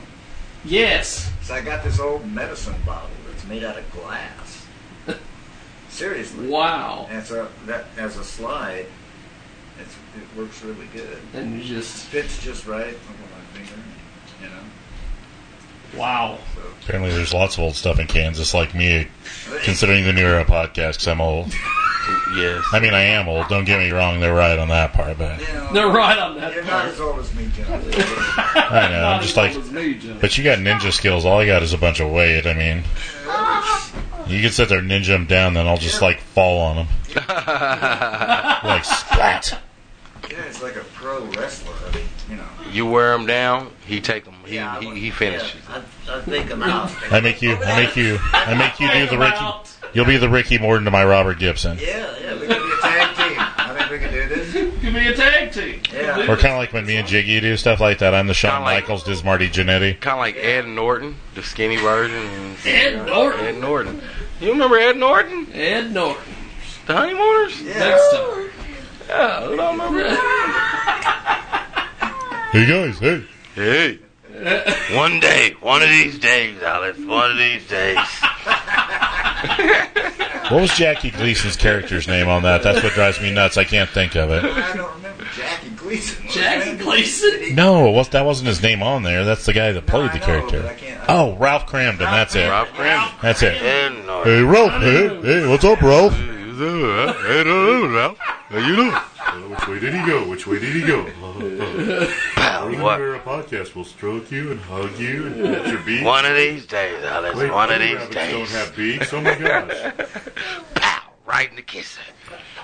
Yes. 0.65 1.31
So 1.41 1.53
I 1.53 1.61
got 1.61 1.84
this 1.84 1.99
old 1.99 2.29
medicine 2.31 2.75
bottle 2.85 3.09
that's 3.29 3.45
made 3.45 3.63
out 3.63 3.77
of 3.77 3.89
glass. 3.91 4.65
Seriously. 5.89 6.47
Wow. 6.47 7.07
And 7.09 7.23
so 7.25 7.47
that 7.65 7.85
as 7.97 8.17
a 8.17 8.23
slide, 8.23 8.85
it's, 9.79 9.95
it 10.17 10.38
works 10.39 10.61
really 10.63 10.88
good. 10.93 11.17
And 11.34 11.57
you 11.57 11.63
just 11.63 12.05
fits 12.07 12.41
just 12.43 12.65
right 12.67 12.88
over 12.88 12.93
my 12.93 13.57
finger, 13.59 13.81
you 14.41 14.47
know. 14.49 14.63
Wow. 15.95 16.39
Apparently, 16.84 17.11
there's 17.11 17.34
lots 17.34 17.55
of 17.57 17.64
old 17.64 17.76
stuff 17.76 17.99
in 17.99 18.07
Kansas, 18.07 18.53
like 18.53 18.73
me, 18.73 19.07
considering 19.64 20.05
the 20.05 20.14
New 20.14 20.26
Era 20.26 20.45
podcast, 20.45 20.93
because 20.93 21.07
I'm 21.07 21.22
old. 21.22 21.53
Yes. 22.38 22.64
I 22.72 22.80
mean, 22.80 22.93
I 22.93 23.01
am 23.01 23.27
old. 23.27 23.49
Don't 23.49 23.65
get 23.65 23.80
me 23.80 23.91
wrong. 23.91 24.22
They're 24.22 24.34
right 24.34 24.57
on 24.57 24.69
that 24.69 24.93
part, 24.93 25.18
but 25.18 25.39
They're 25.73 25.88
right 25.89 26.18
on 26.18 26.38
that 26.39 26.53
You're 26.53 26.64
part. 26.64 26.85
not 26.85 26.93
as 26.93 26.99
old 27.01 27.19
as 27.19 27.34
me, 27.35 27.49
John. 27.53 27.68
I 27.73 28.88
know. 28.89 29.01
Not 29.01 29.15
I'm 29.15 29.22
just 29.22 29.31
as 29.31 29.38
like, 29.38 29.55
old 29.55 29.65
as 29.65 29.72
me, 29.72 29.93
Joe. 29.95 30.18
but 30.22 30.38
you 30.38 30.43
got 30.45 30.59
ninja 30.59 30.93
skills. 30.93 31.26
All 31.26 31.43
you 31.43 31.49
got 31.51 31.64
is 31.64 31.73
a 31.73 31.77
bunch 31.77 31.99
of 31.99 32.09
weight. 32.09 32.45
I 32.45 32.53
mean, 32.53 32.84
you 34.27 34.41
can 34.41 34.51
sit 34.51 34.69
there 34.69 34.80
and 34.80 34.89
ninja 34.89 35.07
them 35.07 35.26
down, 35.26 35.53
then 35.55 35.68
I'll 35.68 35.77
just 35.77 36.01
like 36.01 36.22
fall 36.22 36.59
on 36.61 36.76
them. 36.77 36.88
like 37.27 38.85
splat. 38.85 39.59
Yeah, 40.30 40.38
it's 40.47 40.61
like 40.64 40.76
a 40.77 40.84
pro 40.93 41.26
wrestler. 41.26 41.73
I 41.91 41.95
mean, 41.95 42.05
you 42.29 42.35
know. 42.35 42.43
You 42.71 42.85
wear 42.85 43.13
him 43.13 43.25
down, 43.25 43.71
he 43.85 44.01
take 44.01 44.25
them. 44.25 44.35
He 44.45 44.55
Yeah, 44.55 44.79
he, 44.79 44.99
he 44.99 45.11
finishes. 45.11 45.61
yeah, 45.69 45.81
I, 46.09 46.17
I 46.17 46.21
think 46.21 46.51
I'm 46.51 46.63
out. 46.63 46.91
I 47.11 47.19
make 47.21 47.41
you. 47.41 47.55
I 47.55 47.85
make 47.85 47.95
you. 47.95 48.17
I 48.33 48.53
make 48.55 48.79
you 48.79 48.91
do 48.91 49.07
the 49.07 49.17
Ricky. 49.17 49.45
You'll 49.93 50.05
be 50.05 50.17
the 50.17 50.29
Ricky 50.29 50.57
Morton 50.57 50.85
to 50.85 50.91
my 50.91 51.05
Robert 51.05 51.39
Gibson. 51.39 51.77
Yeah, 51.79 52.13
yeah, 52.21 52.33
we 52.39 52.47
can 52.47 52.61
be 52.61 52.71
a 52.71 52.81
tag 52.81 53.15
team. 53.15 53.37
I 53.39 53.75
think 53.77 53.91
we 53.91 53.99
can 53.99 54.11
do 54.13 54.27
this. 54.35 54.51
Could 54.81 54.93
be 54.93 55.07
a 55.07 55.15
tag 55.15 55.51
team. 55.53 55.81
Yeah. 55.93 56.23
Or 56.29 56.35
kind 56.35 56.53
of 56.53 56.57
like 56.59 56.73
when 56.73 56.85
me 56.85 56.97
and 56.97 57.07
Jiggy 57.07 57.39
do 57.39 57.55
stuff 57.55 57.79
like 57.79 57.99
that. 57.99 58.13
I'm 58.13 58.27
the 58.27 58.33
Shawn 58.33 58.63
Michaels, 58.63 59.03
does 59.03 59.23
Marty 59.23 59.47
Jannetty. 59.49 59.99
Kind 60.01 60.13
of 60.15 60.19
like 60.19 60.35
Ed 60.35 60.67
Norton, 60.67 61.15
the 61.35 61.41
skinny 61.43 61.77
version. 61.77 62.55
Ed 62.65 63.05
Norton. 63.05 63.45
Ed 63.45 63.61
Norton. 63.61 64.01
You 64.41 64.51
remember 64.51 64.77
Ed 64.77 64.97
Norton? 64.97 65.47
Ed 65.53 65.91
Norton. 65.93 66.33
The 66.85 66.93
Honeymooners? 66.93 67.61
Next 67.63 68.11
time. 68.11 68.49
Yeah, 69.07 69.45
who 69.45 69.55
don't 69.55 69.79
remember 69.79 69.99
Ed 70.01 70.17
Hey 72.52 72.65
guys, 72.65 72.98
hey. 72.99 73.24
Hey. 73.56 73.99
One 74.95 75.19
day, 75.19 75.56
one 75.60 75.82
of 75.82 75.90
these 75.90 76.18
days, 76.18 76.61
Alice, 76.61 76.98
one 76.99 77.32
of 77.32 77.38
these 77.38 77.68
days. 77.68 77.98
What 80.49 80.61
was 80.61 80.72
Jackie 80.78 81.11
Gleason's 81.11 81.57
character's 81.57 82.07
name 82.07 82.30
on 82.30 82.44
that? 82.44 82.64
That's 82.64 82.82
what 82.82 82.94
drives 82.94 83.19
me 83.19 83.34
nuts. 83.34 83.57
I 83.57 83.65
can't 83.65 83.90
think 83.90 84.15
of 84.15 84.32
it. 84.32 84.45
I 84.45 84.76
don't 84.78 84.95
remember 84.95 85.26
Jackie 85.36 85.69
Gleason. 85.72 86.26
Jackie 86.30 86.78
Gleason. 86.78 87.53
No, 87.56 87.91
well, 87.91 88.03
that 88.06 88.26
wasn't 88.26 88.48
his 88.48 88.61
name 88.64 88.82
on 88.82 89.03
there. 89.03 89.26
That's 89.26 89.45
the 89.45 89.53
guy 89.53 89.74
that 89.74 89.86
played 89.86 90.14
the 90.14 90.19
character. 90.19 90.74
Oh, 91.10 91.36
Ralph 91.36 91.68
Kramden. 91.68 91.99
That's 91.99 92.36
it. 92.36 92.48
Ralph 92.48 92.69
Kramden. 92.69 93.22
That's 93.22 93.44
it. 93.44 93.61
And, 93.61 93.98
Hey, 94.24 94.41
Ralph. 94.41 94.72
Hey, 94.82 95.22
hey, 95.22 95.48
what's 95.48 95.65
up, 95.65 95.82
Ralph? 95.82 96.14
Hey, 96.14 97.44
no, 97.44 97.88
Ralph. 97.94 98.18
How 98.19 98.57
you 98.57 98.76
doing? 98.76 98.94
Which 99.52 99.68
way 99.68 99.80
did 99.80 99.94
he 99.94 100.06
go? 100.06 100.28
Which 100.30 100.48
way 100.48 100.60
did 100.60 100.74
he 100.74 100.82
go? 100.82 101.06
Pal, 102.35 102.68
We're 102.69 102.81
what? 102.81 102.97
gonna 102.97 103.11
a 103.14 103.19
podcast. 103.19 103.76
We'll 103.76 103.85
stroke 103.85 104.31
you 104.31 104.51
and 104.51 104.59
hug 104.59 104.97
you 104.97 105.27
and 105.27 105.35
pet 105.35 105.68
your 105.68 105.80
beak. 105.81 106.03
One 106.05 106.26
of 106.26 106.35
these 106.35 106.65
days, 106.65 107.03
Alice. 107.03 107.35
Wait, 107.35 107.51
one 107.51 107.69
of 107.69 107.76
other 107.76 107.85
these 107.85 107.95
rabbits 107.95 108.15
days. 108.15 108.31
don't 108.34 108.49
have 108.49 108.76
beaks. 108.76 109.14
Oh 109.14 109.22
my 109.22 109.35
gosh. 109.35 109.93
Right 111.27 111.49
in 111.49 111.57
the 111.57 111.61
kisser. 111.61 111.99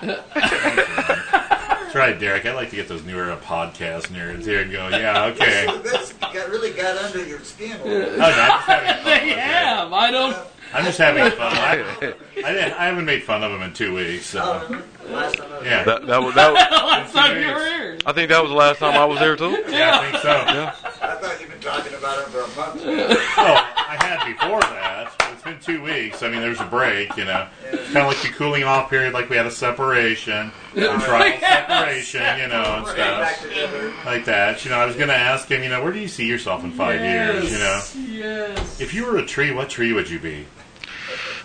That's 0.00 1.94
right, 1.94 2.18
Derek. 2.18 2.46
I 2.46 2.54
like 2.54 2.70
to 2.70 2.76
get 2.76 2.88
those 2.88 3.04
new 3.04 3.14
era 3.16 3.34
uh, 3.34 3.40
podcast 3.40 4.04
nerds 4.06 4.44
here 4.46 4.62
and 4.62 4.72
go, 4.72 4.88
yeah, 4.88 5.26
okay. 5.26 5.66
That's 5.84 6.14
got, 6.14 6.48
really 6.48 6.70
got 6.72 6.96
under 6.96 7.24
your 7.26 7.40
skin. 7.40 7.72
a 7.72 7.84
Oh, 7.84 7.86
little 7.86 8.16
no, 8.16 8.16
bit. 8.16 8.20
I'm 8.22 8.34
just 8.34 8.66
having 8.66 8.96
fun. 8.96 9.04
They 9.04 9.28
have. 9.38 9.92
I 9.92 10.10
don't. 10.10 10.36
I'm 10.72 10.84
just 10.84 10.98
having 10.98 11.30
fun. 11.32 11.52
I, 11.52 12.14
I, 12.42 12.52
didn't, 12.52 12.72
I 12.72 12.84
haven't 12.86 13.04
made 13.04 13.22
fun 13.22 13.44
of 13.44 13.52
them 13.52 13.62
in 13.62 13.72
two 13.74 13.94
weeks. 13.94 14.26
So. 14.26 14.40
Oh, 14.42 15.62
yeah. 15.62 15.84
That, 15.84 16.06
that 16.06 16.22
was, 16.22 16.34
that 16.34 16.52
was, 16.52 16.60
Last 16.70 17.12
time 17.12 17.38
you 17.40 17.46
were 17.48 17.64
here. 17.66 17.83
I 18.06 18.12
think 18.12 18.28
that 18.30 18.42
was 18.42 18.50
the 18.50 18.56
last 18.56 18.78
time 18.78 18.94
I 18.94 19.04
was 19.04 19.18
there, 19.18 19.36
too. 19.36 19.50
Yeah, 19.68 19.98
I 20.00 20.10
think 20.10 20.22
so. 20.22 20.28
Yeah. 20.30 20.74
I 21.02 21.14
thought 21.16 21.40
you've 21.40 21.50
been 21.50 21.60
talking 21.60 21.94
about 21.94 22.18
it 22.18 22.26
for 22.28 22.40
a 22.40 22.48
month. 22.56 22.82
Oh, 23.36 23.54
I 23.88 23.96
had 24.02 24.24
before 24.32 24.60
that. 24.60 25.12
but 25.18 25.32
It's 25.32 25.42
been 25.42 25.58
two 25.60 25.82
weeks. 25.82 26.22
I 26.22 26.28
mean, 26.30 26.40
there's 26.40 26.60
a 26.60 26.64
break, 26.66 27.14
you 27.16 27.24
know. 27.24 27.46
It's 27.70 27.92
kind 27.92 28.06
of 28.06 28.06
like 28.08 28.22
the 28.22 28.28
cooling 28.28 28.64
off 28.64 28.88
period, 28.90 29.12
like 29.14 29.28
we 29.28 29.36
had 29.36 29.46
a 29.46 29.50
separation, 29.50 30.52
a 30.74 30.80
trial 30.80 31.38
separation, 31.40 32.20
you 32.40 32.48
know, 32.48 32.76
and 32.78 32.86
stuff 32.86 33.42
together. 33.42 33.92
like 34.06 34.24
that. 34.26 34.64
You 34.64 34.70
know, 34.70 34.78
I 34.78 34.86
was 34.86 34.96
going 34.96 35.08
to 35.08 35.16
ask 35.16 35.48
him, 35.48 35.62
you 35.62 35.68
know, 35.68 35.82
where 35.82 35.92
do 35.92 35.98
you 35.98 36.08
see 36.08 36.26
yourself 36.26 36.62
in 36.64 36.72
five 36.72 37.00
years? 37.00 37.50
You 37.52 37.58
know, 37.58 37.82
Yes. 38.08 38.80
if 38.80 38.94
you 38.94 39.04
were 39.06 39.18
a 39.18 39.26
tree, 39.26 39.52
what 39.52 39.68
tree 39.68 39.92
would 39.92 40.08
you 40.08 40.18
be? 40.20 40.46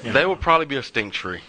You 0.03 0.13
They 0.13 0.25
would 0.25 0.39
probably 0.39 0.65
be 0.67 0.77
a 0.77 0.83
stink 0.83 1.13
tree. 1.13 1.41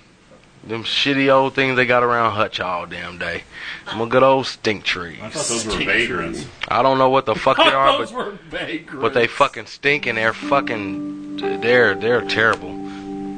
Them 0.62 0.84
shitty 0.84 1.32
old 1.32 1.54
things 1.54 1.76
they 1.76 1.86
got 1.86 2.02
around 2.02 2.32
Hutch 2.32 2.60
all 2.60 2.84
damn 2.86 3.16
day. 3.18 3.44
I'm 3.86 4.00
a 4.02 4.06
good 4.06 4.22
old 4.22 4.46
stink 4.46 4.84
tree. 4.84 5.18
I 5.22 5.30
thought 5.30 5.46
those 5.46 5.64
were 5.64 5.72
Stink 5.72 5.88
vagrants. 5.88 6.46
I 6.68 6.82
don't 6.82 6.98
know 6.98 7.08
what 7.08 7.24
the 7.26 7.34
fuck 7.34 7.56
they 7.56 7.62
are, 7.72 7.98
Those 7.98 8.12
but 8.12 8.26
were 8.26 8.32
vagrants. 8.50 9.00
but 9.00 9.14
they 9.14 9.26
fucking 9.26 9.66
stink 9.66 10.04
and 10.06 10.18
they're 10.18 10.34
fucking 10.34 11.38
they're 11.62 11.94
they're 11.94 12.20
terrible. 12.22 12.76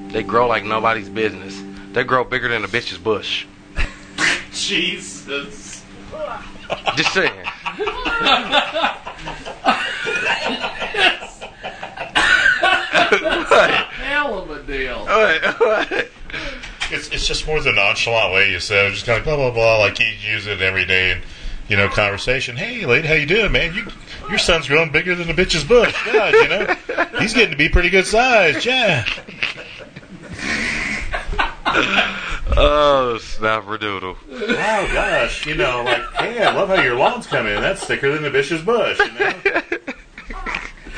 They 0.09 0.23
grow 0.24 0.49
like 0.49 0.65
nobody's 0.65 1.09
business. 1.09 1.62
They 1.93 2.03
grow 2.05 2.24
bigger 2.24 2.49
than 2.49 2.65
a 2.65 2.69
bitch's 2.69 2.99
bush. 2.99 3.47
Jesus. 4.53 5.85
Just 6.97 7.12
saying. 7.15 7.32
Hell 13.03 14.39
of 14.43 14.51
a 14.51 14.62
deal. 14.62 15.07
It's, 16.93 17.09
it's 17.09 17.27
just 17.27 17.47
more 17.47 17.60
the 17.60 17.73
nonchalant 17.73 18.32
way 18.32 18.51
you 18.51 18.60
said 18.60 18.86
it. 18.86 18.90
Just 18.93 19.06
kind 19.06 19.19
of 19.19 19.24
blah, 19.24 19.36
blah, 19.36 19.51
blah. 19.51 19.78
Like 19.78 19.98
you 19.98 20.06
use 20.06 20.47
it 20.47 20.60
every 20.60 20.85
day 20.85 21.12
in, 21.12 21.23
you 21.69 21.77
know, 21.77 21.89
conversation. 21.89 22.56
Hey, 22.56 22.85
lady, 22.85 23.09
how 23.09 23.14
you 23.14 23.27
doing, 23.27 23.51
man? 23.52 23.74
You, 23.74 23.86
your 24.28 24.39
son's 24.39 24.69
growing 24.69 24.93
bigger 24.93 25.14
than 25.14 25.31
a 25.31 25.35
bitch's 25.35 25.64
bush. 25.64 25.94
God, 26.12 26.35
you 26.35 26.48
know? 26.48 26.77
He's 27.19 27.35
getting 27.35 27.52
to 27.52 27.56
be 27.56 27.69
pretty 27.69 27.90
good 27.90 28.06
size. 28.06 28.64
Yeah. 28.66 29.05
Oh, 32.55 33.16
snapperdoodle. 33.19 34.16
Wow, 34.28 34.86
oh, 34.86 34.90
gosh, 34.93 35.47
you 35.47 35.55
know, 35.55 35.85
like, 35.85 36.02
hey, 36.14 36.44
I 36.44 36.55
love 36.55 36.69
how 36.69 36.82
your 36.82 36.97
lawn's 36.97 37.27
coming 37.27 37.55
in. 37.55 37.62
That's 37.62 37.82
thicker 37.82 38.12
than 38.12 38.23
the 38.23 38.31
bitch's 38.31 38.62
bush, 38.62 38.98
you 38.98 39.12
know? 39.19 39.94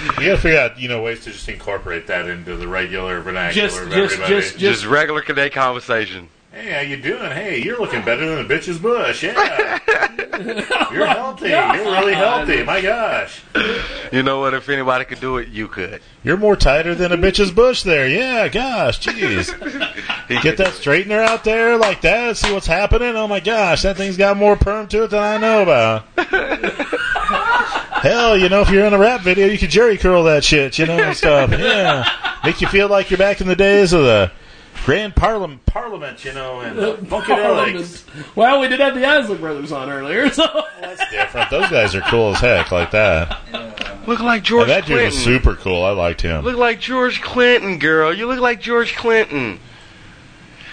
You 0.04 0.10
gotta 0.30 0.36
figure 0.38 0.58
out, 0.60 0.78
you 0.78 0.88
know, 0.88 1.02
ways 1.02 1.24
to 1.24 1.30
just 1.32 1.48
incorporate 1.48 2.06
that 2.08 2.28
into 2.28 2.56
the 2.56 2.68
regular 2.68 3.20
vernacular 3.20 3.68
Just- 3.68 3.80
of 3.82 3.90
just- 3.90 4.12
everybody. 4.14 4.34
just- 4.42 4.58
Just 4.58 4.84
regular 4.86 5.22
cadet 5.22 5.52
conversation. 5.52 6.28
Hey, 6.54 6.70
how 6.70 6.80
you 6.82 6.96
doing? 6.96 7.32
Hey, 7.32 7.60
you're 7.60 7.80
looking 7.80 8.04
better 8.04 8.24
than 8.24 8.46
a 8.46 8.48
bitch's 8.48 8.78
bush. 8.78 9.24
Yeah. 9.24 9.80
you're 10.92 11.02
oh 11.02 11.06
healthy. 11.06 11.48
You're 11.48 11.90
really 11.90 12.14
healthy. 12.14 12.62
My 12.62 12.80
gosh. 12.80 13.42
You 14.12 14.22
know 14.22 14.38
what? 14.38 14.54
If 14.54 14.68
anybody 14.68 15.04
could 15.04 15.18
do 15.18 15.38
it, 15.38 15.48
you 15.48 15.66
could. 15.66 16.00
You're 16.22 16.36
more 16.36 16.54
tighter 16.54 16.94
than 16.94 17.10
a 17.10 17.16
bitch's 17.16 17.50
bush 17.50 17.82
there. 17.82 18.08
Yeah, 18.08 18.46
gosh, 18.46 19.00
jeez. 19.00 19.50
Get 20.42 20.58
that 20.58 20.74
straightener 20.74 21.26
out 21.26 21.42
there 21.42 21.76
like 21.76 22.02
that, 22.02 22.36
see 22.36 22.52
what's 22.52 22.68
happening. 22.68 23.16
Oh 23.16 23.26
my 23.26 23.40
gosh, 23.40 23.82
that 23.82 23.96
thing's 23.96 24.16
got 24.16 24.36
more 24.36 24.54
perm 24.54 24.86
to 24.88 25.04
it 25.04 25.10
than 25.10 25.22
I 25.24 25.38
know 25.38 25.62
about. 25.62 26.06
Hell, 28.00 28.36
you 28.36 28.48
know, 28.48 28.60
if 28.60 28.70
you're 28.70 28.86
in 28.86 28.92
a 28.92 28.98
rap 28.98 29.22
video, 29.22 29.48
you 29.48 29.58
could 29.58 29.70
jerry 29.70 29.98
curl 29.98 30.22
that 30.24 30.44
shit, 30.44 30.78
you 30.78 30.86
know, 30.86 30.98
and 30.98 31.16
stuff. 31.16 31.50
Yeah. 31.50 32.08
Make 32.44 32.60
you 32.60 32.68
feel 32.68 32.88
like 32.88 33.10
you're 33.10 33.18
back 33.18 33.40
in 33.40 33.48
the 33.48 33.56
days 33.56 33.92
of 33.92 34.04
the 34.04 34.30
Grand 34.84 35.16
Parliament, 35.16 35.64
Parliament 35.66 36.24
you 36.24 36.32
know, 36.34 36.60
and 36.60 36.78
uh, 36.78 36.96
Funkadelics. 36.96 38.04
Well, 38.36 38.60
we 38.60 38.68
did 38.68 38.80
have 38.80 38.94
the 38.94 39.04
Isley 39.06 39.38
Brothers 39.38 39.72
on 39.72 39.90
earlier, 39.90 40.30
so 40.32 40.44
That's 40.80 41.10
different. 41.10 41.50
Those 41.50 41.70
guys 41.70 41.94
are 41.94 42.02
cool 42.02 42.32
as 42.34 42.40
heck, 42.40 42.70
like 42.70 42.90
that. 42.90 44.06
Look 44.06 44.20
like 44.20 44.42
George 44.42 44.64
And 44.64 44.70
that 44.70 44.80
dude 44.86 44.96
Clinton. 44.98 45.06
was 45.06 45.24
super 45.24 45.54
cool. 45.56 45.82
I 45.84 45.90
liked 45.92 46.20
him. 46.20 46.44
Look 46.44 46.58
like 46.58 46.80
George 46.80 47.22
Clinton, 47.22 47.78
girl. 47.78 48.12
You 48.12 48.26
look 48.26 48.40
like 48.40 48.60
George 48.60 48.94
Clinton. 48.94 49.58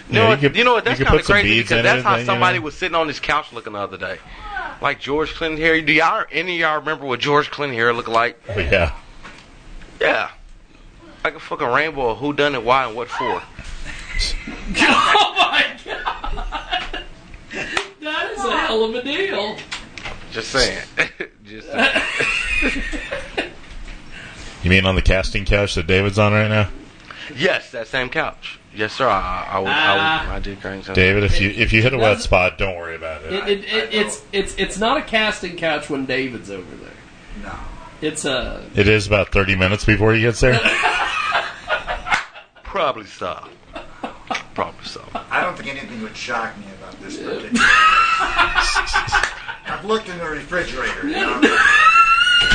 You 0.09 0.15
know, 0.15 0.23
Yeah, 0.23 0.27
what, 0.29 0.41
you 0.41 0.49
could- 0.49 0.57
you 0.57 0.63
know 0.65 0.73
what? 0.73 0.83
That's 0.83 1.01
kind 1.01 1.17
of 1.17 1.25
crazy 1.25 1.61
because 1.61 1.81
that's 1.83 1.99
it, 1.99 2.03
how 2.03 2.11
then, 2.11 2.19
you 2.19 2.25
somebody 2.25 2.57
know. 2.59 2.65
was 2.65 2.75
sitting 2.77 2.95
on 2.95 3.07
this 3.07 3.21
couch 3.21 3.53
looking 3.53 3.71
the 3.71 3.79
other 3.79 3.97
day, 3.97 4.17
like 4.81 4.99
George 4.99 5.33
Clinton 5.35 5.57
hair. 5.57 5.79
Do 5.79 5.93
y'all 5.93 6.25
any 6.33 6.55
of 6.55 6.59
y'all 6.59 6.79
remember 6.79 7.05
what 7.05 7.21
George 7.21 7.49
Clinton 7.49 7.77
hair 7.77 7.93
looked 7.93 8.09
like? 8.09 8.41
But 8.45 8.69
yeah. 8.69 8.91
Yeah, 10.01 10.31
like 11.23 11.35
a 11.35 11.39
fucking 11.39 11.67
rainbow. 11.67 12.15
Who 12.15 12.33
done 12.33 12.55
it? 12.55 12.63
Why 12.65 12.85
and 12.87 12.95
what 12.97 13.07
for? 13.07 13.41
oh 14.77 15.33
my 15.37 15.65
god, 15.85 17.03
that 18.01 18.31
is 18.31 18.43
a 18.43 18.57
hell 18.57 18.83
of 18.83 18.95
a 18.95 19.03
deal. 19.03 19.57
Just 20.31 20.49
saying. 20.49 20.81
Just 21.45 21.71
saying. 21.71 22.01
You 24.63 24.69
mean 24.69 24.85
on 24.85 24.95
the 24.95 25.01
casting 25.01 25.45
couch 25.45 25.75
that 25.75 25.87
David's 25.87 26.19
on 26.19 26.33
right 26.33 26.47
now? 26.47 26.69
yes, 27.35 27.71
that 27.71 27.87
same 27.87 28.09
couch. 28.09 28.59
Yes, 28.73 28.93
sir. 28.93 29.07
I, 29.07 29.19
I, 29.19 29.55
I, 29.55 29.59
would, 29.59 29.67
I, 29.67 30.25
would, 30.25 30.35
I 30.35 30.39
did 30.39 30.61
crank 30.61 30.85
something. 30.85 31.01
David, 31.01 31.23
if 31.25 31.41
you 31.41 31.49
if 31.49 31.73
you 31.73 31.81
hit 31.81 31.93
a 31.93 31.97
wet 31.97 32.21
spot, 32.21 32.57
don't 32.57 32.77
worry 32.77 32.95
about 32.95 33.23
it. 33.23 33.33
It, 33.33 33.47
it, 33.47 33.59
it, 33.65 33.93
it's 33.93 34.23
it's 34.31 34.55
it's 34.57 34.77
not 34.77 34.97
a 34.97 35.01
casting 35.01 35.57
couch 35.57 35.89
when 35.89 36.05
David's 36.05 36.49
over 36.49 36.73
there. 36.75 36.91
No. 37.43 37.53
It's 38.01 38.23
a 38.25 38.65
It 38.75 38.87
is 38.87 39.07
about 39.07 39.29
thirty 39.29 39.55
minutes 39.55 39.83
before 39.83 40.13
he 40.13 40.21
gets 40.21 40.39
there. 40.39 40.59
Probably 42.63 43.05
so. 43.05 43.45
Probably 44.53 44.83
so. 44.85 45.03
I 45.29 45.41
don't 45.41 45.57
think 45.57 45.69
anything 45.69 46.01
would 46.01 46.15
shock 46.15 46.57
me 46.57 46.65
about 46.77 46.99
this 47.01 47.17
particular. 47.17 47.49
I've 49.65 49.85
looked 49.85 50.09
in 50.09 50.17
the 50.17 50.25
refrigerator. 50.25 51.07
You 51.07 51.13
know? 51.15 51.57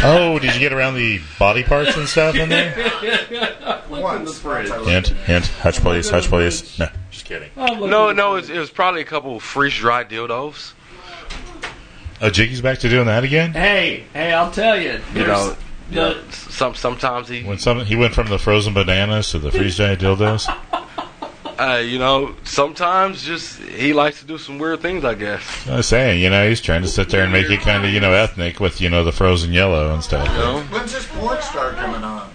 Oh, 0.03 0.39
did 0.41 0.53
you 0.53 0.59
get 0.61 0.73
around 0.73 0.95
the 0.95 1.21
body 1.39 1.63
parts 1.63 1.97
and 1.97 2.09
stuff 2.09 2.35
in 2.35 2.49
there? 2.49 2.75
Once, 3.89 4.43
once 4.45 4.71
I 4.71 4.77
looked 4.79 4.89
Hint, 4.91 5.11
in 5.11 5.17
there. 5.17 5.25
hint. 5.27 5.47
Hush, 5.47 5.79
please. 5.79 6.11
Hush, 6.11 6.27
please. 6.27 6.77
No, 6.79 6.89
just 7.11 7.25
kidding. 7.25 7.51
No, 7.57 8.11
no, 8.13 8.33
it 8.35 8.41
was, 8.41 8.51
it 8.51 8.59
was 8.59 8.69
probably 8.69 9.01
a 9.01 9.05
couple 9.05 9.39
freeze 9.41 9.75
dried 9.77 10.11
dildos. 10.11 10.73
Oh, 12.21 12.31
Jiggy's 12.31 12.61
back 12.61 12.79
to 12.81 12.89
doing 12.89 13.07
that 13.07 13.23
again. 13.25 13.53
hey 13.53 14.05
hey. 14.13 14.33
I'll 14.33 14.51
tell 14.51 14.79
you. 14.79 15.01
You 15.15 15.27
know, 15.27 15.51
the- 15.51 15.57
you 15.91 15.97
know, 15.97 16.21
some 16.31 16.75
sometimes 16.75 17.29
he, 17.29 17.45
When 17.45 17.59
some 17.59 17.85
he 17.85 17.95
went 17.95 18.13
from 18.13 18.27
the 18.27 18.39
frozen 18.41 18.75
bananas 18.75 19.31
to 19.31 19.39
the 19.39 19.53
freeze 19.53 19.77
dried 19.77 20.01
dildos. 20.01 20.47
Uh, 21.59 21.77
you 21.85 21.99
know, 21.99 22.35
sometimes 22.45 23.23
just 23.23 23.59
he 23.61 23.93
likes 23.93 24.21
to 24.21 24.27
do 24.27 24.39
some 24.39 24.59
weird 24.59 24.81
things. 24.81 25.05
I 25.05 25.15
guess. 25.15 25.67
I 25.69 25.77
was 25.77 25.87
saying, 25.87 26.23
you 26.23 26.31
know, 26.31 26.49
he's 26.49 26.61
trying 26.61 26.83
to 26.83 26.89
sit 26.89 27.09
there 27.11 27.23
and 27.25 27.33
make 27.33 27.51
it 27.51 27.61
kind 27.61 27.85
of, 27.85 27.91
you 27.93 28.01
know, 28.01 28.13
ethnic 28.13 28.61
with, 28.61 28.81
you 28.81 28.91
know, 28.91 29.05
the 29.05 29.13
frozen 29.13 29.53
yellow 29.53 29.93
and 29.93 30.03
stuff. 30.03 30.27
When's 30.73 30.93
this 30.93 31.07
porn 31.07 31.41
star 31.43 31.73
coming 31.73 32.03
on? 32.05 32.31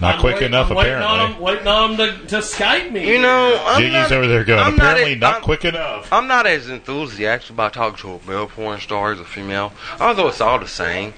Not 0.00 0.16
I'm 0.16 0.20
quick 0.20 0.34
wait- 0.36 0.42
enough, 0.46 0.70
I'm 0.70 0.76
waiting 0.78 0.94
on 0.94 1.02
apparently. 1.02 1.34
him, 1.36 1.42
waiting 1.42 1.66
on 1.68 1.90
him 1.92 1.96
to, 1.98 2.26
to 2.26 2.36
Skype 2.38 2.90
me. 2.90 3.08
You 3.08 3.22
know, 3.22 3.62
I'm 3.64 3.80
Jiggy's 3.80 3.92
not, 4.10 4.12
over 4.12 4.26
there 4.26 4.42
going, 4.44 4.58
I'm 4.58 4.74
not 4.74 4.98
a- 4.98 5.14
not, 5.14 5.34
I'm- 5.34 5.42
quick 5.42 5.64
enough. 5.64 6.12
I'm 6.12 6.26
not 6.26 6.44
as 6.46 6.68
enthusiastic 6.68 7.50
about 7.50 7.72
talking 7.72 7.98
to 7.98 8.14
a 8.14 8.28
male 8.28 8.48
porn 8.48 8.80
star 8.80 9.12
as 9.12 9.20
a 9.20 9.24
female, 9.24 9.72
although 10.00 10.26
it's 10.26 10.40
all 10.40 10.58
the 10.58 10.66
same. 10.66 11.14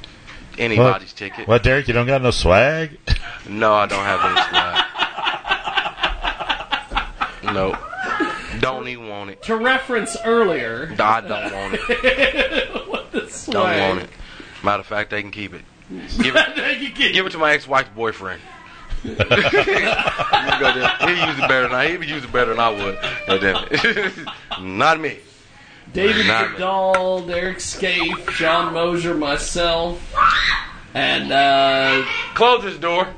Anybody's 0.58 1.08
What? 1.12 1.16
ticket. 1.16 1.48
What, 1.48 1.62
Derek? 1.62 1.88
You 1.88 1.94
don't 1.94 2.06
got 2.06 2.20
no 2.22 2.30
swag? 2.30 2.98
No, 3.48 3.72
I 3.72 3.86
don't 3.86 4.04
have 4.04 4.20
any 4.22 4.40
swag. 4.50 4.83
No, 7.52 7.76
don't 8.60 8.88
even 8.88 9.08
want 9.08 9.30
it. 9.30 9.42
to 9.42 9.56
reference 9.56 10.16
earlier. 10.24 10.94
I 10.98 11.20
don't 11.20 11.52
want 11.52 11.74
it. 11.88 12.88
what 12.88 13.12
the 13.12 13.48
Don't 13.50 13.78
want 13.80 14.02
it. 14.02 14.10
Matter 14.62 14.80
of 14.80 14.86
fact, 14.86 15.10
they 15.10 15.20
can 15.22 15.30
keep 15.30 15.54
it. 15.54 15.62
Give 15.90 16.34
it, 16.34 16.94
give 16.94 17.26
it 17.26 17.30
to 17.32 17.38
my 17.38 17.52
ex-wife's 17.52 17.90
boyfriend. 17.90 18.40
He 19.02 19.10
use 19.10 19.18
it 19.20 19.28
better 21.46 21.68
than 21.68 21.74
I. 21.74 21.88
He 21.90 21.98
would 21.98 22.08
use 22.08 22.24
it 22.24 22.32
better 22.32 22.52
than 22.52 22.60
I 22.60 22.70
would. 22.70 22.98
Goddamn 23.26 23.68
it. 23.70 24.12
Not 24.62 24.98
me. 24.98 25.18
David 25.92 26.26
Not 26.26 26.52
me. 26.52 27.26
Derek 27.26 27.60
Scaife, 27.60 28.30
John 28.38 28.72
Mosier, 28.72 29.14
myself, 29.14 30.00
and 30.94 31.30
uh, 31.30 32.02
close 32.34 32.64
this 32.64 32.78
door. 32.78 33.08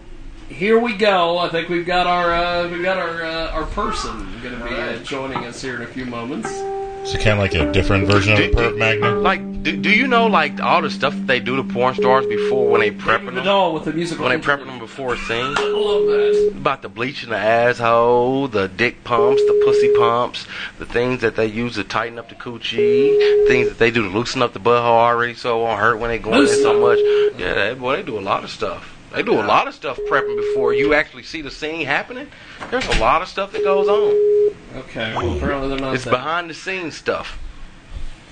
Here 0.48 0.78
we 0.78 0.94
go. 0.96 1.38
I 1.38 1.48
think 1.48 1.68
we've 1.68 1.86
got 1.86 2.06
our 2.06 2.32
uh, 2.32 2.68
we've 2.68 2.82
got 2.82 2.98
our 2.98 3.24
uh, 3.24 3.50
our 3.50 3.66
person 3.66 4.40
going 4.42 4.58
to 4.58 4.64
be 4.64 4.74
uh, 4.74 4.98
joining 4.98 5.44
us 5.44 5.60
here 5.60 5.74
in 5.76 5.82
a 5.82 5.86
few 5.86 6.06
moments. 6.06 6.48
So 6.50 7.18
kind 7.18 7.30
of 7.30 7.38
like 7.38 7.54
a 7.54 7.70
different 7.70 8.08
version 8.08 8.32
of 8.32 8.38
a 8.40 8.48
perp 8.48 8.78
magnet. 8.78 9.18
Like, 9.18 9.62
do, 9.62 9.76
do 9.76 9.90
you 9.90 10.08
know 10.08 10.26
like 10.26 10.60
all 10.60 10.82
the 10.82 10.90
stuff 10.90 11.14
that 11.14 11.26
they 11.26 11.38
do 11.38 11.56
to 11.56 11.64
porn 11.64 11.94
stars 11.94 12.26
before 12.26 12.68
when 12.68 12.80
they 12.80 12.90
prepping 12.90 13.26
them? 13.26 13.34
Goodall 13.34 13.74
with 13.74 13.84
the 13.84 13.92
musical. 13.92 14.24
When 14.24 14.40
they 14.40 14.44
prepping 14.44 14.66
them 14.66 14.80
before 14.80 15.14
a 15.14 15.18
scene? 15.18 15.54
I 15.56 15.62
love 15.62 16.06
that. 16.06 16.54
About 16.56 16.82
the 16.82 16.88
bleaching 16.88 17.30
the 17.30 17.36
asshole, 17.36 18.48
the 18.48 18.68
dick 18.68 19.04
pumps, 19.04 19.40
the 19.42 19.62
pussy 19.64 19.94
pumps, 19.96 20.46
the 20.78 20.86
things 20.86 21.20
that 21.20 21.36
they 21.36 21.46
use 21.46 21.74
to 21.74 21.84
tighten 21.84 22.18
up 22.18 22.28
the 22.28 22.34
coochie, 22.34 23.46
things 23.46 23.68
that 23.68 23.78
they 23.78 23.90
do 23.90 24.02
to 24.02 24.08
loosen 24.08 24.42
up 24.42 24.52
the 24.52 24.60
butthole 24.60 24.84
already 24.84 25.34
so 25.34 25.60
it 25.60 25.62
won't 25.62 25.80
hurt 25.80 25.98
when 25.98 26.10
they 26.10 26.18
go 26.18 26.40
in 26.40 26.48
so 26.48 26.80
much. 26.80 26.98
Yeah, 27.38 27.54
they, 27.54 27.74
boy, 27.74 27.96
they 27.96 28.02
do 28.02 28.18
a 28.18 28.20
lot 28.20 28.42
of 28.42 28.50
stuff. 28.50 28.95
They 29.12 29.22
do 29.22 29.34
a 29.34 29.42
lot 29.42 29.68
of 29.68 29.74
stuff 29.74 29.98
prepping 30.10 30.36
before 30.36 30.74
you 30.74 30.92
actually 30.94 31.22
see 31.22 31.40
the 31.42 31.50
scene 31.50 31.86
happening. 31.86 32.28
There's 32.70 32.86
a 32.86 33.00
lot 33.00 33.22
of 33.22 33.28
stuff 33.28 33.52
that 33.52 33.62
goes 33.62 33.88
on. 33.88 34.54
Okay, 34.80 35.14
well, 35.16 35.36
apparently 35.36 35.68
they're 35.68 35.78
not. 35.78 35.94
It's 35.94 36.04
that. 36.04 36.10
behind 36.10 36.50
the 36.50 36.54
scenes 36.54 36.96
stuff. 36.96 37.38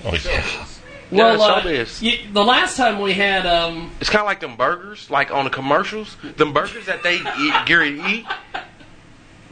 Oh, 0.03 0.11
Well, 0.11 1.37
yeah, 1.37 1.43
uh, 1.43 1.61
so 1.61 1.69
it 1.69 1.75
is. 1.75 2.01
y- 2.01 2.19
the 2.31 2.43
last 2.43 2.77
time 2.77 2.99
we 2.99 3.13
had 3.13 3.45
um, 3.45 3.91
It's 4.01 4.09
kind 4.09 4.21
of 4.21 4.25
like 4.25 4.39
them 4.39 4.55
burgers, 4.55 5.09
like 5.09 5.31
on 5.31 5.45
the 5.45 5.49
commercials. 5.49 6.17
Them 6.37 6.53
burgers 6.53 6.85
that 6.87 7.03
they 7.03 7.15
eat, 7.15 7.53
Gary 7.65 7.99
eat. 8.01 8.25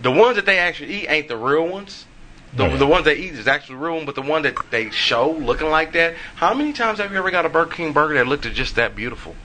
The 0.01 0.11
ones 0.11 0.35
that 0.35 0.45
they 0.45 0.57
actually 0.59 0.93
eat 1.01 1.07
ain't 1.09 1.27
the 1.27 1.37
real 1.37 1.67
ones. 1.67 2.05
The, 2.55 2.67
yeah. 2.67 2.77
the 2.77 2.85
ones 2.85 3.05
they 3.05 3.15
eat 3.15 3.33
is 3.33 3.47
actually 3.47 3.75
real 3.77 3.95
one, 3.95 4.05
but 4.05 4.15
the 4.15 4.21
one 4.21 4.43
that 4.43 4.55
they 4.69 4.91
show 4.91 5.31
looking 5.31 5.69
like 5.69 5.93
that. 5.93 6.15
How 6.35 6.53
many 6.53 6.73
times 6.73 6.99
have 6.99 7.11
you 7.11 7.17
ever 7.17 7.31
got 7.31 7.45
a 7.45 7.49
Burger 7.49 7.71
King 7.71 7.93
burger 7.93 8.13
that 8.15 8.27
looked 8.27 8.51
just 8.53 8.75
that 8.75 8.95
beautiful? 8.95 9.35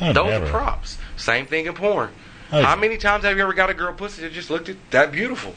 Oh, 0.00 0.12
Those 0.12 0.30
never. 0.30 0.46
are 0.46 0.50
props. 0.50 0.98
Same 1.16 1.46
thing 1.46 1.66
in 1.66 1.74
porn. 1.74 2.10
Oh, 2.52 2.62
How 2.62 2.76
many 2.76 2.96
times 2.96 3.24
have 3.24 3.36
you 3.36 3.42
ever 3.42 3.52
got 3.54 3.70
a 3.70 3.74
girl 3.74 3.92
pussy 3.94 4.22
that 4.22 4.32
just 4.32 4.50
looked 4.50 4.70
that 4.90 5.10
beautiful? 5.10 5.54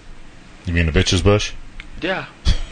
You 0.66 0.74
mean 0.74 0.88
a 0.90 0.92
bitch's 0.92 1.22
bush? 1.22 1.54
Yeah. 2.02 2.26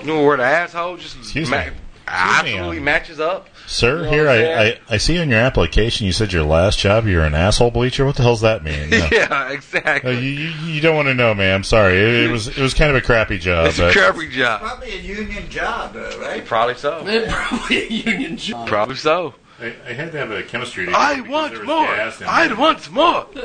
you 0.00 0.04
know 0.06 0.24
where 0.24 0.36
the 0.36 0.44
asshole 0.44 0.96
just 0.96 1.16
Excuse 1.18 1.50
ma- 1.50 1.56
me. 1.56 1.62
Excuse 1.62 1.74
me, 1.74 1.82
absolutely 2.06 2.78
um, 2.78 2.84
matches 2.84 3.18
up. 3.20 3.48
Sir, 3.66 3.98
You 3.98 4.04
know 4.04 4.10
here 4.12 4.28
I'm 4.28 4.28
I, 4.28 4.36
saying? 4.38 4.78
I, 4.88 4.94
I 4.94 4.96
see 4.98 5.18
on 5.20 5.28
your 5.28 5.40
application 5.40 6.06
you 6.06 6.12
said 6.12 6.32
your 6.32 6.44
last 6.44 6.78
job 6.78 7.06
you're 7.06 7.24
an 7.24 7.34
asshole 7.34 7.72
bleacher. 7.72 8.06
What 8.06 8.14
the 8.14 8.22
hell's 8.22 8.42
that 8.42 8.62
mean? 8.62 8.90
No. 8.90 9.08
yeah, 9.10 9.50
exactly. 9.50 10.14
Uh, 10.14 10.18
you, 10.20 10.30
you, 10.30 10.48
you 10.74 10.80
don't 10.80 10.94
want 10.94 11.08
to 11.08 11.14
know, 11.14 11.34
man. 11.34 11.52
I'm 11.56 11.64
sorry. 11.64 11.98
It, 11.98 12.24
it 12.24 12.30
was 12.30 12.46
it 12.46 12.58
was 12.58 12.74
kind 12.74 12.90
of 12.90 12.96
a 12.96 13.00
crappy 13.00 13.38
job. 13.38 13.66
It's 13.66 13.78
a 13.80 13.90
crappy 13.90 14.28
job. 14.28 14.60
Probably 14.60 14.92
a 14.94 15.00
union 15.00 15.50
job, 15.50 15.94
though, 15.94 16.18
right? 16.20 16.44
Probably 16.44 16.76
so. 16.76 17.02
probably 17.28 17.82
a 17.82 17.88
union 17.90 18.36
job. 18.36 18.68
Probably 18.68 18.94
so. 18.96 19.34
I, 19.60 19.74
I 19.86 19.92
had 19.92 20.12
to 20.12 20.18
have 20.18 20.30
a 20.30 20.42
chemistry. 20.42 20.84
degree 20.84 20.94
I 21.00 21.20
want 21.20 21.64
more. 21.64 21.86
gas 21.86 22.20
in 22.20 22.26
I 22.26 22.48
there. 22.48 22.56
want 22.56 22.90
more. 22.90 23.26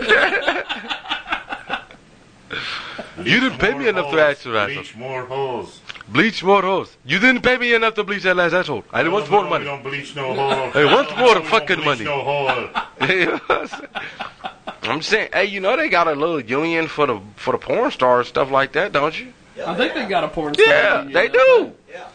you 3.24 3.40
didn't 3.40 3.60
pay 3.60 3.74
me 3.74 3.88
enough 3.88 4.12
to 4.12 4.22
answer 4.22 4.52
that. 4.52 4.68
Bleach 4.68 4.96
more 4.96 5.26
holes. 5.26 5.80
Bleach 6.10 6.44
more 6.44 6.62
hoes. 6.62 6.96
You 7.06 7.20
didn't 7.20 7.42
pay 7.44 7.58
me 7.58 7.74
enough 7.74 7.94
to 7.96 8.04
bleach 8.04 8.24
that 8.24 8.36
last 8.36 8.52
asshole. 8.54 8.84
I 8.92 9.04
No, 9.04 9.12
want 9.12 9.26
no, 9.26 9.32
more 9.32 9.44
no, 9.46 9.50
money. 9.50 9.64
We 9.64 9.70
don't 9.72 9.84
bleach 9.84 10.16
no 10.16 10.34
hole. 10.34 10.72
I 10.76 10.94
want 10.94 11.18
more 11.18 11.28
we 11.30 11.34
don't 11.36 11.46
fucking 11.46 11.86
money. 11.86 12.04
No 12.04 12.20
hole. 12.22 12.70
I'm 14.84 15.02
saying, 15.02 15.30
hey, 15.32 15.46
you 15.46 15.62
know 15.62 15.78
they 15.78 15.88
got 15.90 16.08
a 16.08 16.14
little 16.16 16.42
union 16.42 16.88
for 16.88 17.06
the 17.08 17.22
for 17.38 17.52
the 17.54 17.58
porn 17.60 17.92
stars 17.92 18.28
stuff 18.28 18.52
like 18.52 18.74
that, 18.74 18.92
don't 18.92 19.18
you? 19.18 19.32
I 19.66 19.76
think 19.76 19.94
they 19.94 20.06
got 20.08 20.24
a 20.26 20.28
porn 20.28 20.54
star. 20.56 20.66
Yeah, 20.68 20.98
union. 21.04 21.14
they 21.14 21.28
do. 21.30 21.74
Yeah. 21.90 22.08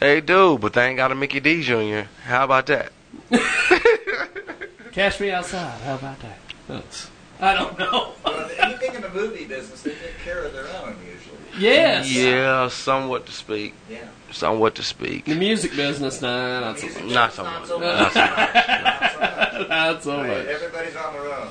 They 0.00 0.20
do, 0.20 0.58
but 0.58 0.72
they 0.74 0.88
ain't 0.88 0.96
got 0.98 1.12
a 1.12 1.14
Mickey 1.14 1.40
D 1.40 1.62
Jr. 1.62 2.08
How 2.24 2.44
about 2.44 2.66
that? 2.66 2.92
Cash 4.92 5.20
me 5.20 5.30
outside. 5.30 5.80
How 5.82 5.94
about 5.96 6.18
that? 6.20 6.38
That's- 6.68 7.10
I 7.40 7.52
don't 7.54 7.76
know. 7.78 8.12
Well, 8.24 8.48
anything 8.60 8.94
in 8.94 9.02
the 9.02 9.08
movie 9.10 9.44
business, 9.44 9.82
they 9.82 9.90
take 9.90 10.16
care 10.24 10.44
of 10.44 10.52
their 10.52 10.68
own 10.68 10.96
usually. 11.04 11.36
Yes. 11.58 12.10
Yeah, 12.10 12.68
somewhat 12.68 13.26
to 13.26 13.32
speak. 13.32 13.74
Yeah. 13.90 14.06
Somewhat 14.30 14.76
to 14.76 14.82
speak. 14.84 15.24
The 15.24 15.34
music 15.34 15.74
business, 15.74 16.22
nah, 16.22 16.60
not 16.60 16.78
so 16.78 16.86
much. 16.86 17.04
Not 17.12 17.32
so 17.32 17.42
much. 17.44 17.52
Not 17.52 17.66
so 17.68 17.78
Not 17.80 18.00
much. 18.00 18.12
so 18.12 18.20
much. 18.20 19.68
Not 19.68 20.02
so 20.04 20.16
Right, 20.22 20.28
much. 20.28 20.46
Everybody's 20.46 20.96
on 20.96 21.12
their 21.12 21.34
own. 21.34 21.48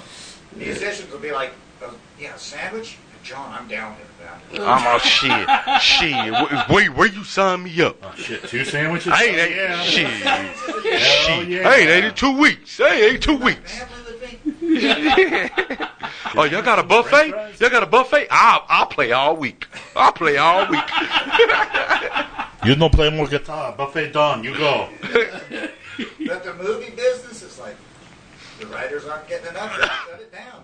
Musicians 0.56 1.12
will 1.12 1.20
be 1.20 1.32
like, 1.32 1.52
uh, 1.84 1.92
yeah, 2.20 2.36
sandwich? 2.38 2.98
John, 3.24 3.54
I'm 3.54 3.68
down 3.68 3.96
with 3.98 4.20
that. 4.20 4.40
I'm 4.68 4.86
all 4.88 5.00
shit. 5.00 5.82
Shit. 5.82 6.34
Wh- 6.34 6.70
Wait, 6.70 6.90
where 6.94 7.08
you 7.08 7.24
sign 7.24 7.64
me 7.64 7.82
up? 7.82 7.96
Oh, 8.04 8.14
shit, 8.16 8.44
two 8.48 8.66
sandwiches? 8.66 9.12
I 9.14 9.24
ain't 9.24 9.38
ate 9.38 9.56
Yeah. 9.56 9.82
shit. 9.84 10.08
Hell 10.08 11.40
shit. 11.40 11.48
yeah. 11.50 11.68
I 11.70 11.76
ain't 11.76 11.90
ate 11.90 12.04
in 12.06 12.14
two 12.14 12.38
weeks. 12.38 12.80
I 12.82 12.90
ain't 12.94 13.14
ate 13.14 13.22
two 13.22 13.38
weeks. 13.38 13.82
oh, 16.36 16.44
y'all 16.44 16.62
got 16.62 16.80
a 16.80 16.84
buffet? 16.84 17.30
Y'all 17.60 17.70
got 17.70 17.84
a 17.84 17.88
buffet? 17.88 18.28
I'll, 18.30 18.66
I'll 18.68 18.86
play 18.88 19.12
all 19.12 19.36
week. 19.38 19.68
I'll 19.96 20.12
play 20.14 20.38
all 20.38 20.68
week. 20.70 20.84
You 22.66 22.76
don't 22.76 22.94
play 22.94 23.10
more 23.10 23.28
guitar. 23.28 23.74
Buffet 23.74 24.14
done. 24.14 24.42
You 24.42 24.56
go. 24.58 24.88
But 26.26 26.46
the 26.46 26.54
movie 26.58 26.92
business 26.92 27.44
is 27.44 27.60
like, 27.60 27.76
the 28.58 28.68
writers 28.68 29.04
aren't 29.06 29.28
getting 29.28 29.50
enough. 29.50 30.03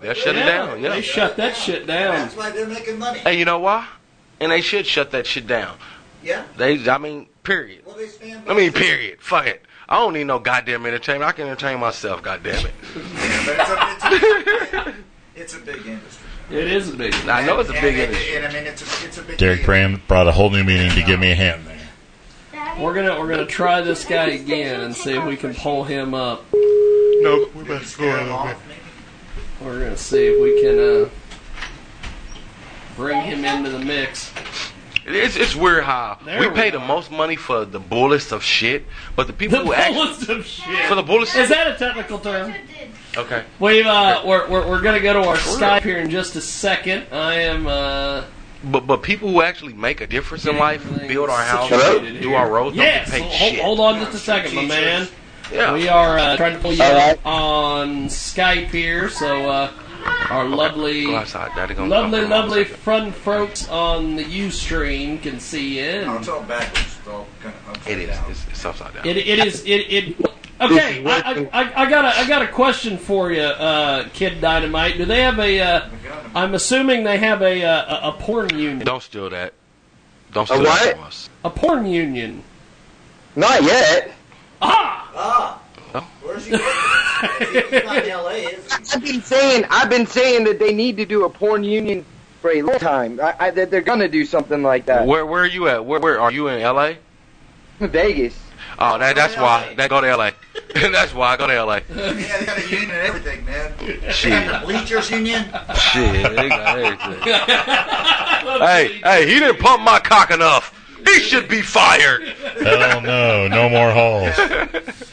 They 0.00 0.14
shut 0.14 0.36
it 0.36 0.44
down. 0.44 0.44
They'll 0.44 0.44
shut 0.44 0.44
it 0.44 0.46
down, 0.46 0.82
yeah. 0.82 0.88
They 0.94 1.02
shut 1.02 1.36
that 1.36 1.56
shit 1.56 1.86
down. 1.86 2.14
That's 2.14 2.36
why 2.36 2.50
they're 2.50 2.66
making 2.66 2.98
money. 2.98 3.20
Hey, 3.20 3.38
you 3.38 3.44
know 3.44 3.58
why? 3.58 3.86
And 4.40 4.52
they 4.52 4.60
should 4.60 4.86
shut 4.86 5.10
that 5.10 5.26
shit 5.26 5.46
down. 5.46 5.76
Yeah. 6.22 6.44
They, 6.56 6.88
I 6.88 6.98
mean, 6.98 7.26
period. 7.42 7.84
Well, 7.86 7.96
they 7.96 8.06
stand 8.06 8.48
I 8.48 8.54
mean, 8.54 8.72
period. 8.72 9.20
Fuck 9.20 9.46
it. 9.46 9.64
I 9.88 9.96
don't 9.96 10.12
need 10.12 10.24
no 10.24 10.38
goddamn 10.38 10.86
entertainment. 10.86 11.28
I 11.28 11.32
can 11.32 11.46
entertain 11.46 11.80
myself. 11.80 12.22
Goddamn 12.22 12.66
it. 12.66 12.72
Yeah, 12.94 13.02
it's 13.96 14.04
a, 14.04 14.14
it's 14.14 14.74
a, 14.74 14.94
it's 15.34 15.54
a 15.54 15.58
big 15.58 15.86
industry. 15.86 16.26
It 16.50 16.66
is 16.66 16.92
a 16.92 16.96
big. 16.96 17.14
I 17.28 17.44
know 17.44 17.60
it's 17.60 17.70
a 17.70 17.74
big 17.74 17.98
and, 17.98 18.12
industry. 18.12 18.36
And, 18.36 18.46
I 18.46 18.52
mean, 18.52 18.66
it's 18.66 18.82
a, 18.82 19.06
it's 19.06 19.18
a 19.18 19.22
big 19.22 19.38
Derek 19.38 19.58
deal. 19.58 19.66
Brand 19.66 20.06
brought 20.08 20.28
a 20.28 20.32
whole 20.32 20.50
new 20.50 20.64
meaning 20.64 20.90
to 20.92 21.02
give 21.02 21.18
me 21.18 21.32
a 21.32 21.34
hand 21.34 21.66
there. 21.66 21.76
We're 22.78 22.94
gonna 22.94 23.18
we're 23.18 23.28
gonna 23.28 23.46
try 23.46 23.80
this 23.82 24.04
guy 24.04 24.26
again 24.28 24.80
and 24.80 24.94
see 24.94 25.14
if 25.14 25.24
we 25.24 25.36
can 25.36 25.54
pull 25.54 25.84
him 25.84 26.14
up. 26.14 26.44
No, 26.52 27.48
Did 27.54 27.66
you 27.66 27.78
scare 27.80 28.16
them 28.16 28.32
off, 28.32 28.56
maybe? 28.66 28.69
We're 29.60 29.78
gonna 29.80 29.96
see 29.96 30.26
if 30.26 30.40
we 30.40 30.62
can 30.62 30.78
uh, 30.78 31.08
bring 32.96 33.20
him 33.22 33.44
into 33.44 33.70
the 33.70 33.78
mix. 33.78 34.32
It's, 35.06 35.34
it's 35.36 35.56
weird 35.56 35.84
how 35.84 36.18
There 36.24 36.38
we 36.40 36.46
we 36.48 36.54
pay 36.54 36.70
go. 36.70 36.78
the 36.78 36.84
most 36.86 37.10
money 37.10 37.34
for 37.34 37.64
the 37.64 37.80
bullets 37.80 38.32
of 38.32 38.42
shit, 38.44 38.84
but 39.16 39.26
the 39.26 39.32
people 39.32 39.58
The 39.58 39.64
who 39.64 39.72
actually 39.72 39.94
bullets 40.04 40.28
of 40.28 40.46
shit. 40.46 40.86
for 40.86 40.94
the 40.94 41.02
bullets. 41.02 41.34
Is 41.34 41.48
that 41.48 41.66
a 41.66 41.74
technical 41.76 42.18
term? 42.18 42.54
okay? 43.16 43.44
We've 43.58 43.86
uh, 43.86 44.22
we're, 44.24 44.48
we're 44.48 44.68
we're 44.68 44.80
gonna 44.82 45.00
go 45.00 45.14
to 45.14 45.28
our 45.28 45.36
Skype 45.36 45.82
here 45.82 45.98
in 45.98 46.10
just 46.10 46.36
a 46.36 46.40
second. 46.40 47.06
I 47.12 47.34
am 47.36 47.66
uh, 47.66 48.24
But 48.64 48.86
but 48.86 49.02
people 49.02 49.30
who 49.30 49.42
actually 49.42 49.72
make 49.74 50.00
a 50.00 50.06
difference 50.06 50.46
in 50.46 50.56
life, 50.56 50.86
build 51.08 51.28
our 51.28 51.42
house, 51.42 51.68
situated 51.70 52.20
do 52.22 52.28
here. 52.28 52.38
our 52.38 52.50
roads, 52.50 52.76
Yes. 52.76 53.10
don't 53.10 53.18
get 53.20 53.28
paid 53.30 53.36
Hold, 53.38 53.52
shit. 53.52 53.60
hold 53.62 53.80
on 53.80 53.98
just 54.00 54.14
a 54.14 54.18
second, 54.18 54.54
my 54.54 54.64
man. 54.64 55.08
Yeah. 55.52 55.72
We 55.74 55.88
are 55.88 56.18
uh, 56.18 56.36
trying 56.36 56.54
to 56.54 56.60
pull 56.60 56.72
you 56.72 56.82
All 56.82 56.96
up 56.96 57.26
on 57.26 58.06
Skype 58.06 58.68
here, 58.68 59.08
so 59.08 59.48
uh, 59.48 59.72
our 60.30 60.44
lovely, 60.44 61.04
Go 61.06 61.16
outside, 61.16 61.50
Daddy. 61.56 61.74
Gonna 61.74 61.88
lovely, 61.88 62.20
come 62.20 62.30
lovely 62.30 62.62
second. 62.64 62.76
fun 62.78 63.12
folks 63.12 63.68
on 63.68 64.16
the 64.16 64.24
UStream 64.24 65.20
can 65.22 65.40
see 65.40 65.78
you. 65.80 66.02
No, 66.02 66.10
and 66.12 66.18
it's 66.20 66.28
all 66.28 66.42
backwards. 66.42 66.96
It's 66.98 67.08
all 67.08 67.26
kind 67.42 67.54
of 67.54 67.68
upside 67.76 67.92
It 67.92 67.98
is. 68.08 68.16
down. 68.16 68.30
It's, 68.30 68.46
it's 68.48 68.64
upside 68.64 68.94
down. 68.94 69.06
It, 69.06 69.16
it 69.16 69.38
is 69.46 69.64
it 69.64 69.68
it. 69.90 70.26
Okay, 70.60 71.02
I, 71.06 71.48
I, 71.52 71.62
I- 71.62 71.82
I 71.86 71.90
got 71.90 72.04
a 72.04 72.18
I 72.18 72.28
got 72.28 72.42
a 72.42 72.46
question 72.48 72.96
for 72.98 73.32
you, 73.32 73.40
uh, 73.40 74.08
Kid 74.12 74.40
Dynamite. 74.40 74.98
Do 74.98 75.04
they 75.06 75.22
have 75.22 75.38
a? 75.38 75.60
Uh, 75.60 75.88
I'm 76.34 76.54
assuming 76.54 77.02
they 77.02 77.16
have 77.18 77.40
a 77.42 77.64
uh, 77.64 78.08
a, 78.08 78.08
a 78.10 78.12
porn 78.12 78.50
union. 78.56 78.80
Don't 78.86 79.02
steal 79.02 79.30
that. 79.30 79.54
Don't 80.32 80.44
A 80.50 80.54
steal 80.54 80.62
that 80.64 80.94
from 80.96 81.04
us. 81.04 81.28
A 81.44 81.50
porn 81.50 81.86
union. 81.86 82.42
Not 83.36 83.62
yet. 83.62 84.12
Ah! 84.62 84.99
Ah! 85.14 85.60
Where's 86.22 86.46
he 86.46 86.52
not 86.52 88.04
in 88.04 88.10
L.A., 88.10 88.56
I've 88.92 89.02
been 89.02 89.22
saying 89.22 89.64
I've 89.70 89.90
been 89.90 90.06
saying 90.06 90.44
that 90.44 90.58
they 90.58 90.72
need 90.72 90.96
to 90.98 91.04
do 91.04 91.24
a 91.24 91.30
porn 91.30 91.64
union 91.64 92.04
for 92.40 92.50
a 92.50 92.62
long 92.62 92.78
time. 92.78 93.20
I, 93.20 93.34
I, 93.38 93.50
that 93.50 93.70
they're 93.70 93.80
gonna 93.80 94.08
do 94.08 94.24
something 94.24 94.62
like 94.62 94.86
that. 94.86 95.06
Where 95.06 95.26
where 95.26 95.42
are 95.42 95.46
you 95.46 95.68
at? 95.68 95.84
Where 95.84 96.00
where 96.00 96.20
are 96.20 96.30
you 96.30 96.48
in 96.48 96.60
L.A.? 96.60 96.98
Vegas. 97.80 98.38
Oh, 98.78 98.98
that 98.98 99.16
that's 99.16 99.36
why. 99.36 99.74
That 99.74 99.90
go 99.90 100.00
to 100.00 100.08
L.A. 100.08 100.32
that's 100.74 101.12
why 101.12 101.32
I 101.32 101.36
go 101.36 101.46
to 101.46 101.54
L.A. 101.54 101.82
Yeah, 101.88 102.12
they 102.12 102.46
got 102.46 102.58
a 102.58 102.62
union 102.62 102.90
and 102.90 103.00
everything, 103.00 103.44
man. 103.44 103.72
They 103.78 104.12
Shit. 104.12 104.30
got 104.30 104.60
the 104.60 104.66
bleachers 104.66 105.10
union. 105.10 105.44
Shit, 105.74 106.36
they 106.36 106.48
got 106.48 106.78
everything. 106.78 107.22
hey, 108.60 109.00
hey, 109.02 109.26
he 109.26 109.38
didn't 109.40 109.58
pump 109.58 109.82
my 109.82 109.98
cock 109.98 110.30
enough. 110.30 110.79
He 111.04 111.20
should 111.20 111.48
be 111.48 111.62
fired. 111.62 112.22
Hell 112.62 113.00
no, 113.00 113.48
no 113.48 113.68
more 113.68 113.90
holes. 113.92 114.34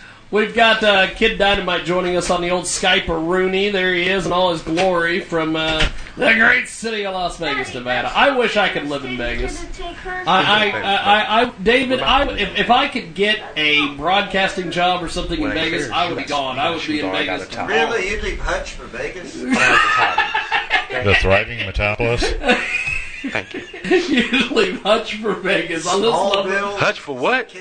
We've 0.30 0.54
got 0.54 0.84
uh, 0.84 1.08
Kid 1.14 1.38
Dynamite 1.38 1.86
joining 1.86 2.18
us 2.18 2.30
on 2.30 2.42
the 2.42 2.50
old 2.50 2.66
Skype 2.66 3.08
Rooney. 3.08 3.70
There 3.70 3.94
he 3.94 4.10
is 4.10 4.26
in 4.26 4.34
all 4.34 4.52
his 4.52 4.62
glory 4.62 5.22
from 5.22 5.56
uh, 5.56 5.88
the 6.18 6.34
great 6.34 6.68
city 6.68 7.06
of 7.06 7.14
Las 7.14 7.38
Vegas, 7.38 7.74
Nevada. 7.74 8.12
I 8.14 8.38
wish 8.38 8.58
I 8.58 8.68
could 8.68 8.90
live 8.90 9.06
in 9.06 9.16
Vegas. 9.16 9.66
I, 9.80 10.26
I, 10.28 10.72
I, 10.72 10.96
I, 10.96 11.42
I 11.44 11.50
David, 11.64 12.02
I, 12.02 12.30
if, 12.38 12.60
if 12.60 12.70
I 12.70 12.90
could 12.90 13.14
get 13.16 13.42
a 13.56 13.96
broadcasting 13.96 14.70
job 14.70 15.02
or 15.02 15.08
something 15.08 15.42
in 15.42 15.52
Vegas, 15.52 15.90
I 15.90 16.10
would 16.10 16.18
be 16.18 16.26
gone. 16.26 16.60
I 16.60 16.72
would 16.72 16.86
be 16.86 17.00
in 17.00 17.10
Vegas. 17.10 17.56
Really? 17.56 18.10
You'd 18.10 18.24
leave 18.24 18.40
Hutch 18.40 18.74
for 18.74 18.86
Vegas? 18.86 19.42
The 20.90 21.16
thriving 21.16 21.60
Metropolis. 21.66 22.24
Thank 23.32 23.54
you. 23.54 23.62
you 23.84 24.50
leave 24.50 24.82
Hutch 24.82 25.16
for 25.16 25.34
Vegas. 25.34 25.88
On 25.88 26.02
this 26.02 26.12
level. 26.12 26.78
Hutch 26.78 27.00
for 27.00 27.16
what? 27.16 27.54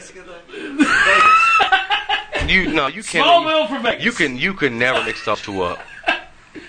You 2.48 2.72
no, 2.72 2.86
you 2.86 3.02
can't. 3.02 3.26
Smallville 3.26 3.68
for 3.68 3.82
Vegas. 3.82 4.04
You 4.04 4.12
can 4.12 4.36
you 4.36 4.54
can 4.54 4.78
never 4.78 5.04
mix 5.04 5.24
those 5.24 5.42
two 5.42 5.62
up. 5.62 5.80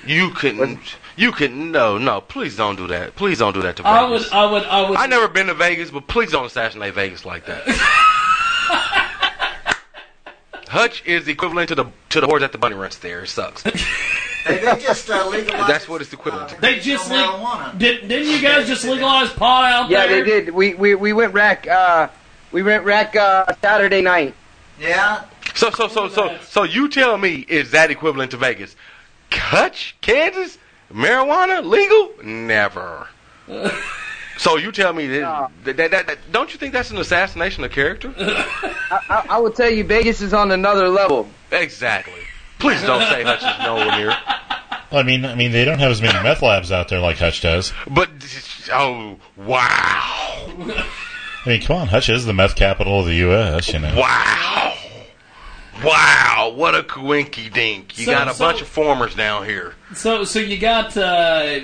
You 0.06 0.32
can 0.32 0.80
you 1.15 1.32
can 1.32 1.72
no 1.72 1.98
no 1.98 2.22
please 2.22 2.56
don't 2.56 2.76
do 2.76 2.88
that 2.88 3.15
please 3.15 3.40
don't 3.40 3.53
do 3.53 3.61
that 3.61 3.76
to 3.78 3.84
Vegas. 3.84 3.91
I 3.98 4.10
would, 4.10 4.24
I 4.32 4.52
would, 4.52 4.64
I 4.64 4.90
would. 4.90 4.99
I 4.99 5.06
never 5.06 5.28
been 5.28 5.48
to 5.48 5.53
Vegas, 5.53 5.91
but 5.91 6.07
please 6.07 6.32
don't 6.32 6.45
assassinate 6.45 6.94
Vegas 6.94 7.26
like 7.26 7.45
that. 7.45 7.64
Hutch 10.68 11.03
is 11.06 11.28
equivalent 11.28 11.69
to 11.69 11.76
the 11.76 11.86
to 12.10 12.22
the 12.22 12.28
horse 12.28 12.44
at 12.44 12.52
the 12.52 12.57
bunny 12.57 12.76
ranch. 12.76 12.99
There, 12.99 13.24
it 13.24 13.28
sucks. 13.28 13.64
Hey, 14.48 14.57
they 14.64 14.82
just 14.82 15.10
uh, 15.10 15.28
legalized 15.30 15.68
That's 15.69 15.88
what 15.88 16.02
it's 16.02 16.14
equivalent 16.14 16.49
to. 16.49 16.61
They 16.61 16.80
just 16.80 17.10
le- 17.10 17.15
marijuana. 17.18 17.78
did, 17.78 18.07
didn't 18.07 18.28
you 18.30 18.41
guys 18.41 18.68
just 18.68 18.84
legalize 18.86 19.30
pot 19.32 19.72
out 19.72 19.90
Yeah, 19.90 20.07
there? 20.07 20.18
Yeah, 20.19 20.24
they 20.24 20.30
did. 20.45 20.53
We 20.53 20.74
we 20.74 20.95
we 20.95 21.14
went 21.14 21.34
wreck. 21.34 21.68
Uh, 21.68 22.07
we 22.52 22.64
went 22.64 22.84
wreck 22.86 23.15
uh, 23.15 23.45
Saturday 23.61 24.02
night. 24.02 24.34
Yeah. 24.80 25.26
So 25.56 25.69
so 25.72 25.88
so 25.88 26.07
so 26.10 26.38
so 26.44 26.64
you 26.64 26.88
tell 26.90 27.18
me 27.18 27.45
is 27.48 27.72
that 27.72 27.91
equivalent 27.91 28.32
to 28.32 28.38
Vegas? 28.38 28.76
Hutch, 29.32 29.95
Kansas, 30.02 30.57
marijuana 30.91 31.64
legal? 31.65 32.14
Never. 32.24 33.07
So 34.40 34.56
you 34.56 34.72
tell 34.72 34.94
me 34.94 35.07
that, 35.07 35.49
that, 35.64 35.78
that, 35.78 36.06
that- 36.06 36.32
don't 36.32 36.53
you 36.53 36.60
think 36.60 36.72
that's 36.72 36.91
an 36.91 36.98
assassination 36.99 37.64
of 37.64 37.72
character? 37.72 38.14
I, 38.19 38.99
I, 39.10 39.26
I 39.32 39.38
will 39.40 39.49
tell 39.49 39.68
you, 39.72 39.84
Vegas 39.84 40.22
is 40.22 40.32
on 40.32 40.52
another 40.52 40.90
level. 40.90 41.28
Exactly. 41.52 42.22
Please 42.60 42.82
don't 42.82 43.02
say 43.10 43.24
Hutch 43.24 43.40
is 43.44 43.64
nowhere 43.66 43.92
near. 43.98 44.18
I 44.92 45.04
mean, 45.04 45.26
I 45.26 45.36
mean, 45.36 45.52
they 45.52 45.66
don't 45.66 45.80
have 45.80 45.92
as 45.92 46.02
many 46.02 46.14
meth 46.24 46.42
labs 46.42 46.72
out 46.72 46.88
there 46.90 47.00
like 47.00 47.18
Hutch 47.18 47.42
does. 47.42 47.74
But 47.90 48.10
oh 48.72 49.18
wow, 49.36 50.46
I 51.46 51.46
mean, 51.46 51.62
come 51.62 51.76
on, 51.78 51.88
Hutch 51.88 52.10
is 52.10 52.26
the 52.26 52.34
meth 52.34 52.56
capital 52.56 53.02
of 53.02 53.06
the 53.06 53.16
U.S. 53.16 53.72
You 53.74 53.80
know. 53.80 53.94
wow, 53.96 54.74
wow! 55.84 56.54
What 56.56 56.74
a 56.74 56.84
coinky 56.84 57.52
dink! 57.52 57.98
You 57.98 58.06
So- 58.06 58.12
got 58.12 58.28
a 58.30 58.34
so- 58.34 58.46
bunch 58.46 58.62
of 58.62 58.68
formers 58.68 59.14
down 59.14 59.46
here. 59.46 59.76
So, 59.94 60.24
so 60.24 60.40
you 60.40 60.58
got. 60.58 60.96
Uh, 60.98 61.60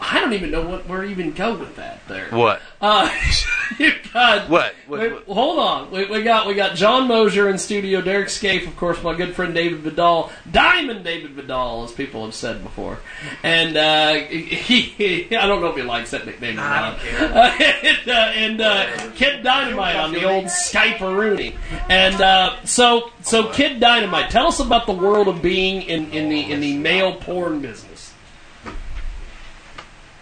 I 0.00 0.20
don't 0.20 0.32
even 0.32 0.50
know 0.50 0.66
what 0.66 0.86
where 0.88 1.02
to 1.02 1.08
even 1.08 1.32
go 1.32 1.54
with 1.54 1.76
that. 1.76 2.06
There. 2.08 2.28
What? 2.30 2.60
Uh, 2.80 3.10
you 3.78 3.92
got 4.12 4.48
What? 4.48 4.74
What- 4.86 5.00
wait, 5.00 5.12
what? 5.12 5.24
Hold 5.26 5.58
on. 5.58 5.90
We, 5.90 6.04
we 6.06 6.22
got 6.22 6.46
we 6.46 6.54
got 6.54 6.76
John 6.76 7.08
Mosier 7.08 7.48
in 7.48 7.58
studio. 7.58 8.00
Derek 8.00 8.28
Scaife, 8.28 8.66
of 8.66 8.76
course, 8.76 9.02
my 9.02 9.14
good 9.14 9.34
friend 9.34 9.54
David 9.54 9.80
Vidal, 9.80 10.30
Diamond 10.50 11.04
David 11.04 11.32
Vidal, 11.32 11.84
as 11.84 11.92
people 11.92 12.24
have 12.24 12.34
said 12.34 12.62
before. 12.62 12.98
And 13.42 13.76
uh, 13.76 14.14
he, 14.14 15.26
I 15.36 15.46
don't 15.46 15.60
know 15.60 15.68
if 15.68 15.76
he 15.76 15.82
likes 15.82 16.10
that 16.10 16.26
nickname 16.26 16.54
or 16.58 16.62
not. 16.62 16.98
Uh, 17.20 17.56
and 17.82 18.08
uh, 18.08 18.12
and 18.12 18.60
uh, 18.60 19.10
Kid 19.14 19.42
Dynamite 19.42 19.96
on 19.96 20.12
the 20.12 20.24
old 20.24 20.44
Skype 20.46 21.00
Rooney. 21.00 21.54
And 21.88 22.20
uh, 22.20 22.62
so 22.64 23.10
so 23.22 23.50
Kid 23.52 23.80
Dynamite, 23.80 24.30
tell 24.30 24.46
us 24.46 24.60
about 24.60 24.86
the 24.86 24.92
world 24.92 25.28
of 25.28 25.42
being 25.42 25.82
in, 25.82 26.10
in 26.12 26.28
the 26.28 26.50
in 26.50 26.60
the 26.60 26.76
male 26.78 27.14
porn 27.16 27.60
business. 27.60 27.87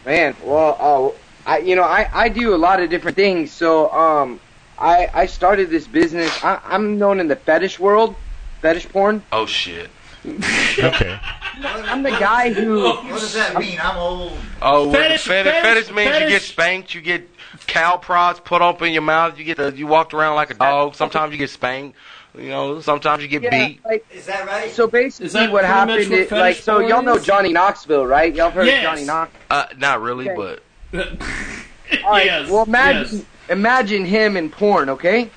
Man, 0.07 0.37
well, 0.45 0.77
uh, 1.47 1.51
I 1.51 1.59
you 1.59 1.75
know 1.75 1.83
I 1.83 2.09
I 2.15 2.29
do 2.29 2.55
a 2.55 2.57
lot 2.57 2.81
of 2.81 2.89
different 2.89 3.17
things. 3.17 3.51
So 3.51 3.91
um, 3.93 4.39
I 4.79 5.11
I 5.13 5.27
started 5.27 5.69
this 5.69 5.89
business. 5.89 6.31
I, 6.45 6.61
I'm 6.65 6.97
known 6.97 7.19
in 7.19 7.27
the 7.27 7.35
fetish 7.35 7.81
world, 7.81 8.15
fetish 8.63 8.89
porn. 8.89 9.21
Oh 9.33 9.47
shit. 9.47 9.91
Okay. 10.25 11.19
I'm 11.63 12.05
the 12.05 12.11
guy 12.11 12.53
who. 12.53 12.85
What 13.17 13.21
does 13.21 13.35
that 13.35 13.59
mean? 13.59 13.79
I'm 13.83 13.97
old. 13.97 14.33
Oh, 14.63 14.93
Fetish- 14.93 15.23
fetish, 15.23 15.53
fetish, 15.53 15.63
fetish- 15.63 15.87
fetish 15.89 15.97
means 15.97 16.21
you 16.21 16.29
get 16.29 16.43
spanked, 16.43 16.95
you 16.95 17.01
get 17.01 17.29
cow 17.67 17.97
prods 17.97 18.39
put 18.41 18.63
up 18.63 18.83
in 18.83 18.93
your 18.93 19.03
mouth, 19.03 19.39
you 19.39 19.45
get 19.45 19.57
the, 19.57 19.73
you 19.73 19.87
walked 19.87 20.13
around 20.15 20.37
like 20.37 20.51
a 20.51 20.55
dog. 20.55 20.95
Sometimes 20.95 21.33
you 21.33 21.39
get 21.39 21.51
spanked, 21.51 21.97
you 22.39 22.49
know. 22.51 22.81
Sometimes 22.81 23.23
you 23.23 23.29
get 23.29 23.43
Yeah, 23.43 23.69
beat. 23.69 23.85
like, 23.85 24.07
Is 24.13 24.27
that 24.27 24.47
right? 24.47 24.71
so 24.71 24.87
basically, 24.87 25.49
what 25.49 25.65
happened 25.65 25.99
much 25.99 26.09
what 26.11 26.19
is 26.21 26.31
like 26.31 26.57
so 26.57 26.81
y'all 26.81 27.03
know? 27.03 27.19
Johnny 27.19 27.53
Knoxville, 27.53 28.07
right? 28.07 28.35
Y'all 28.35 28.51
heard 28.51 28.67
Yes. 28.67 28.79
of 28.79 28.83
Johnny 28.91 29.05
Knox? 29.05 29.33
Uh, 29.51 29.67
not 29.79 30.01
really, 30.03 30.31
Okay. 30.31 30.59
but 30.93 31.09
All 32.05 32.11
right, 32.13 32.25
yes. 32.27 32.51
well, 32.51 32.65
imagine 32.65 33.19
yes. 33.19 33.27
imagine 33.51 34.05
him 34.05 34.37
in 34.37 34.51
porn, 34.51 34.91
okay? 34.91 35.31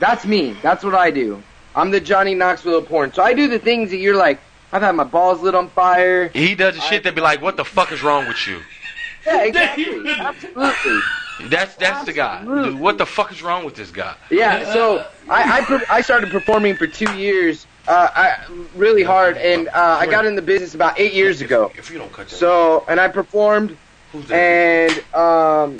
That's 0.00 0.24
me. 0.24 0.56
That's 0.62 0.84
what 0.84 0.94
I 0.94 1.10
do. 1.10 1.42
I'm 1.74 1.90
the 1.90 2.00
Johnny 2.00 2.34
Knoxville 2.34 2.78
of 2.78 2.86
porn. 2.88 3.12
So 3.12 3.22
I 3.22 3.34
do 3.34 3.48
the 3.48 3.58
things 3.58 3.90
that 3.90 3.98
you're 3.98 4.16
like. 4.16 4.40
I've 4.70 4.82
had 4.82 4.94
my 4.96 5.04
balls 5.04 5.40
lit 5.40 5.54
on 5.54 5.68
fire. 5.70 6.28
he 6.28 6.54
does 6.54 6.74
the 6.74 6.82
shit 6.82 7.02
that 7.04 7.14
be 7.14 7.22
like, 7.22 7.40
"What 7.40 7.56
the 7.56 7.64
fuck 7.64 7.90
is 7.90 8.02
wrong 8.02 8.28
with 8.28 8.46
you?" 8.46 8.58
Yeah, 9.26 9.44
exactly. 9.44 10.10
Absolutely. 10.18 11.00
That's 11.44 11.74
that's 11.76 12.04
the 12.06 12.12
guy. 12.12 12.44
Dude, 12.44 12.78
what 12.78 12.98
the 12.98 13.06
fuck 13.06 13.32
is 13.32 13.42
wrong 13.42 13.64
with 13.64 13.74
this 13.74 13.90
guy? 13.90 14.14
Yeah. 14.30 14.72
So 14.72 15.06
I 15.28 15.58
I, 15.58 15.64
per- 15.64 15.84
I 15.90 16.00
started 16.00 16.30
performing 16.30 16.76
for 16.76 16.86
two 16.86 17.12
years, 17.16 17.66
uh, 17.86 18.08
I, 18.14 18.38
really 18.74 19.02
hard, 19.02 19.36
and 19.36 19.68
uh, 19.68 19.72
I 20.00 20.06
got 20.06 20.26
in 20.26 20.34
the 20.34 20.42
business 20.42 20.74
about 20.74 20.98
eight 20.98 21.12
years 21.14 21.40
ago. 21.40 21.70
If 21.76 21.90
you 21.90 21.98
don't 21.98 22.12
cut 22.12 22.28
that, 22.28 22.34
So 22.36 22.84
and 22.88 22.98
I 23.00 23.08
performed, 23.08 23.76
who's 24.12 24.26
that? 24.26 24.34
and 24.34 25.14
um, 25.14 25.78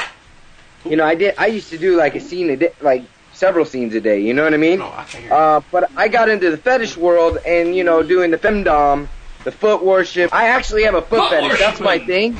you 0.85 0.97
know 0.97 1.05
I 1.05 1.15
did. 1.15 1.35
I 1.39 1.47
used 1.47 1.71
to 1.71 1.79
do 1.79 1.97
like 1.97 2.15
a 2.15 2.21
scene 2.21 2.51
a 2.51 2.57
day, 2.57 2.73
like 2.81 3.05
several 3.33 3.65
scenes 3.65 3.95
a 3.95 4.01
day. 4.01 4.21
You 4.21 4.35
know 4.35 4.45
what 4.45 4.55
I 4.55 4.59
mean? 4.59 4.79
No, 4.81 4.87
I 4.87 5.05
can't 5.05 5.25
hear. 5.25 5.33
Uh, 5.33 5.61
but 5.71 5.91
I 5.97 6.09
got 6.09 6.29
into 6.29 6.51
the 6.51 6.57
fetish 6.57 6.97
world 6.97 7.39
and, 7.47 7.75
you 7.75 7.85
know, 7.85 8.03
doing 8.03 8.33
the 8.33 8.37
femdom, 8.37 9.07
the 9.45 9.53
foot 9.53 9.85
worship. 9.85 10.35
I 10.35 10.49
actually 10.49 10.83
have 10.85 10.95
a 10.97 11.03
foot 11.03 11.21
Foot 11.21 11.31
fetish. 11.31 11.59
That's 11.61 11.79
my 11.79 12.01
thing. 12.01 12.37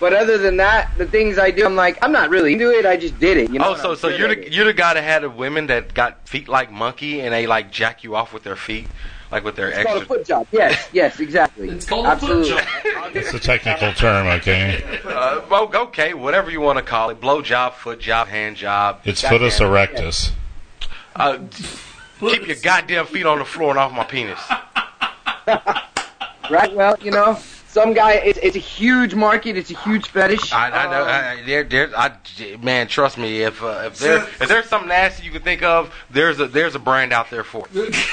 But 0.00 0.12
other 0.12 0.38
than 0.38 0.58
that, 0.58 0.90
the 0.96 1.06
things 1.06 1.38
I 1.38 1.50
do, 1.50 1.64
I'm 1.64 1.74
like, 1.74 1.98
I'm 2.02 2.12
not 2.12 2.30
really 2.30 2.52
into 2.52 2.70
it. 2.70 2.86
I 2.86 2.96
just 2.96 3.18
did 3.18 3.36
it. 3.36 3.50
You 3.50 3.58
know. 3.58 3.70
Oh, 3.70 3.74
so 3.76 3.94
so 3.94 4.08
you're 4.08 4.28
at 4.30 4.42
the 4.44 4.52
you're 4.52 4.64
the 4.64 4.72
guy 4.72 4.94
that 4.94 5.02
had 5.02 5.22
the 5.22 5.30
women 5.30 5.66
that 5.66 5.92
got 5.94 6.28
feet 6.28 6.48
like 6.48 6.70
monkey 6.70 7.20
and 7.20 7.32
they 7.32 7.46
like 7.46 7.72
jack 7.72 8.04
you 8.04 8.14
off 8.14 8.32
with 8.32 8.44
their 8.44 8.54
feet, 8.54 8.86
like 9.32 9.42
with 9.44 9.56
their 9.56 9.70
It's 9.70 9.82
called 9.84 10.02
a 10.02 10.06
foot 10.06 10.24
job. 10.24 10.46
Yes, 10.52 10.88
yes, 10.92 11.18
exactly. 11.18 11.68
It's 11.70 11.84
called 11.84 12.06
Absolutely. 12.06 12.52
a 12.52 12.56
foot 12.62 12.92
job. 12.94 13.16
It's 13.16 13.34
a 13.34 13.40
technical 13.40 13.92
term, 13.92 14.26
okay? 14.38 14.82
Uh, 15.04 15.40
well, 15.50 15.68
okay, 15.74 16.14
whatever 16.14 16.50
you 16.50 16.60
want 16.60 16.78
to 16.78 16.84
call 16.84 17.10
it, 17.10 17.20
blow 17.20 17.42
job, 17.42 17.74
foot 17.74 17.98
job, 17.98 18.28
hand 18.28 18.56
job. 18.56 19.00
It's 19.04 19.22
goddamn- 19.22 19.38
foetus 19.40 19.58
erectus. 19.60 20.30
Uh, 21.16 21.38
keep 22.20 22.46
your 22.46 22.56
goddamn 22.62 23.06
feet 23.06 23.26
on 23.26 23.40
the 23.40 23.44
floor 23.44 23.70
and 23.70 23.78
off 23.80 23.92
my 23.92 24.04
penis. 24.04 24.40
Right. 26.50 26.74
Well, 26.74 26.96
you 27.02 27.10
know, 27.10 27.38
some 27.78 27.94
guy. 27.94 28.12
It's, 28.14 28.38
it's 28.42 28.56
a 28.56 28.60
huge 28.60 29.14
market. 29.14 29.56
It's 29.56 29.70
a 29.70 29.76
huge 29.78 30.08
fetish. 30.08 30.52
I, 30.52 30.70
I 30.70 30.90
know. 30.90 31.02
Um, 31.02 31.08
I, 31.08 31.42
there, 31.46 31.64
there, 31.64 31.90
I, 31.96 32.12
man, 32.60 32.88
trust 32.88 33.18
me. 33.18 33.42
If 33.42 33.62
uh, 33.62 33.82
if 33.86 33.98
there 33.98 34.18
if 34.18 34.48
there's 34.48 34.66
something 34.66 34.88
nasty 34.88 35.24
you 35.24 35.30
can 35.30 35.42
think 35.42 35.62
of, 35.62 35.94
there's 36.10 36.40
a 36.40 36.46
there's 36.48 36.74
a 36.74 36.78
brand 36.78 37.12
out 37.12 37.30
there 37.30 37.44
for 37.44 37.66
it. 37.72 37.96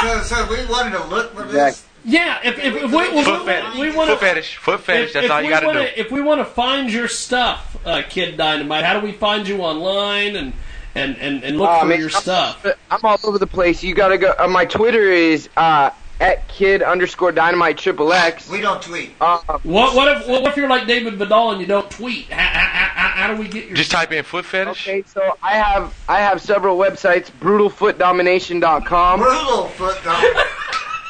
So, 0.00 0.20
so 0.22 0.46
we 0.50 0.64
wanted 0.66 0.98
to 0.98 1.04
look 1.04 1.32
for 1.34 1.44
this. 1.44 1.86
Yeah, 2.04 2.40
if, 2.42 2.58
if, 2.58 2.74
if 2.74 2.90
we, 2.90 2.98
if 2.98 3.24
Foot 3.24 3.40
we, 3.40 3.46
fetish. 3.46 3.78
we 3.78 3.90
want 3.96 4.10
Foot 4.10 4.18
fetish. 4.20 4.56
Foot 4.56 4.80
fetish. 4.80 5.08
If, 5.08 5.12
That's 5.12 5.24
if 5.26 5.30
all 5.30 5.40
you 5.40 5.46
we 5.46 5.50
got 5.52 5.60
to 5.60 5.66
wanna, 5.66 5.80
do. 5.84 5.90
If 5.96 6.10
we 6.10 6.20
want 6.22 6.40
to 6.40 6.44
find 6.44 6.92
your 6.92 7.06
stuff, 7.06 7.76
uh, 7.86 8.02
Kid 8.08 8.36
Dynamite, 8.36 8.82
how 8.84 8.98
do 8.98 9.06
we 9.06 9.12
find 9.12 9.46
you 9.46 9.58
online 9.60 10.34
and 10.34 10.52
and, 10.96 11.16
and, 11.18 11.44
and 11.44 11.56
look 11.56 11.68
Oh, 11.70 11.80
for 11.80 11.86
man, 11.86 12.00
your 12.00 12.10
I'm- 12.10 12.20
stuff? 12.22 12.66
I'm 12.90 13.00
all 13.04 13.18
over 13.22 13.38
the 13.38 13.46
place. 13.46 13.84
You 13.84 13.94
gotta 13.94 14.18
go. 14.18 14.34
Uh, 14.36 14.48
my 14.48 14.64
Twitter 14.64 15.04
is 15.12 15.48
uh, 15.56 15.90
at 16.22 16.46
kid 16.48 16.82
underscore 16.82 17.32
dynamite 17.32 17.76
triple 17.76 18.12
X. 18.12 18.48
We 18.48 18.60
don't 18.60 18.80
tweet. 18.80 19.10
Uh, 19.20 19.38
What 19.64 19.94
what 19.96 20.16
if 20.16 20.28
what 20.28 20.46
if 20.46 20.56
you're 20.56 20.68
like 20.68 20.86
David 20.86 21.14
Vidal 21.14 21.50
and 21.50 21.60
you 21.60 21.66
don't 21.66 21.90
tweet? 21.90 22.30
How, 22.30 22.40
how, 22.60 22.66
how, 22.94 23.08
how 23.08 23.34
do 23.34 23.40
we 23.40 23.48
get 23.48 23.66
your? 23.66 23.74
Just 23.76 23.90
type 23.90 24.12
in 24.12 24.22
foot 24.24 24.44
fetish. 24.44 24.86
okay, 24.88 25.02
so 25.06 25.36
I 25.42 25.52
have 25.56 25.92
I 26.08 26.20
have 26.20 26.40
several 26.40 26.78
websites. 26.78 27.30
Brutalfootdomination.com. 27.40 29.20
Brutal 29.20 29.66
foot 29.68 30.02
dog. 30.04 30.24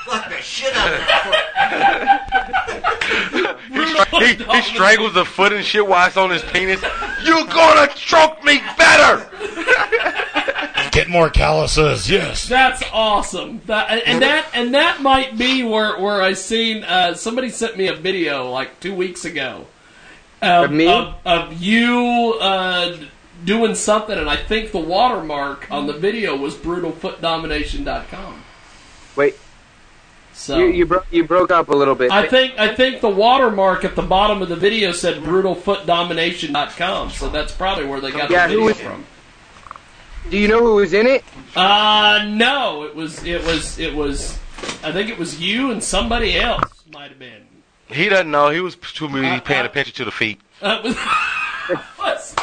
Fuck 0.07 0.29
the 0.31 0.37
shit 0.43 0.75
out 0.75 0.93
of 0.93 0.99
that 0.99 1.23
foot. 3.31 4.23
He, 4.23 4.35
he, 4.35 4.45
he 4.45 4.63
strangles 4.63 5.15
the 5.15 5.25
foot 5.25 5.53
and 5.53 5.65
shit 5.65 5.87
while 5.87 6.07
it's 6.07 6.17
on 6.17 6.31
his 6.31 6.43
penis. 6.43 6.83
You're 7.25 7.47
gonna 7.47 7.89
choke 7.95 8.43
me 8.45 8.61
better. 8.77 9.29
Get 10.93 11.09
more 11.09 11.31
calluses, 11.31 12.09
yes. 12.11 12.47
That's 12.47 12.83
awesome. 12.93 13.63
That, 13.67 14.03
and 14.07 14.21
that 14.21 14.47
and 14.53 14.75
that 14.75 15.01
might 15.01 15.39
be 15.39 15.63
where 15.63 15.99
where 15.99 16.21
I 16.23 16.35
seen 16.35 16.85
uh, 16.85 17.15
somebody 17.15 17.49
sent 17.49 17.79
me 17.79 17.89
a 17.89 17.95
video 17.95 18.51
like 18.51 18.79
two 18.79 18.95
weeks 18.95 19.25
ago 19.25 19.67
Of 20.43 20.65
of, 20.67 20.71
me? 20.71 20.87
of, 20.93 21.15
of 21.25 21.55
you 21.55 22.37
uh, 22.39 22.99
doing 23.43 23.75
something, 23.75 24.19
and 24.19 24.29
I 24.29 24.37
think 24.37 24.73
the 24.73 24.81
watermark 24.81 25.67
on 25.71 25.87
the 25.87 25.95
video 25.95 26.37
was 26.37 26.55
brutalfootdomination.com. 26.57 28.45
Wait. 29.17 29.37
So 30.35 30.59
you 30.59 30.67
you, 30.67 30.85
bro- 30.87 31.05
you 31.11 31.25
broke 31.25 31.51
up 31.51 31.71
a 31.71 31.75
little 31.75 31.95
bit. 31.95 32.11
I 32.13 32.27
think 32.29 32.59
I 32.59 32.75
think 32.75 33.01
the 33.01 33.09
watermark 33.09 33.85
at 33.87 33.97
the 33.97 34.03
bottom 34.03 34.43
of 34.43 34.51
the 34.51 34.57
video 34.57 34.93
said 34.93 35.23
brutalfootdomination.com, 35.23 37.11
so 37.13 37.31
that's 37.31 37.53
probably 37.55 37.87
where 37.87 38.01
they 38.01 38.11
got 38.11 38.31
Yeah, 38.31 38.47
the 38.47 38.55
video 38.57 38.67
was- 38.67 38.79
from. 38.81 39.07
Do 40.31 40.39
you 40.39 40.49
know 40.49 40.61
who 40.61 40.77
was 40.77 40.93
in 40.93 41.07
it? 41.07 41.25
Uh 41.55 42.25
no, 42.29 42.85
it 42.85 42.95
was 42.95 43.23
it 43.25 43.45
was 43.45 43.79
it 43.79 43.95
was 43.95 44.39
I 44.83 44.93
think 44.93 45.11
it 45.11 45.19
was 45.19 45.41
you 45.41 45.71
and 45.71 45.83
somebody 45.83 46.39
else 46.39 46.85
might 46.93 47.11
have 47.11 47.19
been. 47.19 47.47
He 47.89 48.09
doesn't 48.09 48.31
know. 48.31 48.49
He 48.51 48.61
was 48.61 48.75
too 48.77 49.09
busy 49.09 49.41
paying 49.41 49.67
attention 49.67 49.95
to 49.97 50.05
the 50.05 50.11
feet. 50.13 50.41
Uh, 50.63 50.81
was- 51.99 52.35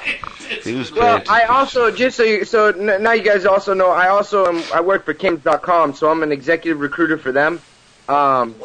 He 0.64 0.76
was 0.76 0.92
Well, 0.92 1.22
I 1.30 1.44
also 1.44 1.90
just 1.92 2.18
so 2.18 2.24
you, 2.24 2.44
so 2.44 2.72
now 2.72 3.12
you 3.14 3.22
guys 3.24 3.46
also 3.46 3.74
know 3.74 3.90
I 3.92 4.10
also 4.10 4.46
am 4.46 4.64
I 4.74 4.82
work 4.82 5.06
for 5.06 5.14
Cams.com, 5.14 5.94
so 5.94 6.10
I'm 6.10 6.22
an 6.24 6.32
executive 6.32 6.80
recruiter 6.82 7.18
for 7.18 7.32
them. 7.32 7.62
Um, 8.08 8.56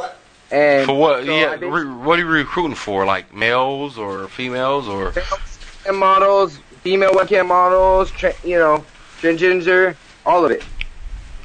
and 0.51 0.86
for 0.86 0.99
what? 0.99 1.24
so 1.24 1.36
yeah, 1.36 1.55
re- 1.55 1.85
what 1.85 2.19
are 2.19 2.23
you 2.23 2.28
recruiting 2.28 2.74
for? 2.74 3.05
Like 3.07 3.35
males 3.35 3.97
or 3.99 4.27
females 4.28 4.89
or? 4.89 5.12
webcam 5.12 5.99
models, 5.99 6.59
female 6.82 7.11
webcam 7.12 7.47
models, 7.49 8.11
tra- 8.11 8.35
you 8.45 8.59
know, 8.59 8.85
transgender, 9.25 9.97
all 10.25 10.45
of 10.45 10.51
it. 10.51 10.63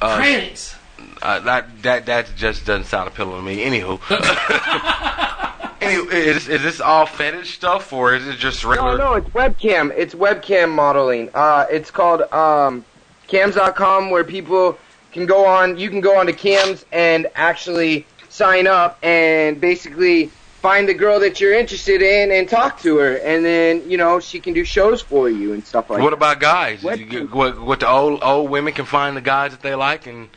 Uh, 0.00 0.18
Trannies. 0.18 0.76
Uh, 1.22 1.40
that 1.40 1.82
that 1.82 2.06
that 2.06 2.30
just 2.36 2.66
doesn't 2.66 2.84
sound 2.84 3.08
appealing 3.08 3.36
to 3.36 3.42
me. 3.42 3.64
Anywho, 3.64 4.00
anyway, 5.80 6.14
is, 6.14 6.48
is 6.48 6.62
this 6.62 6.80
all 6.80 7.06
fetish 7.06 7.54
stuff 7.54 7.92
or 7.92 8.14
is 8.14 8.26
it 8.26 8.36
just 8.36 8.64
regular? 8.64 8.96
No, 8.96 9.12
no, 9.12 9.14
it's 9.14 9.28
webcam. 9.30 9.92
It's 9.96 10.14
webcam 10.14 10.74
modeling. 10.74 11.30
Uh, 11.34 11.66
it's 11.70 11.90
called 11.90 12.22
um, 12.32 12.84
cams.com 13.26 14.10
where 14.10 14.24
people 14.24 14.78
can 15.12 15.26
go 15.26 15.46
on. 15.46 15.78
You 15.78 15.90
can 15.90 16.00
go 16.00 16.18
onto 16.18 16.32
cams 16.32 16.84
and 16.92 17.26
actually 17.34 18.06
sign 18.28 18.66
up 18.66 18.98
and 19.02 19.60
basically 19.60 20.30
find 20.60 20.88
the 20.88 20.94
girl 20.94 21.20
that 21.20 21.40
you're 21.40 21.54
interested 21.54 22.02
in 22.02 22.30
and 22.30 22.48
talk 22.48 22.80
to 22.80 22.98
her, 22.98 23.16
and 23.16 23.44
then 23.44 23.90
you 23.90 23.96
know 23.96 24.20
she 24.20 24.40
can 24.40 24.52
do 24.52 24.64
shows 24.64 25.00
for 25.00 25.28
you 25.28 25.52
and 25.52 25.66
stuff 25.66 25.90
like 25.90 26.02
what 26.02 26.10
that. 26.10 26.16
about 26.16 26.40
guys? 26.40 26.82
You 26.82 27.04
get- 27.04 27.32
what 27.32 27.60
what 27.60 27.80
the 27.80 27.88
old 27.88 28.22
old 28.22 28.50
women 28.50 28.72
can 28.72 28.84
find 28.84 29.16
the 29.16 29.22
guys 29.22 29.52
that 29.52 29.62
they 29.62 29.74
like 29.74 30.06
and 30.06 30.28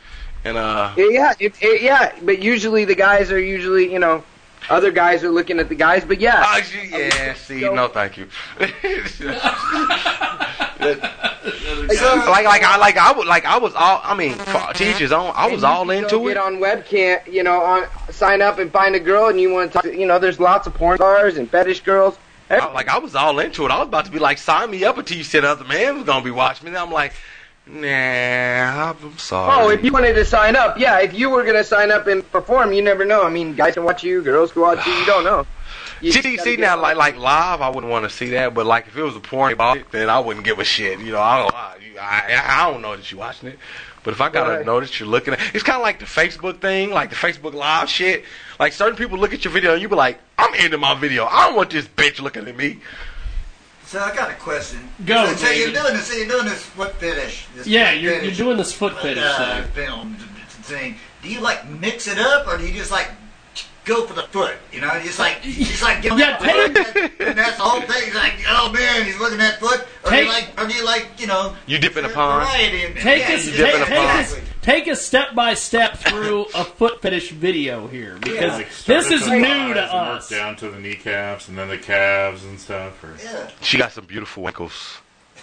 and 0.44 0.56
uh. 0.56 0.92
Yeah, 0.96 1.34
it, 1.38 1.54
it, 1.60 1.62
eh, 1.62 1.84
yeah, 1.84 2.18
but 2.22 2.42
usually 2.42 2.84
the 2.84 2.94
guys 2.94 3.30
are 3.30 3.40
usually 3.40 3.92
you 3.92 3.98
know 3.98 4.24
other 4.70 4.90
guys 4.90 5.22
are 5.24 5.30
looking 5.30 5.58
at 5.58 5.68
the 5.68 5.74
guys, 5.74 6.04
but 6.04 6.20
yeah. 6.20 6.42
Oh, 6.46 6.62
yeah, 6.82 7.30
uh, 7.30 7.34
see, 7.34 7.60
no, 7.60 7.88
thank 7.88 8.16
you. 8.16 8.28
like, 10.80 12.44
like 12.44 12.62
I, 12.62 12.76
like 12.78 12.96
I 12.96 13.12
would, 13.12 13.26
like 13.26 13.44
I 13.44 13.58
was 13.58 13.74
all. 13.74 14.00
I 14.02 14.14
mean, 14.14 14.34
for 14.34 14.50
uh-huh. 14.50 14.72
teachers 14.72 15.12
on. 15.12 15.32
I 15.34 15.50
was 15.50 15.64
all 15.64 15.90
into 15.90 16.28
it. 16.28 16.34
Get 16.34 16.42
on 16.42 16.56
webcam, 16.56 17.32
you 17.32 17.42
know, 17.42 17.60
on 17.60 17.86
sign 18.10 18.42
up 18.42 18.58
and 18.58 18.70
find 18.70 18.94
a 18.94 19.00
girl, 19.00 19.28
and 19.28 19.40
you 19.40 19.52
want 19.52 19.70
to 19.70 19.74
talk. 19.74 19.82
To, 19.84 19.98
you 19.98 20.06
know, 20.06 20.18
there's 20.18 20.40
lots 20.40 20.66
of 20.66 20.74
porn 20.74 20.96
stars 20.96 21.36
and 21.36 21.50
fetish 21.50 21.80
girls. 21.80 22.18
I- 22.50 22.72
like 22.72 22.88
I 22.88 22.98
was 22.98 23.14
all 23.14 23.38
into 23.38 23.64
it. 23.64 23.70
I 23.70 23.78
was 23.78 23.88
about 23.88 24.04
to 24.04 24.10
be 24.10 24.18
like, 24.18 24.38
sign 24.38 24.70
me 24.70 24.84
up 24.84 24.98
until 24.98 25.16
you 25.16 25.24
said 25.24 25.44
other 25.44 25.64
man 25.64 25.96
was 25.96 26.04
gonna 26.04 26.24
be 26.24 26.30
watching 26.30 26.66
me. 26.66 26.70
And 26.70 26.78
I'm 26.78 26.92
like, 26.92 27.12
nah, 27.66 28.90
I'm 28.90 29.18
sorry. 29.18 29.64
Oh, 29.64 29.70
if 29.70 29.82
you 29.82 29.92
wanted 29.92 30.14
to 30.14 30.24
sign 30.24 30.54
up, 30.56 30.78
yeah. 30.78 31.00
If 31.00 31.14
you 31.14 31.30
were 31.30 31.44
gonna 31.44 31.64
sign 31.64 31.90
up 31.90 32.06
and 32.06 32.30
perform, 32.30 32.72
you 32.72 32.82
never 32.82 33.04
know. 33.04 33.24
I 33.24 33.30
mean, 33.30 33.54
guys 33.54 33.74
can 33.74 33.84
watch 33.84 34.04
you, 34.04 34.22
girls 34.22 34.52
can 34.52 34.62
watch 34.62 34.86
you. 34.86 34.92
You 34.92 35.06
don't 35.06 35.24
know. 35.24 35.46
You 36.04 36.12
see, 36.12 36.22
see, 36.22 36.36
gotta 36.36 36.50
see 36.50 36.56
get 36.56 36.62
now, 36.62 36.80
like 36.80 36.96
like 36.96 37.16
live, 37.16 37.60
I 37.62 37.68
wouldn't 37.70 37.90
want 37.90 38.04
to 38.04 38.10
see 38.10 38.30
that. 38.30 38.52
But 38.54 38.66
like 38.66 38.86
if 38.86 38.96
it 38.96 39.02
was 39.02 39.16
a 39.16 39.20
porn 39.20 39.52
about 39.52 39.76
it, 39.78 39.90
then 39.90 40.10
I 40.10 40.18
wouldn't 40.18 40.44
give 40.44 40.58
a 40.58 40.64
shit. 40.64 40.98
You 41.00 41.12
know, 41.12 41.20
I 41.20 41.42
don't, 41.42 41.54
I, 41.54 41.76
I, 42.00 42.62
I 42.66 42.70
don't 42.70 42.82
know 42.82 42.94
that 42.96 43.10
you're 43.10 43.20
watching 43.20 43.48
it. 43.48 43.58
But 44.02 44.12
if 44.12 44.20
I 44.20 44.28
gotta 44.28 44.56
Right. 44.58 44.66
know 44.66 44.80
that 44.80 45.00
you're 45.00 45.08
looking 45.08 45.32
at, 45.34 45.40
it's 45.54 45.64
kind 45.64 45.76
of 45.76 45.82
like 45.82 45.98
the 45.98 46.04
Facebook 46.04 46.60
thing, 46.60 46.90
like 46.90 47.08
the 47.10 47.16
Facebook 47.16 47.54
Live 47.54 47.88
shit. 47.88 48.24
Like 48.60 48.72
certain 48.74 48.96
people 48.96 49.16
look 49.18 49.32
at 49.32 49.44
your 49.44 49.52
video 49.52 49.72
and 49.72 49.80
you 49.80 49.88
be 49.88 49.94
like, 49.96 50.20
I'm 50.36 50.52
ending 50.56 50.80
my 50.80 50.94
video. 50.94 51.24
I 51.24 51.46
don't 51.46 51.56
want 51.56 51.70
this 51.70 51.86
bitch 51.88 52.20
looking 52.20 52.46
at 52.46 52.54
me. 52.56 52.80
So 53.86 54.00
I 54.00 54.14
got 54.14 54.30
a 54.30 54.34
question. 54.34 54.88
Go, 55.06 55.26
So, 55.26 55.36
so 55.46 55.50
you're 55.52 55.72
doing 55.72 55.94
this. 55.94 56.06
So 56.08 56.14
you're 56.14 56.28
doing 56.28 56.44
this 56.46 56.62
foot 56.64 56.92
fetish. 56.96 57.46
This 57.54 57.66
Yeah, 57.66 57.92
foot 57.92 58.00
you're, 58.00 58.22
you're 58.24 58.32
doing 58.32 58.56
this 58.58 58.72
foot 58.72 58.94
fetish 58.98 59.22
uh, 59.24 59.62
thing. 59.62 59.72
film 59.72 60.14
thing. 60.16 60.96
Do 61.22 61.28
you 61.30 61.40
like 61.40 61.66
mix 61.68 62.06
it 62.08 62.18
up, 62.18 62.46
or 62.46 62.58
do 62.58 62.66
you 62.66 62.74
just 62.74 62.90
like 62.90 63.10
go 63.84 64.06
for 64.06 64.14
the 64.14 64.22
foot? 64.22 64.56
You 64.72 64.80
know, 64.80 64.90
just 65.02 65.18
like 65.18 65.42
just 65.42 65.82
like 65.82 66.02
get 66.02 66.12
on 66.12 66.18
Yeah, 66.18 66.38
the 66.38 66.44
foot, 66.84 67.12
and 67.20 67.38
that's 67.38 67.56
the 67.56 67.62
whole 67.62 67.80
thing. 67.80 68.02
It's 68.06 68.14
like, 68.14 68.34
oh 68.48 68.72
man, 68.72 69.04
he's 69.04 69.18
looking 69.18 69.40
at 69.40 69.60
foot. 69.60 69.80
Or 70.04 70.10
do 70.10 70.16
Take- 70.16 70.24
you 70.26 70.32
like, 70.32 70.60
or 70.60 70.68
you 70.70 70.84
like, 70.84 71.08
you 71.18 71.26
know, 71.26 71.54
You 71.66 71.78
dip 71.78 71.96
in 71.96 72.04
a 72.04 72.08
pond. 72.08 72.46
variety? 72.48 73.00
Take 73.00 73.28
yeah, 73.28 73.34
us, 73.34 73.46
you 73.46 73.52
take, 73.52 73.72
dip 73.72 73.74
in 73.76 73.82
a 73.82 73.86
take 73.86 73.98
us, 74.08 74.36
take 74.62 74.88
us 74.88 75.00
step 75.02 75.34
by 75.34 75.54
step 75.54 75.96
through 75.98 76.42
a 76.54 76.64
foot 76.64 77.00
fetish 77.02 77.30
video 77.30 77.86
here 77.86 78.16
because 78.20 78.52
Like, 78.58 78.68
this 78.86 79.10
is 79.10 79.24
the 79.26 79.36
new 79.36 79.74
to 79.74 79.82
us. 79.82 80.28
Down 80.28 80.56
to 80.56 80.68
the 80.70 80.78
kneecaps 80.80 81.48
and 81.48 81.56
then 81.56 81.68
the 81.68 81.78
calves 81.78 82.44
and 82.44 82.58
stuff. 82.60 83.02
Or, 83.04 83.16
She 83.62 83.78
got 83.78 83.92
some 83.92 84.04
beautiful 84.06 84.46
ankles. 84.46 84.98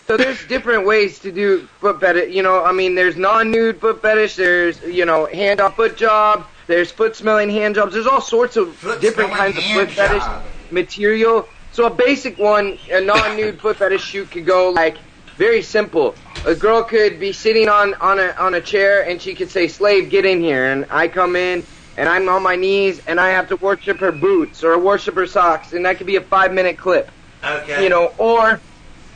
So 0.08 0.18
there's 0.18 0.44
different 0.48 0.86
ways 0.86 1.20
to 1.20 1.32
do 1.32 1.68
foot 1.80 2.02
fetish. 2.02 2.34
You 2.34 2.44
know, 2.44 2.64
I 2.66 2.72
mean, 2.74 2.96
there's 2.96 3.16
non-nude 3.16 3.80
foot 3.80 4.02
fetish. 4.02 4.36
There's 4.36 4.82
you 4.84 5.06
know 5.06 5.26
hand 5.28 5.62
off 5.62 5.76
foot 5.78 5.96
job. 5.96 6.46
There's 6.72 6.92
foot 6.92 7.16
smelling 7.16 7.50
hand 7.50 7.76
jobs. 7.76 7.94
There's 7.94 8.08
all 8.08 8.22
sorts 8.22 8.58
of 8.58 8.80
different 9.02 9.34
kinds 9.34 9.58
of 9.58 9.66
foot 9.66 9.92
fetish 9.92 10.24
material. 10.72 11.50
So 11.72 11.86
a 11.86 11.90
basic 11.94 12.40
one, 12.40 12.80
a 12.92 13.02
non-nude 13.02 13.62
foot 13.62 13.78
fetish 13.78 14.04
shoot 14.04 14.32
could 14.32 14.46
go 14.46 14.72
like 14.72 14.98
very 15.38 15.62
simple. 15.64 16.18
A 16.46 16.56
girl 16.56 16.84
could 16.84 17.20
be 17.20 17.34
sitting 17.34 17.70
on 17.70 17.94
on 17.96 18.20
a 18.20 18.34
on 18.40 18.56
a 18.56 18.62
chair 18.62 19.08
and 19.08 19.22
she 19.22 19.36
could 19.36 19.52
say, 19.52 19.68
"Slave, 19.68 20.10
get 20.10 20.26
in 20.26 20.42
here," 20.42 20.66
and 20.66 20.88
I 20.90 21.10
come 21.10 21.36
in. 21.36 21.68
And 21.98 22.10
I'm 22.10 22.30
on 22.30 22.44
my 22.44 22.56
knees, 22.56 23.00
and 23.08 23.20
I 23.20 23.32
have 23.32 23.50
to 23.50 23.58
worship 23.58 24.00
her 24.00 24.14
boots 24.14 24.64
or 24.64 24.80
worship 24.80 25.16
her 25.16 25.28
socks, 25.28 25.74
and 25.74 25.86
that 25.86 25.98
could 25.98 26.08
be 26.08 26.16
a 26.16 26.22
five-minute 26.22 26.78
clip 26.78 27.12
Okay. 27.44 27.84
you 27.84 27.90
know, 27.90 28.08
or 28.18 28.62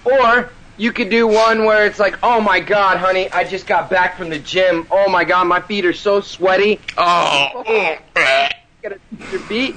or 0.06 0.52
you 0.78 0.92
could 0.92 1.10
do 1.10 1.28
one 1.28 1.66
where 1.66 1.86
it's 1.86 2.00
like, 2.00 2.18
oh 2.24 2.42
my 2.42 2.60
god, 2.60 2.98
honey, 2.98 3.32
I 3.32 3.44
just 3.44 3.68
got 3.68 3.90
back 3.90 4.18
from 4.18 4.30
the 4.30 4.40
gym. 4.40 4.88
Oh 4.92 5.10
my 5.10 5.24
god, 5.24 5.46
my 5.46 5.62
feet 5.62 5.86
are 5.86 5.94
so 5.94 6.22
sweaty. 6.22 6.80
Oh, 6.98 7.64
your 8.84 9.40
feet, 9.42 9.76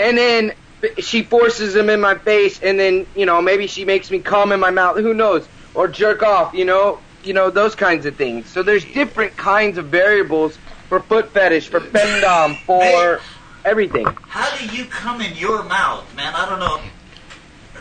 and 0.00 0.16
then 0.16 0.52
she 0.98 1.22
forces 1.22 1.74
them 1.74 1.90
in 1.90 2.00
my 2.00 2.14
face, 2.14 2.60
and 2.62 2.78
then 2.78 3.06
you 3.14 3.26
know 3.26 3.42
maybe 3.42 3.66
she 3.66 3.84
makes 3.84 4.10
me 4.10 4.20
cum 4.20 4.52
in 4.52 4.60
my 4.60 4.70
mouth. 4.70 4.96
Who 4.98 5.14
knows? 5.14 5.46
Or 5.74 5.88
jerk 5.88 6.22
off, 6.22 6.54
you 6.54 6.64
know, 6.64 6.98
you 7.22 7.34
know 7.34 7.50
those 7.50 7.74
kinds 7.74 8.06
of 8.06 8.16
things. 8.16 8.48
So 8.48 8.62
there's 8.62 8.84
different 8.84 9.36
kinds 9.36 9.78
of 9.78 9.86
variables 9.86 10.56
for 10.88 11.00
foot 11.00 11.30
fetish, 11.32 11.68
for 11.68 11.80
femdom, 11.80 12.58
for 12.64 13.20
everything. 13.64 14.06
How 14.22 14.56
do 14.56 14.64
you 14.74 14.86
come 14.86 15.20
in 15.20 15.36
your 15.36 15.62
mouth, 15.64 16.14
man? 16.16 16.34
I 16.34 16.48
don't 16.48 16.58
know. 16.58 16.80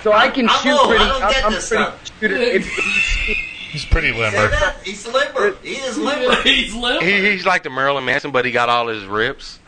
So 0.04 0.14
I 0.14 0.30
can 0.30 0.50
I'm 0.50 0.60
shoot 0.62 0.72
old. 0.78 0.90
pretty. 0.90 1.04
I 1.04 1.08
don't 1.08 1.24
I'm, 1.24 1.32
get 1.32 1.46
I'm 1.46 1.52
this 1.54 1.70
pretty 1.70 1.84
stuff. 1.84 2.12
shooter. 2.20 2.36
If- 2.36 2.78
if- 3.30 3.38
He's 3.72 3.84
pretty 3.86 4.12
limber. 4.14 4.50
He's 4.84 5.06
limber. 5.06 5.56
He 5.62 5.74
is 5.74 5.98
limber. 5.98 6.42
He's 6.44 6.74
limber. 6.74 7.04
He, 7.06 7.32
he's 7.32 7.46
like 7.46 7.64
the 7.64 7.70
Marilyn 7.70 8.06
Manson, 8.06 8.32
but 8.32 8.46
he 8.46 8.52
got 8.52 8.70
all 8.70 8.88
his 8.88 9.06
ribs. 9.06 9.60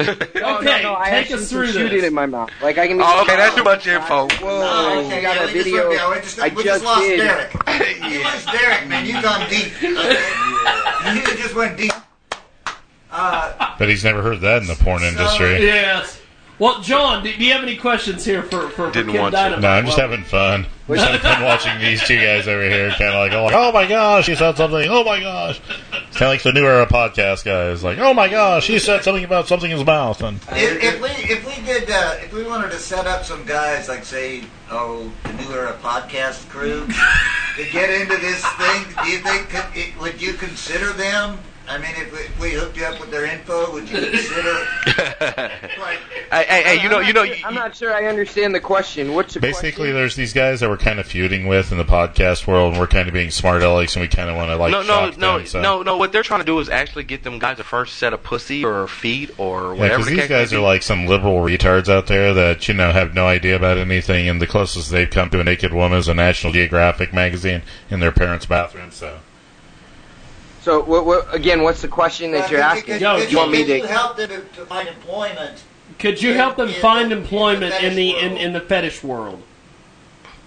No, 0.00 0.04
Okay, 0.10 0.28
no, 0.34 0.82
no, 0.82 0.96
I 0.96 1.10
take 1.10 1.14
actually 1.22 1.34
us 1.42 1.48
through 1.50 1.64
can 1.66 1.72
shoot 1.72 1.88
this. 1.90 2.02
it 2.04 2.06
in 2.08 2.14
my 2.14 2.26
mouth. 2.26 2.50
Like 2.62 2.78
I 2.78 2.86
can. 2.88 3.00
Oh, 3.00 3.22
okay, 3.22 3.36
that's 3.36 3.54
too 3.56 3.62
much 3.64 3.86
info. 3.86 4.26
Whoa, 4.28 4.28
Oh, 4.42 5.04
okay, 5.06 5.18
I 5.18 5.22
got 5.22 5.36
yeah, 5.36 5.42
a 5.42 5.46
we 5.46 5.52
just 5.54 5.64
video. 5.64 5.88
went- 5.88 6.10
we 6.16 6.20
just, 6.22 6.38
I 6.40 6.48
we 6.48 6.54
just 6.54 6.64
just 6.66 6.84
lost 6.84 7.00
did. 7.00 7.16
Derek. 7.18 7.52
You 8.12 8.22
lost 8.24 8.46
Derek, 8.52 8.88
man. 8.88 9.06
You've 9.06 9.22
gone 9.22 9.48
deep. 9.48 9.72
Okay? 9.82 11.14
You 11.14 11.36
just 11.36 11.54
went 11.54 11.76
deep. 11.78 11.92
Uh, 13.10 13.74
But 13.78 13.88
he's 13.88 14.04
never 14.04 14.20
heard 14.22 14.40
that 14.42 14.62
in 14.62 14.68
the 14.68 14.74
porn 14.74 15.02
industry. 15.02 15.64
Yes. 15.64 16.20
Well, 16.58 16.80
John, 16.82 17.22
do, 17.22 17.32
do 17.32 17.44
you 17.44 17.52
have 17.52 17.62
any 17.62 17.76
questions 17.76 18.24
here 18.24 18.42
for 18.42 18.68
for, 18.70 18.88
for 18.88 18.90
Didn't 18.90 19.12
Kid 19.12 19.20
want 19.20 19.32
to. 19.32 19.36
Dynamite? 19.36 19.62
No, 19.62 19.68
I'm 19.68 19.84
just 19.86 19.96
Well, 19.96 20.08
having 20.08 20.24
fun. 20.24 20.66
Just 20.88 21.04
having 21.06 21.20
fun 21.20 21.42
watching 21.44 21.78
these 21.80 22.02
two 22.02 22.16
guys 22.16 22.48
over 22.48 22.62
here, 22.68 22.90
kind 22.90 23.14
of 23.14 23.14
like, 23.14 23.32
oh, 23.32 23.44
like, 23.44 23.54
oh 23.54 23.72
my 23.72 23.86
gosh, 23.86 24.26
he 24.26 24.34
said 24.34 24.56
something. 24.56 24.88
Oh 24.88 25.04
my 25.04 25.20
gosh, 25.20 25.60
it's 26.08 26.16
kind 26.16 26.22
of 26.22 26.28
like 26.30 26.42
the 26.42 26.52
new 26.52 26.64
era 26.64 26.86
podcast 26.86 27.44
guys, 27.44 27.84
like, 27.84 27.98
oh 27.98 28.14
my 28.14 28.28
gosh, 28.28 28.66
he 28.66 28.78
said 28.78 29.04
something 29.04 29.22
about 29.22 29.46
something 29.46 29.70
in 29.70 29.76
his 29.76 29.86
mouth, 29.86 30.22
and 30.22 30.38
if, 30.52 30.82
if 30.82 31.00
we 31.02 31.08
if 31.30 31.46
we 31.46 31.64
did 31.66 31.90
uh, 31.90 32.14
if 32.22 32.32
we 32.32 32.42
wanted 32.42 32.70
to 32.70 32.78
set 32.78 33.06
up 33.06 33.24
some 33.24 33.44
guys 33.44 33.88
like 33.88 34.02
say 34.04 34.42
oh 34.70 35.12
the 35.24 35.32
new 35.34 35.52
era 35.52 35.76
podcast 35.82 36.48
crew 36.48 36.86
to 36.86 37.70
get 37.70 37.90
into 37.90 38.16
this 38.16 38.42
thing, 38.54 38.84
do 39.04 39.10
you 39.10 39.18
think 39.18 39.50
could, 39.50 39.66
it, 39.76 40.00
would 40.00 40.20
you 40.20 40.32
consider 40.32 40.92
them 40.94 41.38
I 41.68 41.76
mean, 41.76 41.92
if 41.96 42.12
we, 42.12 42.18
if 42.18 42.40
we 42.40 42.52
hooked 42.52 42.76
you 42.78 42.84
up 42.86 42.98
with 42.98 43.10
their 43.10 43.26
info, 43.26 43.72
would 43.72 43.88
you 43.88 44.00
consider? 44.00 44.66
Hey, 46.30 46.44
hey, 46.44 46.62
hey, 46.62 46.82
you 46.82 46.90
know, 46.90 46.98
you 46.98 47.14
know, 47.14 47.24
I'm 47.42 47.54
not 47.54 47.74
sure 47.74 47.94
I 47.94 48.04
understand 48.04 48.54
the 48.54 48.60
question. 48.60 49.14
What's 49.14 49.32
the 49.32 49.40
Basically, 49.40 49.92
there's 49.92 50.14
these 50.14 50.34
guys 50.34 50.60
that 50.60 50.68
we're 50.68 50.76
kind 50.76 51.00
of 51.00 51.06
feuding 51.06 51.46
with 51.46 51.72
in 51.72 51.78
the 51.78 51.86
podcast 51.86 52.46
world, 52.46 52.72
and 52.72 52.80
we're 52.80 52.86
kind 52.86 53.08
of 53.08 53.14
being 53.14 53.30
smart 53.30 53.62
alecks, 53.62 53.96
and 53.96 54.02
we 54.02 54.08
kind 54.08 54.28
of 54.28 54.36
want 54.36 54.50
to 54.50 54.56
like 54.56 54.70
no, 54.70 54.82
no, 54.82 54.86
shock 54.86 55.16
no, 55.16 55.38
them. 55.38 55.46
So. 55.46 55.62
no, 55.62 55.82
no. 55.82 55.96
What 55.96 56.12
they're 56.12 56.22
trying 56.22 56.40
to 56.40 56.46
do 56.46 56.58
is 56.58 56.68
actually 56.68 57.04
get 57.04 57.22
them 57.22 57.38
guys 57.38 57.58
a 57.60 57.64
first 57.64 57.96
set 57.96 58.12
of 58.12 58.22
pussy 58.22 58.62
or 58.62 58.86
feet 58.88 59.30
or 59.38 59.74
whatever. 59.74 59.98
because 60.00 60.06
the 60.06 60.16
these 60.16 60.28
guys 60.28 60.52
are 60.52 60.60
like 60.60 60.82
some 60.82 61.06
liberal 61.06 61.40
retards 61.40 61.88
out 61.88 62.08
there 62.08 62.34
that 62.34 62.68
you 62.68 62.74
know 62.74 62.92
have 62.92 63.14
no 63.14 63.26
idea 63.26 63.56
about 63.56 63.78
anything, 63.78 64.28
and 64.28 64.38
the 64.38 64.46
closest 64.46 64.90
they've 64.90 65.08
come 65.08 65.30
to 65.30 65.40
a 65.40 65.44
naked 65.44 65.72
woman 65.72 65.98
is 65.98 66.08
a 66.08 66.14
National 66.14 66.52
Geographic 66.52 67.14
magazine 67.14 67.62
in 67.88 68.00
their 68.00 68.12
parents' 68.12 68.44
bathroom. 68.44 68.90
So, 68.90 69.20
So, 70.62 70.82
what, 70.82 71.06
what, 71.06 71.34
again, 71.34 71.62
what's 71.62 71.82
the 71.82 71.88
question 71.88 72.32
that 72.32 72.50
you're 72.50 72.60
asking? 72.60 72.98
Could, 72.98 73.30
you 73.30 73.38
want 73.38 73.52
me 73.52 73.64
to? 73.64 73.86
help 73.86 74.16
them 74.16 74.28
to, 74.28 74.40
to 74.40 74.66
find 74.66 74.88
employment? 74.88 75.62
Could 75.98 76.20
you 76.22 76.34
help 76.34 76.56
them 76.56 76.68
find 76.68 77.12
employment 77.12 77.74
in 77.82 77.94
the 77.94 78.16
in, 78.16 78.36
in 78.36 78.52
the 78.52 78.60
fetish 78.60 79.02
world? 79.02 79.42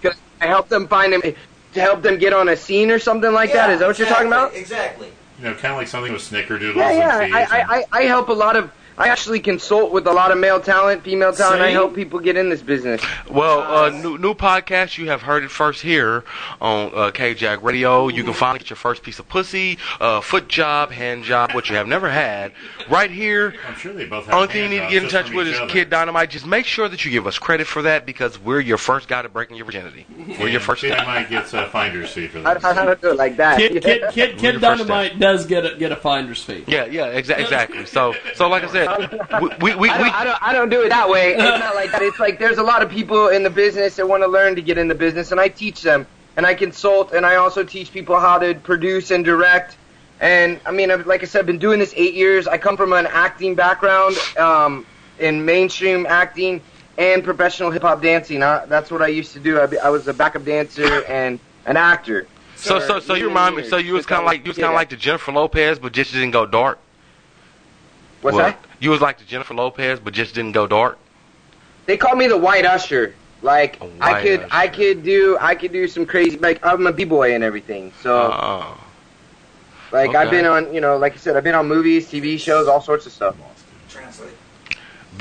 Could 0.01 0.13
I 0.39 0.47
help 0.47 0.69
them 0.69 0.87
find 0.87 1.11
them 1.11 1.21
to 1.21 1.81
help 1.81 2.01
them 2.01 2.17
get 2.17 2.33
on 2.33 2.49
a 2.49 2.55
scene 2.55 2.91
or 2.91 2.99
something 2.99 3.31
like 3.31 3.53
that? 3.53 3.69
Is 3.69 3.79
that 3.79 3.87
what 3.87 3.99
you're 3.99 4.07
talking 4.07 4.27
about? 4.27 4.55
Exactly. 4.55 5.11
you 5.37 5.45
know, 5.45 5.53
kind 5.53 5.73
of 5.73 5.77
like 5.77 5.87
something 5.87 6.13
with 6.13 6.21
snickerdoodles 6.21 6.75
Yeah, 6.75 6.91
yeah. 6.91 7.21
and. 7.21 7.35
I, 7.35 7.41
I, 7.41 7.61
I, 7.61 7.85
I 7.91 8.01
help 8.03 8.29
a 8.29 8.33
lot 8.33 8.55
of. 8.55 8.71
I 9.01 9.07
actually 9.07 9.39
consult 9.39 9.91
with 9.91 10.05
a 10.05 10.11
lot 10.11 10.31
of 10.31 10.37
male 10.37 10.59
talent, 10.61 11.03
female 11.03 11.33
talent. 11.33 11.59
I 11.59 11.71
help 11.71 11.95
people 11.95 12.19
get 12.19 12.37
in 12.37 12.49
this 12.49 12.61
business. 12.61 13.01
Well, 13.31 13.61
uh, 13.61 13.89
new, 13.89 14.19
new 14.19 14.35
podcast. 14.35 14.99
You 14.99 15.07
have 15.07 15.23
heard 15.23 15.43
it 15.43 15.49
first 15.49 15.81
here 15.81 16.23
on 16.61 16.89
uh, 16.89 17.09
KJack 17.09 17.63
Radio. 17.63 18.09
You 18.09 18.23
can 18.23 18.33
finally 18.33 18.59
get 18.59 18.69
your 18.69 18.77
first 18.77 19.01
piece 19.01 19.17
of 19.17 19.27
pussy, 19.27 19.79
uh, 19.99 20.21
foot 20.21 20.47
job, 20.47 20.91
hand 20.91 21.23
job, 21.23 21.53
what 21.53 21.67
you 21.67 21.77
have 21.77 21.87
never 21.87 22.11
had, 22.11 22.51
right 22.91 23.09
here. 23.09 23.55
I'm 23.67 23.73
sure 23.75 23.91
they 23.91 24.05
both 24.05 24.25
have 24.25 24.35
Only 24.35 24.47
thing 24.49 24.63
you 24.65 24.69
need 24.69 24.85
to 24.85 24.91
get 24.91 25.03
in 25.03 25.09
touch 25.09 25.31
with 25.31 25.47
is 25.47 25.57
other. 25.57 25.71
Kid 25.71 25.89
Dynamite. 25.89 26.29
Just 26.29 26.45
make 26.45 26.67
sure 26.67 26.87
that 26.87 27.03
you 27.03 27.09
give 27.09 27.25
us 27.25 27.39
credit 27.39 27.65
for 27.65 27.81
that 27.81 28.05
because 28.05 28.37
we're 28.37 28.59
your 28.59 28.77
first 28.77 29.07
guy 29.07 29.23
to 29.23 29.29
breaking 29.29 29.57
your 29.57 29.65
virginity. 29.65 30.05
We're 30.39 30.49
your 30.49 30.59
first 30.59 30.81
Kid 30.81 30.89
guy. 30.91 30.97
Dynamite 30.97 31.29
gets 31.31 31.53
a 31.55 31.67
finder's 31.69 32.11
fee 32.11 32.27
for 32.27 32.47
I. 32.47 32.51
I 32.51 32.85
don't 32.85 33.01
do 33.01 33.09
it 33.09 33.17
like 33.17 33.37
that. 33.37 33.57
Kid 33.57 33.81
Kid 33.81 34.03
Kid, 34.11 34.37
Kid 34.37 34.61
Dynamite 34.61 35.17
does 35.17 35.47
get 35.47 35.65
a 35.65 35.75
get 35.75 35.91
a 35.91 35.95
finder's 35.95 36.43
fee. 36.43 36.65
Yeah, 36.67 36.85
yeah, 36.85 37.19
exa- 37.19 37.39
exactly. 37.39 37.87
So, 37.87 38.13
so 38.35 38.47
like 38.47 38.63
I 38.63 38.67
said, 38.67 38.90
we 39.39 39.49
we 39.57 39.75
we, 39.75 39.89
I, 39.89 39.97
don't, 39.97 40.13
I, 40.13 40.23
don't, 40.23 40.43
I 40.43 40.53
don't 40.53 40.69
do 40.69 40.81
it 40.81 40.89
that 40.89 41.09
way. 41.09 41.33
It's 41.33 41.39
not 41.59 41.75
like 41.75 41.91
that. 41.91 42.01
It's 42.01 42.19
like 42.19 42.39
there's 42.39 42.57
a 42.57 42.63
lot 42.63 42.81
of 42.81 42.89
people 42.89 43.29
in 43.29 43.43
the 43.43 43.49
business 43.49 43.95
that 43.95 44.07
want 44.07 44.23
to 44.23 44.27
learn 44.27 44.55
to 44.55 44.61
get 44.61 44.77
in 44.77 44.87
the 44.87 44.95
business, 44.95 45.31
and 45.31 45.39
I 45.39 45.47
teach 45.47 45.81
them, 45.81 46.07
and 46.37 46.45
I 46.45 46.53
consult, 46.53 47.13
and 47.13 47.25
I 47.25 47.35
also 47.35 47.63
teach 47.63 47.91
people 47.91 48.19
how 48.19 48.39
to 48.39 48.55
produce 48.55 49.11
and 49.11 49.23
direct. 49.23 49.77
And 50.19 50.59
I 50.65 50.71
mean, 50.71 50.91
I've, 50.91 51.07
like 51.07 51.23
I 51.23 51.25
said, 51.25 51.39
I've 51.39 51.45
been 51.47 51.57
doing 51.57 51.79
this 51.79 51.93
eight 51.97 52.13
years. 52.13 52.47
I 52.47 52.57
come 52.57 52.77
from 52.77 52.93
an 52.93 53.07
acting 53.07 53.55
background 53.55 54.15
um, 54.37 54.85
in 55.19 55.45
mainstream 55.45 56.05
acting 56.05 56.61
and 56.97 57.23
professional 57.23 57.71
hip 57.71 57.81
hop 57.81 58.01
dancing. 58.01 58.43
I, 58.43 58.65
that's 58.65 58.91
what 58.91 59.01
I 59.01 59.07
used 59.07 59.33
to 59.33 59.39
do. 59.39 59.59
I, 59.59 59.67
I 59.83 59.89
was 59.89 60.07
a 60.07 60.13
backup 60.13 60.45
dancer 60.45 61.03
and 61.05 61.39
an 61.65 61.77
actor. 61.77 62.27
so 62.55 62.79
so 62.79 62.99
so 62.99 63.15
you 63.15 63.27
remind 63.27 63.55
me. 63.55 63.67
So 63.67 63.77
you 63.77 63.93
was 63.93 64.05
kind 64.05 64.19
of 64.19 64.25
like 64.25 64.45
you 64.45 64.49
was 64.49 64.57
kind 64.57 64.69
of 64.69 64.75
like 64.75 64.89
the 64.89 64.97
Jennifer 64.97 65.31
Lopez, 65.31 65.79
but 65.79 65.93
just 65.93 66.13
didn't 66.13 66.31
go 66.31 66.45
dark. 66.45 66.79
What's 68.21 68.35
Well, 68.35 68.45
that? 68.45 68.65
You 68.79 68.89
was 68.91 69.01
like 69.01 69.17
the 69.17 69.25
Jennifer 69.25 69.53
Lopez, 69.53 69.99
but 69.99 70.13
just 70.13 70.35
didn't 70.35 70.53
go 70.53 70.67
dark. 70.67 70.97
They 71.85 71.97
call 71.97 72.15
me 72.15 72.27
the 72.27 72.37
White 72.37 72.65
Usher. 72.65 73.15
Like 73.41 73.81
I 73.99 74.21
could, 74.21 74.41
Usher. 74.41 74.49
I 74.51 74.67
could 74.67 75.03
do, 75.03 75.37
I 75.41 75.55
could 75.55 75.71
do 75.71 75.87
some 75.87 76.05
crazy. 76.05 76.37
Like 76.37 76.63
I'm 76.63 76.85
a 76.85 76.93
b 76.93 77.05
boy 77.05 77.33
and 77.33 77.43
everything. 77.43 77.91
So 78.01 78.31
Uh, 78.31 78.75
like 79.91 80.15
I've 80.15 80.29
been 80.29 80.45
on, 80.45 80.73
you 80.73 80.81
know, 80.81 80.97
like 80.97 81.13
I 81.13 81.17
said, 81.17 81.35
I've 81.35 81.43
been 81.43 81.55
on 81.55 81.67
movies, 81.67 82.07
TV 82.07 82.39
shows, 82.39 82.67
all 82.67 82.81
sorts 82.81 83.07
of 83.07 83.11
stuff. 83.11 83.35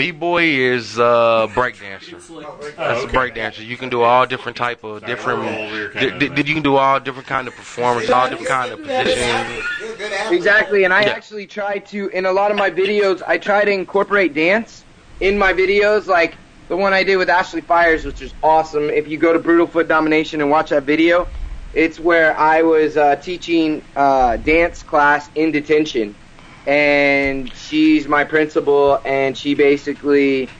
Translate. 0.01 0.15
B 0.15 0.19
boy 0.19 0.43
is 0.45 0.99
uh, 0.99 1.49
breakdancer. 1.55 2.21
That's 2.77 3.05
okay. 3.05 3.09
a 3.09 3.21
breakdancer. 3.21 3.67
You 3.67 3.77
can 3.77 3.89
do 3.89 4.03
all 4.03 4.27
different 4.27 4.57
type 4.57 4.83
of 4.85 5.05
different. 5.05 5.41
we're 5.41 5.89
Did, 5.89 5.93
kinda 5.93 6.19
did, 6.19 6.35
did 6.35 6.49
you 6.49 6.55
can 6.55 6.63
do 6.63 6.77
all 6.77 7.01
different 7.01 7.27
kind 7.29 7.49
of 7.49 7.55
performance, 7.55 8.09
all 8.11 8.29
different 8.29 8.49
kind 8.49 8.73
of 8.73 8.83
positions. 8.83 9.65
You're 9.81 9.93
a 9.93 9.97
good 9.97 10.13
athlete. 10.13 10.39
Exactly, 10.39 10.85
and 10.85 10.95
I 10.95 11.03
Yeah. 11.03 11.11
actually 11.11 11.47
try 11.47 11.79
to 11.79 12.09
in 12.09 12.27
a 12.27 12.33
lot 12.33 12.51
of 12.51 12.57
my 12.57 12.71
videos, 12.71 13.23
I 13.27 13.39
try 13.39 13.65
to 13.65 13.71
incorporate 13.71 14.35
dance 14.35 14.85
in 15.21 15.39
my 15.39 15.53
videos, 15.53 16.07
like 16.07 16.37
the 16.69 16.77
one 16.77 16.93
I 16.95 17.03
did 17.03 17.17
with 17.17 17.29
Ashley 17.29 17.61
Fires, 17.61 18.05
which 18.05 18.23
is 18.23 18.33
awesome. 18.43 18.91
If 18.91 19.09
you 19.09 19.19
go 19.19 19.33
to 19.33 19.39
Brutal 19.39 19.67
Foot 19.67 19.89
Domination 19.89 20.41
and 20.41 20.51
watch 20.51 20.71
that 20.71 20.85
video, 20.85 21.29
it's 21.73 22.01
where 22.01 22.39
I 22.39 22.63
was 22.63 22.97
uh, 22.97 23.17
teaching 23.17 23.83
uh, 23.97 24.37
dance 24.39 24.83
class 24.83 25.29
in 25.35 25.53
detention, 25.53 26.17
and 26.67 27.55
she's 27.55 28.09
my 28.09 28.25
principal, 28.25 29.01
and 29.05 29.37
she 29.37 29.55
basically 29.55 30.51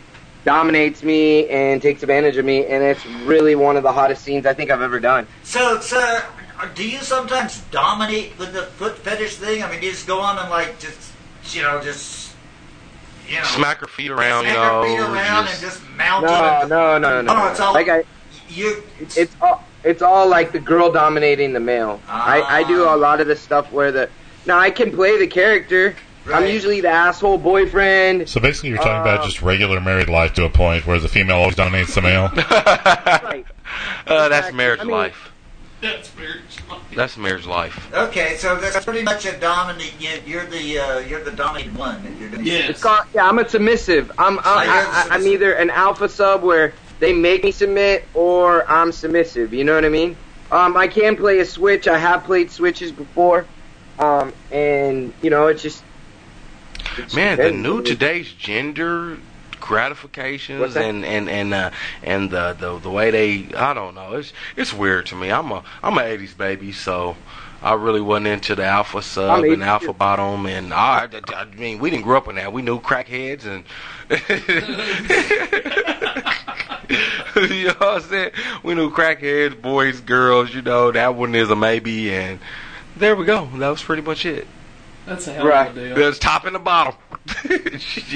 dominates 0.45 1.03
me 1.03 1.49
and 1.49 1.83
takes 1.83 2.03
advantage 2.03 2.37
of 2.37 2.45
me, 2.45 2.67
and 2.67 2.83
it's 2.83 3.05
really 3.05 3.55
one 3.55 3.77
of 3.77 3.83
the 3.83 3.93
hottest 3.93 4.23
scenes 4.25 4.47
I 4.47 4.55
think 4.55 4.71
I've 4.71 4.81
ever 4.81 5.01
done. 5.01 5.29
So, 5.43 5.81
sir, 5.81 6.25
do 6.75 6.89
you 6.89 6.99
sometimes 6.99 7.61
dominate 7.71 8.39
with 8.39 8.53
the 8.53 8.63
foot 8.63 8.99
fetish 8.99 9.37
thing? 9.37 9.63
I 9.63 9.71
mean, 9.71 9.81
do 9.81 9.87
you 9.87 9.93
just 9.93 10.07
go 10.07 10.21
on 10.21 10.39
and 10.39 10.51
like 10.51 10.79
just, 10.79 11.13
you 11.55 11.63
know, 11.63 11.81
just, 11.83 12.35
you 13.29 13.37
know, 13.37 13.45
Smack 13.45 13.81
her 13.81 13.87
feet 13.87 14.11
around, 14.11 14.45
you 14.45 14.53
smack 14.53 14.73
her 14.73 14.85
feet 14.87 15.01
around 15.01 15.47
just- 15.47 15.63
and 15.63 15.71
just 15.73 15.89
mount 15.97 16.27
No, 16.27 16.61
it? 16.63 16.69
no, 16.69 16.99
no, 16.99 17.21
no. 17.21 17.35
Oh, 17.35 17.51
it's 17.51 17.61
all 17.61 17.75
like 17.75 17.89
I, 17.89 18.03
you. 18.49 18.83
it's 18.99 19.37
all 19.41 19.67
it's 19.83 20.03
all 20.03 20.29
like 20.29 20.53
the 20.53 20.61
girl 20.61 20.93
dominating 20.93 21.53
the 21.53 21.61
male. 21.61 22.03
I 22.07 22.43
I 22.43 22.65
do 22.65 22.85
ah. 22.87 22.95
a 22.95 22.97
lot 22.97 23.21
of 23.21 23.27
the 23.27 23.37
stuff 23.37 23.71
where 23.71 23.93
the 23.93 24.11
now 24.51 24.59
I 24.59 24.71
can 24.71 24.91
play 24.91 25.17
the 25.19 25.27
character. 25.29 25.95
I'm 26.33 26.47
usually 26.47 26.81
the 26.81 26.89
asshole 26.91 27.39
boyfriend. 27.39 28.29
So 28.29 28.41
basically, 28.41 28.71
you're 28.71 28.79
talking 28.79 28.93
Uh, 28.99 29.03
about 29.03 29.25
just 29.25 29.43
regular 29.43 29.81
married 29.81 30.09
life 30.09 30.35
to 30.35 30.45
a 30.45 30.51
point 30.51 30.87
where 30.87 30.99
the 30.99 31.09
female 31.09 31.37
always 31.39 31.55
dominates 31.57 31.95
the 31.95 32.03
male. 32.03 32.31
Right. 32.37 33.47
Uh, 34.07 34.29
that's 34.29 34.53
marriage 34.53 34.81
I 34.81 34.85
mean- 34.85 34.93
life. 34.97 35.31
That's 35.81 36.15
marriage. 36.17 36.43
That's 36.95 37.17
marriage 37.17 37.47
life. 37.47 37.91
Okay, 37.95 38.37
so 38.37 38.57
that's 38.57 38.85
pretty 38.85 39.03
much 39.03 39.25
a 39.25 39.33
dominant. 39.39 39.93
you- 39.99 40.21
You're 40.27 40.45
the 40.47 40.79
uh, 40.79 40.99
you're 40.99 41.23
the 41.25 41.31
dominant 41.31 41.79
one. 41.79 42.03
that 42.05 42.13
You're 42.21 42.29
doing. 42.29 42.45
Yes. 42.45 42.83
Called 42.83 43.07
yeah. 43.15 43.27
I'm 43.29 43.39
a 43.39 43.49
submissive. 43.49 44.11
I'm 44.19 44.39
I'm, 44.45 44.67
you're 44.67 44.75
the 44.83 44.89
I, 44.91 45.07
I, 45.11 45.15
I'm 45.15 45.27
either 45.27 45.53
an 45.55 45.71
alpha 45.71 46.09
sub 46.09 46.43
where 46.43 46.75
they 46.99 47.13
make 47.15 47.45
me 47.45 47.53
submit, 47.53 48.05
or 48.15 48.69
I'm 48.71 48.91
submissive. 48.93 49.55
You 49.55 49.65
know 49.65 49.75
what 49.75 49.85
I 49.87 49.89
mean? 49.89 50.17
Um, 50.53 50.77
I 50.77 50.87
can 50.89 51.17
play 51.17 51.39
a 51.39 51.45
switch. 51.47 51.87
I 51.89 51.97
have 51.99 52.25
played 52.25 52.51
switches 52.51 52.91
before. 52.93 53.47
Um, 54.01 54.33
and 54.51 55.13
you 55.23 55.31
know, 55.31 55.49
it's 55.49 55.63
just 55.63 55.85
it's 56.97 57.15
Man, 57.15 57.37
the 57.37 57.53
new 57.53 57.83
today's 57.83 58.33
gender 58.33 59.19
gratifications 59.61 60.75
and 60.75 61.05
and 61.05 61.29
and 61.29 61.53
uh, 61.53 61.71
and 62.03 62.31
the, 62.31 62.57
the 62.59 62.79
the 62.79 62.91
way 62.91 63.11
they 63.11 63.55
I 63.55 63.75
don't 63.75 63.95
know 63.95 64.15
it's 64.15 64.33
it's 64.57 64.73
weird 64.73 65.07
to 65.07 65.17
me. 65.17 65.31
I'm 65.31 65.53
a 65.53 65.63
I'm 65.83 65.99
a 65.99 66.01
'80s 66.01 66.37
baby, 66.37 66.73
so 66.73 67.17
I 67.63 67.75
really 67.75 68.01
wasn't 68.01 68.29
into 68.29 68.55
the 68.55 68.65
alpha 68.65 69.03
sub 69.03 69.45
I'm 69.45 69.53
and 69.53 69.63
alpha 69.63 69.93
bottom, 69.93 70.47
and 70.47 70.73
I, 70.73 71.09
I 71.29 71.45
mean 71.45 71.79
we 71.79 71.91
didn't 71.91 72.05
grow 72.05 72.17
up 72.17 72.29
in 72.29 72.37
that. 72.37 72.55
We 72.55 72.63
knew 72.63 72.81
crackheads 72.81 73.45
and. 73.45 73.65
you 77.37 77.67
know 77.67 77.75
what 77.75 77.83
I'm 77.83 78.01
saying? 78.01 78.31
We 78.65 78.75
knew 78.75 78.91
crackheads, 78.91 79.61
boys, 79.61 80.01
girls. 80.01 80.53
You 80.53 80.63
know 80.63 80.91
that 80.91 81.15
one 81.15 81.35
is 81.35 81.51
a 81.51 81.55
maybe, 81.55 82.13
and 82.13 82.41
there 83.01 83.17
we 83.17 83.25
go. 83.25 83.47
That 83.57 83.69
was 83.71 83.83
pretty 83.83 84.03
much 84.03 84.25
it. 84.25 84.47
That's 85.07 85.27
a 85.27 85.33
hell 85.33 85.47
Right. 85.47 85.71
of 85.71 85.77
a 85.77 85.87
deal. 85.89 85.97
There's 85.97 86.19
top 86.19 86.45
and 86.45 86.55
the 86.55 86.59
bottom. 86.61 86.95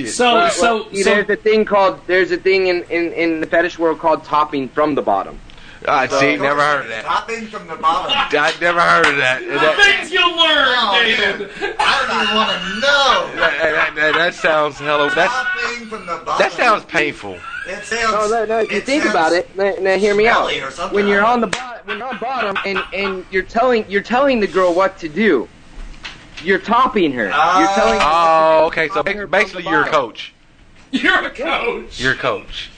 So 0.06 0.34
Well, 0.34 0.50
so 0.50 0.76
well, 0.84 0.94
so 0.94 1.02
there's 1.04 1.28
a 1.30 1.36
thing 1.36 1.64
called 1.64 2.00
there's 2.06 2.30
a 2.30 2.36
thing 2.36 2.66
in, 2.68 2.82
in, 2.84 3.12
in 3.12 3.40
the 3.40 3.46
fetish 3.46 3.78
world 3.78 3.98
called 3.98 4.24
topping 4.24 4.68
from 4.68 4.94
the 4.94 5.02
bottom. 5.02 5.38
Ah, 5.86 6.00
I 6.00 6.06
see. 6.06 6.36
Never 6.36 6.60
heard 6.60 6.82
of 6.82 6.88
that. 6.88 7.04
Topping 7.04 7.46
from 7.46 7.66
the 7.66 7.76
bottom. 7.76 8.12
I 8.16 8.54
never 8.60 8.80
heard 8.80 9.06
of 9.06 9.16
that. 9.16 9.40
That, 9.46 9.98
things 9.98 10.10
you 10.10 10.20
learn, 10.20 10.74
Oh, 10.80 11.02
David. 11.02 11.50
I 11.78 12.06
don't 12.06 12.22
even 12.22 12.34
want 12.34 12.50
to 12.50 12.80
know. 12.80 13.36
that, 13.36 13.58
that, 13.60 13.94
that, 13.94 14.14
that 14.14 14.34
sounds 14.34 14.78
hello. 14.78 15.10
That's 15.10 15.32
Topping 15.32 15.88
from 15.88 16.06
the 16.06 16.22
bottom. 16.24 16.38
that 16.38 16.52
sounds 16.52 16.84
painful. 16.86 17.38
It 17.66 17.84
sounds. 17.84 18.12
No, 18.12 18.28
no, 18.28 18.44
no. 18.46 18.58
If 18.60 18.72
you 18.72 18.80
think 18.80 19.04
about 19.04 19.32
it, 19.32 19.54
now, 19.56 19.74
now 19.80 19.98
hear 19.98 20.14
me 20.14 20.26
out. 20.26 20.48
smelly 20.48 20.62
or 20.62 20.70
something. 20.70 20.94
When 20.94 21.06
you're 21.06 21.24
on 21.24 21.40
the 21.40 21.48
bottom, 21.48 21.86
when 21.86 21.98
you're 21.98 22.08
on 22.08 22.18
bottom, 22.18 22.56
and 22.64 22.82
and 22.92 23.26
you're 23.30 23.42
telling 23.42 23.84
you're 23.90 24.02
telling 24.02 24.40
the 24.40 24.46
girl 24.46 24.74
what 24.74 24.98
to 24.98 25.08
do, 25.08 25.48
you're 26.42 26.58
topping 26.58 27.12
her. 27.12 27.24
you're 27.24 27.32
oh. 27.34 27.72
telling. 27.74 28.00
her 28.00 28.06
Oh, 28.06 28.64
what 28.64 28.74
to 28.74 28.80
do, 28.80 28.82
okay. 28.82 28.88
So 28.88 28.94
topping 28.96 29.16
her 29.18 29.26
ba- 29.26 29.38
from 29.38 29.42
basically, 29.44 29.64
you're 29.64 29.82
a 29.82 29.90
coach. 29.90 30.32
You're 30.92 31.24
a 31.24 31.30
coach. 31.30 32.00
You're 32.00 32.12
a 32.12 32.16
coach. 32.16 32.70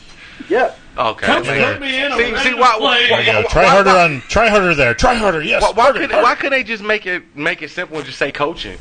Yep. 0.48 0.78
Okay. 0.98 1.26
Coach, 1.26 1.44
put 1.44 1.80
me 1.80 1.98
in. 2.02 2.12
I'm 2.12 2.18
See, 2.18 2.32
ready 2.32 2.44
see, 2.44 2.50
to 2.54 2.56
why- 2.56 2.76
play. 2.78 3.10
why- 3.10 3.20
You 3.20 3.32
why- 3.34 3.42
try 3.50 3.64
why- 3.64 3.68
harder 3.70 3.90
why- 3.90 4.04
on, 4.04 4.22
try 4.28 4.48
harder 4.48 4.74
there, 4.74 4.94
try 4.94 5.14
harder. 5.14 5.42
Yes. 5.42 5.62
Why, 5.62 5.70
why 5.72 5.82
harder, 5.84 5.98
could 6.00 6.10
harder. 6.10 6.24
why 6.24 6.34
could 6.36 6.52
they 6.52 6.62
just 6.62 6.82
make 6.82 7.06
it 7.06 7.36
make 7.36 7.60
it 7.62 7.70
simple 7.70 7.98
and 7.98 8.06
just 8.06 8.18
say 8.18 8.32
coaching? 8.32 8.78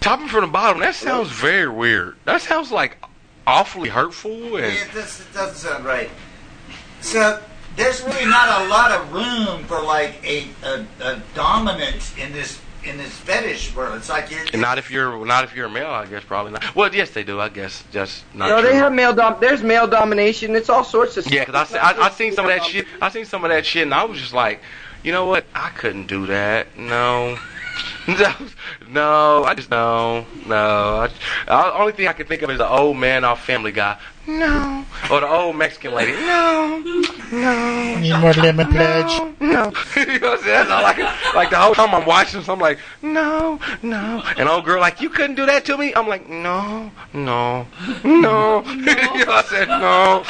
Top 0.00 0.18
Topping 0.18 0.28
from 0.28 0.40
the 0.42 0.46
bottom. 0.48 0.80
That 0.80 0.94
sounds 0.94 1.30
very 1.30 1.68
weird. 1.68 2.16
That 2.24 2.42
sounds 2.42 2.70
like 2.70 2.98
awfully 3.46 3.88
hurtful 3.88 4.56
and. 4.56 4.66
It, 4.66 4.92
this, 4.92 5.20
it 5.20 5.32
doesn't 5.32 5.56
sound 5.56 5.84
right. 5.84 6.10
So 7.00 7.40
there's 7.76 8.02
really 8.02 8.26
not 8.26 8.62
a 8.62 8.68
lot 8.68 8.90
of 8.92 9.12
room 9.12 9.64
for 9.64 9.80
like 9.80 10.20
a, 10.24 10.48
a, 10.62 10.84
a 11.00 11.22
dominant 11.34 12.12
in 12.18 12.32
this 12.32 12.60
in 12.84 12.96
this 12.96 13.12
fetish 13.12 13.74
world. 13.74 13.96
It's 13.96 14.08
like 14.08 14.30
you're. 14.30 14.44
And 14.52 14.62
not 14.62 14.78
if 14.78 14.90
you're 14.90 15.24
not 15.24 15.44
if 15.44 15.54
you're 15.54 15.66
a 15.66 15.70
male, 15.70 15.90
I 15.90 16.06
guess 16.06 16.24
probably 16.24 16.52
not. 16.52 16.74
Well, 16.74 16.94
yes, 16.94 17.10
they 17.10 17.24
do. 17.24 17.40
I 17.40 17.48
guess 17.48 17.84
just 17.92 18.24
not. 18.34 18.48
no, 18.48 18.60
true. 18.60 18.70
they 18.70 18.76
have 18.76 18.92
male 18.92 19.14
dom. 19.14 19.36
There's 19.40 19.62
male 19.62 19.86
domination. 19.86 20.54
It's 20.54 20.68
all 20.68 20.84
sorts 20.84 21.16
of. 21.16 21.26
Yeah, 21.30 21.44
because 21.44 21.74
I, 21.74 21.92
I 21.92 22.06
I 22.06 22.10
seen 22.10 22.32
some 22.32 22.46
of 22.46 22.50
that 22.50 22.64
shit. 22.64 22.86
I 23.00 23.08
seen 23.10 23.24
some 23.24 23.44
of 23.44 23.50
that 23.50 23.66
shit, 23.66 23.82
and 23.82 23.94
I 23.94 24.04
was 24.04 24.18
just 24.18 24.32
like, 24.32 24.62
you 25.02 25.12
know 25.12 25.26
what? 25.26 25.44
I 25.54 25.70
couldn't 25.70 26.06
do 26.06 26.26
that. 26.26 26.76
No. 26.78 27.38
No, 28.08 28.34
no, 28.88 29.44
I 29.44 29.54
just 29.54 29.70
no, 29.70 30.24
no. 30.46 30.56
I, 30.56 31.08
the 31.44 31.74
only 31.78 31.92
thing 31.92 32.08
I 32.08 32.14
can 32.14 32.26
think 32.26 32.40
of 32.40 32.48
is 32.48 32.56
the 32.56 32.68
old 32.68 32.96
man 32.96 33.22
off 33.22 33.44
Family 33.44 33.70
Guy. 33.70 33.98
No, 34.28 34.84
or 35.10 35.20
the 35.20 35.26
old 35.26 35.56
Mexican 35.56 35.94
lady. 35.94 36.12
No, 36.12 36.78
no. 37.32 37.98
Need 37.98 38.18
more 38.18 38.34
lemon 38.34 38.66
pledge? 38.68 39.22
No, 39.40 39.72
you 39.96 40.18
know 40.18 40.30
what 40.30 40.38
I'm 40.40 40.44
saying? 40.44 40.44
That's 40.44 40.70
all 40.70 40.84
I 40.84 40.92
can, 40.92 41.34
like 41.34 41.48
the 41.48 41.56
whole 41.56 41.74
time 41.74 41.94
I'm 41.94 42.04
watching, 42.04 42.42
so 42.42 42.52
I'm 42.52 42.58
like, 42.58 42.78
no, 43.00 43.58
no. 43.82 44.22
And 44.36 44.46
old 44.46 44.66
girl 44.66 44.80
like, 44.82 45.00
you 45.00 45.08
couldn't 45.08 45.36
do 45.36 45.46
that 45.46 45.64
to 45.64 45.78
me. 45.78 45.94
I'm 45.94 46.08
like, 46.08 46.28
no, 46.28 46.90
no, 47.14 47.66
no. 48.04 48.04
you 48.04 48.20
know, 48.20 48.60
what 48.60 49.28
I 49.30 49.42
said 49.48 49.68
no. 49.68 50.22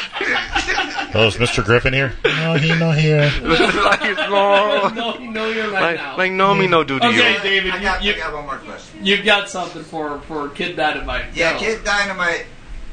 Oh, 1.15 1.27
is 1.27 1.35
Mr. 1.37 1.65
Griffin 1.65 1.93
here? 1.93 2.13
No, 2.25 2.55
he 2.55 2.69
not 2.79 2.97
here. 2.97 3.23
like 3.43 4.01
it's 4.03 4.21
no. 4.21 4.89
no, 4.91 5.19
no, 5.19 5.49
you're 5.49 5.73
right 5.73 5.83
Like, 5.83 5.97
now. 5.97 6.17
like 6.17 6.31
no 6.33 6.55
me 6.55 6.69
no 6.69 6.85
do 6.85 7.01
to 7.01 7.07
Okay, 7.09 7.35
you. 7.35 7.41
David, 7.41 7.73
I 7.73 7.83
got, 7.83 8.05
you, 8.05 8.13
I 8.13 8.19
got 8.19 8.33
one 8.33 8.47
more 8.47 8.59
question. 8.59 9.05
You've 9.05 9.25
got 9.25 9.49
something 9.49 9.83
for 9.83 10.21
for 10.21 10.51
Kid 10.51 10.77
Dynamite. 10.77 11.35
Yeah, 11.35 11.55
Go. 11.55 11.59
Kid 11.59 11.83
Dynamite. 11.85 12.47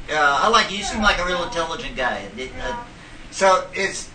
Uh, 0.09 0.39
I 0.43 0.47
like 0.49 0.71
you. 0.71 0.83
Seem 0.83 1.01
like 1.01 1.19
a 1.19 1.25
real 1.25 1.43
intelligent 1.43 1.95
guy. 1.95 2.27
Uh, 2.61 2.83
so 3.31 3.67
it's 3.73 4.09